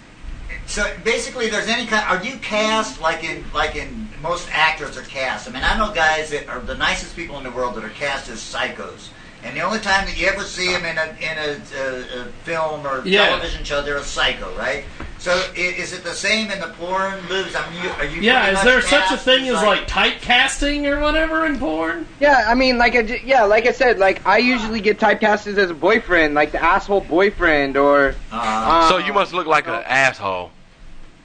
so 0.67 0.93
basically, 1.05 1.49
there's 1.51 1.69
any 1.69 1.87
kind. 1.87 2.05
Are 2.07 2.25
you 2.25 2.37
cast 2.39 3.01
like 3.01 3.25
in 3.25 3.45
like 3.53 3.77
in 3.77 4.09
most 4.23 4.49
actors 4.53 4.97
are 4.97 5.03
cast? 5.03 5.49
I 5.49 5.53
mean, 5.53 5.63
I 5.65 5.77
know 5.77 5.93
guys 5.93 6.31
that 6.31 6.49
are 6.49 6.61
the 6.61 6.77
nicest 6.77 7.17
people 7.17 7.39
in 7.39 7.45
the 7.45 7.51
world 7.51 7.75
that 7.75 7.85
are 7.85 7.91
cast 7.91 8.29
as 8.29 8.39
psychos. 8.39 9.09
And 9.43 9.57
the 9.57 9.63
only 9.63 9.79
time 9.79 10.05
that 10.07 10.19
you 10.21 10.27
ever 10.27 10.43
see 10.43 10.71
them 10.71 10.85
in 10.85 10.99
a 10.99 11.17
in 11.19 11.39
a, 11.39 11.61
a, 11.77 12.21
a 12.23 12.25
film 12.45 12.87
or 12.87 13.03
Yeah. 13.07 13.27
television 13.27 13.65
show, 13.65 13.83
they're 13.83 13.97
a 13.97 14.05
psycho, 14.05 14.55
right? 14.57 14.85
So 15.21 15.33
is 15.55 15.93
it 15.93 16.03
the 16.03 16.15
same 16.15 16.51
in 16.51 16.61
the 16.61 16.69
porn 16.69 17.21
movies? 17.29 17.55
I 17.55 17.71
mean, 17.71 17.83
you, 17.85 17.91
are 17.91 18.05
you? 18.07 18.23
Yeah, 18.23 18.53
is 18.53 18.63
there 18.65 18.81
such 18.81 19.13
a 19.13 19.19
thing 19.19 19.47
as, 19.49 19.57
as 19.57 19.63
like 19.63 19.87
typecasting 19.87 20.87
or 20.91 20.99
whatever 20.99 21.45
in 21.45 21.59
porn? 21.59 22.07
Yeah, 22.21 22.47
I 22.49 22.55
mean, 22.55 22.79
like 22.79 22.97
I 22.97 23.01
yeah, 23.23 23.43
like 23.45 23.67
I 23.67 23.73
said, 23.73 23.99
like 23.99 24.27
I 24.27 24.39
usually 24.39 24.81
get 24.81 24.99
typecasted 24.99 25.59
as 25.59 25.71
a 25.71 25.75
boyfriend, 25.75 26.35
like 26.35 26.53
the 26.53 26.63
asshole 26.65 27.03
boyfriend, 27.03 27.77
or 27.77 28.15
Uh, 28.33 28.89
So 28.89 28.97
you 28.97 29.13
must 29.13 29.35
look 29.35 29.47
like 29.47 29.69
an 29.69 29.83
asshole. 29.85 30.53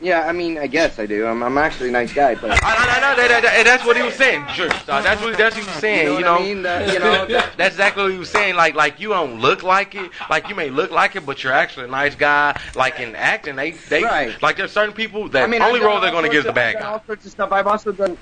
Yeah. 0.01 0.27
I 0.27 0.31
mean, 0.31 0.57
I 0.57 0.67
guess 0.67 0.99
I 0.99 1.05
do. 1.05 1.25
I'm, 1.25 1.41
I'm 1.43 1.57
actually 1.57 1.89
a 1.89 1.91
nice 1.91 2.13
guy, 2.13 2.35
but 2.35 2.51
I, 2.51 2.55
I, 2.55 2.97
I 2.97 2.99
know 2.99 3.15
that, 3.15 3.27
that, 3.29 3.41
that- 3.43 3.63
that's 3.65 3.85
what 3.85 3.95
he 3.97 4.03
was 4.03 4.13
saying. 4.15 4.45
Sure, 4.53 4.69
uh, 4.69 5.01
that's 5.01 5.21
what 5.21 5.37
that's 5.37 5.55
what 5.55 5.63
he 5.63 5.69
was 5.69 5.79
saying. 5.79 6.07
You 6.07 6.13
You 6.15 6.19
know 6.21 6.35
know, 6.35 6.41
I 6.41 6.43
mean? 6.43 6.61
That- 6.63 6.93
you 6.93 6.99
know, 6.99 7.25
that- 7.25 7.53
that's 7.57 7.75
exactly 7.75 8.03
what 8.03 8.11
he 8.11 8.17
was 8.17 8.29
saying. 8.29 8.55
Like, 8.55 8.75
like 8.75 8.99
you 8.99 9.09
don't 9.09 9.39
look 9.39 9.63
like 9.63 9.95
it. 9.95 10.11
Like 10.29 10.49
you 10.49 10.55
may 10.55 10.69
look 10.69 10.91
like 10.91 11.15
it, 11.15 11.25
but 11.25 11.43
you're 11.43 11.53
actually 11.53 11.85
a 11.85 11.89
nice 11.91 12.15
guy. 12.15 12.59
Like 12.75 12.99
in 12.99 13.15
acting, 13.15 13.55
they 13.55 13.71
they 13.71 14.03
Right. 14.03 14.41
like 14.41 14.57
there's 14.57 14.71
certain 14.71 14.93
people 14.93 15.29
that 15.29 15.43
I 15.43 15.47
mean, 15.47 15.61
only 15.61 15.79
role 15.81 15.99
they're 16.01 16.11
going 16.11 16.25
to 16.25 16.29
give 16.29 16.43
sorts 16.43 16.47
is 16.47 16.49
the 16.49 16.53
bad 16.53 16.75
guy. 16.79 16.89
All 16.91 17.03
sorts 17.05 17.25
of 17.25 17.31
stuff. 17.31 17.51
I've 17.51 17.67
also 17.67 17.91
done. 17.91 18.17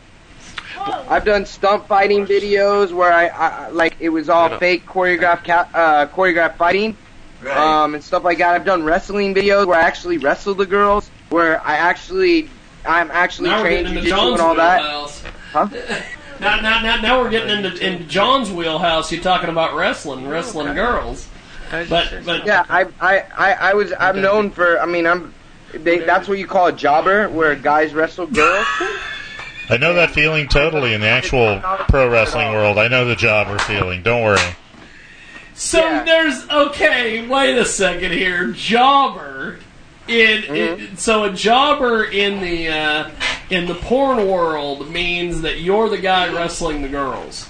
I've 0.77 1.23
done 1.25 1.45
stunt 1.45 1.87
fighting 1.87 2.25
videos 2.25 2.91
where 2.91 3.11
I, 3.13 3.27
I 3.27 3.69
like 3.69 3.95
it 3.99 4.09
was 4.09 4.27
all 4.29 4.57
fake 4.57 4.85
choreographed 4.85 5.45
ca- 5.45 5.69
uh, 5.73 6.05
choreographed 6.07 6.57
fighting, 6.57 6.97
Right. 7.41 7.55
um, 7.55 7.93
and 7.93 8.03
stuff 8.03 8.23
like 8.23 8.39
that. 8.39 8.55
I've 8.55 8.65
done 8.65 8.83
wrestling 8.83 9.33
videos 9.35 9.67
where 9.67 9.77
I 9.77 9.83
actually 9.83 10.17
wrestled 10.17 10.57
the 10.57 10.65
girls, 10.65 11.09
where 11.33 11.59
I 11.65 11.77
actually 11.77 12.47
I'm 12.85 13.09
actually 13.09 13.49
Now 13.49 13.57
we're 13.57 13.63
trained 13.63 13.87
getting 13.87 13.97
into 13.97 14.09
John's 14.09 14.33
and 14.33 14.41
all 14.41 14.55
that. 14.55 14.81
wheelhouse. 14.81 15.23
Huh? 15.51 15.67
Now, 16.39 16.59
now, 16.59 16.81
now, 16.81 16.99
now 16.99 17.21
we're 17.21 17.29
getting 17.29 17.63
into, 17.63 17.77
into 17.77 18.03
John's 18.05 18.51
wheelhouse. 18.51 19.11
You're 19.11 19.21
talking 19.21 19.49
about 19.49 19.75
wrestling, 19.75 20.27
wrestling 20.27 20.73
girls. 20.73 21.29
But, 21.71 22.11
but 22.25 22.45
Yeah, 22.45 22.65
I, 22.67 22.87
I, 22.99 23.19
I, 23.37 23.53
I 23.53 23.73
was 23.75 23.93
I'm 23.97 24.19
known 24.19 24.49
for. 24.49 24.81
I 24.81 24.85
mean, 24.85 25.05
I'm. 25.07 25.33
They, 25.73 25.99
that's 25.99 26.27
what 26.27 26.39
you 26.39 26.47
call 26.47 26.67
a 26.67 26.73
jobber, 26.73 27.29
where 27.29 27.55
guys 27.55 27.93
wrestle 27.93 28.27
girls. 28.27 28.65
I 29.69 29.77
know 29.79 29.93
that 29.93 30.09
feeling 30.09 30.49
totally 30.49 30.93
in 30.93 31.01
the 31.01 31.07
actual 31.07 31.61
pro 31.87 32.09
wrestling 32.09 32.51
world. 32.51 32.77
I 32.77 32.89
know 32.89 33.05
the 33.05 33.15
jobber 33.15 33.57
feeling. 33.59 34.03
Don't 34.03 34.23
worry. 34.23 34.55
So 35.53 35.79
there's 36.03 36.49
okay. 36.49 37.25
Wait 37.25 37.57
a 37.57 37.63
second 37.63 38.11
here, 38.11 38.51
jobber. 38.51 39.59
In, 40.07 40.43
in 40.55 40.97
so 40.97 41.23
a 41.23 41.31
jobber 41.31 42.03
in 42.03 42.41
the 42.41 42.67
uh, 42.69 43.11
in 43.49 43.67
the 43.67 43.75
porn 43.75 44.27
world 44.27 44.91
means 44.91 45.41
that 45.41 45.61
you're 45.61 45.89
the 45.89 45.97
guy 45.97 46.27
wrestling 46.33 46.81
the 46.81 46.89
girls. 46.89 47.49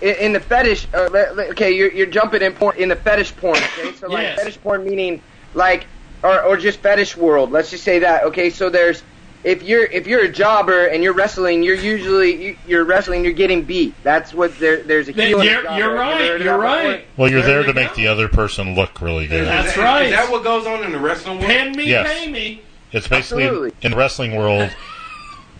in, 0.00 0.16
in 0.16 0.32
the 0.32 0.40
fetish, 0.40 0.88
uh, 0.92 1.08
okay, 1.50 1.70
you're, 1.72 1.92
you're 1.92 2.06
jumping 2.06 2.42
in 2.42 2.52
porn 2.52 2.76
in 2.76 2.88
the 2.88 2.96
fetish 2.96 3.36
porn. 3.36 3.56
Okay, 3.56 3.92
so 3.92 4.08
like 4.08 4.22
Yes. 4.24 4.38
fetish 4.38 4.60
porn 4.60 4.84
meaning 4.84 5.22
like, 5.54 5.88
or 6.22 6.42
or 6.42 6.56
just 6.56 6.80
fetish 6.80 7.16
world. 7.16 7.50
Let's 7.52 7.70
just 7.70 7.84
say 7.84 8.00
that. 8.00 8.24
Okay, 8.24 8.50
so 8.50 8.68
there's 8.68 9.04
if 9.44 9.62
you're 9.62 9.84
if 9.84 10.06
you're 10.06 10.20
a 10.24 10.28
jobber 10.30 10.86
and 10.86 11.02
you're 11.02 11.12
wrestling, 11.14 11.62
you're 11.62 11.74
usually 11.76 12.44
you, 12.46 12.56
you're 12.66 12.84
wrestling, 12.84 13.24
you're 13.24 13.32
getting 13.32 13.62
beat. 13.64 13.94
That's 14.02 14.32
what 14.32 14.56
there. 14.58 14.82
There's 14.82 15.08
a 15.08 15.12
Then 15.12 15.28
heel. 15.28 15.42
you're- 15.44 15.62
jobber. 15.64 15.78
you're 15.78 15.94
right, 15.94 16.20
you're 16.26 16.38
that 16.38 16.44
before? 16.44 16.58
right. 16.58 17.06
Well, 17.16 17.30
you're 17.30 17.42
There 17.42 17.62
there 17.62 17.72
to 17.72 17.74
make 17.74 17.88
go. 17.90 17.94
the 17.96 18.06
other 18.08 18.28
person 18.28 18.74
look 18.74 19.00
really 19.00 19.26
good. 19.26 19.46
That's 19.46 19.72
Is 19.72 19.76
right. 19.78 20.06
Is 20.06 20.12
that 20.12 20.30
what 20.30 20.44
goes 20.44 20.66
on 20.66 20.84
in 20.84 20.92
the 20.92 20.98
wrestling 20.98 21.38
world? 21.38 21.50
Pay 21.50 21.70
me, 21.70 21.84
Yes. 21.88 22.12
pay 22.12 22.30
me. 22.30 22.62
It's 22.92 23.08
basically 23.08 23.44
Absolutely. 23.44 23.72
in 23.82 23.90
the 23.92 23.96
wrestling 23.96 24.36
world, 24.36 24.70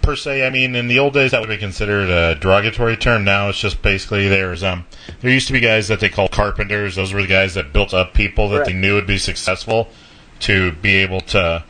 per 0.03 0.15
se. 0.17 0.47
I 0.47 0.51
mean, 0.51 0.75
in 0.77 0.87
the 0.89 0.99
old 0.99 1.15
days, 1.15 1.31
that 1.31 1.41
would 1.41 1.49
be 1.49 1.57
considered 1.57 2.11
a 2.11 2.35
derogatory 2.35 2.97
term. 2.97 3.25
Now 3.25 3.49
it's 3.49 3.59
just 3.59 3.81
basically 3.83 4.29
there's 4.29 4.63
um 4.63 4.85
there 5.23 5.31
used 5.31 5.47
to 5.47 5.53
be 5.53 5.61
guys 5.61 5.89
that 5.89 5.99
they 6.01 6.09
called 6.09 6.31
carpenters. 6.31 6.95
Those 6.97 7.13
were 7.15 7.23
the 7.23 7.29
guys 7.29 7.55
that 7.55 7.73
built 7.73 7.95
up 7.95 8.13
people 8.15 8.49
that 8.51 8.67
they 8.67 8.73
knew 8.75 8.95
would 8.95 9.07
be 9.07 9.19
successful 9.19 9.89
to 10.41 10.73
be 10.73 10.97
able 10.97 11.21
to, 11.21 11.63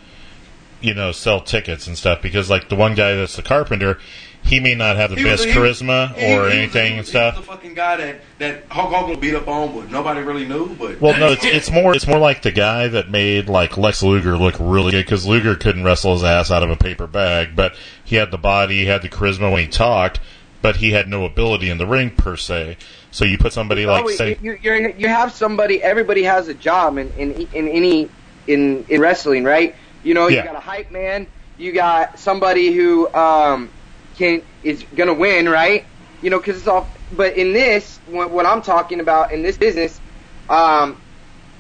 you 0.83 0.95
know, 0.95 1.13
sell 1.13 1.41
tickets 1.41 1.87
and 1.87 1.97
stuff. 1.97 2.21
Because 2.23 2.51
like 2.51 2.69
the 2.69 2.77
one 2.77 2.95
guy 2.95 3.15
that's 3.15 3.37
the 3.37 3.43
carpenter, 3.43 3.99
he 4.45 4.59
may 4.59 4.75
not 4.75 4.97
have 4.97 5.11
the 5.11 5.17
He 5.17 5.25
was- 5.25 5.45
best 5.45 5.45
he 5.55 5.59
was- 5.59 5.81
charisma 5.81 6.15
he- 6.17 6.27
he 6.27 6.35
or 6.35 6.43
was- 6.43 6.53
anything 6.55 6.85
he 6.87 6.91
and 6.91 6.99
was 6.99 7.09
stuff. 7.09 7.37
The 7.37 7.43
fucking 7.43 7.75
guy 7.75 7.97
that 7.97 8.21
that 8.39 8.65
Hulk 8.71 8.93
Hogan 8.93 9.21
beat 9.21 9.35
up 9.35 9.47
on, 9.49 9.75
but 9.75 9.91
nobody 9.91 10.21
really 10.21 10.45
knew. 10.45 10.75
But 10.75 11.01
Well, 11.01 11.19
no, 11.19 11.29
it's, 11.33 11.45
it's 11.45 11.71
more 11.71 11.95
it's 11.95 12.07
more 12.07 12.19
like 12.19 12.43
the 12.43 12.51
guy 12.53 12.89
that 12.89 13.11
made 13.11 13.49
like 13.49 13.79
Lex 13.79 14.03
Luger 14.03 14.37
look 14.37 14.57
really 14.59 14.91
good 14.91 15.05
because 15.05 15.25
Luger 15.27 15.55
couldn't 15.55 15.85
wrestle 15.85 16.15
his 16.15 16.25
ass 16.25 16.51
out 16.51 16.63
of 16.63 16.71
a 16.71 16.77
paper 16.77 17.07
bag, 17.07 17.51
but 17.55 17.75
he 18.05 18.17
had 18.17 18.31
the 18.31 18.39
body, 18.39 18.79
he 18.79 18.87
had 18.87 19.03
the 19.03 19.09
charisma 19.09 19.51
when 19.53 19.61
he 19.63 19.69
talked, 19.69 20.19
but 20.61 20.77
he 20.77 20.91
had 20.91 21.09
no 21.09 21.25
ability 21.25 21.71
in 21.71 21.79
the 21.79 21.87
ring 21.87 22.11
per 22.11 22.37
se. 22.37 22.77
So 23.13 23.25
you 23.25 23.37
put 23.39 23.53
somebody 23.53 23.85
like 23.87 24.09
say, 24.11 24.39
you, 24.43 24.59
you're, 24.63 24.89
you 24.91 25.07
have 25.07 25.33
somebody. 25.33 25.83
Everybody 25.83 26.23
has 26.25 26.49
a 26.49 26.55
job 26.55 26.97
in 26.99 27.13
in, 27.19 27.47
in 27.53 27.69
any 27.69 28.09
in 28.49 28.85
in 28.89 29.01
wrestling, 29.01 29.45
right? 29.45 29.77
You 30.03 30.15
know, 30.15 30.29
Yeah. 30.29 30.39
you 30.39 30.45
got 30.45 30.57
a 30.57 30.61
hype 30.61 30.91
man. 30.93 31.29
You 31.57 31.73
got 31.73 32.19
somebody 32.19 32.73
who 32.73 33.12
um 33.15 33.74
can 34.16 34.43
is 34.62 34.87
gonna 34.95 35.15
win, 35.15 35.49
right? 35.49 35.87
You 36.20 36.31
know, 36.31 36.41
because 36.41 36.59
it's 36.59 36.69
all. 36.69 36.95
But 37.11 37.37
in 37.37 37.53
this, 37.55 38.01
what, 38.07 38.33
what 38.33 38.47
I'm 38.47 38.62
talking 38.62 39.01
about 39.01 39.33
in 39.33 39.43
this 39.43 39.59
business, 39.59 40.01
um, 40.49 41.03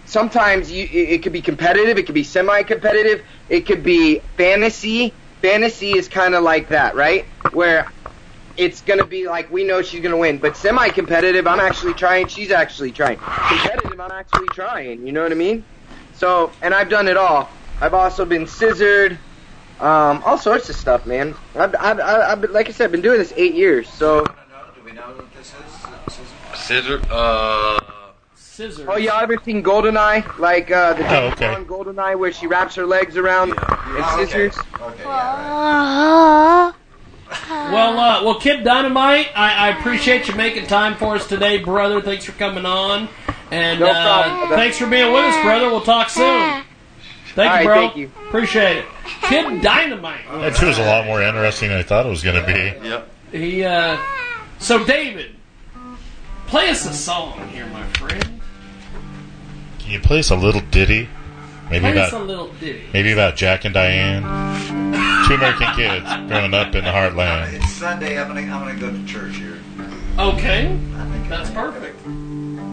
sometimes 0.06 0.70
you 0.72 0.84
it, 0.84 1.10
it 1.14 1.22
could 1.24 1.32
be 1.34 1.42
competitive. 1.42 1.98
It 1.98 2.06
could 2.06 2.14
be 2.16 2.24
semi-competitive. 2.24 3.22
It 3.48 3.62
could 3.62 3.82
be 3.84 4.22
fantasy. 4.38 5.18
Fantasy 5.42 5.94
is 5.94 6.08
kind 6.08 6.34
of 6.34 6.44
like 6.44 6.70
that, 6.70 6.96
right? 6.96 7.26
Where 7.50 7.92
it's 8.56 8.82
gonna 8.82 9.04
be 9.04 9.28
like 9.28 9.50
we 9.50 9.64
know 9.64 9.82
she's 9.82 10.02
gonna 10.02 10.18
win, 10.18 10.40
but 10.40 10.56
semi-competitive, 10.56 11.46
I'm 11.46 11.60
actually 11.60 11.94
trying. 11.94 12.28
She's 12.28 12.52
actually 12.52 12.92
trying. 12.92 13.18
Competitive, 13.48 14.00
I'm 14.00 14.12
actually 14.12 14.50
trying. 14.50 15.06
You 15.06 15.12
know 15.12 15.22
what 15.22 15.32
I 15.32 15.36
mean? 15.36 15.66
So, 16.12 16.56
and 16.62 16.74
I've 16.74 16.90
done 16.90 17.08
it 17.08 17.16
all. 17.18 17.61
I've 17.82 17.94
also 17.94 18.24
been 18.24 18.46
scissored, 18.46 19.18
um, 19.80 20.22
all 20.24 20.38
sorts 20.38 20.70
of 20.70 20.76
stuff, 20.76 21.04
man. 21.04 21.34
I've, 21.56 21.74
I've, 21.74 21.98
I've, 21.98 22.20
I've 22.20 22.40
been, 22.40 22.52
like 22.52 22.68
I 22.68 22.72
said, 22.72 22.84
I've 22.84 22.92
been 22.92 23.00
doing 23.02 23.18
this 23.18 23.32
eight 23.36 23.54
years. 23.54 23.88
So, 23.88 24.24
Do 24.24 24.32
we 24.84 24.92
know 24.92 25.02
what 25.02 25.34
this 25.34 25.52
is? 25.52 26.60
Scissor. 26.60 27.02
Uh. 27.10 27.80
Scissors. 28.36 28.86
oh 28.88 28.96
y'all 28.96 29.20
ever 29.20 29.36
seen 29.44 29.64
Goldeneye? 29.64 30.38
Like 30.38 30.70
uh, 30.70 30.92
the 30.92 31.08
Oh, 31.08 31.26
okay. 31.30 31.52
Bond 31.54 31.66
Goldeneye, 31.66 32.16
where 32.18 32.30
she 32.32 32.46
wraps 32.46 32.76
her 32.76 32.86
legs 32.86 33.16
around 33.16 33.54
and 33.58 34.04
scissors. 34.14 34.56
Okay, 34.80 35.02
yeah, 35.02 36.72
Well, 37.50 37.98
uh, 37.98 38.22
well, 38.24 38.38
Kid 38.38 38.62
Dynamite, 38.62 39.28
I, 39.34 39.68
I 39.70 39.78
appreciate 39.78 40.28
you 40.28 40.34
making 40.34 40.66
time 40.66 40.94
for 40.96 41.16
us 41.16 41.26
today, 41.26 41.58
brother. 41.58 42.00
Thanks 42.02 42.26
for 42.26 42.32
coming 42.32 42.66
on, 42.66 43.08
and 43.50 43.80
No 43.80 43.90
uh, 43.90 44.22
problem, 44.22 44.50
thanks 44.58 44.78
for 44.78 44.86
being 44.86 45.12
with 45.12 45.24
us, 45.24 45.42
brother. 45.42 45.68
We'll 45.70 45.80
talk 45.80 46.10
soon. 46.10 46.62
Thank 47.34 47.50
All 47.50 47.62
you, 47.62 47.68
right, 47.68 47.74
bro. 47.74 47.86
Thank 47.86 47.96
you. 47.96 48.10
Appreciate 48.28 48.78
it. 48.78 48.84
Kid 49.22 49.62
Dynamite. 49.62 50.24
That 50.30 50.62
was 50.62 50.78
a 50.78 50.84
lot 50.84 51.06
more 51.06 51.22
interesting 51.22 51.70
than 51.70 51.78
I 51.78 51.82
thought 51.82 52.04
it 52.04 52.10
was 52.10 52.22
going 52.22 52.44
to 52.44 52.46
be. 52.46 52.88
Yep. 52.88 53.08
He. 53.32 53.64
Uh, 53.64 53.96
so 54.58 54.84
David, 54.84 55.30
play 56.46 56.68
us 56.68 56.86
a 56.86 56.92
song 56.92 57.48
here, 57.48 57.66
my 57.66 57.84
friend. 57.94 58.40
Can 59.78 59.90
you 59.90 60.00
play 60.00 60.18
us 60.18 60.30
a 60.30 60.36
little 60.36 60.60
ditty? 60.60 61.08
Maybe 61.70 61.80
play 61.80 61.92
about 61.92 62.12
a 62.12 62.18
little 62.18 62.52
ditty. 62.60 62.84
Maybe 62.92 63.12
about 63.12 63.36
Jack 63.36 63.64
and 63.64 63.72
Diane. 63.72 64.22
Two 65.26 65.34
American 65.34 65.74
kids 65.74 66.04
growing 66.28 66.52
up 66.52 66.74
in 66.74 66.84
the 66.84 66.90
heartland. 66.90 67.54
It's 67.54 67.72
Sunday. 67.72 68.20
I'm 68.20 68.28
going 68.28 68.52
I'm 68.52 68.60
gonna 68.60 68.78
go 68.78 68.90
to 68.92 69.06
church 69.06 69.36
here. 69.36 69.58
Okay. 70.18 70.78
That's 71.28 71.50
perfect. 71.50 71.98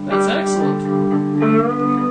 That's 0.05 0.27
excellent. 0.27 2.08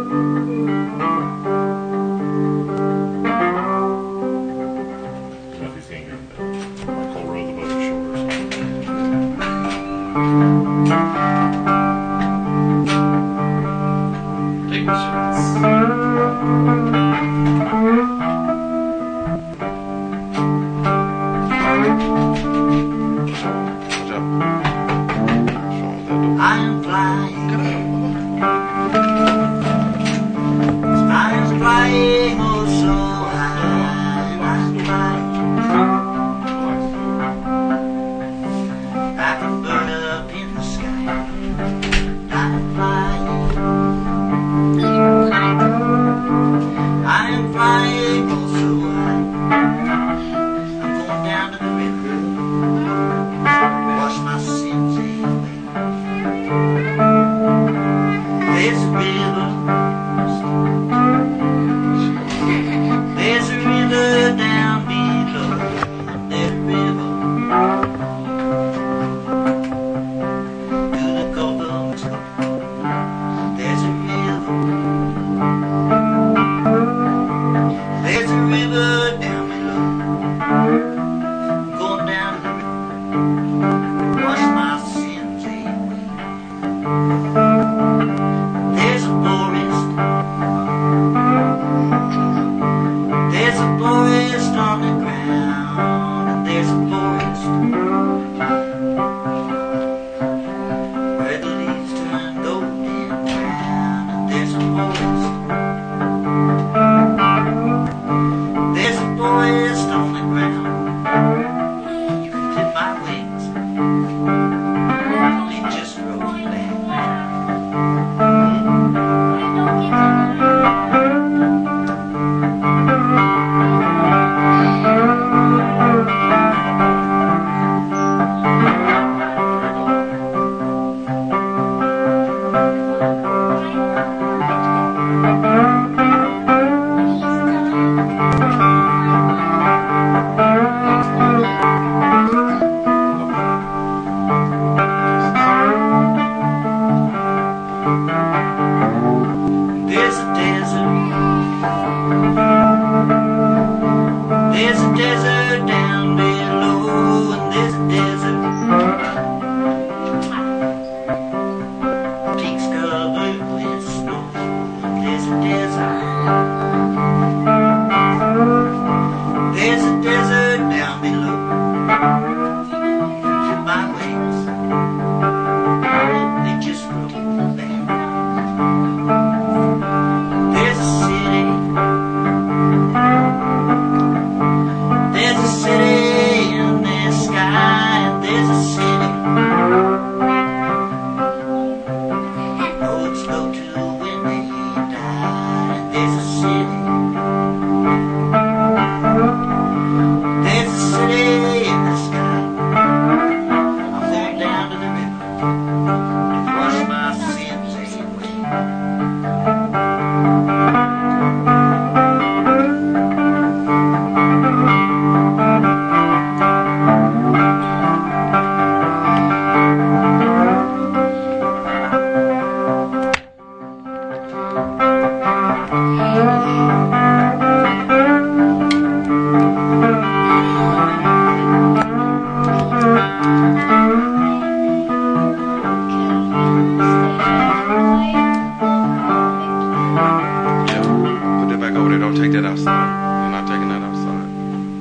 take 242.33 242.43
that 242.43 242.49
outside. 242.49 243.23
You're 243.23 243.31
not 243.31 243.49
taking 243.49 243.69
that 243.69 243.83
outside. 243.83 244.29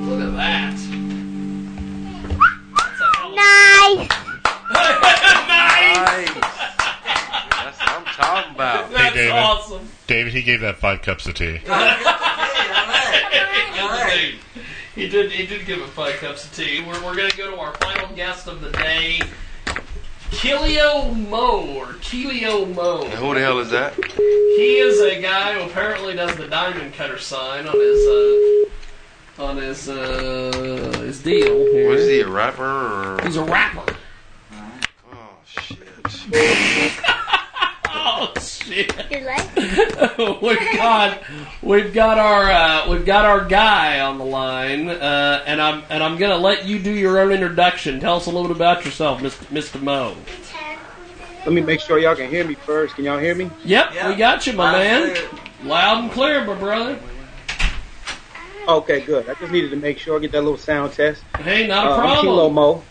Look 0.04 0.20
at 0.20 0.36
that. 0.36 0.74
Nice. 3.34 4.08
nice. 5.48 6.34
That's 7.64 7.78
what 7.78 7.88
I'm 7.88 8.04
talking 8.04 8.54
about. 8.54 8.90
That's 8.90 9.14
David. 9.14 9.32
awesome. 9.32 9.88
David, 10.06 10.32
he 10.34 10.42
gave 10.42 10.60
that 10.60 10.76
five 10.76 11.02
cups 11.02 11.26
of 11.26 11.34
tea. 11.34 11.60
He 14.94 15.08
did. 15.08 15.30
He 15.30 15.46
did 15.46 15.64
give 15.64 15.78
it 15.78 15.86
five 15.90 16.16
cups 16.16 16.44
of 16.44 16.56
tea. 16.56 16.82
We're, 16.84 17.00
we're 17.04 17.14
going 17.14 17.30
to 17.30 17.36
go 17.36 17.52
to 17.52 17.56
our 17.60 17.72
final 17.74 18.12
guest 18.16 18.48
of 18.48 18.60
the 18.60 18.70
day. 18.72 19.20
Kilio 20.30 21.14
Mo 21.28 21.74
or 21.76 21.86
Kilio 21.94 22.72
Mo. 22.74 23.02
Now, 23.02 23.16
who 23.16 23.34
the 23.34 23.40
hell 23.40 23.58
is 23.58 23.70
that? 23.70 23.94
He 23.94 24.78
is 24.78 25.00
a 25.00 25.20
guy 25.20 25.54
who 25.54 25.68
apparently 25.68 26.14
does 26.14 26.36
the 26.36 26.46
diamond 26.46 26.94
cutter 26.94 27.18
sign 27.18 27.66
on 27.66 27.74
his 27.74 28.06
uh, 28.06 29.42
on 29.42 29.56
his 29.56 29.88
uh, 29.88 31.00
his 31.04 31.22
deal. 31.22 31.54
Here. 31.72 31.96
He 31.96 32.20
a 32.20 32.28
rapper? 32.28 32.64
Or? 32.64 33.22
He's 33.24 33.36
a 33.36 33.44
rapper. 33.44 33.96
Oh 35.12 35.30
shit. 35.46 35.78
Your 39.10 39.20
leg? 39.22 39.48
we've 40.42 40.76
got 40.76 41.22
we've 41.62 41.92
got 41.92 42.18
our 42.18 42.44
uh, 42.50 42.88
we've 42.90 43.04
got 43.04 43.24
our 43.24 43.44
guy 43.44 44.00
on 44.00 44.18
the 44.18 44.24
line, 44.24 44.88
uh, 44.88 45.42
and 45.46 45.60
I'm 45.60 45.82
and 45.90 46.02
I'm 46.02 46.16
gonna 46.16 46.36
let 46.36 46.64
you 46.64 46.78
do 46.78 46.90
your 46.92 47.18
own 47.18 47.32
introduction. 47.32 47.98
Tell 48.00 48.16
us 48.16 48.26
a 48.26 48.30
little 48.30 48.46
bit 48.48 48.56
about 48.56 48.84
yourself, 48.84 49.20
Mr. 49.20 49.44
Mr. 49.46 49.82
Mo. 49.82 50.14
Let 51.44 51.52
me 51.54 51.60
make 51.60 51.80
sure 51.80 51.98
y'all 51.98 52.14
can 52.16 52.28
hear 52.30 52.44
me 52.46 52.54
first. 52.54 52.94
Can 52.96 53.04
y'all 53.04 53.18
hear 53.18 53.34
me? 53.34 53.50
Yep, 53.64 53.92
we 54.08 54.14
got 54.16 54.46
you, 54.46 54.52
my 54.52 54.72
man. 54.72 55.16
Loud 55.64 56.04
and 56.04 56.12
clear, 56.12 56.44
my 56.44 56.54
brother. 56.54 56.98
Okay, 58.68 59.00
good. 59.00 59.28
I 59.30 59.34
just 59.34 59.50
needed 59.50 59.70
to 59.70 59.76
make 59.76 59.98
sure, 59.98 60.16
I 60.18 60.20
get 60.20 60.30
that 60.32 60.42
little 60.42 60.58
sound 60.58 60.92
test. 60.92 61.22
Hey, 61.38 61.66
not 61.66 61.86
a 61.86 61.90
Uh, 61.90 61.94
I'm 61.94 62.00
problem. 62.00 62.20
Kilo 62.20 62.50
Mo. 62.50 62.82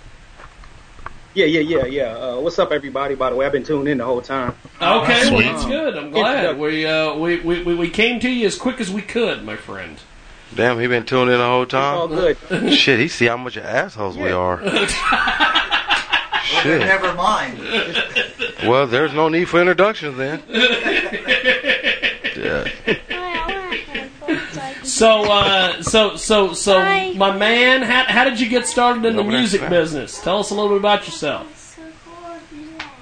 Yeah, 1.38 1.46
yeah, 1.46 1.60
yeah, 1.60 1.86
yeah. 1.86 2.04
Uh, 2.18 2.40
what's 2.40 2.58
up, 2.58 2.72
everybody? 2.72 3.14
By 3.14 3.30
the 3.30 3.36
way, 3.36 3.46
I've 3.46 3.52
been 3.52 3.64
tuned 3.64 3.88
in 3.88 4.00
the 4.00 4.06
whole 4.06 4.24
time. 4.24 4.56
Okay, 4.82 5.30
well 5.32 5.42
that's 5.42 5.66
good. 5.66 5.96
I'm 5.96 6.10
glad 6.10 6.58
we 6.58 6.84
uh, 6.84 7.14
we, 7.14 7.40
we 7.42 7.62
we 7.62 7.76
we 7.76 7.90
came 7.92 8.20
to 8.22 8.28
you 8.28 8.48
as 8.48 8.58
quick 8.58 8.82
as 8.82 8.90
we 8.90 9.04
could, 9.04 9.44
my 9.44 9.56
friend. 9.56 10.00
Damn, 10.56 10.80
he 10.80 10.88
been 10.88 11.06
tuning 11.06 11.36
in 11.36 11.40
the 11.40 11.46
whole 11.46 11.68
time. 11.68 11.96
all 11.96 12.08
good. 12.08 12.38
Shit, 12.74 13.00
he 13.00 13.08
see 13.08 13.28
how 13.28 13.38
much 13.38 13.56
of 13.56 13.66
assholes 13.66 14.18
we 14.18 14.32
are. 14.32 14.58
Shit. 16.44 16.80
Never 16.80 17.14
mind. 17.14 17.60
Well, 18.66 18.88
there's 18.88 19.14
no 19.14 19.30
need 19.30 19.46
for 19.48 19.60
introductions 19.60 20.18
then. 20.18 20.42
Yeah. 22.38 22.68
So, 24.98 25.32
uh, 25.32 25.84
so, 25.84 26.16
so, 26.16 26.54
so, 26.54 26.80
my 27.14 27.38
man, 27.38 27.84
how, 27.84 28.06
how 28.06 28.24
did 28.24 28.40
you 28.40 28.50
get 28.50 28.66
started 28.66 29.06
in 29.06 29.16
the 29.16 29.22
Over 29.22 29.30
there. 29.30 29.40
music 29.40 29.70
business? 29.70 30.20
Tell 30.20 30.40
us 30.40 30.50
a 30.50 30.56
little 30.56 30.70
bit 30.70 30.80
about 30.80 31.06
yourself. 31.06 31.78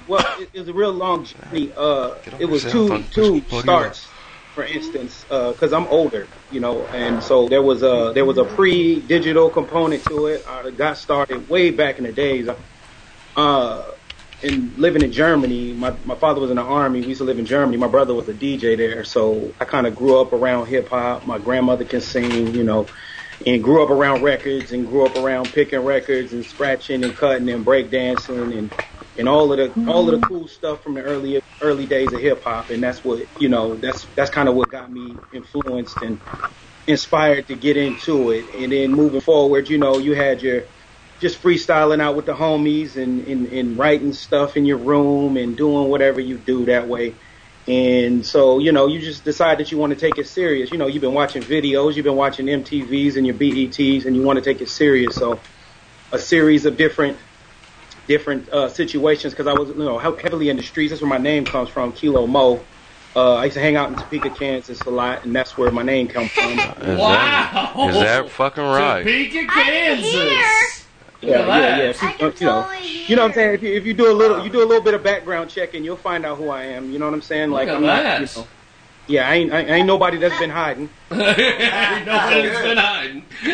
Well, 0.06 0.22
it, 0.38 0.50
it 0.52 0.58
was 0.60 0.68
a 0.68 0.74
real 0.74 0.92
long 0.92 1.24
journey. 1.24 1.72
Uh, 1.74 2.16
it 2.38 2.44
was 2.44 2.64
two 2.64 3.02
two 3.12 3.40
starts, 3.48 4.06
for 4.54 4.64
instance, 4.64 5.24
because 5.24 5.72
I'm 5.72 5.86
older, 5.86 6.28
you 6.52 6.60
know, 6.60 6.84
and 6.88 7.22
so 7.22 7.48
there 7.48 7.62
was 7.62 7.82
a 7.82 8.12
there 8.14 8.26
was 8.26 8.36
a 8.36 8.44
pre-digital 8.44 9.48
component 9.48 10.04
to 10.04 10.26
it. 10.26 10.46
I 10.46 10.70
got 10.72 10.98
started 10.98 11.48
way 11.48 11.70
back 11.70 11.96
in 11.96 12.04
the 12.04 12.12
days. 12.12 12.46
Uh, 13.34 13.90
in 14.46 14.74
living 14.76 15.02
in 15.02 15.12
Germany, 15.12 15.74
my 15.74 15.98
my 16.04 16.16
father 16.16 16.40
was 16.40 16.50
in 16.50 16.56
the 16.56 16.62
army. 16.62 17.02
We 17.02 17.10
used 17.10 17.20
to 17.20 17.24
live 17.26 17.40
in 17.40 17.46
Germany. 17.46 17.78
My 17.78 17.88
brother 17.88 18.14
was 18.14 18.28
a 18.28 18.34
DJ 18.34 18.78
there, 18.78 19.04
so 19.04 19.56
I 19.60 19.66
kind 19.66 19.86
of 19.86 19.96
grew 19.96 20.20
up 20.20 20.32
around 20.34 20.68
hip 20.68 20.88
hop. 20.90 21.26
My 21.26 21.38
grandmother 21.38 21.86
can 21.86 22.02
sing, 22.02 22.54
you 22.54 22.64
know, 22.64 22.90
and 23.46 23.64
grew 23.64 23.84
up 23.84 23.90
around 23.90 24.22
records 24.22 24.72
and 24.72 24.86
grew 24.86 25.06
up 25.06 25.16
around 25.16 25.52
picking 25.52 25.80
records 25.80 26.32
and 26.34 26.46
scratching 26.46 27.04
and 27.04 27.16
cutting 27.16 27.50
and 27.50 27.66
breakdancing 27.66 28.56
and 28.58 28.72
and 29.16 29.28
all 29.28 29.52
of 29.52 29.58
the 29.58 29.76
all 29.86 30.08
of 30.08 30.12
the 30.12 30.26
cool 30.26 30.48
stuff 30.48 30.82
from 30.82 30.94
the 30.94 31.02
early 31.02 31.40
early 31.62 31.86
days 31.86 32.12
of 32.14 32.20
hip 32.20 32.42
hop. 32.44 32.70
And 32.70 32.84
that's 32.84 33.04
what 33.04 33.28
you 33.38 33.50
know. 33.50 33.78
That's 33.78 34.10
that's 34.16 34.30
kind 34.30 34.48
of 34.48 34.56
what 34.56 34.70
got 34.70 34.92
me 34.92 35.22
influenced 35.32 36.02
and 36.02 36.20
inspired 36.88 37.48
to 37.48 37.56
get 37.56 37.78
into 37.78 38.30
it. 38.32 38.48
And 38.54 38.72
then 38.72 38.92
moving 38.92 39.22
forward, 39.22 39.70
you 39.70 39.78
know, 39.78 39.98
you 39.98 40.14
had 40.14 40.42
your 40.42 40.64
just 41.20 41.42
freestyling 41.42 42.00
out 42.00 42.16
with 42.16 42.26
the 42.26 42.34
homies 42.34 42.96
and, 42.96 43.26
and, 43.26 43.46
and 43.46 43.78
writing 43.78 44.12
stuff 44.12 44.56
in 44.56 44.66
your 44.66 44.76
room 44.76 45.36
and 45.36 45.56
doing 45.56 45.88
whatever 45.88 46.20
you 46.20 46.36
do 46.36 46.66
that 46.66 46.88
way. 46.88 47.14
And 47.68 48.24
so, 48.24 48.58
you 48.58 48.70
know, 48.70 48.86
you 48.86 49.00
just 49.00 49.24
decide 49.24 49.58
that 49.58 49.72
you 49.72 49.78
want 49.78 49.92
to 49.92 49.98
take 49.98 50.18
it 50.18 50.28
serious. 50.28 50.70
You 50.70 50.78
know, 50.78 50.86
you've 50.86 51.00
been 51.00 51.14
watching 51.14 51.42
videos, 51.42 51.96
you've 51.96 52.04
been 52.04 52.16
watching 52.16 52.46
MTVs 52.46 53.16
and 53.16 53.26
your 53.26 53.34
BETs, 53.34 54.04
and 54.04 54.14
you 54.14 54.22
want 54.22 54.38
to 54.38 54.44
take 54.44 54.60
it 54.60 54.68
serious. 54.68 55.16
So, 55.16 55.40
a 56.12 56.18
series 56.18 56.64
of 56.66 56.76
different 56.76 57.18
different 58.06 58.48
uh, 58.50 58.68
situations 58.68 59.32
because 59.32 59.48
I 59.48 59.52
was, 59.52 59.70
you 59.70 59.74
know, 59.74 59.98
heavily 59.98 60.48
in 60.48 60.56
the 60.56 60.62
streets. 60.62 60.90
That's 60.90 61.02
where 61.02 61.10
my 61.10 61.18
name 61.18 61.44
comes 61.44 61.68
from, 61.68 61.92
Kilo 61.92 62.26
Mo. 62.28 62.60
Uh, 63.16 63.34
I 63.34 63.44
used 63.46 63.54
to 63.54 63.60
hang 63.60 63.76
out 63.76 63.88
in 63.88 63.96
Topeka, 63.96 64.30
Kansas 64.30 64.80
a 64.82 64.90
lot, 64.90 65.24
and 65.24 65.34
that's 65.34 65.56
where 65.56 65.70
my 65.72 65.82
name 65.82 66.06
comes 66.06 66.30
from. 66.30 66.56
Wow 66.56 66.68
Is 66.84 66.98
that, 66.98 67.76
is 67.88 67.96
that 67.96 68.30
fucking 68.30 68.62
right? 68.62 69.02
Topeka, 69.02 69.46
Kansas. 69.46 70.85
Yeah, 71.26 71.38
Look 71.38 71.48
at 71.48 71.60
yeah, 71.60 71.86
yeah. 71.86 71.92
that. 71.92 72.20
If 72.20 72.40
you, 72.40 72.46
you 72.46 72.52
know, 72.52 72.72
you 73.08 73.16
know 73.16 73.22
what 73.22 73.28
I'm 73.28 73.34
saying. 73.34 73.54
If 73.54 73.62
you, 73.62 73.74
if 73.74 73.86
you 73.86 73.94
do 73.94 74.10
a 74.10 74.14
little, 74.14 74.44
you 74.44 74.50
do 74.50 74.62
a 74.62 74.66
little 74.66 74.82
bit 74.82 74.94
of 74.94 75.02
background 75.02 75.50
checking, 75.50 75.84
you'll 75.84 75.96
find 75.96 76.24
out 76.24 76.38
who 76.38 76.48
I 76.48 76.64
am. 76.64 76.90
You 76.90 76.98
know 76.98 77.06
what 77.06 77.14
I'm 77.14 77.22
saying? 77.22 77.50
Like 77.50 77.68
I'm 77.68 77.82
not, 77.82 78.20
you 78.20 78.26
know. 78.36 78.46
Yeah, 79.08 79.28
I 79.28 79.34
ain't, 79.34 79.52
I 79.52 79.60
ain't 79.60 79.86
nobody 79.86 80.16
that's 80.16 80.36
been 80.38 80.50
hiding. 80.50 80.88
Nobody's 81.10 82.58
been 82.58 82.76
hiding. 82.76 83.24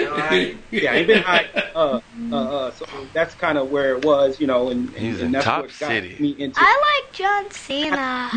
yeah, 0.70 0.92
I 0.92 0.94
ain't 0.96 1.06
been 1.06 1.22
hiding. 1.22 1.50
Uh, 1.72 2.00
uh, 2.30 2.36
uh, 2.36 2.70
so 2.72 2.84
that's 3.14 3.34
kind 3.34 3.56
of 3.56 3.70
where 3.70 3.96
it 3.96 4.04
was, 4.04 4.38
you 4.38 4.46
know, 4.46 4.68
and, 4.68 4.88
and, 4.88 4.96
He's 4.98 5.14
and 5.14 5.28
in 5.28 5.32
that's 5.32 5.46
Top 5.46 5.62
what 5.62 5.78
got 5.80 5.88
City. 5.88 6.16
me 6.20 6.36
into. 6.38 6.60
I 6.60 7.00
like 7.00 7.14
John 7.14 7.50
Cena. 7.50 8.30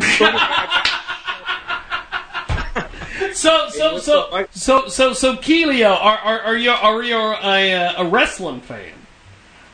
So, 3.33 3.67
so, 3.69 3.97
so, 3.99 4.47
so, 4.51 4.87
so, 4.87 5.13
so, 5.13 5.35
Keelio, 5.35 5.91
are, 5.91 6.17
are, 6.17 6.39
are 6.41 6.57
you 6.57 6.71
are 6.71 7.03
you 7.03 7.17
a, 7.17 7.73
uh, 7.73 8.03
a 8.03 8.07
wrestling 8.07 8.61
fan? 8.61 8.94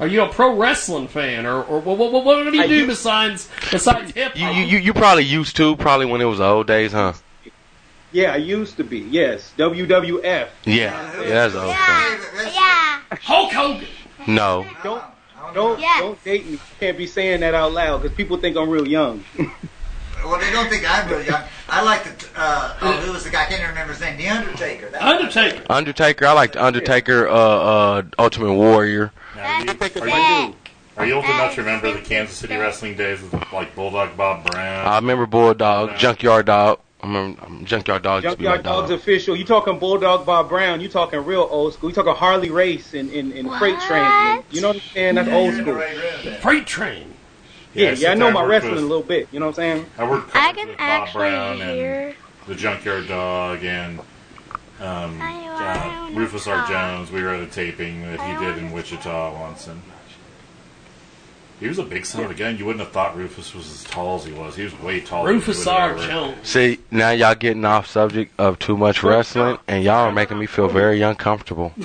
Are 0.02 0.08
you 0.08 0.24
a 0.24 0.28
pro 0.28 0.56
wrestling 0.58 1.08
fan, 1.08 1.46
or, 1.46 1.64
or 1.64 1.80
what, 1.80 1.98
what, 1.98 2.12
what 2.26 2.44
do 2.44 2.52
you 2.58 2.62
I 2.62 2.68
do 2.68 2.74
used- 2.76 2.88
besides 2.88 3.48
besides 3.72 4.12
hip 4.12 4.36
You, 4.36 4.46
hop? 4.48 4.56
you, 4.56 4.64
you, 4.64 4.78
you 4.80 4.94
probably 4.94 5.24
used 5.24 5.56
to, 5.58 5.76
probably 5.78 6.08
when 6.08 6.20
it 6.22 6.26
was 6.26 6.40
the 6.40 6.46
old 6.46 6.66
days, 6.68 6.92
huh? 6.92 7.14
Yeah, 8.12 8.34
I 8.34 8.38
used 8.38 8.76
to 8.78 8.84
be. 8.84 8.98
Yes, 9.00 9.54
WWF. 9.58 10.24
Yeah, 10.24 10.50
yeah, 10.66 11.50
that's 11.50 11.56
old 11.56 11.74
stuff. 11.76 12.54
Yeah. 12.54 13.02
Hulk 13.22 13.52
Hogan. 13.54 13.88
No. 14.28 14.66
Don't 14.84 15.04
don't 15.54 15.80
don't 15.80 16.24
date 16.24 16.46
me. 16.46 16.52
You 16.54 16.60
can't 16.80 16.98
be 16.98 17.08
saying 17.08 17.40
that 17.42 17.54
out 17.54 17.72
loud 17.72 18.02
because 18.02 18.18
people 18.18 18.38
think 18.38 18.58
I'm 18.58 18.70
real 18.70 18.88
young. 18.88 19.24
Well, 20.24 20.40
they 20.40 20.52
don't 20.52 20.70
think 20.70 20.84
I'm 20.88 21.10
real 21.10 21.24
young. 21.24 21.42
I 21.68 21.82
like 21.82 22.04
the. 22.04 22.28
Uh, 22.36 22.78
oh, 22.82 22.92
who 22.98 23.12
was 23.12 23.24
the 23.24 23.32
guy? 23.32 23.42
I 23.42 23.46
can't 23.48 23.68
remember 23.68 23.92
his 23.94 24.02
name. 24.02 24.18
The 24.18 24.28
Undertaker. 24.28 24.90
That 24.92 25.02
Undertaker. 25.02 25.64
Undertaker, 25.68 26.28
I 26.28 26.34
like 26.34 26.52
the 26.54 26.64
Undertaker, 26.64 27.28
uh, 27.28 27.34
uh, 27.34 28.02
Ultimate 28.20 28.54
Warrior. 28.54 29.12
Are 29.42 30.08
you, 30.08 30.56
are 30.98 31.06
you 31.06 31.14
old 31.16 31.26
enough 31.26 31.56
to 31.56 31.62
remember 31.62 31.92
the 31.94 32.02
Kansas 32.02 32.38
City 32.38 32.56
wrestling 32.56 32.96
days 32.96 33.22
with 33.22 33.34
like 33.52 33.76
Bulldog 33.76 34.16
Bob 34.16 34.46
Brown? 34.46 34.86
I 34.88 34.96
remember 34.98 35.26
Bulldog, 35.26 35.98
Junkyard 35.98 36.46
Dog. 36.46 36.80
I 37.02 37.08
remember 37.08 37.44
um, 37.44 37.66
Junkyard 37.66 38.04
Dog 38.04 38.24
used 38.24 38.34
to 38.36 38.38
be 38.38 38.44
Junkyard 38.44 38.64
Dogs 38.64 38.90
dog. 38.92 39.00
official. 39.00 39.36
You 39.36 39.44
talking 39.44 39.80
Bulldog 39.80 40.26
Bob 40.26 40.50
Brown? 40.50 40.82
You 40.82 40.90
talking 40.90 41.26
real 41.26 41.48
old 41.50 41.74
school? 41.74 41.90
You 41.90 41.96
talking 41.96 42.14
Harley 42.14 42.52
Race 42.52 42.94
and, 42.94 43.10
and, 43.12 43.34
and 43.34 43.50
Freight 43.58 43.80
Train? 43.82 44.44
You 44.52 44.62
know 44.62 44.68
what 44.70 44.76
I'm 44.78 44.82
saying? 44.94 45.16
That's 45.16 45.30
old 45.30 45.54
school. 45.56 45.82
Freight 46.42 46.68
Train. 46.68 47.14
Yeah, 47.74 47.90
I 47.90 47.92
yeah, 47.94 48.12
I 48.12 48.14
know 48.14 48.32
my 48.32 48.44
wrestling 48.44 48.76
with- 48.76 48.84
a 48.84 48.88
little 48.88 49.02
bit. 49.04 49.30
You 49.32 49.40
know 49.40 49.48
what 49.48 49.58
I'm 49.60 49.80
saying? 49.80 49.86
I 49.98 50.08
worked 50.10 50.36
I 50.36 50.54
can 50.54 50.68
with 50.68 50.78
Bob 50.78 50.86
actually 50.88 51.20
Brown 51.30 51.58
hear. 51.58 52.08
and 52.10 52.16
the 52.48 52.56
Junkyard 52.56 53.08
Dog 53.08 53.64
and 53.64 54.00
um, 54.82 55.20
uh, 55.22 56.10
Rufus 56.14 56.48
R. 56.48 56.68
Jones. 56.68 57.12
We 57.12 57.22
were 57.24 57.30
at 57.30 57.42
a 57.42 57.48
taping 57.48 58.02
that 58.04 58.20
he 58.20 58.46
did 58.46 58.58
in 58.58 58.72
Wichita 58.72 59.40
once, 59.40 59.68
and 59.68 59.82
he 61.60 61.68
was 61.68 61.78
a 61.78 61.84
big 61.84 62.06
son 62.06 62.24
of 62.26 62.32
a 62.32 62.34
gun. 62.34 62.58
You 62.58 62.66
wouldn't 62.66 62.84
have 62.84 62.92
thought 62.92 63.16
Rufus 63.16 63.54
was 63.54 63.70
as 63.72 63.84
tall 63.84 64.16
as 64.18 64.26
he 64.26 64.34
was. 64.34 64.56
He 64.56 64.64
was 64.64 64.78
way 64.80 65.00
taller. 65.00 65.30
Rufus 65.30 65.64
you 65.64 65.72
would 65.72 65.80
have 65.80 65.92
R. 65.92 65.98
ever- 65.98 66.08
Jones. 66.08 66.48
See, 66.48 66.80
now 66.90 67.12
y'all 67.12 67.36
getting 67.36 67.64
off 67.66 67.88
subject 67.88 68.34
of 68.40 68.58
too 68.60 68.76
much 68.76 69.04
wrestling, 69.04 69.60
and 69.68 69.84
y'all 69.84 70.08
are 70.08 70.12
making 70.12 70.40
me 70.40 70.48
feel 70.48 70.68
very 70.68 71.02
uncomfortable. 71.02 71.74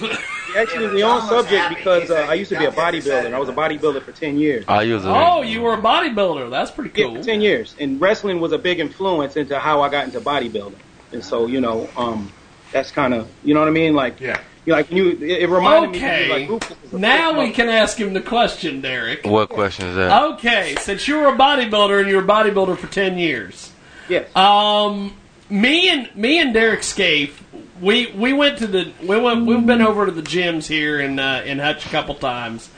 Actually, 0.57 0.89
we 0.95 1.03
on 1.03 1.21
subject 1.29 1.69
because 1.69 2.11
uh, 2.11 2.15
I 2.31 2.33
used 2.33 2.51
to 2.51 2.59
be 2.59 2.65
a 2.65 2.73
bodybuilder. 2.73 3.35
I 3.35 3.39
was 3.39 3.51
a 3.51 3.53
bodybuilder 3.53 4.01
for 4.03 4.13
ten 4.13 4.39
years. 4.39 4.65
I 4.69 4.85
use 4.85 5.05
a 5.05 5.09
Oh, 5.11 5.43
you 5.43 5.61
were 5.61 5.75
a 5.75 5.79
bodybuilder. 5.83 6.49
That's 6.49 6.71
pretty 6.71 6.99
Yeah, 6.99 7.09
cool. 7.09 7.17
for 7.17 7.23
ten 7.23 7.43
years, 7.43 7.77
and 7.79 8.01
wrestling 8.01 8.41
was 8.41 8.53
a 8.53 8.59
big 8.59 8.81
influence 8.81 9.37
into 9.37 9.59
how 9.59 9.83
I 9.83 9.91
got 9.91 10.07
into 10.07 10.19
bodybuilding. 10.23 10.79
And 11.13 11.23
so, 11.23 11.47
you 11.47 11.61
know, 11.61 11.91
um, 11.95 12.33
that's 12.77 12.91
kind 12.91 13.15
of, 13.15 13.29
you 13.43 13.55
know 13.55 13.61
what 13.61 13.69
I 13.69 13.73
mean? 13.73 13.95
Like, 13.95 14.21
yeah, 14.21 14.41
you 14.67 14.73
like 14.75 14.91
you. 14.91 15.11
It, 15.11 15.23
it 15.23 15.49
reminded 15.49 15.93
me 15.93 15.97
Okay. 15.99 16.29
like 16.29 16.49
Rufus 16.49 16.77
is 16.85 16.93
a 16.93 16.99
Now 16.99 17.41
we 17.41 17.51
can 17.51 17.69
ask 17.69 17.99
him 17.99 18.13
the 18.13 18.21
question, 18.21 18.81
Derek. 18.83 19.25
What 19.25 19.49
question 19.49 19.87
is 19.89 19.97
that? 19.97 20.23
Okay, 20.35 20.77
since 20.81 21.09
you 21.09 21.17
were 21.17 21.29
a 21.29 21.37
bodybuilder 21.37 22.01
and 22.01 22.09
you 22.09 22.17
were 22.17 22.23
a 22.23 22.27
bodybuilder 22.27 22.77
for 22.77 22.87
ten 22.89 23.17
years. 23.19 23.73
Yes. 24.09 24.35
Um, 24.37 25.17
me 25.49 25.89
and 25.89 26.15
me 26.15 26.39
and 26.39 26.53
Derek 26.53 26.83
Scaife, 26.83 27.43
we 27.81 28.09
we 28.13 28.33
went 28.35 28.59
to 28.59 28.67
the 28.67 28.93
we 29.03 29.19
went 29.19 29.47
we've 29.47 29.65
been 29.65 29.83
over 29.83 30.05
to 30.07 30.13
the 30.13 30.23
gyms 30.23 30.67
here 30.67 31.01
in 31.01 31.19
uh, 31.19 31.43
in 31.47 31.59
Hutch 31.59 31.87
a 31.87 31.89
couple 31.89 32.15
times, 32.15 32.69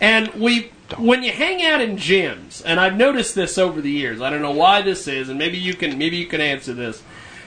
and 0.00 0.28
we 0.34 0.70
when 0.98 1.22
you 1.22 1.32
hang 1.32 1.64
out 1.64 1.80
in 1.80 1.96
gyms, 1.96 2.62
and 2.64 2.78
I've 2.78 2.96
noticed 2.96 3.34
this 3.34 3.56
over 3.56 3.80
the 3.80 3.90
years. 3.90 4.20
I 4.20 4.30
don't 4.30 4.42
know 4.42 4.52
why 4.52 4.82
this 4.82 5.08
is, 5.08 5.28
and 5.28 5.38
maybe 5.38 5.56
you 5.58 5.74
can 5.74 5.96
maybe 5.96 6.16
you 6.18 6.26
can 6.26 6.40
answer 6.40 6.74
this. 6.74 7.02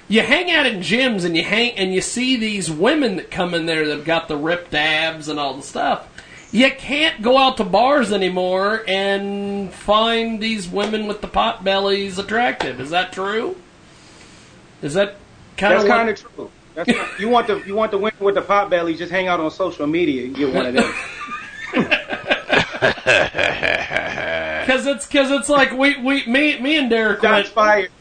You 0.09 0.23
hang 0.23 0.51
out 0.51 0.65
in 0.65 0.79
gyms 0.79 1.23
and 1.23 1.37
you 1.37 1.43
hang 1.43 1.77
and 1.77 1.93
you 1.93 2.01
see 2.01 2.35
these 2.35 2.69
women 2.69 3.15
that 3.17 3.29
come 3.29 3.53
in 3.53 3.67
there 3.67 3.87
that've 3.87 4.03
got 4.05 4.27
the 4.27 4.35
ripped 4.35 4.73
abs 4.73 5.27
and 5.29 5.39
all 5.39 5.53
the 5.53 5.61
stuff. 5.61 6.07
You 6.51 6.71
can't 6.71 7.21
go 7.21 7.37
out 7.37 7.57
to 7.57 7.63
bars 7.63 8.11
anymore 8.11 8.83
and 8.87 9.71
find 9.71 10.41
these 10.41 10.67
women 10.67 11.05
with 11.05 11.21
the 11.21 11.27
pot 11.27 11.63
bellies 11.63 12.17
attractive. 12.17 12.81
Is 12.81 12.89
that 12.89 13.13
true? 13.13 13.55
Is 14.81 14.95
that 14.95 15.15
kind 15.57 15.73
That's 15.73 15.83
of 15.83 15.89
kind 15.89 16.09
of 16.09 16.19
true. 16.19 16.49
That's 16.73 16.91
kind 16.91 17.07
you 17.19 17.29
want 17.29 17.45
the 17.45 17.61
you 17.67 17.75
want 17.75 17.91
the 17.91 17.99
women 17.99 18.17
with 18.19 18.33
the 18.33 18.41
pot 18.41 18.71
bellies 18.71 18.97
just 18.97 19.11
hang 19.11 19.27
out 19.27 19.39
on 19.39 19.51
social 19.51 19.85
media. 19.85 20.23
You 20.25 20.33
get 20.33 20.55
one 20.55 20.65
of 20.65 20.73
them. 20.73 20.91
Because 24.65 24.85
it's 24.85 25.05
because 25.07 25.31
it's 25.31 25.49
like 25.49 25.71
we 25.71 25.97
we 26.01 26.25
me 26.27 26.59
me 26.59 26.77
and 26.77 26.89
Derek 26.91 27.21
Shots 27.21 27.47
went. 27.47 27.47
fired. 27.47 27.91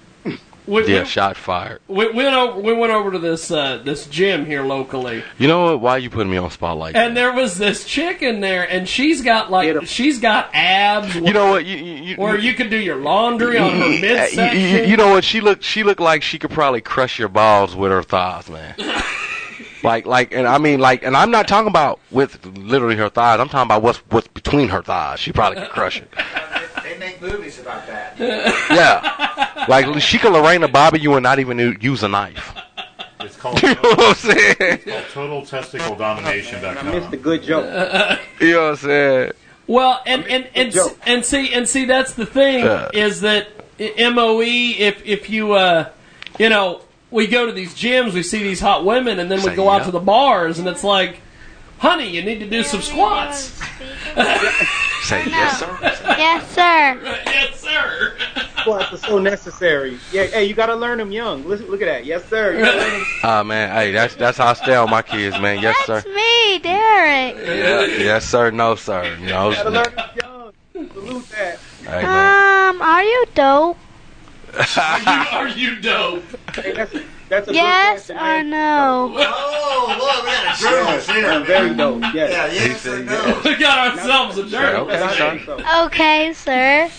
We, 0.69 0.87
Yeah, 0.87 1.01
we, 1.01 1.07
shot 1.07 1.37
fired. 1.37 1.81
we 1.89 2.13
went 2.13 2.35
over. 2.35 2.61
We 2.61 2.75
went 2.75 2.93
over 2.93 3.11
to 3.11 3.19
this 3.19 3.51
uh, 3.51 3.79
this 3.79 4.07
gym 4.07 4.45
here 4.45 4.63
locally, 4.63 5.25
You 5.39 5.49
know 5.49 5.65
what? 5.65 5.81
Why 5.81 5.97
you 5.97 6.11
putting 6.11 6.31
me 6.31 6.37
on 6.37 6.51
spotlight? 6.51 6.95
and 6.95 7.17
there 7.17 7.33
was 7.33 7.57
this 7.57 7.85
chick 7.85 8.23
in 8.23 8.41
there, 8.41 8.69
and 8.69 8.87
she's 8.89 9.23
got 9.23 9.51
like 9.51 9.87
she's 9.87 10.19
got 10.19 10.51
abs. 10.53 11.15
You 11.15 11.33
know 11.33 11.51
what? 11.51 11.65
You, 11.65 11.77
you, 11.77 12.17
where 12.17 12.39
you 12.39 12.53
can 12.53 12.69
do 12.69 12.77
your 12.77 12.97
laundry 12.97 13.59
on 13.59 13.71
her 13.71 13.87
you, 13.87 13.95
you, 13.95 14.01
midsection. 14.01 14.89
you 14.91 14.97
know 14.97 15.11
what? 15.11 15.25
She 15.25 15.41
looked. 15.41 15.65
She 15.65 15.83
looked 15.83 16.01
like 16.01 16.23
she 16.23 16.39
could 16.39 16.51
probably 16.51 16.83
crush 16.83 17.19
your 17.19 17.29
balls 17.29 17.75
with 17.75 17.91
her 17.91 18.03
thighs, 18.03 18.51
man. 18.51 18.75
like, 19.83 20.07
like, 20.07 20.33
and 20.35 20.47
I 20.47 20.59
mean, 20.59 20.81
like, 20.81 21.03
and 21.03 21.17
I'm 21.17 21.31
not 21.31 21.49
talking 21.49 21.69
about 21.69 22.01
with 22.11 22.45
literally 22.45 22.97
her 22.97 23.09
thighs. 23.09 23.41
I'm 23.41 23.49
talking 23.49 23.69
about 23.69 23.83
what's 23.83 23.99
what's 24.11 24.29
between 24.29 24.69
her 24.69 24.83
thighs. 24.83 25.21
She 25.21 25.33
probably 25.33 25.63
could 25.63 25.71
crush 25.71 26.01
it. 26.03 26.11
They 26.99 27.07
make 27.07 27.23
movies 27.23 27.61
about 27.61 27.87
that. 27.87 28.19
Yeah, 28.71 29.65
like 29.69 30.01
she 30.01 30.19
could 30.19 30.33
Lorena 30.33 30.69
Bobbitt 30.69 31.01
you 31.01 31.15
and 31.15 31.23
not 31.23 31.39
even 31.39 31.59
use 31.81 32.03
a 32.03 32.09
knife. 32.09 32.57
It's 33.21 33.37
called, 33.37 33.63
You 33.63 33.75
know 33.75 33.81
what 33.83 34.01
I'm 34.01 34.15
saying? 34.15 34.57
it's 34.59 34.85
called 34.85 35.05
total 35.13 35.47
testicle 35.47 35.97
domination. 35.97 36.65
I 36.65 36.83
missed 36.83 37.13
a 37.13 37.17
good 37.17 37.43
joke. 37.43 37.65
You 38.41 38.53
know 38.53 38.61
what 38.63 38.71
I'm 38.71 38.77
saying? 38.77 39.33
Well, 39.67 40.01
and 40.07 40.25
and 40.27 40.49
and, 40.55 40.75
s- 40.75 40.95
and 41.07 41.25
see 41.25 41.53
and 41.53 41.69
see 41.69 41.85
that's 41.85 42.15
the 42.15 42.27
thing 42.27 42.65
Yeah. 42.65 42.89
is 42.93 43.21
that 43.21 43.49
MOE 43.79 44.41
if 44.41 45.05
if 45.05 45.29
you 45.31 45.53
uh 45.53 45.91
you 46.39 46.49
know 46.49 46.81
we 47.11 47.27
go 47.27 47.47
to 47.47 47.53
these 47.53 47.75
gyms 47.75 48.13
we 48.13 48.23
see 48.23 48.43
these 48.43 48.61
hot 48.61 48.85
women 48.85 49.19
and 49.19 49.31
then 49.31 49.43
we 49.43 49.55
go 49.55 49.69
out 49.69 49.81
yeah. 49.81 49.87
to 49.87 49.91
the 49.91 50.01
bars 50.01 50.59
and 50.59 50.67
it's 50.69 50.85
like 50.85 51.21
honey 51.79 52.09
you 52.09 52.23
need 52.23 52.41
to 52.41 52.47
do 52.49 52.63
some 52.63 52.81
squats 52.83 53.55
Say 55.05 55.25
yes, 55.27 55.59
sir. 55.61 55.79
Yes, 55.81 56.51
sir. 56.51 57.01
yes 57.27 57.61
sir 57.61 58.17
Squats 58.61 58.93
are 58.93 58.97
so 58.97 59.19
necessary. 59.19 59.99
Yeah, 60.13 60.25
hey, 60.25 60.45
you 60.45 60.53
gotta 60.55 60.75
learn 60.75 60.99
them 60.99 61.13
young. 61.13 61.45
Listen, 61.47 61.69
look 61.71 61.81
at 61.81 61.87
that. 61.87 62.05
Yes, 62.05 62.25
sir. 62.29 62.53
You 62.59 62.65
gotta 62.65 62.79
learn 62.79 62.95
'em- 62.95 63.07
Ah 63.23 63.43
man, 63.45 63.73
hey, 63.75 63.93
that's 63.93 64.17
that's 64.17 64.37
how 64.37 64.49
I 64.49 64.53
stay 64.55 64.75
on 64.75 64.91
my 64.91 65.01
kids, 65.03 65.39
man. 65.41 65.61
Yes, 65.63 65.77
sir. 65.87 66.03
That's 66.03 66.07
me, 66.07 66.59
Derek. 66.59 67.37
Yeah, 67.47 67.87
yes, 68.05 68.25
sir. 68.25 68.51
No, 68.51 68.75
sir. 68.75 69.17
No. 69.21 69.53
gotta 69.55 69.71
learn 69.71 69.95
them 69.95 70.11
young. 70.75 70.89
Salute 70.93 71.29
that. 71.31 71.59
Hey. 71.85 72.05
Um, 72.05 72.83
are 72.83 73.05
you 73.05 73.25
dope? 73.35 73.79
are 74.77 74.99
you 75.01 75.37
are 75.39 75.49
you 75.49 75.81
dope 75.81 76.25
Hey, 76.55 76.87
that's, 77.29 77.47
that's 77.47 77.49
a 77.49 77.55
Yes 77.55 78.07
good 78.07 78.17
or 78.17 78.19
question, 78.19 78.51
no? 78.51 79.15
Oh, 79.17 79.97
look, 79.99 80.25
we 80.25 80.31
got 80.31 80.59
a 80.59 80.61
journalist 80.61 81.11
here. 81.11 81.27
I'm 81.27 81.45
very 81.45 81.75
dope. 81.75 82.03
Yes. 82.15 82.31
Yeah, 82.33 82.47
yes 82.53 82.87
or 82.87 83.05
no? 83.05 83.41
we 83.45 83.57
got 83.57 83.99
ourselves 83.99 84.39
a 84.39 84.49
journal 84.49 84.91
And 84.91 85.05
I 85.05 85.37
think. 85.37 85.49
Okay, 85.87 86.33
sir. 86.33 86.91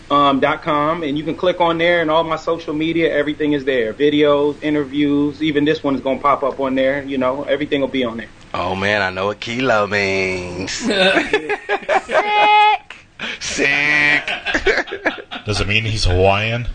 Um, 0.10 0.40
dot 0.40 0.62
com 0.62 1.04
and 1.04 1.18
you 1.18 1.26
can 1.26 1.36
click 1.36 1.60
on 1.60 1.78
there 1.80 2.02
and 2.02 2.10
all 2.10 2.24
my 2.24 2.38
social 2.38 2.74
media 2.74 3.14
everything 3.14 3.52
is 3.52 3.66
there 3.66 3.94
videos 3.94 4.56
interviews 4.64 5.44
even 5.44 5.66
this 5.66 5.84
one 5.84 5.96
is 5.96 6.02
going 6.02 6.20
to 6.20 6.24
pop 6.24 6.44
up 6.44 6.62
on 6.62 6.76
there 6.76 7.04
you 7.04 7.18
know 7.18 7.44
everything 7.44 7.82
will 7.82 7.90
be 7.90 8.06
on 8.06 8.16
there 8.16 8.30
Oh 8.54 8.76
man, 8.76 9.02
I 9.02 9.10
know 9.10 9.28
what 9.28 9.40
kilo 9.40 9.88
means. 9.88 10.72
Sick. 10.72 11.18
Sick. 13.40 14.32
Does 15.46 15.62
it 15.62 15.68
mean 15.68 15.84
he's 15.84 16.06
Hawaiian? 16.06 16.68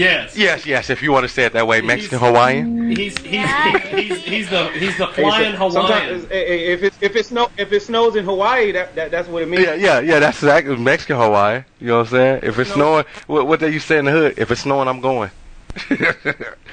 Yes 0.00 0.36
yes, 0.36 0.66
yes. 0.66 0.90
If 0.90 1.02
you 1.02 1.12
want 1.12 1.24
to 1.24 1.28
say 1.28 1.44
it 1.44 1.52
that 1.52 1.66
way, 1.66 1.80
Mexican 1.80 2.18
Hawaiian. 2.18 2.90
he's 2.90 3.16
he's 3.18 3.48
he's, 3.94 4.18
he's 4.32 4.48
the 4.50 4.68
he's 4.82 4.96
the 4.98 5.06
flying 5.08 5.56
so- 5.56 5.70
sometimes 5.70 5.88
Hawaiian 5.88 6.14
it's- 6.24 6.30
eh, 6.30 6.34
eh, 6.54 6.72
if 6.74 6.82
it 6.82 6.94
if 7.00 7.16
it 7.16 7.26
snow 7.26 7.50
if 7.56 7.72
it 7.72 7.80
snows 7.82 8.16
in 8.16 8.24
Hawaii 8.24 8.72
that, 8.72 8.94
that 8.96 9.10
that's 9.10 9.28
what 9.28 9.42
it 9.42 9.48
means 9.48 9.62
Yeah, 9.64 9.74
yeah, 9.74 10.00
yeah. 10.00 10.18
That's 10.18 10.38
exactly 10.42 10.76
Mexican 10.76 11.16
Hawaii. 11.16 11.62
You 11.80 11.86
know 11.88 11.98
what 11.98 12.06
I'm 12.06 12.10
saying? 12.10 12.40
If 12.44 12.58
it's 12.58 12.72
snowing, 12.72 13.04
what 13.26 13.46
what 13.46 13.60
they 13.60 13.70
you 13.70 13.80
say 13.80 13.98
in 13.98 14.04
the 14.06 14.12
hood? 14.12 14.34
If 14.38 14.50
it's 14.50 14.62
snowing, 14.62 14.88
I'm 14.88 15.00
going. 15.00 15.30
if 15.76 16.00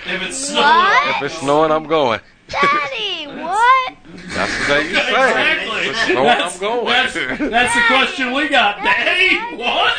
it's 0.06 0.38
snowing 0.38 0.64
What? 0.64 1.16
If 1.18 1.24
it's 1.32 1.38
snowing, 1.40 1.72
I'm 1.72 1.86
going. 1.86 2.20
Daddy, 2.50 3.26
what? 3.44 3.94
That's 4.36 4.52
what 4.60 4.68
they 4.70 4.84
you 4.90 4.96
say. 4.96 5.10
Exactly. 5.10 5.80
If 5.82 5.90
it's 5.92 6.00
snowing, 6.06 6.24
That's, 6.26 6.56
I'm 6.56 6.60
going. 6.62 6.86
that's, 6.86 7.14
that's 7.14 7.74
the 7.76 7.82
question 7.88 8.34
we 8.34 8.48
got. 8.50 8.78
Daddy, 8.78 9.36
what? 9.58 9.94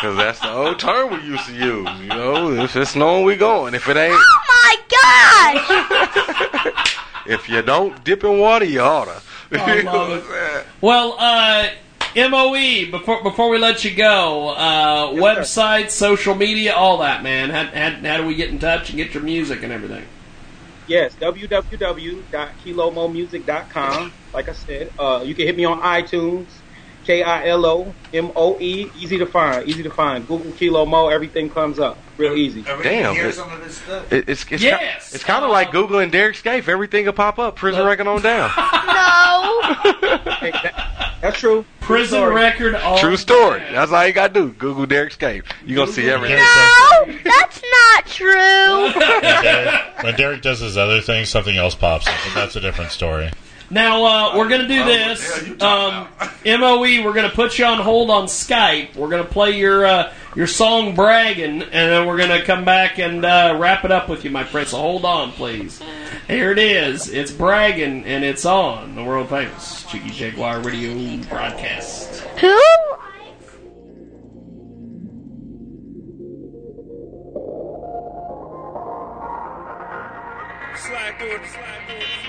Say 0.00 0.08
that. 0.08 0.12
Because 0.14 0.16
that's 0.16 0.40
the 0.40 0.52
old 0.52 0.78
term 0.78 1.10
we 1.12 1.20
used 1.28 1.46
to 1.46 1.52
use. 1.52 1.88
You 2.00 2.06
know, 2.08 2.52
if 2.52 2.74
it's 2.76 2.90
snowing, 2.92 3.24
we 3.24 3.36
going. 3.36 3.74
If 3.74 3.88
it 3.88 3.96
ain't, 3.96 4.14
Oh 4.14 4.38
my 4.48 4.76
gosh! 6.64 6.96
if 7.26 7.48
you 7.48 7.62
don't 7.62 8.02
dip 8.04 8.22
in 8.24 8.38
water, 8.38 8.64
you 8.64 8.80
oughta. 8.80 9.20
I 9.52 9.74
You 9.76 9.82
know 9.84 9.92
love 9.92 10.08
what 10.10 10.18
it. 10.18 10.24
I'm 10.24 10.30
saying? 10.30 10.64
Well, 10.80 11.16
uh, 11.18 11.68
MOE, 12.16 12.90
before 12.90 13.22
before 13.22 13.48
we 13.50 13.58
let 13.58 13.84
you 13.84 13.94
go, 13.94 14.48
uh, 14.50 15.08
website, 15.12 15.90
social 15.90 16.34
media, 16.34 16.74
all 16.74 16.98
that, 16.98 17.22
man. 17.22 17.50
How, 17.50 17.64
how, 17.66 17.90
how 18.08 18.16
do 18.18 18.26
we 18.26 18.34
get 18.34 18.50
in 18.50 18.58
touch 18.58 18.88
and 18.90 18.96
get 18.96 19.14
your 19.14 19.22
music 19.22 19.62
and 19.62 19.72
everything? 19.72 20.04
Yes, 20.86 21.14
www.kilomomusic.com. 21.20 24.12
Like 24.32 24.48
I 24.48 24.52
said, 24.52 24.92
uh, 24.98 25.22
you 25.24 25.34
can 25.34 25.46
hit 25.46 25.56
me 25.56 25.64
on 25.66 25.80
iTunes, 25.82 26.57
K 27.08 27.22
I 27.22 27.46
L 27.48 27.64
O 27.64 27.94
M 28.12 28.30
O 28.36 28.58
E. 28.60 28.90
Easy 28.98 29.16
to 29.16 29.24
find. 29.24 29.66
Easy 29.66 29.82
to 29.82 29.88
find. 29.90 30.28
Google 30.28 30.52
Kilo 30.52 30.84
Moe. 30.84 31.08
Everything 31.08 31.48
comes 31.48 31.78
up. 31.78 31.96
Real 32.18 32.34
easy. 32.34 32.60
Damn. 32.82 33.14
Hear 33.14 33.28
It, 33.28 33.34
some 33.34 33.50
of 33.50 33.64
his 33.64 33.78
stuff. 33.78 34.12
it, 34.12 34.28
it's 34.28 34.44
it's 34.50 34.62
Yes. 34.62 35.08
ki- 35.08 35.14
it's 35.14 35.24
kind 35.24 35.42
of 35.42 35.50
like 35.50 35.70
Googling 35.70 36.02
and 36.02 36.12
Derek 36.12 36.36
Scafe. 36.36 36.68
Everything 36.68 37.06
will 37.06 37.14
pop 37.14 37.38
up. 37.38 37.56
Prison 37.56 37.86
record 37.86 38.06
on 38.06 38.20
down. 38.20 38.50
No. 38.98 39.62
Hey, 40.40 40.50
that- 40.62 41.14
that's 41.22 41.38
true. 41.38 41.64
Prison 41.80 42.18
Sorry. 42.18 42.34
record. 42.34 42.74
All 42.74 42.98
True 42.98 43.16
story. 43.16 43.60
That's 43.72 43.90
all 43.90 44.06
you 44.06 44.12
gotta 44.12 44.34
do. 44.34 44.48
Google 44.50 44.84
Derek 44.86 45.12
Scafe. 45.12 45.44
You 45.64 45.76
gonna 45.76 45.90
see 45.90 46.08
everything. 46.10 46.36
No, 46.36 47.06
that's 47.24 47.62
not 47.62 48.06
true. 48.06 48.92
When 48.92 49.42
Derek, 49.42 50.02
when 50.02 50.14
Derek 50.16 50.42
does 50.42 50.60
his 50.60 50.76
other 50.76 51.00
thing, 51.00 51.24
something 51.24 51.56
else 51.56 51.74
pops 51.74 52.06
up, 52.06 52.14
but 52.26 52.34
that's 52.34 52.56
a 52.56 52.60
different 52.60 52.90
story. 52.92 53.30
Now 53.70 54.04
uh, 54.04 54.38
we're 54.38 54.48
gonna 54.48 54.68
do 54.68 54.84
this. 54.84 55.60
Um, 55.60 56.08
Moe, 56.60 56.80
we're 56.80 57.12
gonna 57.12 57.28
put 57.28 57.58
you 57.58 57.66
on 57.66 57.78
hold 57.78 58.10
on 58.10 58.24
Skype. 58.24 58.96
We're 58.96 59.10
gonna 59.10 59.24
play 59.24 59.58
your 59.58 59.84
uh, 59.84 60.12
your 60.34 60.46
song 60.46 60.94
"Bragging," 60.94 61.62
and 61.62 61.70
then 61.72 62.06
we're 62.06 62.16
gonna 62.16 62.42
come 62.42 62.64
back 62.64 62.98
and 62.98 63.24
uh, 63.24 63.56
wrap 63.60 63.84
it 63.84 63.92
up 63.92 64.08
with 64.08 64.24
you, 64.24 64.30
my 64.30 64.44
friend. 64.44 64.66
So 64.66 64.78
hold 64.78 65.04
on, 65.04 65.32
please. 65.32 65.82
Here 66.26 66.50
it 66.50 66.58
is. 66.58 67.10
It's 67.10 67.30
"Bragging," 67.30 68.04
and 68.04 68.24
it's 68.24 68.46
on 68.46 68.94
the 68.94 69.04
world 69.04 69.28
famous 69.28 69.84
Jiggy 69.84 70.10
Jaguar 70.10 70.60
Radio 70.60 70.94
broadcast. 71.28 72.20
Who? 72.40 72.58
Slide 80.74 81.18
through 81.18 81.34
it, 81.34 81.46
slide 81.46 81.82
through 81.86 81.96
it. 81.96 82.27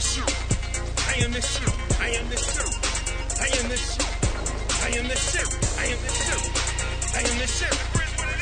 The 0.00 0.06
shoe. 0.06 0.24
I 1.08 1.24
am 1.24 1.32
the 1.32 1.42
shoe. 1.42 1.72
I 2.00 2.08
am 2.16 2.28
the 2.30 2.36
shoe. 2.36 2.72
I 3.36 3.48
am 3.60 3.68
the 3.68 3.76
shoe. 3.76 4.08
I 4.80 4.88
am 4.96 5.08
the 5.08 5.16
shoe. 5.16 5.48
I 5.76 5.84
am 5.92 6.00
the 6.00 6.14
shoe. 6.16 6.40
I 7.12 7.20
am 7.20 7.36
the 7.36 7.46
shoe. 7.46 7.76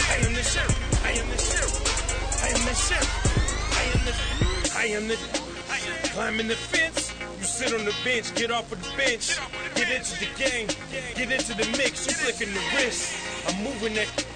I 0.06 0.22
am 0.22 0.34
the 0.34 0.42
shoe. 0.44 0.70
I 1.02 1.10
am 1.18 1.26
the 1.26 1.38
shoe. 1.42 1.70
I 2.42 2.50
am 2.54 2.62
the 2.62 2.74
shoe. 2.78 3.06
I 3.74 3.84
am 3.90 4.04
the 4.06 4.14
I 4.76 4.84
am 4.94 5.08
the 5.08 5.16
climbing 6.14 6.46
the 6.46 6.54
fence. 6.54 7.12
You 7.38 7.44
sit 7.44 7.74
on 7.74 7.84
the 7.84 7.94
bench, 8.04 8.32
get 8.36 8.52
off 8.52 8.70
of 8.70 8.78
the 8.80 8.96
bench, 8.96 9.36
get 9.74 9.90
into 9.90 10.14
the 10.20 10.30
game, 10.38 10.68
get 11.16 11.32
into 11.32 11.54
the 11.54 11.66
mix. 11.76 12.06
You 12.06 12.12
flicking 12.12 12.54
the 12.54 12.62
wrist. 12.76 13.16
I'm 13.48 13.64
moving 13.64 13.94
that. 13.94 14.26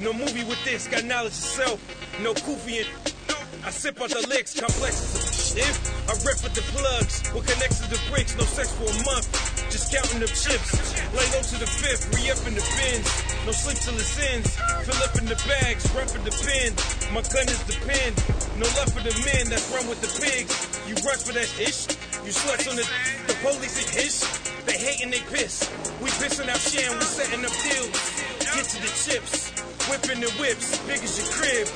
No 0.00 0.12
movie 0.12 0.42
with 0.42 0.62
this. 0.64 0.88
Got 0.88 1.04
knowledge 1.04 1.28
of 1.28 1.34
self. 1.34 2.20
No 2.20 2.34
Kufi 2.34 2.82
and 2.82 3.64
I 3.64 3.70
sip 3.70 4.00
out 4.00 4.10
the 4.10 4.26
licks, 4.28 4.58
complex 4.58 5.33
if 5.56 5.76
I 6.10 6.12
rip 6.26 6.42
with 6.42 6.54
the 6.54 6.64
plugs, 6.74 7.22
with 7.32 7.46
connections 7.46 7.86
to 7.86 7.94
the 7.94 8.00
bricks, 8.10 8.36
no 8.36 8.44
sex 8.44 8.70
for 8.74 8.90
a 8.90 8.96
month. 9.06 9.26
Just 9.70 9.90
counting 9.90 10.20
the 10.20 10.30
chips. 10.30 10.70
Lay 11.14 11.26
low 11.34 11.42
to 11.42 11.56
the 11.58 11.66
fifth, 11.66 12.10
re 12.14 12.30
up 12.30 12.42
in 12.46 12.54
the 12.54 12.64
bins. 12.78 13.08
No 13.46 13.52
sleep 13.52 13.78
till 13.78 13.94
it 13.94 14.06
ends. 14.34 14.54
Fill 14.86 15.00
up 15.02 15.14
in 15.18 15.26
the 15.26 15.38
bags, 15.46 15.86
rep 15.94 16.10
in 16.14 16.22
the 16.22 16.34
pen. 16.42 16.74
My 17.14 17.22
gun 17.30 17.46
is 17.46 17.62
the 17.66 17.78
pen. 17.86 18.10
No 18.58 18.66
love 18.78 18.90
for 18.94 19.02
the 19.02 19.14
men 19.26 19.50
that 19.50 19.62
run 19.74 19.86
with 19.86 20.02
the 20.02 20.10
pigs. 20.18 20.54
You 20.86 20.94
run 21.02 21.18
for 21.18 21.34
that 21.34 21.50
ish. 21.58 21.90
You 22.22 22.32
sluts 22.34 22.70
on 22.70 22.76
the 22.76 22.86
the 23.26 23.34
police 23.42 23.78
and 23.78 23.90
ish. 23.98 24.22
They 24.66 24.78
hate 24.78 25.02
and 25.02 25.12
they 25.12 25.22
piss. 25.30 25.70
We 26.00 26.10
pissing 26.18 26.48
out 26.48 26.62
and 26.62 26.94
we 26.98 27.04
setting 27.04 27.44
up 27.44 27.54
deals. 27.62 27.94
Get 28.38 28.64
to 28.74 28.78
the 28.82 28.92
chips. 28.94 29.50
Whipping 29.90 30.20
the 30.20 30.30
whips, 30.40 30.78
big 30.86 31.02
as 31.02 31.18
your 31.18 31.28
crib. 31.34 31.68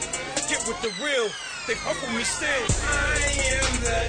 Get 0.49 0.65
with 0.67 0.81
the 0.81 0.93
real. 1.05 1.29
They 1.69 1.75
fuck 1.75 2.01
with 2.01 2.17
me 2.17 2.25
still. 2.25 2.49
I 2.49 3.29
am 3.53 3.73
the. 3.85 4.01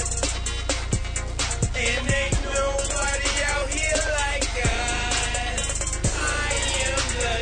And 1.76 2.08
ain't 2.08 2.40
nobody 2.56 3.32
out 3.52 3.68
here 3.68 4.00
like 4.16 4.48
us. 4.64 5.68
I 6.16 6.56
am 6.88 7.04
the. 7.20 7.36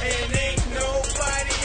And 0.00 0.32
ain't 0.40 0.64
nobody 0.72 1.59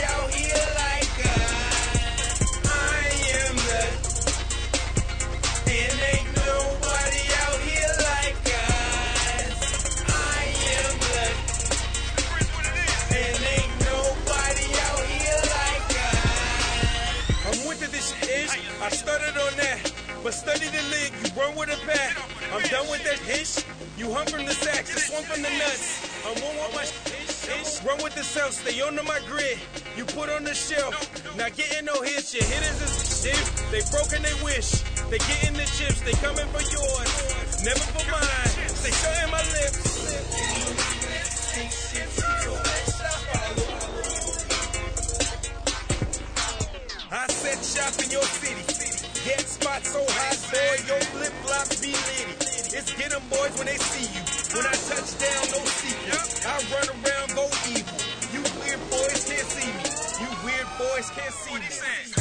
But 20.26 20.34
study 20.34 20.66
the 20.66 20.82
league, 20.90 21.14
you 21.22 21.40
run 21.40 21.56
with 21.56 21.70
a 21.70 21.78
bat. 21.86 22.18
I'm 22.52 22.64
done 22.74 22.90
with 22.90 23.04
that 23.04 23.20
hish. 23.30 23.62
You 23.96 24.12
hung 24.12 24.26
from 24.26 24.48
the 24.48 24.58
sacks, 24.58 24.90
you 24.90 24.98
swung 24.98 25.22
from 25.22 25.44
the 25.44 25.54
nuts. 25.62 26.02
I'm 26.26 26.34
on 26.42 26.56
with 26.66 26.74
my 26.74 26.82
ish, 26.82 27.46
ish. 27.62 27.86
Run 27.86 28.02
with 28.02 28.16
the 28.16 28.24
self, 28.24 28.54
stay 28.54 28.82
under 28.82 29.04
my 29.04 29.20
grid. 29.30 29.60
You 29.96 30.04
put 30.04 30.30
on 30.30 30.44
the 30.44 30.56
shelf, 30.56 30.98
not 31.38 31.56
getting 31.56 31.86
no 31.86 32.02
hits. 32.02 32.34
Your 32.34 32.44
hitters 32.44 32.82
is 32.82 33.22
shit. 33.22 33.38
They 33.70 33.86
broken, 33.94 34.26
they 34.26 34.34
wish. 34.42 34.82
They 35.14 35.22
getting 35.22 35.54
the 35.54 35.70
chips, 35.78 36.02
they 36.02 36.18
coming 36.18 36.50
for 36.50 36.66
yours. 36.74 37.62
Never 37.62 37.86
for 37.94 38.10
mine. 38.10 38.50
Stay 38.82 38.98
shutting 38.98 39.30
my 39.30 39.46
lips. 39.54 39.78
I 47.12 47.28
set 47.30 47.62
shop 47.62 47.94
in 48.04 48.10
your 48.10 48.24
city. 48.24 48.95
Get 49.26 49.42
spot 49.42 49.84
so 49.84 50.06
high, 50.08 50.38
boy, 50.54 50.86
your 50.88 51.02
flip 51.10 51.34
flop 51.44 51.68
be 51.82 51.92
litty. 51.92 52.78
It's 52.78 52.94
get 52.94 53.12
'em 53.12 53.24
boys 53.28 53.58
when 53.58 53.66
they 53.66 53.78
see 53.78 54.06
you. 54.14 54.22
When 54.56 54.68
I 54.68 54.74
touch 54.74 55.18
down, 55.18 55.44
no 55.52 55.66
secret. 55.66 56.46
I 56.46 56.56
run 56.72 56.88
around, 56.94 57.36
go 57.36 57.50
evil. 57.74 57.98
You 58.34 58.42
weird 58.62 58.82
boys 58.92 59.26
can't 59.26 59.50
see 59.50 59.72
me. 59.74 59.84
You 60.22 60.30
weird 60.46 60.70
boys 60.78 61.10
can't 61.10 61.34
see 61.34 61.56
me. 61.58 62.15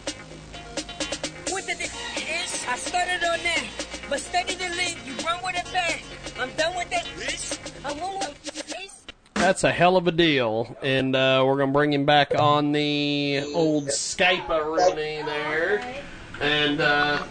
With 1.52 1.66
the 1.66 1.72
ish, 1.82 2.68
I 2.68 2.76
started 2.76 3.24
on 3.24 3.38
that. 3.42 3.64
But 4.08 4.20
study 4.20 4.54
the 4.54 4.68
league, 4.70 4.98
you 5.04 5.14
run 5.26 5.40
with 5.44 5.56
a 5.56 5.72
bat. 5.72 6.00
I'm 6.38 6.50
done 6.52 6.76
with 6.76 6.90
that 6.90 7.06
ish. 7.18 7.58
I 7.84 7.92
won't 7.92 8.24
ish. 8.44 8.90
That's 9.34 9.64
a 9.64 9.72
hell 9.72 9.96
of 9.96 10.06
a 10.06 10.12
deal, 10.12 10.76
and 10.82 11.14
uh, 11.14 11.42
we're 11.46 11.58
gonna 11.58 11.72
bring 11.72 11.92
him 11.92 12.06
back 12.06 12.34
on 12.38 12.72
the 12.72 13.42
old 13.54 13.88
Skype 13.88 14.48
Rooney 14.48 15.22
there, 15.22 16.02
and 16.40 16.80
uh, 16.80 17.22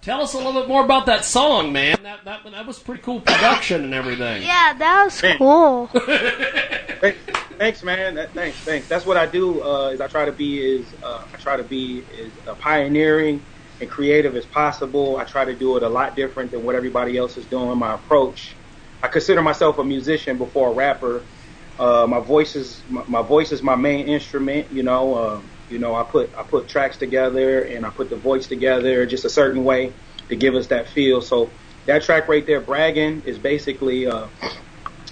tell 0.00 0.22
us 0.22 0.34
a 0.34 0.38
little 0.38 0.54
bit 0.54 0.68
more 0.68 0.84
about 0.84 1.06
that 1.06 1.24
song, 1.24 1.72
man. 1.72 1.98
That 2.02 2.24
that 2.24 2.44
that 2.50 2.66
was 2.66 2.78
pretty 2.78 3.02
cool 3.02 3.20
production 3.20 3.84
and 3.84 3.92
everything. 3.92 4.42
Yeah, 4.42 4.72
that 4.78 5.04
was 5.04 5.20
cool. 5.36 5.90
Thanks, 7.58 7.82
man. 7.84 8.18
Thanks, 8.34 8.62
thanks. 8.62 8.88
That's 8.88 9.06
what 9.06 9.16
I 9.16 9.26
do. 9.26 9.62
Uh, 9.64 9.90
is 9.90 10.00
I 10.00 10.08
try 10.08 10.26
to 10.26 10.32
be 10.32 10.58
is 10.60 10.94
uh, 11.02 11.26
I 11.34 11.38
try 11.38 11.56
to 11.56 11.64
be 11.64 12.06
as 12.26 12.38
uh, 12.46 12.54
pioneering 12.56 13.46
and 13.80 13.90
creative 13.90 14.36
as 14.36 14.46
possible. 14.46 15.18
I 15.18 15.24
try 15.24 15.46
to 15.46 15.56
do 15.56 15.76
it 15.76 15.84
a 15.84 15.88
lot 15.88 16.16
different 16.16 16.52
than 16.52 16.64
what 16.64 16.76
everybody 16.76 17.16
else 17.18 17.36
is 17.38 17.46
doing. 17.48 17.78
My 17.78 17.94
approach. 17.94 18.60
I 19.02 19.08
consider 19.08 19.42
myself 19.42 19.78
a 19.78 19.84
musician 19.84 20.38
before 20.38 20.70
a 20.70 20.74
rapper. 20.74 21.30
Uh, 21.78 22.06
my 22.08 22.20
voice 22.20 22.56
is 22.56 22.84
my, 22.88 23.04
my 23.08 23.22
voice 23.22 23.52
is 23.52 23.62
my 23.62 23.76
main 23.76 24.08
instrument. 24.08 24.72
You 24.72 24.84
know, 24.84 25.14
uh, 25.14 25.42
you 25.68 25.78
know, 25.80 25.94
I 25.94 26.04
put 26.04 26.32
I 26.38 26.44
put 26.44 26.68
tracks 26.68 26.98
together 26.98 27.64
and 27.64 27.86
I 27.86 27.90
put 27.90 28.10
the 28.10 28.18
voice 28.18 28.48
together 28.48 29.06
just 29.06 29.24
a 29.26 29.30
certain 29.30 29.64
way 29.64 29.96
to 30.30 30.36
give 30.36 30.54
us 30.56 30.68
that 30.68 30.88
feel. 30.88 31.22
So 31.22 31.56
that 31.86 32.02
track 32.04 32.28
right 32.28 32.46
there, 32.46 32.62
bragging, 32.62 33.22
is 33.26 33.38
basically 33.38 34.06
uh, 34.08 34.28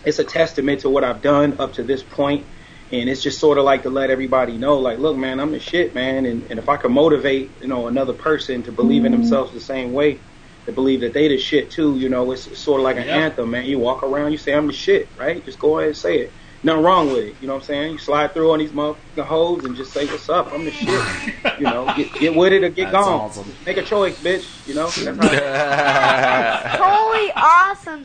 it's 0.04 0.18
a 0.18 0.24
testament 0.24 0.80
to 0.80 0.90
what 0.90 1.04
I've 1.04 1.22
done 1.22 1.56
up 1.58 1.74
to 1.74 1.82
this 1.82 2.02
point, 2.02 2.44
and 2.90 3.08
it's 3.08 3.22
just 3.22 3.38
sort 3.40 3.58
of 3.58 3.64
like 3.64 3.82
to 3.84 3.90
let 3.90 4.10
everybody 4.10 4.58
know, 4.58 4.78
like, 4.78 4.98
look, 4.98 5.16
man, 5.16 5.40
I'm 5.40 5.52
the 5.52 5.60
shit, 5.60 5.94
man, 5.94 6.26
and, 6.26 6.44
and 6.50 6.58
if 6.58 6.68
I 6.68 6.76
can 6.76 6.92
motivate, 6.92 7.50
you 7.60 7.68
know, 7.68 7.86
another 7.86 8.12
person 8.12 8.62
to 8.64 8.72
believe 8.72 9.04
in 9.04 9.12
mm-hmm. 9.12 9.22
themselves 9.22 9.52
the 9.52 9.60
same 9.60 9.92
way, 9.92 10.18
to 10.66 10.72
believe 10.72 11.00
that 11.00 11.12
they 11.12 11.28
the 11.28 11.38
shit 11.38 11.70
too, 11.70 11.98
you 11.98 12.08
know, 12.08 12.30
it's, 12.32 12.46
it's 12.46 12.60
sort 12.60 12.80
of 12.80 12.84
like 12.84 12.96
an 12.96 13.06
Yeah. 13.06 13.16
anthem, 13.18 13.50
man. 13.50 13.64
You 13.64 13.78
walk 13.78 14.02
around, 14.02 14.32
you 14.32 14.38
say 14.38 14.52
I'm 14.52 14.66
the 14.66 14.72
shit, 14.72 15.08
right? 15.18 15.44
Just 15.44 15.58
go 15.58 15.78
ahead 15.78 15.88
and 15.88 15.96
say 15.96 16.18
it. 16.18 16.32
Nothing 16.64 16.84
wrong 16.84 17.12
with 17.12 17.24
it, 17.24 17.36
you 17.40 17.48
know 17.48 17.54
what 17.54 17.62
I'm 17.62 17.66
saying? 17.66 17.92
You 17.92 17.98
slide 17.98 18.34
through 18.34 18.52
on 18.52 18.60
these 18.60 18.70
motherfucking 18.70 19.24
hoes 19.24 19.64
and 19.64 19.74
just 19.74 19.92
say, 19.92 20.06
"What's 20.06 20.28
up? 20.28 20.52
I'm 20.52 20.64
the 20.64 20.70
shit." 20.70 21.02
You 21.58 21.64
know, 21.64 21.92
get 21.96 22.12
get 22.14 22.34
with 22.34 22.52
it 22.52 22.64
or 22.64 22.70
get 22.70 22.90
That's 22.90 23.04
gone. 23.04 23.20
awesome. 23.20 23.52
Make 23.66 23.76
a 23.76 23.82
choice, 23.82 24.16
bitch. 24.20 24.66
You 24.66 24.74
know, 24.74 24.86
that's 25.04 25.18
how. 25.18 26.76
totally 27.12 27.32
awesome. 27.36 28.04